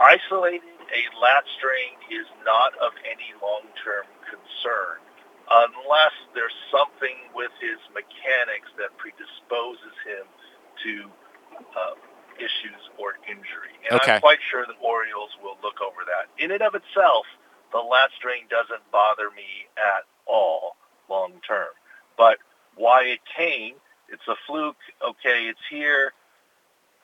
isolating 0.00 0.60
a 0.92 1.02
lat 1.20 1.44
strain 1.56 1.96
is 2.12 2.26
not 2.44 2.72
of 2.78 2.92
any 3.08 3.32
long-term 3.42 4.06
concern 4.28 5.00
unless 5.50 6.14
there's 6.34 6.54
something 6.70 7.16
with 7.34 7.50
his 7.60 7.76
mechanics 7.92 8.68
that 8.80 8.96
predisposes 8.96 9.92
him 10.04 10.24
to 10.82 10.92
uh, 11.76 11.94
issues 12.40 12.80
or 12.98 13.20
injury. 13.28 13.76
And 13.90 14.00
Okay. 14.00 14.16
I'm 14.16 14.20
quite 14.20 14.40
sure 14.50 14.64
the 14.66 14.78
Orioles 14.80 15.30
will 15.42 15.56
look 15.62 15.80
over 15.84 16.02
that. 16.08 16.32
In 16.42 16.50
and 16.50 16.62
of 16.62 16.74
itself, 16.74 17.26
the 17.72 17.78
lat 17.78 18.10
strain 18.16 18.48
doesn't 18.48 18.82
bother 18.90 19.30
me 19.36 19.68
at 19.76 20.08
all 20.26 20.76
long 21.08 21.32
term. 21.46 21.68
But 22.16 22.38
why 22.76 23.04
it 23.04 23.20
came, 23.36 23.74
it's 24.08 24.26
a 24.28 24.34
fluke. 24.46 24.76
Okay, 25.02 25.46
it's 25.48 25.60
here. 25.70 26.12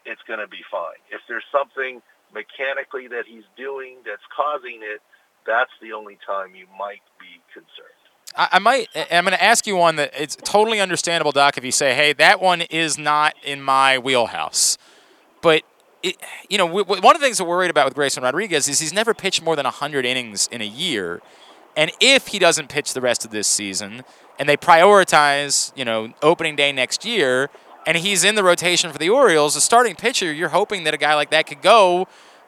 It's 0.04 0.22
going 0.26 0.40
to 0.40 0.48
be 0.48 0.64
fine. 0.70 1.00
If 1.10 1.20
there's 1.28 1.44
something 1.52 2.00
mechanically 2.32 3.08
that 3.08 3.24
he's 3.26 3.44
doing 3.56 3.96
that's 4.04 4.22
causing 4.34 4.80
it, 4.82 5.00
that's 5.46 5.70
the 5.82 5.92
only 5.92 6.18
time 6.26 6.54
you 6.54 6.66
might 6.78 7.02
be 7.18 7.40
concerned. 7.52 8.00
I, 8.36 8.60
might. 8.60 8.88
I'm 9.10 9.24
going 9.24 9.36
to 9.36 9.42
ask 9.42 9.66
you 9.66 9.76
one 9.76 9.96
that 9.96 10.12
it's 10.16 10.36
totally 10.36 10.80
understandable, 10.80 11.32
Doc. 11.32 11.58
If 11.58 11.64
you 11.64 11.72
say, 11.72 11.94
"Hey, 11.94 12.12
that 12.12 12.40
one 12.40 12.60
is 12.62 12.96
not 12.96 13.34
in 13.42 13.60
my 13.60 13.98
wheelhouse," 13.98 14.78
but 15.42 15.64
it, 16.02 16.16
you 16.48 16.56
know, 16.56 16.66
one 16.66 17.16
of 17.16 17.20
the 17.20 17.26
things 17.26 17.38
that 17.38 17.44
we're 17.44 17.56
worried 17.56 17.70
about 17.70 17.86
with 17.86 17.94
Grayson 17.94 18.22
Rodriguez 18.22 18.68
is 18.68 18.78
he's 18.80 18.92
never 18.92 19.14
pitched 19.14 19.42
more 19.42 19.56
than 19.56 19.64
100 19.64 20.04
innings 20.04 20.48
in 20.52 20.60
a 20.60 20.66
year, 20.66 21.20
and 21.76 21.90
if 22.00 22.28
he 22.28 22.38
doesn't 22.38 22.68
pitch 22.68 22.94
the 22.94 23.00
rest 23.00 23.24
of 23.24 23.30
this 23.30 23.48
season, 23.48 24.02
and 24.38 24.48
they 24.48 24.56
prioritize, 24.56 25.72
you 25.76 25.84
know, 25.84 26.12
opening 26.22 26.56
day 26.56 26.72
next 26.72 27.04
year, 27.04 27.50
and 27.86 27.96
he's 27.98 28.24
in 28.24 28.34
the 28.34 28.44
rotation 28.44 28.92
for 28.92 28.98
the 28.98 29.10
Orioles, 29.10 29.56
a 29.56 29.60
starting 29.60 29.94
pitcher, 29.94 30.32
you're 30.32 30.50
hoping 30.50 30.84
that 30.84 30.94
a 30.94 30.98
guy 30.98 31.14
like 31.14 31.30
that 31.30 31.46
could 31.46 31.62
go 31.62 32.06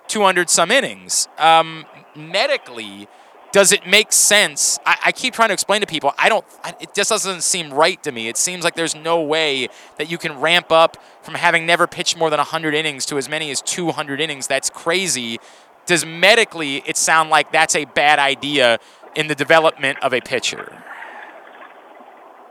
200 0.08 0.50
some 0.50 0.70
innings. 0.70 1.28
Um, 1.38 1.84
medically, 2.14 3.08
does 3.52 3.72
it 3.72 3.86
make 3.86 4.12
sense? 4.12 4.78
I, 4.86 4.98
I, 5.06 5.12
keep 5.12 5.34
trying 5.34 5.50
to 5.50 5.52
explain 5.52 5.82
to 5.82 5.86
people. 5.86 6.14
I 6.18 6.30
don't. 6.30 6.44
I, 6.64 6.74
it 6.80 6.94
just 6.94 7.10
doesn't 7.10 7.42
seem 7.42 7.72
right 7.72 8.02
to 8.02 8.10
me. 8.10 8.28
It 8.28 8.38
seems 8.38 8.64
like 8.64 8.74
there's 8.74 8.94
no 8.94 9.20
way 9.20 9.68
that 9.98 10.10
you 10.10 10.16
can 10.16 10.40
ramp 10.40 10.72
up 10.72 10.96
from 11.22 11.34
having 11.34 11.66
never 11.66 11.86
pitched 11.86 12.16
more 12.16 12.30
than 12.30 12.38
100 12.38 12.74
innings 12.74 13.04
to 13.06 13.18
as 13.18 13.28
many 13.28 13.50
as 13.50 13.60
200 13.60 14.20
innings. 14.20 14.46
That's 14.46 14.70
crazy. 14.70 15.38
Does 15.84 16.06
medically 16.06 16.82
it 16.86 16.96
sound 16.96 17.28
like 17.28 17.52
that's 17.52 17.76
a 17.76 17.84
bad 17.84 18.18
idea 18.18 18.78
in 19.14 19.28
the 19.28 19.34
development 19.34 19.98
of 20.02 20.12
a 20.12 20.20
pitcher? 20.20 20.82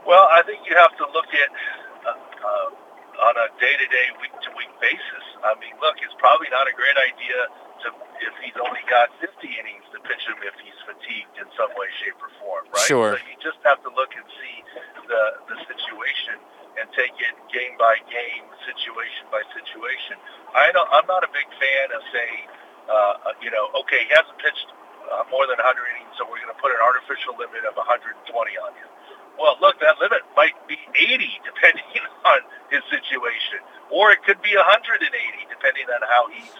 Well, 0.06 0.26
I 0.30 0.42
think 0.42 0.66
you 0.68 0.74
have 0.76 0.94
to 0.98 1.06
look 1.14 1.30
at 1.30 1.50
uh, 2.06 2.10
uh, 2.10 3.26
on 3.30 3.34
a 3.38 3.46
day-to-day, 3.62 4.06
week-to-week 4.18 4.72
basis. 4.82 5.26
I 5.46 5.54
mean, 5.62 5.74
look, 5.78 5.98
it's 6.02 6.14
probably 6.18 6.50
not 6.50 6.66
a 6.66 6.74
great 6.74 6.98
idea 6.98 7.38
to 7.86 7.88
if 8.22 8.34
he's 8.42 8.54
only 8.58 8.82
got 8.86 9.10
50 9.18 9.30
innings 9.42 9.82
to 9.94 9.98
pitch 10.02 10.22
him 10.26 10.38
if 10.46 10.54
he's 10.62 10.78
fatigued 10.86 11.34
in 11.38 11.46
some 11.58 11.70
way, 11.74 11.90
shape, 12.02 12.18
or 12.22 12.30
form, 12.38 12.66
right? 12.70 12.86
Sure. 12.86 13.18
So 13.18 13.22
you 13.26 13.38
just 13.42 13.58
have 13.66 13.82
to 13.82 13.90
look 13.94 14.14
and 14.14 14.26
see 14.38 14.56
the 15.06 15.22
the 15.50 15.58
situation 15.66 16.38
and 16.78 16.88
take 16.96 17.12
it 17.20 17.34
game 17.52 17.76
by 17.76 18.00
game, 18.08 18.46
situation 18.64 19.28
by 19.28 19.44
situation. 19.52 20.16
I 20.56 20.72
don't, 20.72 20.88
I'm 20.88 21.04
not 21.04 21.20
a 21.20 21.30
big 21.30 21.44
fan 21.60 21.86
of 21.92 22.00
saying, 22.08 22.44
uh, 22.88 23.36
you 23.44 23.52
know, 23.52 23.68
okay, 23.84 24.08
he 24.08 24.10
hasn't 24.14 24.38
pitched 24.40 24.68
uh, 25.10 25.24
more 25.32 25.46
than 25.50 25.58
100 25.58 25.66
innings, 25.96 26.14
so 26.20 26.26
we're 26.28 26.42
going 26.42 26.54
to 26.54 26.60
put 26.62 26.70
an 26.70 26.82
artificial 26.82 27.34
limit 27.38 27.66
of 27.66 27.74
120 27.74 28.12
on 28.62 28.72
him. 28.78 28.88
Well, 29.40 29.56
look, 29.64 29.80
that 29.80 29.96
limit 29.98 30.22
might 30.36 30.54
be 30.68 30.78
80 30.94 31.26
depending 31.48 31.88
on 32.24 32.40
his 32.70 32.84
situation, 32.92 33.64
or 33.90 34.12
it 34.12 34.22
could 34.22 34.40
be 34.44 34.54
180 34.54 35.02
depending 35.48 35.86
on 35.88 36.00
how 36.06 36.28
he's 36.30 36.54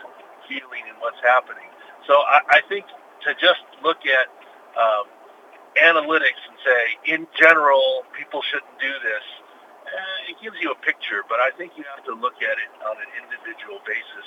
feeling 0.48 0.85
and 0.89 0.97
what's 0.98 1.20
happening. 1.23 1.69
So 2.06 2.19
I, 2.19 2.59
I 2.59 2.60
think 2.66 2.89
to 3.28 3.35
just 3.39 3.62
look 3.85 4.02
at 4.05 4.27
um, 4.74 5.06
analytics 5.78 6.40
and 6.48 6.56
say, 6.60 6.82
in 7.14 7.23
general, 7.39 8.05
people 8.16 8.43
shouldn't 8.43 8.77
do 8.81 8.93
this, 9.02 9.27
eh, 9.89 10.32
it 10.32 10.36
gives 10.43 10.56
you 10.60 10.73
a 10.73 10.78
picture, 10.82 11.24
but 11.28 11.40
I 11.40 11.55
think 11.56 11.77
you 11.77 11.85
have 11.94 12.05
to 12.06 12.14
look 12.14 12.36
at 12.43 12.56
it 12.59 12.70
on 12.85 12.97
an 12.98 13.10
individual 13.23 13.81
basis, 13.86 14.27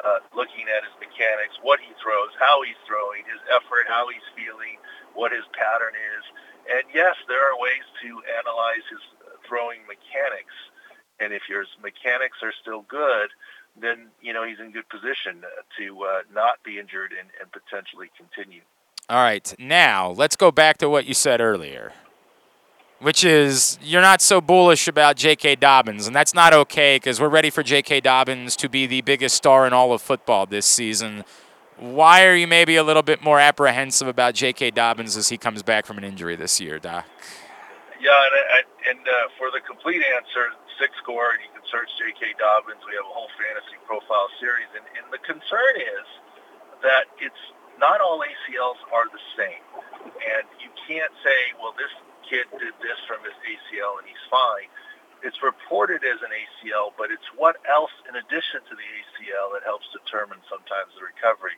uh, 0.00 0.24
looking 0.34 0.66
at 0.72 0.82
his 0.82 0.96
mechanics, 0.98 1.60
what 1.60 1.78
he 1.78 1.92
throws, 2.00 2.32
how 2.40 2.64
he's 2.64 2.78
throwing, 2.88 3.22
his 3.28 3.40
effort, 3.52 3.86
how 3.86 4.08
he's 4.08 4.24
feeling, 4.32 4.80
what 5.14 5.30
his 5.30 5.44
pattern 5.52 5.92
is. 5.92 6.24
And 6.66 6.84
yes, 6.94 7.14
there 7.28 7.42
are 7.42 7.56
ways 7.60 7.84
to 8.02 8.10
analyze 8.40 8.86
his 8.88 9.02
throwing 9.46 9.84
mechanics. 9.86 10.54
And 11.20 11.32
if 11.32 11.46
your 11.48 11.64
mechanics 11.82 12.38
are 12.42 12.54
still 12.60 12.82
good, 12.88 13.30
then 13.80 14.08
you 14.20 14.32
know 14.32 14.44
he's 14.44 14.60
in 14.60 14.72
good 14.72 14.88
position 14.88 15.42
to 15.78 16.04
uh, 16.04 16.20
not 16.34 16.62
be 16.64 16.78
injured 16.78 17.12
and, 17.18 17.28
and 17.40 17.50
potentially 17.52 18.10
continue. 18.16 18.60
All 19.08 19.22
right, 19.22 19.54
now 19.58 20.10
let's 20.10 20.36
go 20.36 20.50
back 20.50 20.78
to 20.78 20.88
what 20.88 21.06
you 21.06 21.14
said 21.14 21.40
earlier, 21.40 21.92
which 23.02 23.24
is 23.24 23.78
you're 23.82 24.00
not 24.00 24.20
so 24.22 24.40
bullish 24.40 24.86
about 24.86 25.16
J.K. 25.16 25.56
Dobbins, 25.56 26.06
and 26.06 26.14
that's 26.14 26.34
not 26.34 26.54
okay 26.54 26.96
because 26.96 27.20
we're 27.20 27.28
ready 27.28 27.50
for 27.50 27.62
J.K. 27.62 28.00
Dobbins 28.00 28.54
to 28.56 28.68
be 28.68 28.86
the 28.86 29.00
biggest 29.02 29.34
star 29.36 29.66
in 29.66 29.72
all 29.72 29.92
of 29.92 30.00
football 30.00 30.46
this 30.46 30.66
season. 30.66 31.24
Why 31.78 32.24
are 32.26 32.36
you 32.36 32.46
maybe 32.46 32.76
a 32.76 32.84
little 32.84 33.02
bit 33.02 33.20
more 33.20 33.40
apprehensive 33.40 34.06
about 34.06 34.34
J.K. 34.34 34.70
Dobbins 34.70 35.16
as 35.16 35.28
he 35.30 35.36
comes 35.36 35.62
back 35.62 35.84
from 35.84 35.98
an 35.98 36.04
injury 36.04 36.36
this 36.36 36.60
year, 36.60 36.78
Doc? 36.78 37.04
Yeah, 38.00 38.14
and, 38.14 38.98
and 38.98 39.02
uh, 39.02 39.34
for 39.36 39.50
the 39.50 39.60
complete 39.66 40.02
answer, 40.14 40.54
SIC 40.78 40.90
score, 41.02 41.34
and 41.34 41.42
you 41.42 41.50
can 41.58 41.66
search 41.66 41.90
J.K. 41.98 42.38
Dobbins. 42.38 42.86
We 42.86 42.94
have 42.94 43.06
a 43.06 43.14
whole 43.14 43.30
fantasy 43.34 43.82
profile 43.82 44.30
series, 44.38 44.70
and, 44.78 44.86
and 44.94 45.10
the 45.10 45.18
concern 45.26 45.74
is 45.74 46.06
that 46.86 47.10
it's 47.18 47.42
not 47.82 47.98
all 47.98 48.22
ACLs 48.22 48.78
are 48.94 49.10
the 49.10 49.22
same, 49.34 49.62
and 50.06 50.46
you 50.62 50.70
can't 50.86 51.10
say, 51.26 51.50
well, 51.58 51.74
this 51.74 51.90
kid 52.32 52.48
did 52.56 52.72
this 52.80 52.96
from 53.04 53.20
his 53.20 53.36
ACL 53.44 54.00
and 54.00 54.08
he's 54.08 54.26
fine. 54.32 54.72
It's 55.20 55.38
reported 55.44 56.00
as 56.02 56.18
an 56.24 56.32
ACL, 56.32 56.96
but 56.96 57.12
it's 57.12 57.28
what 57.36 57.60
else 57.68 57.92
in 58.08 58.16
addition 58.16 58.64
to 58.64 58.74
the 58.74 58.88
ACL 59.04 59.52
that 59.52 59.62
helps 59.68 59.86
determine 59.92 60.40
sometimes 60.48 60.96
the 60.96 61.04
recovery. 61.04 61.54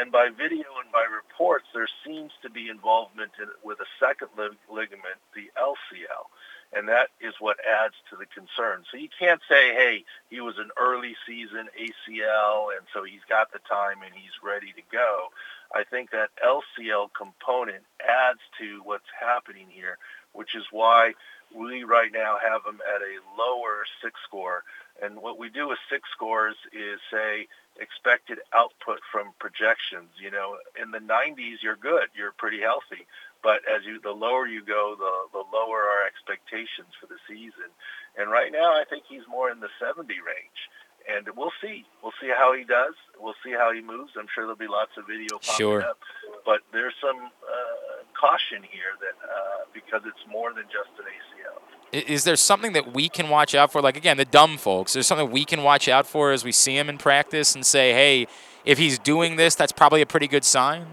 And 0.00 0.10
by 0.10 0.32
video 0.32 0.66
and 0.82 0.90
by 0.90 1.04
reports, 1.06 1.68
there 1.76 1.86
seems 2.02 2.32
to 2.42 2.48
be 2.48 2.72
involvement 2.72 3.36
in, 3.38 3.52
with 3.62 3.78
a 3.84 3.90
second 4.00 4.32
ligament, 4.34 5.20
the 5.36 5.52
LCL 5.54 6.26
and 6.74 6.88
that 6.88 7.08
is 7.20 7.34
what 7.38 7.56
adds 7.62 7.94
to 8.10 8.16
the 8.16 8.26
concern. 8.26 8.82
So 8.90 8.98
you 8.98 9.08
can't 9.08 9.40
say, 9.48 9.72
hey, 9.74 10.04
he 10.28 10.40
was 10.40 10.58
an 10.58 10.70
early 10.76 11.14
season 11.26 11.70
ACL, 11.78 12.74
and 12.74 12.82
so 12.92 13.04
he's 13.04 13.22
got 13.28 13.52
the 13.52 13.62
time 13.70 14.02
and 14.02 14.12
he's 14.12 14.34
ready 14.42 14.74
to 14.74 14.82
go. 14.90 15.30
I 15.74 15.82
think 15.84 16.10
that 16.12 16.30
LCL 16.38 17.08
component 17.18 17.82
adds 18.00 18.40
to 18.60 18.80
what's 18.84 19.10
happening 19.18 19.66
here, 19.68 19.98
which 20.32 20.54
is 20.54 20.64
why 20.70 21.14
we 21.54 21.82
right 21.84 22.10
now 22.12 22.36
have 22.38 22.62
him 22.66 22.80
at 22.82 23.02
a 23.02 23.22
lower 23.38 23.84
SIC 24.02 24.12
score. 24.26 24.62
And 25.02 25.20
what 25.20 25.38
we 25.38 25.50
do 25.50 25.68
with 25.68 25.78
SIC 25.90 26.02
scores 26.12 26.54
is 26.72 27.00
say 27.10 27.48
expected 27.80 28.38
output 28.54 29.00
from 29.10 29.34
projections. 29.38 30.10
You 30.22 30.30
know, 30.30 30.58
in 30.80 30.90
the 30.90 31.02
90s, 31.02 31.62
you're 31.62 31.76
good. 31.76 32.08
You're 32.14 32.32
pretty 32.38 32.60
healthy. 32.60 33.06
But 33.42 33.60
as 33.68 33.84
you, 33.84 34.00
the 34.00 34.14
lower 34.14 34.46
you 34.46 34.64
go, 34.64 34.94
the, 34.96 35.38
the 35.38 35.44
lower 35.52 35.82
our 35.82 36.06
expectations 36.06 36.94
for 37.00 37.06
the 37.06 37.18
season. 37.28 37.68
And 38.16 38.30
right 38.30 38.50
now, 38.50 38.72
I 38.72 38.84
think 38.88 39.04
he's 39.08 39.26
more 39.28 39.50
in 39.50 39.60
the 39.60 39.68
70 39.78 40.06
range. 40.22 40.60
And 41.04 41.28
we'll 41.36 41.52
see. 41.60 41.84
We'll 42.02 42.16
see 42.20 42.30
how 42.36 42.54
he 42.54 42.64
does. 42.64 42.94
We'll 43.20 43.36
see 43.44 43.52
how 43.52 43.72
he 43.72 43.82
moves. 43.82 44.12
I'm 44.18 44.26
sure 44.34 44.44
there'll 44.44 44.56
be 44.56 44.68
lots 44.68 44.92
of 44.96 45.06
video 45.06 45.36
popping 45.38 45.56
sure. 45.56 45.82
up. 45.82 45.98
But 46.46 46.60
there's 46.72 46.94
some 47.00 47.16
uh, 47.16 48.04
caution 48.18 48.62
here 48.62 48.96
that 49.00 49.16
uh, 49.20 49.68
because 49.74 50.02
it's 50.06 50.24
more 50.30 50.52
than 50.54 50.64
just 50.64 50.88
an 50.98 51.04
ACL. 51.04 51.60
Is 52.08 52.24
there 52.24 52.36
something 52.36 52.72
that 52.72 52.92
we 52.92 53.08
can 53.08 53.28
watch 53.28 53.54
out 53.54 53.70
for? 53.70 53.80
Like 53.80 53.96
again, 53.96 54.16
the 54.16 54.24
dumb 54.24 54.56
folks. 54.56 54.94
There's 54.94 55.06
something 55.06 55.30
we 55.30 55.44
can 55.44 55.62
watch 55.62 55.88
out 55.88 56.06
for 56.06 56.32
as 56.32 56.42
we 56.42 56.52
see 56.52 56.76
him 56.76 56.88
in 56.88 56.98
practice 56.98 57.54
and 57.54 57.64
say, 57.64 57.92
hey, 57.92 58.26
if 58.64 58.78
he's 58.78 58.98
doing 58.98 59.36
this, 59.36 59.54
that's 59.54 59.72
probably 59.72 60.00
a 60.00 60.06
pretty 60.06 60.26
good 60.26 60.44
sign. 60.44 60.86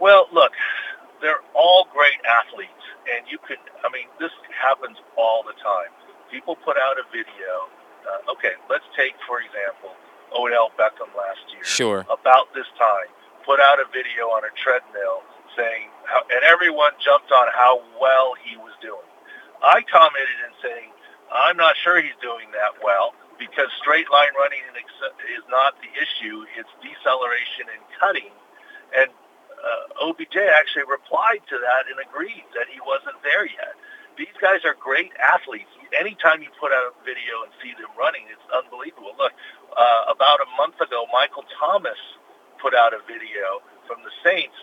Well, 0.00 0.28
look, 0.32 0.52
they're 1.20 1.42
all 1.54 1.88
great 1.92 2.20
athletes, 2.24 2.70
and 3.10 3.26
you 3.30 3.38
could, 3.46 3.58
I 3.84 3.90
mean, 3.92 4.06
this 4.20 4.30
happens 4.52 4.96
all 5.16 5.42
the 5.42 5.56
time. 5.62 5.90
People 6.30 6.56
put 6.56 6.76
out 6.76 6.96
a 7.00 7.04
video. 7.10 7.68
Uh, 8.06 8.32
okay, 8.32 8.54
let's 8.70 8.86
take, 8.94 9.18
for 9.26 9.42
example, 9.42 9.90
Odell 10.30 10.70
Beckham 10.78 11.10
last 11.18 11.42
year. 11.50 11.64
Sure. 11.66 12.00
About 12.06 12.54
this 12.54 12.70
time, 12.78 13.10
put 13.44 13.58
out 13.58 13.82
a 13.82 13.86
video 13.90 14.30
on 14.30 14.46
a 14.46 14.52
treadmill 14.54 15.26
saying, 15.58 15.90
how, 16.06 16.22
and 16.30 16.42
everyone 16.46 16.92
jumped 17.02 17.32
on 17.32 17.46
how 17.50 17.82
well 18.00 18.34
he 18.38 18.56
was 18.56 18.74
doing. 18.78 19.06
I 19.62 19.82
commented 19.90 20.38
and 20.44 20.54
saying, 20.62 20.88
I'm 21.32 21.56
not 21.56 21.74
sure 21.82 21.98
he's 21.98 22.18
doing 22.22 22.46
that 22.54 22.78
well 22.84 23.16
because 23.38 23.68
straight 23.80 24.06
line 24.12 24.32
running 24.38 24.62
is 24.70 25.44
not 25.50 25.74
the 25.82 25.90
issue. 25.96 26.44
It's 26.54 26.70
deceleration 26.78 27.66
and 27.72 27.82
cutting. 27.98 28.32
And 28.94 29.10
uh, 29.10 30.06
OBJ 30.06 30.36
actually 30.36 30.86
replied 30.86 31.42
to 31.50 31.56
that 31.58 31.90
and 31.90 31.98
agreed 31.98 32.46
that 32.54 32.68
he 32.70 32.78
wasn't 32.84 33.18
there 33.24 33.44
yet. 33.44 33.74
These 34.16 34.32
guys 34.40 34.64
are 34.64 34.72
great 34.72 35.12
athletes. 35.20 35.68
Anytime 35.92 36.40
you 36.40 36.48
put 36.56 36.72
out 36.72 36.88
a 36.88 36.94
video 37.04 37.44
and 37.44 37.52
see 37.60 37.76
them 37.76 37.92
running, 38.00 38.24
it's 38.32 38.44
unbelievable. 38.48 39.12
Look, 39.20 39.36
uh, 39.76 40.08
about 40.08 40.40
a 40.40 40.48
month 40.56 40.80
ago, 40.80 41.04
Michael 41.12 41.44
Thomas 41.60 42.00
put 42.56 42.72
out 42.72 42.96
a 42.96 43.00
video 43.04 43.60
from 43.84 44.00
the 44.00 44.12
Saints 44.24 44.56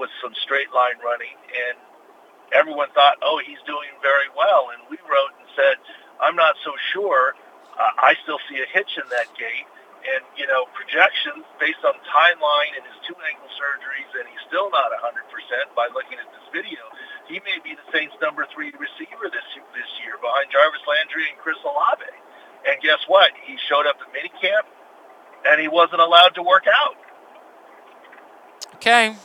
with 0.00 0.08
some 0.24 0.32
straight 0.40 0.72
line 0.72 0.96
running, 1.04 1.36
and 1.52 1.76
everyone 2.56 2.88
thought, 2.96 3.20
oh, 3.20 3.44
he's 3.44 3.60
doing 3.68 3.92
very 4.00 4.32
well. 4.32 4.72
And 4.72 4.80
we 4.88 4.96
wrote 5.04 5.36
and 5.36 5.48
said, 5.52 5.76
I'm 6.16 6.36
not 6.36 6.56
so 6.64 6.72
sure. 6.96 7.36
Uh, 7.76 7.92
I 8.00 8.16
still 8.24 8.40
see 8.48 8.56
a 8.56 8.68
hitch 8.72 8.96
in 8.96 9.04
that 9.12 9.28
gait 9.36 9.68
and 10.02 10.22
you 10.34 10.46
know 10.50 10.66
projections 10.74 11.46
based 11.62 11.82
on 11.86 11.94
timeline 12.10 12.74
and 12.74 12.82
his 12.82 12.98
two 13.06 13.14
ankle 13.22 13.46
surgeries, 13.54 14.10
and 14.18 14.26
he's 14.26 14.42
still 14.50 14.66
not 14.74 14.90
100% 14.90 15.14
by 15.78 15.86
looking 15.94 16.18
at 16.18 16.26
this 16.34 16.46
video. 16.50 16.82
He 17.32 17.40
may 17.48 17.56
be 17.64 17.72
the 17.72 17.88
Saints' 17.88 18.12
number 18.20 18.44
three 18.52 18.68
receiver 18.76 19.32
this 19.32 19.48
this 19.72 19.90
year, 20.04 20.20
behind 20.20 20.52
Jarvis 20.52 20.84
Landry 20.84 21.24
and 21.32 21.40
Chris 21.40 21.56
Olave. 21.64 22.04
And 22.68 22.76
guess 22.84 23.00
what? 23.08 23.32
He 23.48 23.56
showed 23.72 23.88
up 23.88 23.96
at 24.04 24.12
minicamp, 24.12 24.68
and 25.48 25.56
he 25.56 25.66
wasn't 25.66 26.04
allowed 26.04 26.36
to 26.36 26.42
work 26.44 26.68
out. 26.68 27.00
Okay. 28.76 29.16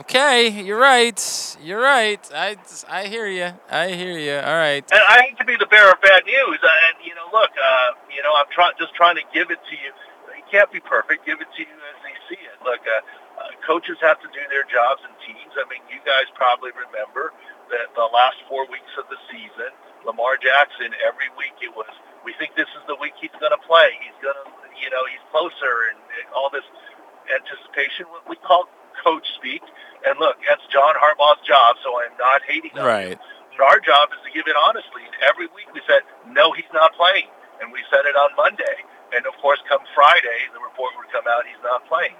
Okay, 0.00 0.48
you're 0.48 0.80
right. 0.80 1.20
You're 1.62 1.78
right. 1.78 2.18
I, 2.34 2.56
I 2.88 3.06
hear 3.06 3.28
you. 3.28 3.52
I 3.70 3.92
hear 3.92 4.18
you. 4.18 4.40
All 4.42 4.58
right. 4.58 4.82
And 4.90 5.02
I 5.06 5.22
hate 5.22 5.38
to 5.38 5.44
be 5.44 5.54
the 5.54 5.66
bearer 5.66 5.92
of 5.92 6.00
bad 6.00 6.24
news. 6.24 6.58
Uh, 6.58 6.86
and 6.88 7.06
you 7.06 7.14
know, 7.14 7.28
look, 7.30 7.52
uh, 7.54 7.90
you 8.10 8.24
know, 8.24 8.32
I'm 8.34 8.50
trying 8.50 8.72
just 8.80 8.94
trying 8.96 9.14
to 9.16 9.26
give 9.30 9.52
it 9.52 9.60
to 9.62 9.74
you 9.78 9.92
It 10.34 10.50
can't 10.50 10.72
be 10.72 10.80
perfect. 10.80 11.26
Give 11.28 11.38
it 11.38 11.46
to 11.46 11.60
you 11.62 11.76
as 11.94 11.98
they 12.02 12.16
see 12.26 12.40
it. 12.42 12.56
Look, 12.64 12.80
uh, 12.88 13.04
uh, 13.38 13.52
coaches 13.68 14.00
have 14.00 14.18
to 14.24 14.28
do 14.32 14.40
their 14.48 14.64
jobs 14.64 15.04
and 15.04 15.12
teams. 15.28 15.52
I 15.60 15.68
mean, 15.68 15.84
you 15.92 16.00
guys 16.08 16.26
probably 16.34 16.72
remember 16.72 17.36
that 17.72 17.90
the 17.96 18.08
last 18.12 18.38
four 18.48 18.68
weeks 18.68 18.92
of 19.00 19.08
the 19.08 19.18
season, 19.32 19.72
Lamar 20.04 20.36
Jackson, 20.36 20.92
every 21.02 21.28
week 21.40 21.56
it 21.64 21.72
was, 21.74 21.88
we 22.22 22.36
think 22.38 22.54
this 22.54 22.68
is 22.76 22.82
the 22.86 22.96
week 23.00 23.16
he's 23.18 23.34
going 23.40 23.54
to 23.54 23.62
play. 23.66 23.96
He's 24.04 24.16
going 24.22 24.36
to, 24.36 24.46
you 24.78 24.88
know, 24.92 25.02
he's 25.10 25.22
closer 25.34 25.90
and, 25.90 25.98
and 26.22 26.26
all 26.36 26.50
this 26.52 26.66
anticipation. 27.32 28.06
What 28.10 28.28
we 28.28 28.36
call 28.36 28.68
coach 29.02 29.26
speak. 29.38 29.62
And 30.06 30.18
look, 30.18 30.36
that's 30.46 30.62
John 30.70 30.94
Harbaugh's 30.98 31.42
job, 31.46 31.78
so 31.82 31.96
I'm 32.02 32.14
not 32.18 32.42
hating 32.46 32.74
on 32.78 32.84
Right. 32.86 33.16
him. 33.16 33.20
But 33.56 33.66
our 33.68 33.80
job 33.80 34.10
is 34.16 34.20
to 34.26 34.30
give 34.32 34.46
it 34.48 34.56
honestly. 34.56 35.02
And 35.06 35.14
every 35.24 35.46
week 35.54 35.68
we 35.74 35.80
said, 35.86 36.02
no, 36.30 36.52
he's 36.52 36.68
not 36.72 36.94
playing. 36.96 37.28
And 37.60 37.70
we 37.70 37.80
said 37.90 38.04
it 38.06 38.16
on 38.16 38.34
Monday. 38.36 38.82
And 39.14 39.26
of 39.28 39.34
course, 39.38 39.60
come 39.68 39.82
Friday, 39.94 40.48
the 40.56 40.60
report 40.60 40.96
would 40.98 41.10
come 41.12 41.28
out 41.28 41.44
he's 41.46 41.60
not 41.62 41.84
playing. 41.86 42.16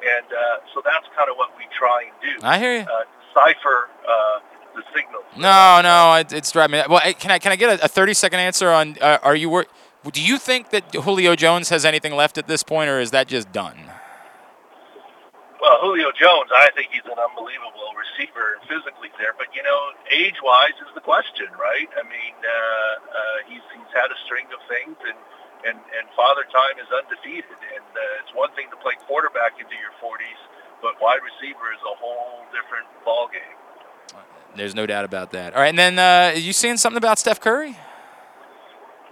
And 0.00 0.28
uh, 0.30 0.62
so 0.72 0.80
that's 0.84 1.04
kind 1.16 1.28
of 1.28 1.36
what 1.36 1.50
we 1.58 1.64
try 1.74 2.06
and 2.08 2.16
do. 2.22 2.34
I 2.46 2.56
hear 2.58 2.80
you. 2.80 2.86
Uh, 2.86 3.04
decipher 3.28 3.90
uh, 4.08 4.38
the 4.76 4.84
signals. 4.94 5.24
No, 5.36 5.80
no, 5.82 6.14
it, 6.20 6.32
it's 6.32 6.52
driving 6.52 6.78
me. 6.80 6.84
Well, 6.88 7.00
can 7.18 7.30
I 7.30 7.38
can 7.38 7.50
I 7.52 7.56
get 7.56 7.80
a, 7.80 7.84
a 7.84 7.88
thirty 7.88 8.14
second 8.14 8.40
answer 8.40 8.70
on? 8.70 8.96
Uh, 9.00 9.18
are 9.22 9.34
you 9.34 9.48
wor- 9.50 9.66
Do 10.12 10.22
you 10.22 10.38
think 10.38 10.70
that 10.70 10.94
Julio 10.94 11.34
Jones 11.34 11.68
has 11.70 11.84
anything 11.84 12.14
left 12.14 12.38
at 12.38 12.46
this 12.46 12.62
point, 12.62 12.88
or 12.88 13.00
is 13.00 13.10
that 13.10 13.26
just 13.26 13.50
done? 13.52 13.90
Well, 15.60 15.80
Julio 15.82 16.12
Jones, 16.12 16.52
I 16.54 16.70
think 16.76 16.92
he's 16.92 17.02
an 17.08 17.18
unbelievable 17.18 17.90
receiver 17.96 18.60
and 18.60 18.62
physically 18.68 19.10
there. 19.18 19.34
But 19.34 19.50
you 19.56 19.64
know, 19.64 19.80
age-wise 20.12 20.76
is 20.84 20.92
the 20.94 21.00
question, 21.02 21.48
right? 21.58 21.88
I 21.96 22.04
mean, 22.06 22.34
uh, 22.38 22.52
uh, 22.52 23.36
he's 23.50 23.64
he's 23.74 23.92
had 23.96 24.12
a 24.12 24.18
string 24.28 24.46
of 24.54 24.60
things, 24.70 24.94
and 25.02 25.18
and 25.66 25.78
and 25.80 26.04
Father 26.14 26.44
Time 26.54 26.76
is 26.78 26.86
undefeated. 26.92 27.58
And 27.74 27.88
uh, 27.96 28.20
it's 28.22 28.30
one 28.36 28.52
thing 28.54 28.70
to 28.70 28.78
play 28.78 28.94
quarterback 29.10 29.58
into 29.58 29.74
your 29.80 29.90
40s, 29.98 30.40
but 30.84 31.00
wide 31.02 31.24
receiver 31.24 31.72
is 31.74 31.82
a 31.82 31.96
whole 31.98 32.44
different 32.54 32.86
ball 33.02 33.26
game. 33.32 33.58
There's 34.56 34.74
no 34.74 34.86
doubt 34.86 35.04
about 35.04 35.32
that. 35.32 35.52
All 35.52 35.60
right, 35.60 35.68
and 35.68 35.78
then 35.78 35.98
uh, 36.00 36.32
you 36.32 36.52
seeing 36.52 36.76
something 36.76 36.96
about 36.96 37.18
Steph 37.18 37.40
Curry? 37.40 37.76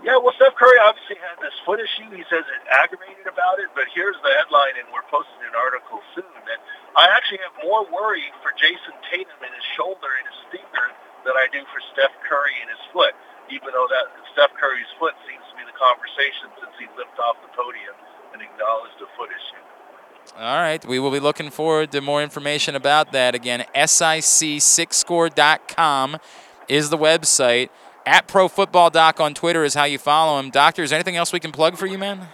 Yeah, 0.05 0.21
well, 0.21 0.37
Steph 0.37 0.53
Curry 0.61 0.77
obviously 0.85 1.16
had 1.16 1.41
this 1.41 1.57
foot 1.65 1.81
issue. 1.81 2.12
He 2.12 2.25
says 2.29 2.45
it 2.45 2.62
aggravated 2.69 3.25
about 3.25 3.57
it, 3.57 3.73
but 3.73 3.89
here's 3.97 4.16
the 4.21 4.33
headline, 4.37 4.77
and 4.77 4.85
we're 4.93 5.05
posting 5.09 5.41
an 5.49 5.57
article 5.57 6.05
soon 6.12 6.29
that 6.45 6.61
I 6.93 7.09
actually 7.09 7.41
have 7.41 7.57
more 7.65 7.89
worry 7.89 8.29
for 8.45 8.53
Jayson 8.61 8.93
Tatum 9.09 9.41
in 9.41 9.53
his 9.53 9.65
shoulder 9.77 10.12
and 10.21 10.29
his 10.29 10.41
finger 10.53 10.87
than 11.25 11.41
I 11.41 11.49
do 11.49 11.65
for 11.73 11.81
Steph 11.97 12.12
Curry 12.29 12.53
and 12.61 12.69
his 12.69 12.85
foot, 12.93 13.16
even 13.49 13.73
though 13.73 13.89
that 13.89 14.12
Steph 14.37 14.53
Curry's 14.61 14.93
foot 15.01 15.16
seems 15.25 15.45
to 15.49 15.55
be 15.57 15.65
the 15.65 15.77
conversation 15.77 16.53
since 16.61 16.77
he 16.77 16.85
limped 17.01 17.16
off 17.16 17.41
the 17.41 17.49
podium 17.57 17.97
and 18.37 18.45
acknowledged 18.45 19.01
a 19.01 19.09
foot 19.16 19.33
issue. 19.33 19.64
All 20.37 20.57
right, 20.59 20.85
we 20.85 20.99
will 20.99 21.11
be 21.13 21.21
looking 21.21 21.51
forward 21.51 21.93
to 21.93 22.01
more 22.01 22.21
information 22.23 22.75
about 22.75 23.13
that. 23.13 23.35
Again, 23.35 23.65
SICscore.com 23.75 26.17
is 26.69 26.91
the 26.91 26.99
website. 26.99 27.69
At 28.07 28.29
ProFootballDoc 28.29 29.19
on 29.21 29.33
Twitter 29.35 29.65
is 29.65 29.73
how 29.75 29.85
you 29.85 29.99
follow 29.99 30.39
him. 30.39 30.51
Doctor, 30.51 30.83
is 30.83 30.91
there 30.91 30.99
anything 30.99 31.17
else 31.17 31.33
we 31.33 31.41
can 31.41 31.53
plug 31.53 31.77
for 31.79 31.87
you, 31.87 31.97
man? 31.99 32.29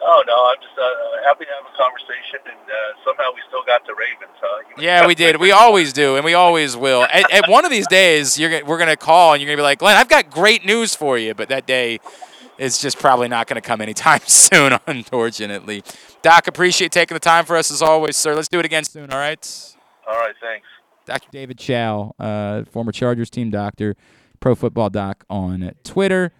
Oh 0.00 0.22
no, 0.26 0.46
I'm 0.46 0.56
just 0.62 0.78
uh, 0.78 0.84
happy 1.26 1.44
to 1.44 1.50
have 1.50 1.66
a 1.66 1.76
conversation, 1.76 2.38
and 2.46 2.56
uh, 2.70 2.74
somehow 3.04 3.32
we 3.34 3.40
still 3.48 3.64
got 3.66 3.84
the 3.86 3.94
Ravens, 3.94 4.30
huh? 4.40 4.62
You- 4.76 4.76
Yeah, 4.84 5.06
we 5.06 5.14
did. 5.16 5.36
We 5.40 5.50
always 5.50 5.92
do, 5.92 6.14
and 6.16 6.24
we 6.24 6.34
always 6.34 6.76
will. 6.76 7.02
At, 7.02 7.30
at 7.32 7.48
one 7.50 7.64
of 7.64 7.70
these 7.72 7.86
days, 7.88 8.38
you're 8.38 8.64
we're 8.64 8.78
going 8.78 8.88
to 8.88 8.96
call, 8.96 9.32
and 9.34 9.42
you're 9.42 9.48
going 9.48 9.56
to 9.56 9.60
be 9.60 9.64
like, 9.64 9.80
Glenn, 9.80 9.96
I've 9.96 10.08
got 10.08 10.30
great 10.30 10.64
news 10.64 10.94
for 10.94 11.18
you. 11.18 11.34
But 11.34 11.48
that 11.50 11.66
day 11.66 11.98
is 12.58 12.78
just 12.78 12.98
probably 12.98 13.28
not 13.28 13.46
going 13.46 13.60
to 13.60 13.66
come 13.66 13.80
anytime 13.80 14.20
soon, 14.26 14.78
unfortunately. 14.86 15.82
Doc, 16.22 16.46
appreciate 16.48 16.92
taking 16.92 17.14
the 17.14 17.20
time 17.20 17.44
for 17.44 17.56
us 17.56 17.70
as 17.70 17.82
always, 17.82 18.16
sir. 18.16 18.34
Let's 18.34 18.48
do 18.48 18.58
it 18.58 18.66
again 18.66 18.84
soon, 18.84 19.10
all 19.10 19.18
right? 19.18 19.74
All 20.06 20.18
right, 20.18 20.34
thanks. 20.40 20.66
Dr. 21.06 21.28
David 21.30 21.58
Chao, 21.58 22.14
uh, 22.18 22.64
former 22.64 22.92
Chargers 22.92 23.30
team 23.30 23.50
doctor, 23.50 23.96
Pro 24.40 24.54
Football 24.54 24.90
Doc 24.90 25.24
on 25.30 25.72
Twitter. 25.82 26.32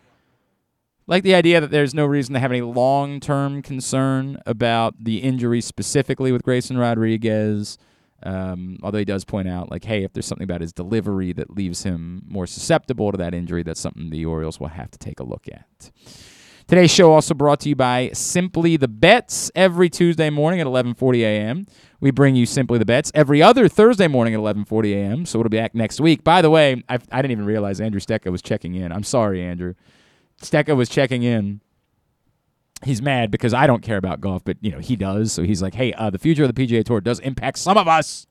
Like 1.06 1.22
the 1.22 1.34
idea 1.34 1.58
that 1.60 1.70
there's 1.70 1.94
no 1.94 2.04
reason 2.04 2.34
to 2.34 2.40
have 2.40 2.52
any 2.52 2.60
long 2.60 3.18
term 3.18 3.62
concern 3.62 4.42
about 4.44 5.02
the 5.02 5.18
injury 5.18 5.62
specifically 5.62 6.32
with 6.32 6.42
Grayson 6.42 6.76
Rodriguez. 6.76 7.78
Um, 8.22 8.78
although 8.82 8.98
he 8.98 9.04
does 9.04 9.24
point 9.24 9.48
out, 9.48 9.70
like, 9.70 9.84
hey, 9.84 10.02
if 10.02 10.12
there's 10.12 10.26
something 10.26 10.44
about 10.44 10.60
his 10.60 10.72
delivery 10.72 11.32
that 11.34 11.50
leaves 11.50 11.84
him 11.84 12.22
more 12.26 12.46
susceptible 12.46 13.12
to 13.12 13.18
that 13.18 13.32
injury, 13.34 13.62
that's 13.62 13.80
something 13.80 14.10
the 14.10 14.24
Orioles 14.24 14.58
will 14.58 14.68
have 14.68 14.90
to 14.90 14.98
take 14.98 15.20
a 15.20 15.24
look 15.24 15.46
at. 15.52 15.90
Today's 16.66 16.90
show 16.90 17.12
also 17.12 17.32
brought 17.32 17.60
to 17.60 17.70
you 17.70 17.76
by 17.76 18.10
Simply 18.12 18.76
the 18.76 18.88
Bets. 18.88 19.50
Every 19.54 19.88
Tuesday 19.88 20.28
morning 20.28 20.60
at 20.60 20.66
11:40 20.66 21.20
a.m., 21.22 21.66
we 21.98 22.10
bring 22.10 22.36
you 22.36 22.44
Simply 22.44 22.78
the 22.78 22.84
Bets. 22.84 23.10
Every 23.14 23.40
other 23.40 23.68
Thursday 23.68 24.06
morning 24.06 24.34
at 24.34 24.40
11:40 24.40 24.92
a.m. 24.92 25.24
So 25.24 25.40
it'll 25.40 25.48
be 25.48 25.56
back 25.56 25.74
next 25.74 25.98
week. 25.98 26.24
By 26.24 26.42
the 26.42 26.50
way, 26.50 26.84
I, 26.88 26.98
I 27.10 27.22
didn't 27.22 27.30
even 27.30 27.46
realize 27.46 27.80
Andrew 27.80 28.00
Stetka 28.00 28.30
was 28.30 28.42
checking 28.42 28.74
in. 28.74 28.92
I'm 28.92 29.02
sorry, 29.02 29.42
Andrew. 29.42 29.74
Stetka 30.42 30.76
was 30.76 30.90
checking 30.90 31.22
in. 31.22 31.62
He's 32.84 33.02
mad 33.02 33.30
because 33.30 33.52
I 33.52 33.66
don't 33.66 33.82
care 33.82 33.96
about 33.96 34.20
golf, 34.20 34.44
but 34.44 34.56
you 34.60 34.70
know 34.70 34.78
he 34.78 34.94
does. 34.94 35.32
So 35.32 35.42
he's 35.42 35.60
like, 35.60 35.74
"Hey, 35.74 35.92
uh, 35.94 36.10
the 36.10 36.18
future 36.18 36.44
of 36.44 36.54
the 36.54 36.66
PGA 36.66 36.84
Tour 36.84 37.00
does 37.00 37.18
impact 37.20 37.58
some 37.58 37.76
of 37.76 37.88
us." 37.88 38.26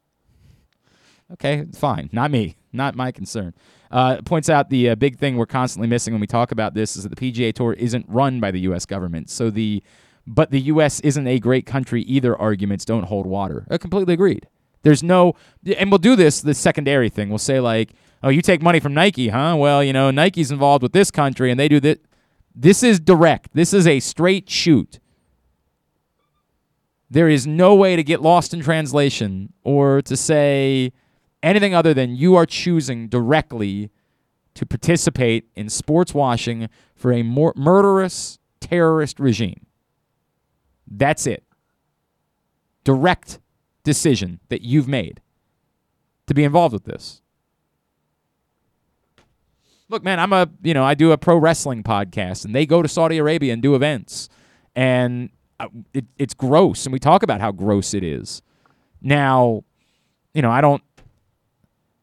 Okay, 1.34 1.66
fine. 1.76 2.10
Not 2.14 2.32
me. 2.32 2.56
Not 2.72 2.96
my 2.96 3.12
concern. 3.12 3.54
Uh, 3.92 4.22
points 4.24 4.50
out 4.50 4.70
the 4.70 4.90
uh, 4.92 4.96
big 4.96 5.18
thing 5.18 5.36
we're 5.36 5.46
constantly 5.46 5.88
missing 5.88 6.14
when 6.14 6.22
we 6.22 6.28
talk 6.28 6.52
about 6.52 6.74
this 6.74 6.96
is 6.96 7.04
that 7.04 7.14
the 7.14 7.32
PGA 7.32 7.54
Tour 7.54 7.74
isn't 7.74 8.06
run 8.08 8.40
by 8.40 8.52
the 8.52 8.60
U.S. 8.62 8.86
government. 8.86 9.30
So 9.30 9.50
the 9.50 9.84
but 10.26 10.52
the 10.52 10.60
U.S. 10.62 11.00
isn't 11.02 11.26
a 11.26 11.40
great 11.40 11.66
country 11.66 12.02
either. 12.04 12.36
Arguments 12.36 12.84
don't 12.86 13.04
hold 13.04 13.26
water. 13.26 13.66
I 13.70 13.78
completely 13.78 14.14
agreed. 14.14 14.48
There's 14.84 15.02
no, 15.02 15.36
and 15.78 15.90
we'll 15.90 15.98
do 15.98 16.16
this 16.16 16.42
the 16.42 16.54
secondary 16.54 17.10
thing. 17.10 17.30
We'll 17.30 17.38
say 17.38 17.60
like, 17.60 17.94
oh, 18.22 18.30
you 18.30 18.42
take 18.42 18.62
money 18.62 18.80
from 18.80 18.94
Nike, 18.94 19.30
huh? 19.30 19.56
Well, 19.58 19.84
you 19.84 19.94
know, 19.94 20.12
Nike's 20.12 20.52
involved 20.52 20.84
with 20.84 20.92
this 20.92 21.12
country 21.12 21.50
and 21.50 21.60
they 21.60 21.68
do 21.68 21.80
that. 21.82 22.02
This 22.60 22.82
is 22.82 23.00
direct. 23.00 23.54
This 23.54 23.72
is 23.72 23.86
a 23.86 24.00
straight 24.00 24.50
shoot. 24.50 25.00
There 27.08 27.30
is 27.30 27.46
no 27.46 27.76
way 27.76 27.96
to 27.96 28.04
get 28.04 28.20
lost 28.20 28.52
in 28.52 28.62
translation 28.62 29.54
or 29.64 30.02
to 30.02 30.18
say 30.18 30.92
anything 31.44 31.76
other 31.76 31.94
than 31.94 32.16
you 32.16 32.36
are 32.36 32.48
choosing 32.48 33.10
directly 33.10 33.92
to 34.56 34.66
participate 34.66 35.46
in 35.56 35.70
sports 35.70 36.16
washing 36.16 36.68
for 36.96 37.14
a 37.14 37.22
mur- 37.22 37.54
murderous 37.56 38.40
terrorist 38.60 39.20
regime. 39.20 39.68
That's 40.90 41.28
it. 41.28 41.44
Direct 42.84 43.40
decision 43.84 44.40
that 44.50 44.64
you've 44.64 44.88
made 44.88 45.22
to 46.26 46.34
be 46.34 46.44
involved 46.44 46.74
with 46.74 46.86
this. 46.86 47.22
Look, 49.90 50.04
man, 50.04 50.20
I'm 50.20 50.34
a, 50.34 50.50
you 50.64 50.74
know, 50.74 50.84
I 50.84 50.94
do 50.94 51.12
a 51.12 51.18
pro 51.18 51.38
wrestling 51.38 51.84
podcast 51.84 52.46
and 52.46 52.54
they 52.54 52.66
go 52.66 52.82
to 52.82 52.88
Saudi 52.88 53.18
Arabia 53.18 53.54
and 53.54 53.62
do 53.62 53.76
events. 53.76 54.28
And 54.76 55.30
uh, 55.60 55.70
it, 55.94 56.06
it's 56.18 56.34
gross. 56.34 56.86
And 56.86 56.94
we 56.94 57.00
talk 57.00 57.24
about 57.24 57.42
how 57.42 57.52
gross 57.52 57.94
it 57.94 58.04
is. 58.04 58.42
Now, 59.02 59.64
you 60.34 60.42
know, 60.42 60.52
I 60.52 60.62
don't 60.62 60.84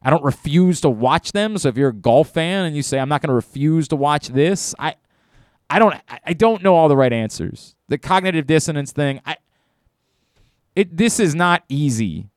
I 0.01 0.09
don't 0.11 0.23
refuse 0.23 0.81
to 0.81 0.89
watch 0.89 1.31
them. 1.31 1.57
So 1.57 1.69
if 1.69 1.77
you're 1.77 1.89
a 1.89 1.93
golf 1.93 2.29
fan 2.29 2.65
and 2.65 2.75
you 2.75 2.83
say 2.83 2.99
I'm 2.99 3.09
not 3.09 3.21
going 3.21 3.29
to 3.29 3.35
refuse 3.35 3.87
to 3.89 3.95
watch 3.95 4.27
this, 4.29 4.75
I 4.77 4.95
I 5.69 5.79
don't 5.79 5.95
I 6.25 6.33
don't 6.33 6.63
know 6.63 6.75
all 6.75 6.87
the 6.87 6.97
right 6.97 7.13
answers. 7.13 7.75
The 7.87 7.97
cognitive 7.97 8.45
dissonance 8.45 8.91
thing, 8.91 9.21
I 9.25 9.37
it 10.75 10.95
this 10.95 11.19
is 11.19 11.33
not 11.33 11.63
easy. 11.69 12.29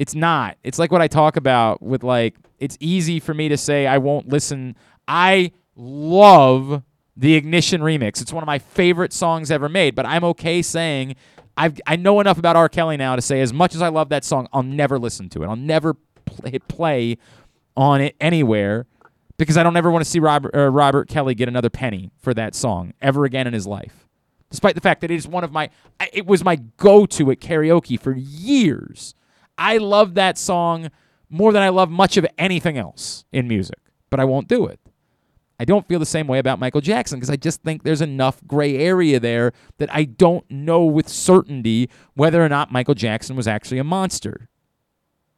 It's 0.00 0.14
not. 0.14 0.56
It's 0.64 0.78
like 0.78 0.90
what 0.90 1.02
I 1.02 1.08
talk 1.08 1.36
about 1.36 1.82
with 1.82 2.02
like 2.02 2.34
it's 2.58 2.74
easy 2.80 3.20
for 3.20 3.34
me 3.34 3.50
to 3.50 3.58
say 3.58 3.86
I 3.86 3.98
won't 3.98 4.30
listen. 4.30 4.74
I 5.06 5.52
love 5.76 6.82
the 7.18 7.34
Ignition 7.34 7.82
remix. 7.82 8.22
It's 8.22 8.32
one 8.32 8.42
of 8.42 8.46
my 8.46 8.58
favorite 8.58 9.12
songs 9.12 9.50
ever 9.50 9.68
made, 9.68 9.94
but 9.94 10.06
I'm 10.06 10.24
okay 10.24 10.62
saying 10.62 11.16
I've 11.54 11.78
I 11.86 11.96
know 11.96 12.18
enough 12.18 12.38
about 12.38 12.56
R. 12.56 12.70
Kelly 12.70 12.96
now 12.96 13.14
to 13.14 13.20
say 13.20 13.42
as 13.42 13.52
much 13.52 13.74
as 13.74 13.82
I 13.82 13.88
love 13.88 14.08
that 14.08 14.24
song, 14.24 14.48
I'll 14.54 14.62
never 14.62 14.98
listen 14.98 15.28
to 15.28 15.42
it. 15.42 15.46
I'll 15.46 15.54
never 15.54 15.92
play, 16.24 16.58
play 16.60 17.18
on 17.76 18.00
it 18.00 18.16
anywhere 18.22 18.86
because 19.36 19.58
I 19.58 19.62
don't 19.62 19.76
ever 19.76 19.90
want 19.90 20.02
to 20.02 20.10
see 20.10 20.18
Robert 20.18 20.54
uh, 20.54 20.70
Robert 20.70 21.08
Kelly 21.08 21.34
get 21.34 21.46
another 21.46 21.68
penny 21.68 22.10
for 22.16 22.32
that 22.32 22.54
song 22.54 22.94
ever 23.02 23.26
again 23.26 23.46
in 23.46 23.52
his 23.52 23.66
life. 23.66 24.08
Despite 24.48 24.76
the 24.76 24.80
fact 24.80 25.02
that 25.02 25.10
it 25.10 25.16
is 25.16 25.28
one 25.28 25.44
of 25.44 25.52
my 25.52 25.68
it 26.14 26.24
was 26.24 26.42
my 26.42 26.56
go-to 26.56 27.30
at 27.30 27.40
karaoke 27.40 28.00
for 28.00 28.16
years. 28.16 29.14
I 29.60 29.76
love 29.76 30.14
that 30.14 30.38
song 30.38 30.90
more 31.28 31.52
than 31.52 31.62
I 31.62 31.68
love 31.68 31.90
much 31.90 32.16
of 32.16 32.26
anything 32.38 32.78
else 32.78 33.24
in 33.30 33.46
music, 33.46 33.78
but 34.08 34.18
I 34.18 34.24
won't 34.24 34.48
do 34.48 34.66
it. 34.66 34.80
I 35.60 35.66
don't 35.66 35.86
feel 35.86 35.98
the 35.98 36.06
same 36.06 36.26
way 36.26 36.38
about 36.38 36.58
Michael 36.58 36.80
Jackson 36.80 37.18
because 37.18 37.28
I 37.28 37.36
just 37.36 37.62
think 37.62 37.82
there's 37.82 38.00
enough 38.00 38.40
gray 38.46 38.78
area 38.78 39.20
there 39.20 39.52
that 39.76 39.94
I 39.94 40.04
don't 40.04 40.50
know 40.50 40.86
with 40.86 41.06
certainty 41.06 41.90
whether 42.14 42.42
or 42.42 42.48
not 42.48 42.72
Michael 42.72 42.94
Jackson 42.94 43.36
was 43.36 43.46
actually 43.46 43.78
a 43.78 43.84
monster. 43.84 44.48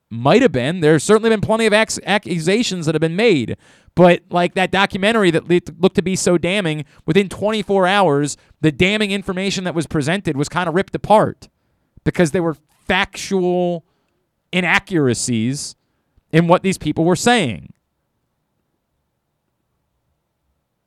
Might 0.08 0.42
have 0.42 0.52
been. 0.52 0.78
There's 0.78 1.02
certainly 1.02 1.30
been 1.30 1.40
plenty 1.40 1.66
of 1.66 1.72
ac- 1.72 2.02
accusations 2.06 2.86
that 2.86 2.94
have 2.94 3.00
been 3.00 3.16
made. 3.16 3.56
But 3.96 4.22
like 4.30 4.54
that 4.54 4.70
documentary 4.70 5.32
that 5.32 5.48
looked 5.48 5.96
to 5.96 6.02
be 6.02 6.14
so 6.14 6.38
damning, 6.38 6.84
within 7.04 7.28
24 7.28 7.88
hours, 7.88 8.36
the 8.60 8.70
damning 8.70 9.10
information 9.10 9.64
that 9.64 9.74
was 9.74 9.88
presented 9.88 10.36
was 10.36 10.48
kind 10.48 10.68
of 10.68 10.76
ripped 10.76 10.94
apart 10.94 11.48
because 12.04 12.30
there 12.30 12.44
were 12.44 12.56
factual 12.86 13.84
inaccuracies 14.52 15.74
in 16.30 16.46
what 16.46 16.62
these 16.62 16.78
people 16.78 17.04
were 17.04 17.16
saying. 17.16 17.72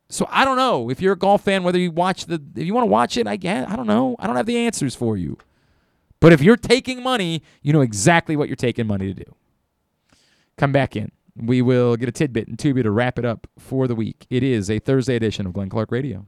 So 0.10 0.28
I 0.30 0.46
don't 0.46 0.58
know 0.58 0.90
if 0.90 1.02
you're 1.02 1.14
a 1.14 1.18
golf 1.18 1.44
fan 1.44 1.64
whether 1.64 1.80
you 1.80 1.92
watch 1.92 2.26
the 2.26 2.42
if 2.56 2.66
you 2.66 2.74
want 2.74 2.84
to 2.86 2.92
watch 2.92 3.18
it. 3.18 3.28
I 3.28 3.36
guess 3.36 3.70
I 3.70 3.76
don't 3.76 3.88
know. 3.88 4.16
I 4.20 4.28
don't 4.28 4.36
have 4.36 4.46
the 4.46 4.58
answers 4.58 4.96
for 4.96 5.18
you. 5.18 5.38
But 6.20 6.32
if 6.32 6.42
you're 6.42 6.58
taking 6.58 7.04
money, 7.04 7.44
you 7.62 7.74
know 7.74 7.82
exactly 7.82 8.36
what 8.36 8.48
you're 8.48 8.56
taking 8.56 8.88
money 8.88 9.14
to 9.14 9.26
do. 9.26 9.36
Come 10.58 10.72
back 10.72 10.96
in. 10.96 11.12
We 11.36 11.62
will 11.62 11.98
get 11.98 12.08
a 12.08 12.14
tidbit 12.14 12.48
and 12.48 12.58
Tubi 12.58 12.82
to 12.84 12.92
wrap 12.92 13.20
it 13.20 13.26
up 13.26 13.48
for 13.60 13.88
the 13.88 13.96
week. 13.96 14.26
It 14.30 14.42
is 14.42 14.70
a 14.70 14.80
Thursday 14.80 15.16
edition 15.16 15.46
of 15.46 15.54
Glenn 15.54 15.70
Clark 15.70 15.92
Radio. 15.92 16.28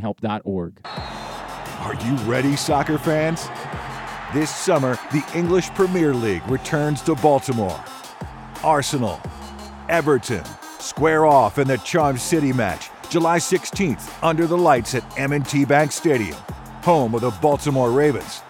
mdgamblinghelp.org. 0.00 0.80
Are 0.84 1.94
you 2.06 2.14
ready, 2.28 2.56
soccer 2.56 2.98
fans? 2.98 3.48
This 4.32 4.54
summer, 4.54 4.98
the 5.12 5.24
English 5.34 5.70
Premier 5.70 6.14
League 6.14 6.46
returns 6.48 7.02
to 7.02 7.14
Baltimore. 7.16 7.82
Arsenal, 8.62 9.20
Everton, 9.88 10.44
square 10.78 11.26
off 11.26 11.58
in 11.58 11.68
the 11.68 11.78
Charm 11.78 12.18
City 12.18 12.52
match, 12.52 12.90
July 13.10 13.38
16th, 13.38 14.12
under 14.22 14.46
the 14.46 14.56
lights 14.56 14.94
at 14.94 15.18
M&T 15.18 15.64
Bank 15.66 15.92
Stadium, 15.92 16.38
home 16.82 17.14
of 17.14 17.20
the 17.20 17.30
Baltimore 17.42 17.90
Ravens. 17.90 18.42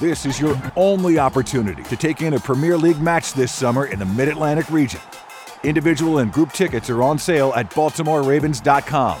This 0.00 0.26
is 0.26 0.40
your 0.40 0.60
only 0.74 1.18
opportunity 1.18 1.82
to 1.84 1.96
take 1.96 2.22
in 2.22 2.34
a 2.34 2.40
Premier 2.40 2.76
League 2.76 3.00
match 3.00 3.34
this 3.34 3.52
summer 3.52 3.86
in 3.86 3.98
the 3.98 4.06
Mid-Atlantic 4.06 4.70
region. 4.70 5.00
Individual 5.62 6.18
and 6.18 6.32
group 6.32 6.52
tickets 6.52 6.90
are 6.90 7.02
on 7.02 7.18
sale 7.18 7.52
at 7.54 7.70
baltimoreravens.com. 7.70 9.20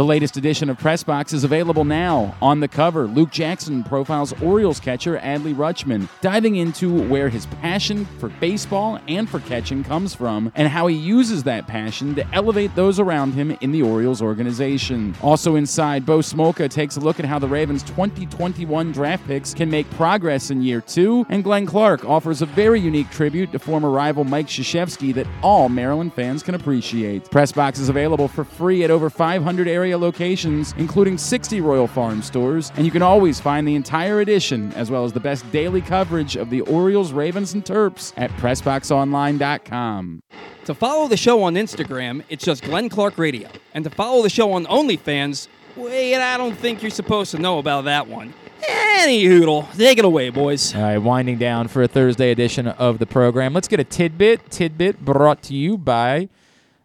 The 0.00 0.06
latest 0.06 0.38
edition 0.38 0.70
of 0.70 0.78
Press 0.78 1.04
Box 1.04 1.34
is 1.34 1.44
available 1.44 1.84
now. 1.84 2.34
On 2.40 2.60
the 2.60 2.68
cover, 2.68 3.06
Luke 3.06 3.28
Jackson 3.28 3.84
profiles 3.84 4.32
Orioles 4.40 4.80
catcher 4.80 5.18
Adley 5.18 5.54
Rutschman, 5.54 6.08
diving 6.22 6.56
into 6.56 7.02
where 7.02 7.28
his 7.28 7.44
passion 7.60 8.06
for 8.18 8.30
baseball 8.40 8.98
and 9.08 9.28
for 9.28 9.40
catching 9.40 9.84
comes 9.84 10.14
from 10.14 10.52
and 10.54 10.68
how 10.68 10.86
he 10.86 10.96
uses 10.96 11.42
that 11.42 11.66
passion 11.66 12.14
to 12.14 12.26
elevate 12.34 12.74
those 12.74 12.98
around 12.98 13.34
him 13.34 13.50
in 13.60 13.72
the 13.72 13.82
Orioles 13.82 14.22
organization. 14.22 15.14
Also 15.20 15.56
inside, 15.56 16.06
Bo 16.06 16.20
Smolka 16.20 16.70
takes 16.70 16.96
a 16.96 17.00
look 17.00 17.20
at 17.20 17.26
how 17.26 17.38
the 17.38 17.46
Ravens' 17.46 17.82
2021 17.82 18.92
draft 18.92 19.26
picks 19.26 19.52
can 19.52 19.68
make 19.68 19.90
progress 19.90 20.50
in 20.50 20.62
year 20.62 20.80
two, 20.80 21.26
and 21.28 21.44
Glenn 21.44 21.66
Clark 21.66 22.06
offers 22.06 22.40
a 22.40 22.46
very 22.46 22.80
unique 22.80 23.10
tribute 23.10 23.52
to 23.52 23.58
former 23.58 23.90
rival 23.90 24.24
Mike 24.24 24.46
Krzyzewski 24.46 25.12
that 25.12 25.26
all 25.42 25.68
Maryland 25.68 26.14
fans 26.14 26.42
can 26.42 26.54
appreciate. 26.54 27.30
Press 27.30 27.52
Box 27.52 27.78
is 27.78 27.90
available 27.90 28.28
for 28.28 28.44
free 28.44 28.82
at 28.82 28.90
over 28.90 29.10
500 29.10 29.68
area 29.90 29.98
locations, 29.98 30.72
including 30.76 31.18
60 31.18 31.60
Royal 31.60 31.88
Farm 31.88 32.22
stores, 32.22 32.70
and 32.76 32.86
you 32.86 32.92
can 32.92 33.02
always 33.02 33.40
find 33.40 33.66
the 33.66 33.74
entire 33.74 34.20
edition 34.20 34.72
as 34.74 34.88
well 34.88 35.04
as 35.04 35.12
the 35.12 35.18
best 35.18 35.50
daily 35.50 35.80
coverage 35.80 36.36
of 36.36 36.48
the 36.48 36.60
Orioles, 36.60 37.12
Ravens, 37.12 37.54
and 37.54 37.64
Terps 37.64 38.12
at 38.16 38.30
PressBoxOnline.com. 38.32 40.22
To 40.66 40.74
follow 40.74 41.08
the 41.08 41.16
show 41.16 41.42
on 41.42 41.54
Instagram, 41.54 42.22
it's 42.28 42.44
just 42.44 42.62
Glenn 42.62 42.88
Clark 42.88 43.18
Radio. 43.18 43.48
And 43.74 43.82
to 43.82 43.90
follow 43.90 44.22
the 44.22 44.30
show 44.30 44.52
on 44.52 44.64
OnlyFans, 44.66 45.48
wait, 45.74 46.14
I 46.14 46.36
don't 46.36 46.56
think 46.56 46.82
you're 46.82 46.90
supposed 46.92 47.32
to 47.32 47.38
know 47.40 47.58
about 47.58 47.86
that 47.86 48.06
one. 48.06 48.32
Any 48.68 49.24
hoodle. 49.24 49.66
Take 49.76 49.98
it 49.98 50.04
away, 50.04 50.30
boys. 50.30 50.72
All 50.72 50.82
right, 50.82 50.98
winding 50.98 51.38
down 51.38 51.66
for 51.66 51.82
a 51.82 51.88
Thursday 51.88 52.30
edition 52.30 52.68
of 52.68 53.00
the 53.00 53.06
program. 53.06 53.54
Let's 53.54 53.66
get 53.66 53.80
a 53.80 53.84
tidbit. 53.84 54.50
Tidbit 54.50 55.04
brought 55.04 55.42
to 55.44 55.54
you 55.54 55.76
by 55.76 56.28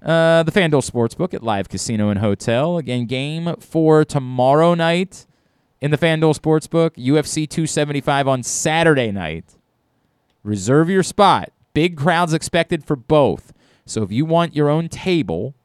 uh, 0.06 0.44
the 0.44 0.52
FanDuel 0.52 0.88
Sportsbook 0.88 1.34
at 1.34 1.42
Live 1.42 1.68
Casino 1.68 2.10
and 2.10 2.20
Hotel. 2.20 2.78
Again, 2.78 3.06
game 3.06 3.56
for 3.60 4.06
tomorrow 4.06 4.76
night 4.76 5.26
in 5.82 5.90
the 5.90 5.98
FanDuel 5.98 6.40
Sportsbook. 6.40 6.92
UFC 6.92 7.50
275 7.50 8.28
on 8.28 8.44
Saturday 8.44 9.12
night. 9.12 9.58
Reserve 10.44 10.92
your 10.92 11.02
spot. 11.02 11.52
Big 11.74 11.98
crowds 11.98 12.34
expected 12.34 12.86
for 12.86 12.96
both. 12.96 13.52
So 13.88 14.04
if 14.04 14.12
you 14.12 14.26
want 14.26 14.56
your 14.56 14.70
own 14.70 14.90
table, 14.90 15.56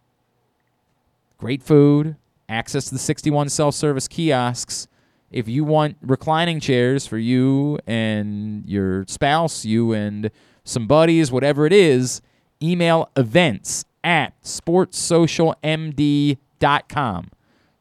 great 1.37 1.63
food, 1.63 2.17
access 2.49 2.87
to 2.87 2.93
the 2.93 2.99
61 2.99 3.51
self 3.51 3.75
service 3.75 4.09
kiosks. 4.09 4.89
If 5.31 5.49
you 5.49 5.65
want 5.65 5.99
reclining 6.01 6.61
chairs 6.61 7.07
for 7.07 7.19
you 7.19 7.79
and 7.87 8.67
your 8.67 9.05
spouse, 9.07 9.67
you 9.67 9.93
and 9.93 10.31
some 10.65 10.87
buddies, 10.87 11.31
whatever 11.31 11.67
it 11.67 11.73
is, 11.75 12.23
email 12.63 13.11
events 13.17 13.85
at 14.03 14.41
sportssocialmd.com. 14.43 17.31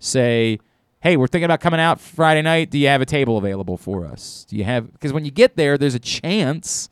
Say, 0.01 0.59
hey, 1.01 1.17
we're 1.17 1.27
thinking 1.27 1.45
about 1.45 1.59
coming 1.59 1.79
out 1.79 1.99
Friday 1.99 2.41
night. 2.41 2.69
Do 2.69 2.77
you 2.77 2.87
have 2.87 3.01
a 3.01 3.05
table 3.05 3.37
available 3.37 3.77
for 3.77 4.05
us? 4.05 4.45
Do 4.47 4.55
you 4.55 4.63
have, 4.63 4.91
because 4.93 5.13
when 5.13 5.25
you 5.25 5.31
get 5.31 5.55
there, 5.55 5.77
there's 5.77 5.95
a 5.95 5.99
chance 5.99 6.89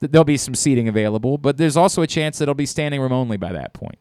that 0.00 0.12
there'll 0.12 0.24
be 0.24 0.36
some 0.36 0.54
seating 0.54 0.88
available, 0.88 1.38
but 1.38 1.56
there's 1.56 1.76
also 1.76 2.02
a 2.02 2.06
chance 2.06 2.38
that 2.38 2.44
it'll 2.44 2.54
be 2.54 2.66
standing 2.66 3.00
room 3.00 3.12
only 3.12 3.36
by 3.36 3.52
that 3.52 3.72
point. 3.72 3.98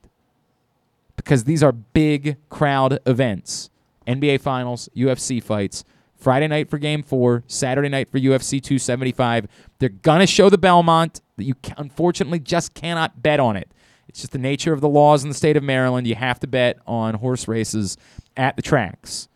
Because 1.15 1.45
these 1.45 1.63
are 1.63 1.71
big 1.71 2.37
crowd 2.49 2.99
events 3.05 3.69
NBA 4.07 4.41
Finals, 4.41 4.89
UFC 4.95 5.41
fights. 5.41 5.83
Friday 6.17 6.47
night 6.47 6.69
for 6.69 6.77
Game 6.77 7.03
4, 7.03 7.43
Saturday 7.47 7.89
night 7.89 8.09
for 8.09 8.19
UFC 8.19 8.61
275. 8.61 9.47
They're 9.79 9.89
going 9.89 10.21
to 10.21 10.27
show 10.27 10.49
the 10.49 10.57
Belmont. 10.57 11.21
that 11.37 11.43
You 11.43 11.55
unfortunately 11.77 12.39
just 12.39 12.73
cannot 12.73 13.21
bet 13.21 13.39
on 13.39 13.57
it. 13.57 13.69
It's 14.15 14.21
just 14.21 14.31
the 14.31 14.37
nature 14.37 14.71
of 14.71 14.79
the 14.79 14.87
laws 14.87 15.23
in 15.23 15.29
the 15.29 15.35
state 15.35 15.57
of 15.57 15.63
Maryland. 15.63 16.07
You 16.07 16.15
have 16.15 16.39
to 16.39 16.47
bet 16.47 16.79
on 16.87 17.15
horse 17.15 17.49
races 17.49 17.97
at 18.37 18.55
the 18.55 18.61
tracks. 18.61 19.27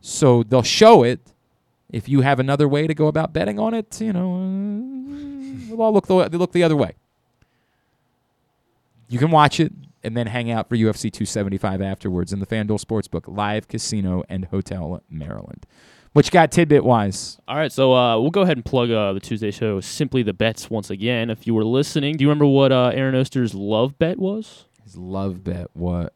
So 0.00 0.44
they'll 0.44 0.62
show 0.62 1.02
it. 1.02 1.18
If 1.90 2.08
you 2.08 2.20
have 2.20 2.38
another 2.38 2.68
way 2.68 2.86
to 2.86 2.94
go 2.94 3.08
about 3.08 3.32
betting 3.32 3.58
on 3.58 3.74
it, 3.74 4.00
you 4.00 4.12
know, 4.12 4.36
uh, 4.36 5.68
they'll 5.68 5.82
all 5.82 5.92
look 5.92 6.06
the, 6.06 6.28
they 6.28 6.38
look 6.38 6.52
the 6.52 6.62
other 6.62 6.76
way. 6.76 6.92
You 9.08 9.18
can 9.18 9.32
watch 9.32 9.58
it 9.58 9.72
and 10.04 10.16
then 10.16 10.28
hang 10.28 10.52
out 10.52 10.68
for 10.68 10.76
UFC 10.76 11.10
275 11.10 11.82
afterwards 11.82 12.32
in 12.32 12.38
the 12.38 12.46
FanDuel 12.46 12.80
Sportsbook, 12.80 13.24
Live 13.26 13.66
Casino 13.66 14.22
and 14.28 14.44
Hotel 14.44 15.02
Maryland. 15.10 15.66
What 16.12 16.26
you 16.26 16.30
got 16.30 16.52
tidbit 16.52 16.84
wise? 16.84 17.38
All 17.48 17.56
right, 17.56 17.72
so 17.72 17.94
uh, 17.94 18.20
we'll 18.20 18.30
go 18.30 18.42
ahead 18.42 18.58
and 18.58 18.64
plug 18.64 18.90
uh, 18.90 19.14
the 19.14 19.20
Tuesday 19.20 19.50
show, 19.50 19.80
Simply 19.80 20.22
the 20.22 20.34
Bets, 20.34 20.68
once 20.68 20.90
again. 20.90 21.30
If 21.30 21.46
you 21.46 21.54
were 21.54 21.64
listening, 21.64 22.16
do 22.16 22.22
you 22.24 22.28
remember 22.28 22.44
what 22.46 22.70
uh, 22.70 22.90
Aaron 22.94 23.14
Oster's 23.14 23.54
love 23.54 23.98
bet 23.98 24.18
was? 24.18 24.66
His 24.84 24.96
love 24.96 25.42
bet, 25.42 25.68
what? 25.72 26.12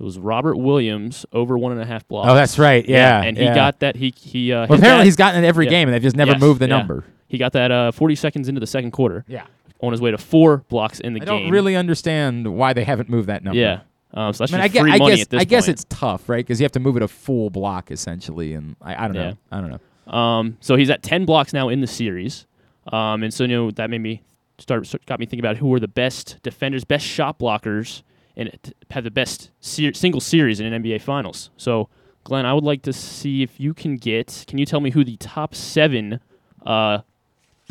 It 0.00 0.02
was 0.02 0.18
Robert 0.18 0.56
Williams 0.56 1.26
over 1.32 1.58
one 1.58 1.72
and 1.72 1.80
a 1.80 1.84
half 1.84 2.08
blocks. 2.08 2.28
Oh, 2.30 2.34
that's 2.34 2.58
right. 2.58 2.88
Yeah, 2.88 3.22
and 3.22 3.36
he 3.36 3.44
yeah. 3.44 3.54
got 3.54 3.80
that. 3.80 3.96
He 3.96 4.12
he. 4.16 4.50
Uh, 4.52 4.66
Well, 4.66 4.78
apparently 4.78 5.00
that- 5.00 5.04
he's 5.04 5.16
gotten 5.16 5.44
it 5.44 5.46
every 5.46 5.66
Yeah. 5.66 5.70
game, 5.70 5.88
and 5.88 5.94
they've 5.94 6.02
just 6.02 6.16
never 6.16 6.32
Yes, 6.32 6.40
moved 6.40 6.60
the 6.60 6.68
yeah. 6.68 6.78
number. 6.78 7.04
He 7.28 7.36
got 7.38 7.52
that 7.52 7.70
uh, 7.70 7.92
40 7.92 8.14
seconds 8.14 8.48
into 8.48 8.60
the 8.60 8.66
second 8.66 8.92
quarter. 8.92 9.24
Yeah. 9.28 9.44
On 9.80 9.92
his 9.92 10.00
way 10.00 10.10
to 10.10 10.18
four 10.18 10.58
blocks 10.68 11.00
in 11.00 11.12
the 11.12 11.20
I 11.20 11.24
game. 11.26 11.34
I 11.34 11.40
don't 11.42 11.50
really 11.50 11.76
understand 11.76 12.56
why 12.56 12.72
they 12.72 12.84
haven't 12.84 13.10
moved 13.10 13.28
that 13.28 13.44
number. 13.44 13.58
Yeah. 13.60 13.80
Um, 14.14 14.32
so 14.32 14.44
that's 14.44 14.52
I 14.52 14.56
mean, 14.56 14.62
I 14.62 14.68
just 14.68 14.72
guess, 14.74 14.82
free 14.82 14.92
I 14.92 14.98
money 14.98 15.16
guess, 15.16 15.22
at 15.22 15.30
this 15.30 15.40
I 15.40 15.44
guess 15.44 15.66
point. 15.66 15.72
it's 15.74 15.86
tough, 15.88 16.28
right? 16.28 16.44
Because 16.46 16.60
you 16.60 16.64
have 16.64 16.72
to 16.72 16.80
move 16.80 16.96
it 16.96 17.02
a 17.02 17.08
full 17.08 17.50
block 17.50 17.90
essentially, 17.90 18.54
and 18.54 18.76
I, 18.80 19.04
I 19.04 19.08
don't 19.08 19.14
know. 19.16 19.36
I 19.50 19.60
don't 19.60 19.70
know. 19.70 20.12
Um, 20.12 20.56
so 20.60 20.76
he's 20.76 20.90
at 20.90 21.02
10 21.02 21.24
blocks 21.24 21.52
now 21.52 21.68
in 21.68 21.80
the 21.80 21.86
series. 21.86 22.46
Um, 22.92 23.22
and 23.22 23.32
so, 23.32 23.44
you 23.44 23.48
know, 23.48 23.70
that 23.72 23.88
made 23.90 24.02
me 24.02 24.22
start, 24.58 24.92
got 25.06 25.18
me 25.18 25.26
thinking 25.26 25.40
about 25.40 25.56
who 25.56 25.72
are 25.74 25.80
the 25.80 25.88
best 25.88 26.38
defenders, 26.42 26.84
best 26.84 27.04
shot 27.06 27.38
blockers, 27.38 28.02
and 28.36 28.50
have 28.90 29.04
the 29.04 29.10
best 29.10 29.50
ser- 29.60 29.94
single 29.94 30.20
series 30.20 30.60
in 30.60 30.72
an 30.72 30.82
NBA 30.82 31.00
Finals. 31.00 31.50
So, 31.56 31.88
Glenn, 32.24 32.46
I 32.46 32.52
would 32.52 32.64
like 32.64 32.82
to 32.82 32.92
see 32.92 33.42
if 33.42 33.58
you 33.58 33.74
can 33.74 33.96
get, 33.96 34.44
can 34.46 34.58
you 34.58 34.66
tell 34.66 34.80
me 34.80 34.90
who 34.90 35.04
the 35.04 35.16
top 35.16 35.54
seven 35.54 36.20
uh, 36.66 36.98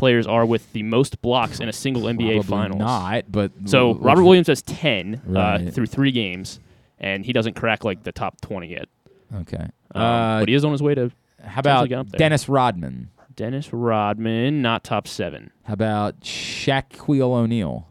players 0.03 0.27
are 0.27 0.45
with 0.45 0.69
the 0.73 0.83
most 0.83 1.21
blocks 1.21 1.61
in 1.61 1.69
a 1.69 1.73
single 1.73 2.03
NBA 2.03 2.17
Probably 2.17 2.41
Finals? 2.43 2.79
not, 2.79 3.31
but 3.31 3.51
So, 3.65 3.93
Robert 3.95 4.23
Williams 4.25 4.47
has 4.47 4.61
10 4.61 5.21
uh, 5.33 5.71
through 5.71 5.85
three 5.85 6.11
games, 6.11 6.59
and 6.99 7.25
he 7.25 7.31
doesn't 7.31 7.55
crack 7.55 7.85
like 7.85 8.03
the 8.03 8.11
top 8.11 8.41
20 8.41 8.67
yet. 8.67 8.89
Okay. 9.33 9.65
Um, 9.95 10.01
Uh, 10.01 10.39
but 10.41 10.49
he 10.49 10.55
is 10.55 10.65
on 10.65 10.73
his 10.73 10.83
way 10.83 10.93
to. 10.95 11.09
How 11.41 11.59
about 11.61 11.89
up 11.91 12.09
there. 12.09 12.17
Dennis 12.17 12.49
Rodman? 12.49 13.11
Dennis 13.33 13.71
Rodman, 13.71 14.61
not 14.61 14.83
top 14.83 15.07
seven. 15.07 15.51
How 15.63 15.73
about 15.73 16.19
Shaquille 16.19 17.21
O'Neal? 17.21 17.87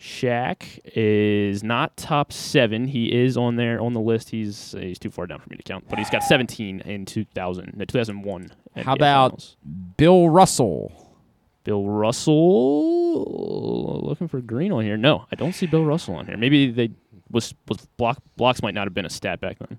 Shaq 0.00 0.80
is 0.96 1.62
not 1.62 1.96
top 1.96 2.32
seven. 2.32 2.88
He 2.88 3.12
is 3.12 3.36
on 3.36 3.54
there 3.54 3.80
on 3.80 3.92
the 3.92 4.00
list. 4.00 4.30
He's 4.30 4.74
he's 4.76 4.98
too 4.98 5.10
far 5.10 5.28
down 5.28 5.38
for 5.38 5.48
me 5.48 5.56
to 5.56 5.62
count, 5.62 5.84
but 5.88 5.96
he's 5.98 6.10
got 6.10 6.24
17 6.24 6.80
in 6.80 7.06
2000, 7.06 7.74
no, 7.76 7.84
2001. 7.84 8.50
How 8.74 8.82
NBA 8.82 8.96
about 8.96 9.30
Finals. 9.30 9.56
Bill 9.96 10.28
Russell? 10.28 11.01
Bill 11.64 11.86
Russell? 11.86 13.12
Looking 14.02 14.28
for 14.28 14.40
green 14.40 14.72
on 14.72 14.84
here. 14.84 14.96
No, 14.96 15.26
I 15.30 15.36
don't 15.36 15.52
see 15.52 15.66
Bill 15.66 15.84
Russell 15.84 16.14
on 16.14 16.26
here. 16.26 16.36
Maybe 16.36 16.70
they 16.70 16.90
was 17.30 17.54
was 17.68 17.86
block 17.96 18.18
blocks 18.36 18.62
might 18.62 18.74
not 18.74 18.86
have 18.86 18.94
been 18.94 19.06
a 19.06 19.10
stat 19.10 19.40
back 19.40 19.58
then. 19.58 19.78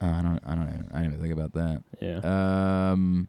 Uh, 0.00 0.06
I 0.06 0.22
don't. 0.22 0.40
I 0.46 0.54
don't. 0.54 0.68
Even, 0.68 0.88
I 0.92 0.98
didn't 1.02 1.14
even 1.14 1.20
think 1.20 1.32
about 1.32 1.52
that. 1.54 1.82
Yeah. 2.00 2.90
Um. 2.92 3.28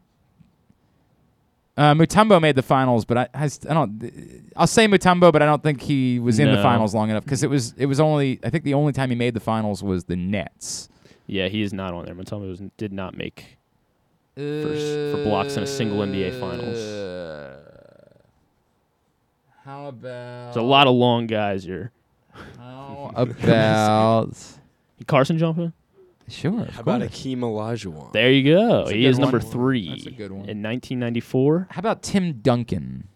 Uh, 1.76 1.94
Mutombo 1.94 2.40
made 2.42 2.56
the 2.56 2.62
finals, 2.62 3.04
but 3.04 3.16
I, 3.16 3.28
I 3.34 3.48
don't. 3.74 4.12
I'll 4.56 4.66
say 4.66 4.86
Mutombo, 4.86 5.32
but 5.32 5.40
I 5.40 5.46
don't 5.46 5.62
think 5.62 5.80
he 5.80 6.18
was 6.18 6.38
in 6.38 6.50
the 6.50 6.62
finals 6.62 6.94
long 6.94 7.10
enough 7.10 7.24
because 7.24 7.42
it 7.42 7.50
was. 7.50 7.74
It 7.76 7.86
was 7.86 8.00
only. 8.00 8.38
I 8.44 8.50
think 8.50 8.64
the 8.64 8.74
only 8.74 8.92
time 8.92 9.10
he 9.10 9.16
made 9.16 9.34
the 9.34 9.40
finals 9.40 9.82
was 9.82 10.04
the 10.04 10.16
Nets. 10.16 10.88
Yeah, 11.26 11.48
he 11.48 11.62
is 11.62 11.72
not 11.72 11.94
on 11.94 12.04
there. 12.06 12.14
Mutombo 12.14 12.48
was, 12.48 12.60
did 12.76 12.92
not 12.92 13.16
make 13.16 13.58
first 14.36 15.16
for 15.16 15.22
blocks 15.24 15.56
in 15.56 15.62
a 15.62 15.66
single 15.66 15.98
NBA 15.98 16.38
Finals. 16.40 16.78
How 19.70 19.86
about? 19.86 20.02
There's 20.46 20.56
a 20.56 20.62
lot 20.62 20.88
of 20.88 20.94
long 20.94 21.28
guys 21.28 21.62
here. 21.62 21.92
How 22.58 23.12
about? 23.16 24.36
Carson 25.06 25.38
jumping? 25.38 25.72
Sure. 26.26 26.64
How 26.64 26.80
about 26.80 27.02
Akeem 27.02 27.38
Olajuwon? 27.38 28.12
There 28.12 28.32
you 28.32 28.52
go. 28.52 28.78
That's 28.78 28.90
a 28.90 28.94
He 28.94 29.02
good 29.02 29.08
is 29.10 29.18
number 29.20 29.38
one. 29.38 29.46
three. 29.46 29.88
That's 29.90 30.06
a 30.06 30.10
good 30.10 30.32
one. 30.32 30.40
In 30.48 30.60
1994. 30.60 31.68
How 31.70 31.78
about 31.78 32.02
Tim 32.02 32.40
Duncan? 32.40 33.06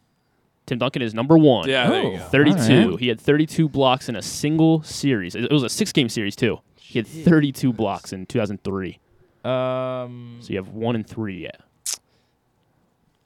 Tim 0.66 0.78
Duncan 0.78 1.02
is 1.02 1.12
number 1.12 1.36
one. 1.36 1.68
Yeah, 1.68 1.88
there 1.90 2.02
you 2.04 2.18
go. 2.18 2.24
32. 2.24 2.58
All 2.84 2.90
right. 2.92 3.00
He 3.00 3.08
had 3.08 3.20
32 3.20 3.68
blocks 3.68 4.08
in 4.08 4.14
a 4.14 4.22
single 4.22 4.82
series. 4.84 5.34
It 5.34 5.50
was 5.50 5.64
a 5.64 5.68
six 5.68 5.90
game 5.92 6.08
series, 6.08 6.36
too. 6.36 6.60
He 6.76 7.00
had 7.00 7.06
32 7.08 7.72
blocks 7.72 8.12
in 8.12 8.26
2003. 8.26 9.00
Um. 9.44 10.38
So 10.40 10.50
you 10.52 10.56
have 10.58 10.68
one 10.68 10.94
and 10.94 11.04
three, 11.06 11.42
yeah. 11.42 11.50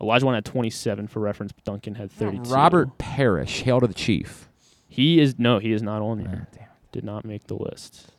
Olajuwon 0.01 0.35
had 0.35 0.45
27 0.45 1.09
for 1.09 1.21
reference, 1.21 1.53
but 1.53 1.65
Duncan 1.65 1.95
had 1.97 2.11
32. 2.11 2.53
Robert 2.53 2.99
Parish, 2.99 3.63
hail 3.63 3.81
to 3.81 3.87
the 3.87 3.95
chief. 3.95 4.49
He 4.89 5.21
is, 5.21 5.39
no, 5.39 5.59
he 5.59 5.73
is 5.73 5.83
not 5.83 6.03
on 6.03 6.21
here. 6.21 6.49
Did 6.93 7.05
not 7.05 7.25
make 7.25 7.47
the 7.47 7.55
list. 7.55 8.13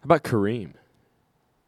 How 0.00 0.04
about 0.04 0.22
Kareem? 0.24 0.72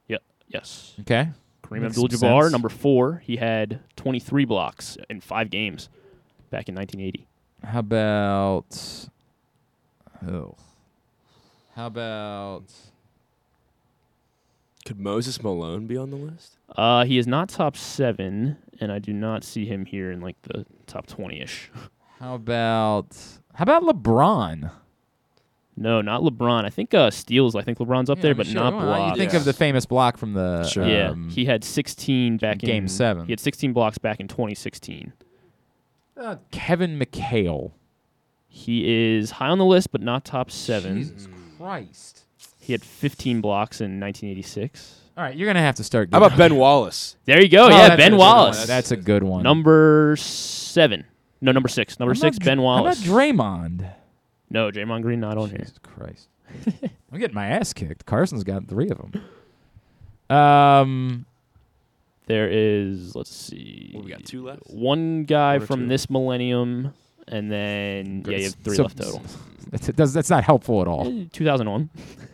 Yep. 0.09 0.22
Yes. 0.48 0.94
Okay. 1.01 1.28
Kareem 1.62 1.82
Makes 1.82 1.94
some 1.97 2.05
Abdul-Jabbar, 2.05 2.51
number 2.51 2.68
four. 2.68 3.22
He 3.24 3.36
had 3.36 3.80
23 3.97 4.44
blocks 4.44 4.97
in 5.09 5.20
five 5.20 5.48
games 5.51 5.89
back 6.51 6.68
in 6.68 6.74
1980. 6.74 7.26
How 7.64 7.78
about? 7.78 9.09
Oh. 10.28 10.56
How 11.74 11.86
about? 11.86 12.64
Could 14.84 14.98
Moses 14.98 15.42
Malone 15.42 15.86
be 15.86 15.96
on 15.96 16.10
the 16.10 16.16
list? 16.16 16.56
Uh, 16.76 17.04
he 17.04 17.18
is 17.18 17.26
not 17.26 17.48
top 17.48 17.76
seven, 17.76 18.56
and 18.80 18.90
I 18.90 18.98
do 18.98 19.12
not 19.12 19.44
see 19.44 19.64
him 19.64 19.84
here 19.86 20.10
in 20.10 20.20
like 20.20 20.40
the 20.42 20.66
top 20.86 21.06
20-ish. 21.06 21.70
How 22.18 22.34
about? 22.34 23.16
How 23.54 23.62
about 23.64 23.82
LeBron? 23.82 24.70
No, 25.76 26.00
not 26.02 26.22
LeBron. 26.22 26.64
I 26.64 26.70
think 26.70 26.92
uh, 26.94 27.10
steals. 27.10 27.56
I 27.56 27.62
think 27.62 27.78
LeBron's 27.78 28.10
up 28.10 28.20
there, 28.20 28.34
but 28.34 28.46
Sure, 28.46 28.54
not 28.54 28.74
well, 28.74 28.84
blocks. 28.86 29.18
You 29.18 29.22
think 29.24 29.34
of 29.34 29.44
the 29.44 29.52
famous 29.52 29.86
block 29.86 30.16
from 30.16 30.34
the 30.34 30.70
yeah, 30.76 31.10
um, 31.10 31.30
he 31.30 31.44
had 31.46 31.64
16 31.64 32.36
back 32.36 32.59
Game 32.59 32.84
in 32.84 32.88
seven. 32.88 33.26
He 33.26 33.32
had 33.32 33.40
16 33.40 33.72
blocks 33.72 33.98
back 33.98 34.20
in 34.20 34.28
2016. 34.28 35.12
uh, 36.16 36.36
Kevin 36.50 36.98
McHale. 36.98 37.72
He 38.48 39.16
is 39.16 39.30
high 39.32 39.48
on 39.48 39.56
the 39.59 39.64
list, 39.64 39.90
but 39.92 40.02
not 40.02 40.26
top 40.26 40.50
seven. 40.50 40.98
Jesus 40.98 41.26
Christ! 41.59 42.24
He 42.62 42.72
had 42.72 42.84
15 42.84 43.40
blocks 43.40 43.80
in 43.80 43.98
1986. 44.01 45.01
All 45.16 45.24
right, 45.24 45.36
you're 45.36 45.47
gonna 45.48 45.60
have 45.60 45.74
to 45.74 45.84
start. 45.84 46.09
How 46.12 46.18
about 46.24 46.39
Ben 46.39 46.55
Wallace? 46.56 47.16
There 47.26 47.43
you 47.43 47.48
go. 47.48 47.64
Oh, 47.66 47.68
yeah, 47.68 47.97
Ben 47.97 48.16
Wallace. 48.16 48.59
one. 48.60 48.66
That's 48.68 48.93
a 48.93 48.97
good 48.97 49.22
one. 49.24 49.43
Number 49.43 50.14
seven. 50.16 51.05
No, 51.40 51.52
number 51.52 51.68
six. 51.68 51.98
Number 51.98 52.14
How 52.14 52.20
six, 52.20 52.36
about 52.36 52.47
Ben 52.47 52.62
Wallace. 52.62 53.05
How 53.05 53.12
about 53.12 53.18
Draymond? 53.36 53.93
no, 54.48 54.70
Draymond 54.70 55.02
Green 55.02 55.20
not 55.20 55.36
on 55.36 55.51
here. 55.51 55.59
Jesus 55.59 55.78
Christ! 55.82 56.28
I'm 57.12 57.18
getting 57.18 57.34
my 57.34 57.47
ass 57.48 57.72
kicked. 57.72 58.06
Carson's 58.06 58.44
got 58.44 58.68
three 58.68 58.89
of 58.90 58.98
them. 58.98 60.36
Um, 60.36 61.26
There 62.26 62.48
is, 62.51 63.14
let's 63.16 63.34
see. 63.34 63.93
we 64.02 64.10
got 64.10 64.24
two 64.24 64.44
left? 64.44 64.62
One 64.70 65.24
guy 65.24 65.55
One 65.55 65.62
or 65.62 65.66
from 65.66 65.80
two? 65.80 65.89
this 65.89 66.09
millennium, 66.09 66.94
and 67.28 67.51
then, 67.51 68.24
yeah, 68.27 68.36
you 68.39 68.44
have 68.44 68.55
three 68.55 68.77
so- 68.77 68.82
left 68.85 68.99
total. 68.99 69.23
That's, 69.70 70.12
that's 70.12 70.28
not 70.28 70.44
helpful 70.44 70.82
at 70.82 70.89
all. 70.89 71.07
Eh, 71.09 71.24
2001. 71.32 71.89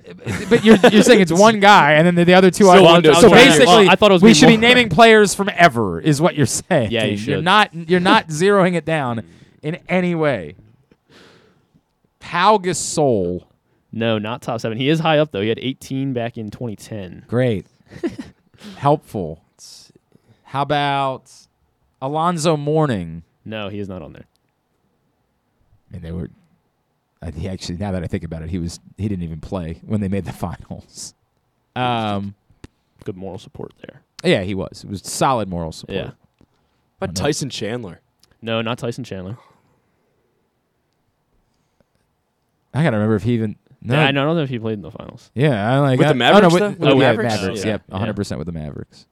but 0.48 0.64
you're, 0.64 0.76
you're 0.90 1.02
saying 1.02 1.20
it's 1.20 1.32
one 1.38 1.60
guy, 1.60 1.92
and 1.92 2.06
then 2.06 2.14
the, 2.14 2.24
the 2.24 2.34
other 2.34 2.50
two 2.50 2.64
Still 2.64 2.70
are. 2.70 2.82
one, 2.82 3.06
I 3.06 3.10
was 3.10 3.20
so 3.20 3.30
basically, 3.30 3.66
well, 3.66 3.90
I 3.90 3.94
thought 3.94 4.10
it 4.10 4.14
was 4.14 4.22
we 4.22 4.34
should 4.34 4.48
be 4.48 4.56
naming 4.56 4.88
players 4.88 5.34
from 5.34 5.50
ever, 5.54 6.00
is 6.00 6.20
what 6.20 6.34
you're 6.34 6.46
saying. 6.46 6.90
Yeah, 6.90 7.04
you 7.04 7.16
You're 7.16 7.42
not. 7.42 7.72
You're 7.74 8.00
not 8.00 8.28
zeroing 8.28 8.74
it 8.74 8.84
down 8.84 9.22
in 9.62 9.78
any 9.88 10.14
way. 10.14 10.56
Pau 12.18 12.58
Gasol. 12.58 13.44
No, 13.92 14.18
not 14.18 14.42
top 14.42 14.60
seven. 14.60 14.76
He 14.76 14.88
is 14.88 15.00
high 15.00 15.18
up, 15.18 15.30
though. 15.30 15.40
He 15.40 15.48
had 15.48 15.58
18 15.58 16.12
back 16.12 16.36
in 16.36 16.50
2010. 16.50 17.24
Great. 17.26 17.66
Helpful. 18.76 19.42
How 20.44 20.62
about 20.62 21.30
Alonzo 22.02 22.56
Mourning? 22.56 23.22
No, 23.44 23.68
he 23.68 23.78
is 23.78 23.88
not 23.88 24.02
on 24.02 24.12
there. 24.12 24.24
I 25.88 25.92
mean, 25.94 26.02
they 26.02 26.12
were. 26.12 26.30
I 27.22 27.30
he 27.30 27.48
actually, 27.48 27.78
now 27.78 27.90
that 27.92 28.02
I 28.04 28.06
think 28.06 28.22
about 28.24 28.42
it, 28.42 28.50
he 28.50 28.58
was 28.58 28.78
he 28.96 29.08
didn't 29.08 29.24
even 29.24 29.40
play 29.40 29.80
when 29.84 30.00
they 30.00 30.08
made 30.08 30.24
the 30.24 30.32
finals. 30.46 31.14
Um, 31.76 32.34
Good 33.04 33.16
moral 33.16 33.38
support 33.38 33.72
there. 33.86 34.02
yeah, 34.24 34.42
he 34.42 34.54
was. 34.54 34.84
It 34.84 34.90
was 34.90 35.02
solid 35.02 35.48
moral 35.48 35.72
support. 35.72 35.96
Yeah. 35.96 36.10
How 37.00 37.04
about 37.04 37.14
Tyson 37.16 37.48
Chandler? 37.50 38.00
No, 38.42 38.60
not 38.62 38.78
Tyson 38.78 39.04
Chandler. 39.04 39.36
I 42.74 42.82
gotta 42.82 42.96
remember 42.96 43.16
if 43.16 43.22
he 43.22 43.34
even. 43.34 43.56
No, 43.80 43.94
Yeah, 43.94 44.08
I 44.08 44.12
don't 44.12 44.34
know 44.36 44.42
if 44.42 44.48
he 44.50 44.58
played 44.58 44.74
in 44.74 44.82
the 44.82 44.90
finals. 44.90 45.30
Yeah, 45.34 45.72
I 45.72 45.78
like 45.78 45.98
With 46.00 46.08
I- 46.08 46.12
the 46.12 46.14
oh, 46.14 46.18
no, 46.18 46.32
Mavericks, 46.50 46.52
with- 46.54 46.62
with 46.62 46.70
With 46.80 46.80
the 46.80 46.86
yeah, 46.96 46.98
Mavericks? 47.12 47.34
Mavericks. 47.36 47.64
Oh, 47.64 47.68
Yep, 47.68 47.82
100 47.88 48.16
percent 48.16 48.38
with 48.38 48.46
the 48.46 48.52
Mavericks. 48.52 49.06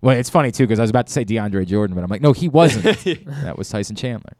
Well, 0.00 0.16
it's 0.16 0.28
funny 0.30 0.50
too 0.50 0.64
because 0.64 0.80
I 0.80 0.82
was 0.82 0.90
about 0.90 1.06
to 1.06 1.12
say 1.12 1.24
DeAndre 1.24 1.64
Jordan, 1.66 1.94
but 1.94 2.02
I'm 2.02 2.10
like, 2.10 2.20
no, 2.22 2.32
he 2.32 2.48
wasn't. 2.48 2.98
that 3.44 3.56
was 3.56 3.68
Tyson 3.68 3.94
Chandler. 3.94 4.32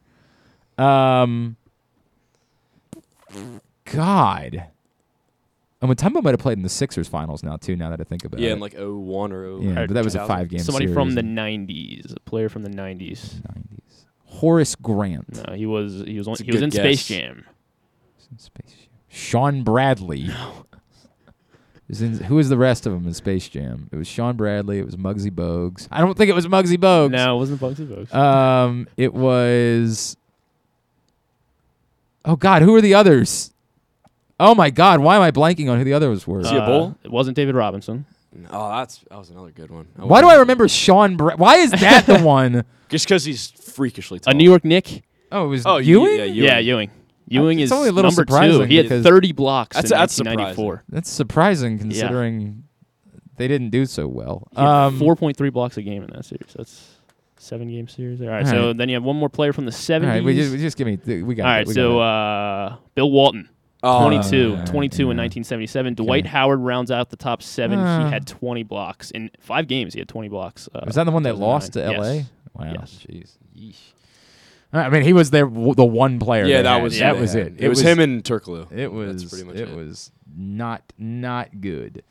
Um, 0.77 1.55
God, 3.85 4.65
and 5.81 5.91
Mutombo 5.91 6.23
might 6.23 6.31
have 6.31 6.39
played 6.39 6.57
in 6.57 6.63
the 6.63 6.69
Sixers 6.69 7.07
finals 7.07 7.43
now 7.43 7.57
too. 7.57 7.75
Now 7.75 7.89
that 7.89 7.99
I 7.99 8.03
think 8.03 8.23
about 8.25 8.39
it, 8.39 8.43
Yeah, 8.43 8.53
in 8.53 8.59
like 8.59 8.73
01 8.73 9.31
or 9.33 9.59
0. 9.59 9.61
Yeah, 9.61 9.85
but 9.87 9.93
that 9.95 10.03
was 10.03 10.15
a 10.15 10.25
five-game 10.25 10.59
Somebody 10.59 10.87
from 10.87 11.15
the 11.15 11.21
90s, 11.21 12.15
a 12.15 12.19
player 12.21 12.49
from 12.49 12.63
the 12.63 12.69
90s. 12.69 13.41
'90s. 13.41 14.05
Horace 14.25 14.75
Grant, 14.75 15.45
No, 15.47 15.53
he 15.53 15.65
was 15.65 16.03
he 16.07 16.17
was 16.17 16.27
on, 16.27 16.33
It's 16.33 16.41
a 16.41 16.45
he 16.45 16.51
was 16.51 16.59
good 16.61 16.63
in 16.65 16.71
Space 16.71 17.07
guess. 17.07 17.17
Jam. 17.17 17.45
Shawn 19.09 19.63
Bradley. 19.63 20.29
was 21.87 22.01
in, 22.01 22.17
who 22.17 22.35
was 22.35 22.49
the 22.49 22.57
rest 22.57 22.85
of 22.87 22.93
them 22.93 23.05
in 23.05 23.13
Space 23.13 23.47
Jam? 23.47 23.89
It 23.91 23.95
was 23.95 24.07
Shawn 24.07 24.35
Bradley. 24.35 24.79
It 24.79 24.85
was 24.85 24.95
Muggsy 24.95 25.29
Bogues. 25.29 25.87
I 25.91 25.99
don't 25.99 26.17
think 26.17 26.29
it 26.29 26.33
was 26.33 26.47
Muggsy 26.47 26.77
Bogues. 26.77 27.11
No, 27.11 27.35
it 27.35 27.37
wasn't 27.39 27.61
Bugsy 27.61 27.85
Bogues. 27.87 28.13
Um, 28.13 28.87
it 28.97 29.13
was. 29.13 30.17
Oh 32.25 32.35
God, 32.35 32.61
who 32.61 32.73
are 32.75 32.81
the 32.81 32.93
others? 32.93 33.51
Oh 34.39 34.55
my 34.55 34.69
God, 34.69 34.99
why 34.99 35.15
am 35.15 35.21
I 35.21 35.31
blanking 35.31 35.69
on 35.71 35.77
who 35.77 35.83
the 35.83 35.93
others 35.93 36.25
were? 36.25 36.41
Uh, 36.45 36.65
Bull? 36.65 36.97
It 37.03 37.11
wasn't 37.11 37.35
David 37.35 37.55
Robinson. 37.55 38.05
Oh, 38.49 38.69
that's 38.69 38.97
that 39.09 39.17
was 39.17 39.29
another 39.29 39.51
good 39.51 39.69
one. 39.69 39.87
Why 39.95 40.21
do 40.21 40.27
I 40.27 40.35
remember 40.35 40.67
Shawn? 40.67 41.17
Bra- 41.17 41.35
why 41.35 41.57
is 41.57 41.71
that 41.71 42.05
the 42.07 42.19
one? 42.23 42.63
Just 42.89 43.05
because 43.05 43.23
he's 43.25 43.51
freakishly 43.51 44.19
tall. 44.19 44.31
A 44.33 44.35
New 44.35 44.43
York 44.49 44.65
Knick. 44.65 45.03
Oh, 45.31 45.45
it 45.45 45.47
was 45.49 45.65
Oh, 45.65 45.77
Ewing? 45.77 46.17
yeah, 46.17 46.25
Yeah, 46.25 46.59
Ewing. 46.59 46.89
Ewing 47.27 47.59
It's 47.59 47.67
is 47.67 47.71
only 47.71 47.89
a 47.89 47.91
little 47.91 48.11
number 48.11 48.25
two. 48.25 48.61
He 48.63 48.75
had 48.77 48.87
30 49.03 49.31
blocks 49.31 49.75
That's- 49.75 49.91
in 49.91 49.97
that's 49.97 50.17
1994. 50.19 50.83
That's 50.89 51.09
surprising 51.09 51.79
considering 51.79 52.63
they 53.37 53.47
didn't 53.47 53.69
do 53.69 53.85
so 53.85 54.07
well. 54.07 54.47
Um, 54.55 54.99
4.3 54.99 55.51
blocks 55.53 55.77
a 55.77 55.81
game 55.81 56.03
in 56.03 56.09
that 56.11 56.25
series. 56.25 56.53
That's 56.55 56.92
seven 57.43 57.69
game 57.69 57.87
series. 57.87 58.21
All 58.21 58.27
right, 58.27 58.45
All 58.45 58.51
so 58.51 58.67
right. 58.67 58.77
then 58.77 58.89
you 58.89 58.95
have 58.95 59.03
one 59.03 59.15
more 59.15 59.29
player 59.29 59.53
from 59.53 59.65
the 59.65 59.71
70s. 59.71 60.01
All 60.03 60.09
right, 60.09 60.23
we 60.23 60.35
just, 60.35 60.55
just 60.57 60.77
give 60.77 60.87
me. 60.87 60.97
th- 60.97 61.23
We 61.23 61.35
got. 61.35 61.47
All 61.47 61.61
it, 61.61 61.67
we 61.67 61.73
so 61.73 61.99
uh, 61.99 62.75
Bill 62.95 63.11
Walton, 63.11 63.49
Oh, 63.83 63.99
22, 64.07 64.37
yeah, 64.37 64.65
22 64.65 65.01
in 65.03 65.17
1977. 65.17 65.95
Dwight 65.95 66.25
Howard 66.25 66.59
rounds 66.61 66.89
out 66.89 67.09
the 67.09 67.17
top 67.17 67.43
seven. 67.43 67.79
Ah. 67.79 68.05
he 68.05 68.11
had 68.11 68.25
20 68.25 68.63
blocks 68.63 69.11
in 69.11 69.29
five 69.39 69.67
games. 69.67 69.93
He 69.93 69.99
had 69.99 70.07
20 70.07 70.29
blocks. 70.29 70.69
Uh, 70.73 70.81
was 70.85 70.95
that 70.95 71.03
the 71.03 71.11
one 71.11 71.23
that 71.23 71.37
lost 71.37 71.73
to 71.73 71.83
L.A.? 71.83 72.15
Yes. 72.15 72.25
Wow, 72.53 72.71
Yes. 72.79 73.05
jeez. 73.09 73.37
Yeesh. 73.57 73.79
I 74.75 74.89
mean, 74.89 75.03
he 75.03 75.13
was 75.13 75.29
their 75.29 75.45
w- 75.45 75.75
the 75.75 75.85
one 75.85 76.17
player. 76.19 76.45
Yeah, 76.45 76.61
that 76.63 76.73
had. 76.75 76.83
was- 76.83 76.97
that 76.97 77.13
they 77.15 77.21
was 77.21 77.33
had. 77.33 77.47
it. 77.47 77.53
It 77.61 77.67
was 77.67 77.79
him 77.81 77.99
and 77.99 78.23
Turkoglu. 78.23 78.71
It 78.71 78.91
was 78.91 79.21
That's 79.21 79.29
pretty 79.33 79.45
much 79.45 79.55
it, 79.57 79.69
it. 79.69 79.75
was 79.75 80.11
not 80.35 80.81
not 80.97 81.61
good. 81.61 82.03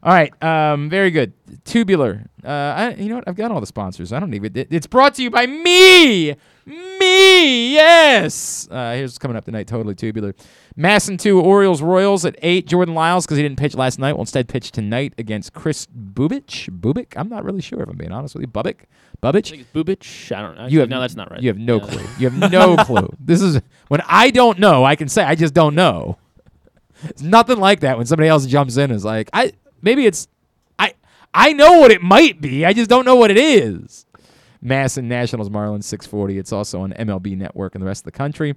All 0.00 0.12
right, 0.12 0.32
um, 0.42 0.88
very 0.88 1.10
good. 1.10 1.32
Tubular. 1.64 2.24
Uh, 2.44 2.48
I, 2.48 2.94
you 2.94 3.08
know 3.08 3.16
what? 3.16 3.24
I've 3.26 3.34
got 3.34 3.50
all 3.50 3.60
the 3.60 3.66
sponsors. 3.66 4.12
I 4.12 4.20
don't 4.20 4.32
even. 4.32 4.56
It, 4.56 4.68
it's 4.70 4.86
brought 4.86 5.14
to 5.14 5.22
you 5.22 5.30
by 5.30 5.46
me. 5.46 6.36
Me. 6.66 7.72
Yes. 7.74 8.68
Uh, 8.70 8.92
here's 8.94 9.10
what's 9.10 9.18
coming 9.18 9.36
up 9.36 9.44
tonight. 9.44 9.66
Totally 9.66 9.94
tubular. 9.94 10.34
MASN 10.78 11.18
two 11.18 11.40
Orioles 11.40 11.82
Royals 11.82 12.24
at 12.24 12.36
eight. 12.42 12.66
Jordan 12.68 12.94
Lyles 12.94 13.26
because 13.26 13.38
he 13.38 13.42
didn't 13.42 13.58
pitch 13.58 13.74
last 13.74 13.98
night 13.98 14.12
will 14.12 14.20
instead 14.20 14.48
pitch 14.48 14.70
tonight 14.70 15.14
against 15.18 15.52
Kris 15.52 15.86
Bubich. 15.86 16.68
Bubich. 16.70 17.14
I'm 17.16 17.28
not 17.28 17.44
really 17.44 17.62
sure 17.62 17.82
if 17.82 17.88
I'm 17.88 17.96
being 17.96 18.12
honest 18.12 18.34
with 18.34 18.42
you. 18.42 18.48
Bubik. 18.48 18.80
Bubich. 19.22 19.52
I 19.58 19.64
Bubich. 19.76 20.36
I 20.36 20.42
don't 20.42 20.56
know. 20.56 20.66
You 20.66 20.80
have 20.80 20.88
no, 20.88 21.00
that's 21.00 21.16
not 21.16 21.30
right. 21.30 21.42
You 21.42 21.48
have 21.48 21.58
no 21.58 21.80
Yeah. 21.80 21.86
clue. 21.86 22.04
You 22.18 22.30
have 22.30 22.52
no 22.52 22.76
clue. 22.84 23.08
This 23.18 23.40
is 23.42 23.60
when 23.88 24.00
I 24.06 24.30
don't 24.30 24.58
know. 24.60 24.84
I 24.84 24.94
can 24.94 25.08
say 25.08 25.24
I 25.24 25.34
just 25.34 25.54
don't 25.54 25.74
know. 25.74 26.18
It's 27.04 27.22
nothing 27.22 27.58
like 27.58 27.80
that 27.80 27.96
when 27.96 28.06
somebody 28.06 28.28
else 28.28 28.46
jumps 28.46 28.76
in 28.76 28.84
and 28.84 28.92
is 28.92 29.04
like, 29.04 29.30
I 29.32 29.52
maybe 29.82 30.06
it's 30.06 30.28
I 30.78 30.94
I 31.34 31.52
know 31.52 31.80
what 31.80 31.90
it 31.90 32.02
might 32.02 32.40
be. 32.40 32.64
I 32.64 32.72
just 32.72 32.90
don't 32.90 33.04
know 33.04 33.16
what 33.16 33.30
it 33.30 33.38
is. 33.38 34.06
MASN 34.64 35.04
Nationals 35.04 35.50
Marlins 35.50 35.84
640. 35.84 36.38
It's 36.38 36.52
also 36.52 36.80
on 36.80 36.92
MLB 36.92 37.36
Network 37.36 37.74
and 37.74 37.82
the 37.82 37.86
rest 37.86 38.00
of 38.00 38.06
the 38.06 38.12
country. 38.12 38.54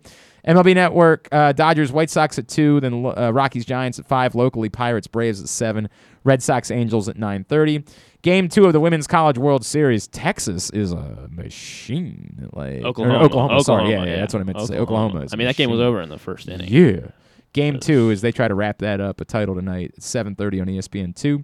MLB 0.48 0.74
Network, 0.74 1.28
uh, 1.32 1.52
Dodgers, 1.52 1.92
White 1.92 2.10
Sox 2.10 2.40
at 2.40 2.48
two, 2.48 2.80
then 2.80 3.06
uh, 3.06 3.32
Rockies, 3.32 3.66
Giants 3.66 4.00
at 4.00 4.06
five. 4.06 4.34
Locally, 4.34 4.70
Pirates, 4.70 5.08
Braves 5.08 5.42
at 5.42 5.50
seven. 5.50 5.90
Red 6.24 6.42
Sox, 6.42 6.72
Angels 6.72 7.08
at 7.08 7.18
9:30. 7.18 7.88
Game 8.22 8.50
two 8.50 8.66
of 8.66 8.74
the 8.74 8.80
Women's 8.80 9.08
College 9.08 9.38
World 9.38 9.66
Series. 9.66 10.08
Texas 10.08 10.70
is 10.72 10.92
a 10.92 11.28
machine. 11.32 12.50
Like 12.54 12.82
or 12.84 12.88
Oklahoma. 12.88 13.24
Oklahoma. 13.24 13.64
Sorry, 13.64 13.84
yeah, 13.84 13.88
Oklahoma, 13.90 14.06
yeah, 14.06 14.14
yeah. 14.14 14.20
that's 14.20 14.34
what 14.34 14.40
I 14.40 14.44
meant 14.44 14.58
to 14.60 14.68
say. 14.68 14.78
Oklahoma. 14.78 15.08
Oklahoma. 15.08 15.26
Is 15.26 15.34
I 15.34 15.38
mean, 15.38 15.48
that 15.48 15.56
game 15.56 15.70
was 15.70 15.80
over 15.80 16.02
in 16.02 16.10
the 16.10 16.20
first 16.20 16.48
inning. 16.48 16.68
Yeah. 16.72 17.08
Game 17.54 17.80
two 17.80 18.10
is 18.10 18.22
they 18.22 18.32
try 18.32 18.48
to 18.48 18.56
wrap 18.56 18.80
that 18.80 19.02
up. 19.02 19.22
A 19.22 19.26
title 19.26 19.56
tonight 19.56 19.94
at 19.98 20.04
7:30 20.04 20.62
on 20.62 20.68
ESPN 20.68 21.16
two. 21.16 21.44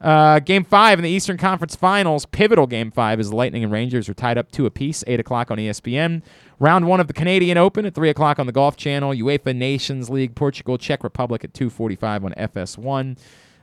Uh, 0.00 0.40
game 0.40 0.64
five 0.64 0.98
in 0.98 1.04
the 1.04 1.10
Eastern 1.10 1.36
Conference 1.36 1.76
Finals, 1.76 2.26
pivotal 2.26 2.66
game 2.66 2.90
five, 2.90 3.20
is 3.20 3.32
Lightning 3.32 3.62
and 3.62 3.72
Rangers 3.72 4.08
are 4.08 4.14
tied 4.14 4.36
up 4.36 4.50
two 4.50 4.66
apiece, 4.66 5.04
8 5.06 5.20
o'clock 5.20 5.52
on 5.52 5.58
ESPN. 5.58 6.22
Round 6.58 6.88
one 6.88 6.98
of 6.98 7.06
the 7.06 7.12
Canadian 7.12 7.56
Open 7.56 7.86
at 7.86 7.94
3 7.94 8.10
o'clock 8.10 8.40
on 8.40 8.46
the 8.46 8.52
Golf 8.52 8.76
Channel. 8.76 9.12
UEFA 9.12 9.54
Nations 9.54 10.10
League, 10.10 10.34
Portugal, 10.34 10.76
Czech 10.76 11.04
Republic 11.04 11.44
at 11.44 11.52
2.45 11.52 12.24
on 12.24 12.32
FS1. 12.32 13.18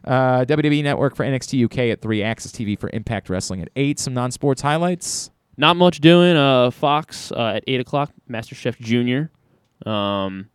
Uh, 0.05 0.45
WWE 0.45 0.81
Network 0.81 1.13
for 1.13 1.25
NXT 1.25 1.65
UK 1.65 1.77
at 1.91 2.01
3, 2.01 2.23
Access 2.23 2.53
TV 2.53 2.79
for 2.79 2.89
Impact 2.93 3.29
Wrestling 3.29 3.61
at 3.61 3.69
8. 3.75 3.99
Some 3.99 4.13
non 4.13 4.31
sports 4.31 4.61
highlights. 4.61 5.31
Not 5.59 5.75
much 5.75 5.99
doing. 5.99 6.37
Uh, 6.37 6.71
Fox 6.71 7.33
uh, 7.33 7.55
at 7.57 7.65
eight 7.67 7.81
o'clock. 7.81 8.13
MasterChef 8.29 8.79
Junior. 8.79 9.29
Um, 9.85 10.47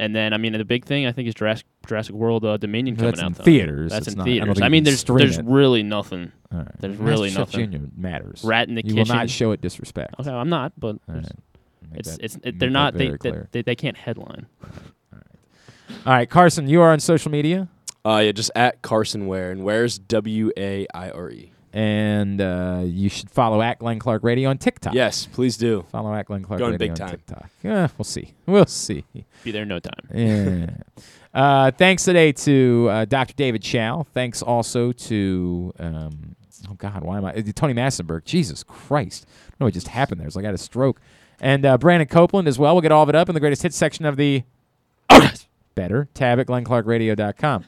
and 0.00 0.16
then 0.16 0.32
I 0.32 0.38
mean 0.38 0.52
the 0.52 0.64
big 0.64 0.84
thing 0.84 1.06
I 1.06 1.12
think 1.12 1.28
is 1.28 1.34
Jurassic 1.34 1.66
Jurassic 1.86 2.14
World 2.14 2.44
uh, 2.44 2.56
Dominion 2.56 2.96
coming 2.96 3.10
That's 3.12 3.20
out. 3.22 3.26
in 3.28 3.32
tonight. 3.34 3.44
theaters. 3.44 3.90
That's 3.92 4.06
It's 4.08 4.14
in 4.14 4.18
not- 4.18 4.24
theaters. 4.24 4.54
think 4.56 4.64
I, 4.64 4.68
mean, 4.68 4.82
there's 4.84 5.04
there's 5.04 5.38
it. 5.38 5.44
really 5.44 5.82
nothing. 5.84 6.32
All 6.52 6.58
right. 6.58 6.80
There's 6.80 6.96
really 6.96 7.30
MasterChef 7.30 7.38
nothing. 7.38 7.70
Junior 7.72 7.88
matters. 7.96 8.42
Rat 8.42 8.68
in 8.68 8.74
the 8.74 8.82
you 8.84 8.94
kitchen. 8.94 9.08
will 9.08 9.16
not 9.20 9.30
show 9.30 9.52
it 9.52 9.60
disrespect. 9.60 10.16
Okay, 10.18 10.30
I'm 10.30 10.48
not, 10.48 10.72
but 10.78 10.96
All 11.08 11.14
right. 11.14 11.24
it's 11.24 11.32
Make 11.90 11.98
it's, 12.00 12.10
that- 12.16 12.24
it's 12.24 12.38
it, 12.42 12.58
they're 12.58 12.70
not 12.70 12.94
they, 12.94 13.10
they, 13.20 13.32
they 13.52 13.62
they 13.62 13.74
can't 13.76 13.96
headline. 13.96 14.46
All 16.06 16.12
right, 16.14 16.28
Carson, 16.30 16.68
you 16.68 16.80
are 16.82 16.90
on 16.92 17.00
social 17.00 17.30
media. 17.30 17.68
Uh, 18.04 18.22
yeah, 18.24 18.32
just 18.32 18.50
at 18.54 18.80
Carson 18.80 19.26
Waire, 19.26 19.50
and 19.50 19.62
Waire's 19.64 19.98
W 19.98 20.50
A 20.56 20.86
I 20.94 21.10
R 21.10 21.30
E. 21.30 21.52
And 21.72 22.40
uh, 22.40 22.82
you 22.84 23.08
should 23.08 23.30
follow 23.30 23.62
at 23.62 23.78
Glenn 23.78 24.00
Clark 24.00 24.24
Radio 24.24 24.50
on 24.50 24.58
TikTok. 24.58 24.92
Yes, 24.92 25.26
please 25.26 25.56
do. 25.56 25.84
Follow 25.92 26.12
at 26.14 26.26
Glenn 26.26 26.42
Clark 26.42 26.58
Going 26.58 26.72
Radio 26.72 26.94
big 26.94 27.00
on. 27.00 27.10
TikTok. 27.10 27.48
Yeah, 27.62 27.88
we'll 27.96 28.04
see. 28.04 28.34
We'll 28.46 28.66
see. 28.66 29.04
Be 29.44 29.52
there 29.52 29.62
in 29.62 29.68
no 29.68 29.78
time. 29.78 30.08
Yeah. 30.12 30.70
uh, 31.32 31.70
thanks 31.70 32.04
today 32.04 32.32
to 32.32 32.88
uh, 32.90 33.04
Dr. 33.04 33.34
David 33.34 33.62
Chao. 33.62 34.04
Thanks 34.12 34.42
also 34.42 34.90
to, 34.90 35.72
um, 35.78 36.34
oh 36.68 36.74
God, 36.74 37.04
why 37.04 37.18
am 37.18 37.24
I? 37.24 37.34
uh, 37.34 37.42
Tony 37.54 37.72
Massenburg. 37.74 38.24
Jesus 38.24 38.64
Christ. 38.64 39.26
No, 39.60 39.66
what 39.66 39.74
just 39.74 39.88
happened 39.88 40.20
there. 40.20 40.26
It's 40.26 40.34
like 40.34 40.44
I 40.44 40.48
had 40.48 40.54
a 40.56 40.58
stroke. 40.58 41.00
And 41.40 41.64
uh, 41.64 41.78
Brandon 41.78 42.08
Copeland 42.08 42.48
as 42.48 42.58
well. 42.58 42.74
We'll 42.74 42.82
get 42.82 42.90
all 42.92 43.04
of 43.04 43.08
it 43.08 43.14
up 43.14 43.28
in 43.28 43.34
the 43.34 43.40
greatest 43.40 43.62
hits 43.62 43.76
section 43.76 44.04
of 44.06 44.16
the 44.16 44.42
better 45.76 46.08
tab 46.14 46.40
at 46.40 46.46
glennclarkradio.com. 46.48 47.64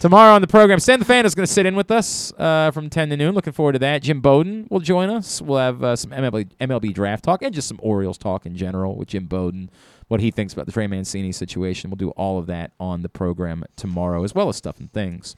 Tomorrow 0.00 0.34
on 0.36 0.40
the 0.42 0.46
program, 0.46 0.78
Stan 0.78 1.00
the 1.00 1.04
Fan 1.04 1.26
is 1.26 1.34
going 1.34 1.44
to 1.44 1.52
sit 1.52 1.66
in 1.66 1.74
with 1.74 1.90
us 1.90 2.32
uh, 2.38 2.70
from 2.70 2.88
10 2.88 3.10
to 3.10 3.16
noon. 3.16 3.34
Looking 3.34 3.52
forward 3.52 3.72
to 3.72 3.80
that. 3.80 4.00
Jim 4.00 4.20
Bowden 4.20 4.68
will 4.70 4.78
join 4.78 5.10
us. 5.10 5.42
We'll 5.42 5.58
have 5.58 5.82
uh, 5.82 5.96
some 5.96 6.12
MLB, 6.12 6.50
MLB 6.60 6.94
draft 6.94 7.24
talk 7.24 7.42
and 7.42 7.52
just 7.52 7.66
some 7.66 7.80
Orioles 7.82 8.16
talk 8.16 8.46
in 8.46 8.54
general 8.56 8.94
with 8.94 9.08
Jim 9.08 9.26
Bowden, 9.26 9.70
what 10.06 10.20
he 10.20 10.30
thinks 10.30 10.52
about 10.52 10.66
the 10.66 10.72
Trey 10.72 10.86
Mancini 10.86 11.32
situation. 11.32 11.90
We'll 11.90 11.96
do 11.96 12.10
all 12.10 12.38
of 12.38 12.46
that 12.46 12.70
on 12.78 13.02
the 13.02 13.08
program 13.08 13.64
tomorrow, 13.74 14.22
as 14.22 14.36
well 14.36 14.48
as 14.48 14.54
stuff 14.54 14.78
and 14.78 14.92
things. 14.92 15.34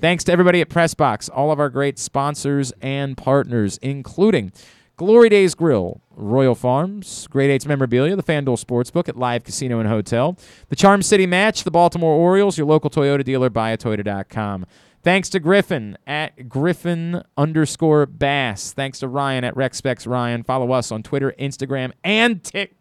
Thanks 0.00 0.22
to 0.24 0.32
everybody 0.32 0.60
at 0.60 0.68
Pressbox, 0.68 1.28
all 1.34 1.50
of 1.50 1.58
our 1.58 1.68
great 1.68 1.98
sponsors 1.98 2.72
and 2.80 3.16
partners, 3.16 3.78
including 3.82 4.52
Glory 4.98 5.28
Days 5.28 5.54
Grill, 5.54 6.00
Royal 6.16 6.56
Farms, 6.56 7.28
Great 7.28 7.50
Eights 7.50 7.66
Memorabilia, 7.66 8.16
the 8.16 8.22
FanDuel 8.22 8.62
Sportsbook 8.62 9.08
at 9.08 9.16
Live 9.16 9.44
Casino 9.44 9.78
and 9.78 9.88
Hotel, 9.88 10.36
the 10.70 10.76
Charm 10.76 11.02
City 11.02 11.24
Match, 11.24 11.62
the 11.62 11.70
Baltimore 11.70 12.14
Orioles, 12.14 12.58
your 12.58 12.66
local 12.66 12.90
Toyota 12.90 13.22
dealer, 13.22 13.48
buyatoyota.com. 13.48 14.66
Thanks 15.04 15.28
to 15.28 15.38
Griffin 15.38 15.96
at 16.04 16.48
Griffin 16.48 17.22
underscore 17.36 18.06
Bass. 18.06 18.72
Thanks 18.72 18.98
to 18.98 19.06
Ryan 19.06 19.44
at 19.44 19.54
RexSpecs 19.54 20.04
Ryan. 20.08 20.42
Follow 20.42 20.72
us 20.72 20.90
on 20.90 21.04
Twitter, 21.04 21.32
Instagram, 21.38 21.92
and 22.02 22.42
Tik 22.42 22.74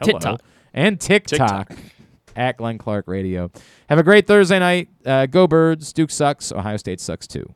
Hello. 0.00 0.12
TikTok. 0.18 0.42
And 0.74 1.00
TikTok, 1.00 1.72
at 2.34 2.56
Glenn 2.56 2.76
Clark 2.76 3.06
Radio. 3.06 3.52
Have 3.88 4.00
a 4.00 4.02
great 4.02 4.26
Thursday 4.26 4.58
night. 4.58 4.88
Uh, 5.06 5.26
go 5.26 5.46
Birds. 5.46 5.92
Duke 5.92 6.10
sucks. 6.10 6.50
Ohio 6.50 6.76
State 6.76 7.00
sucks 7.00 7.28
too. 7.28 7.54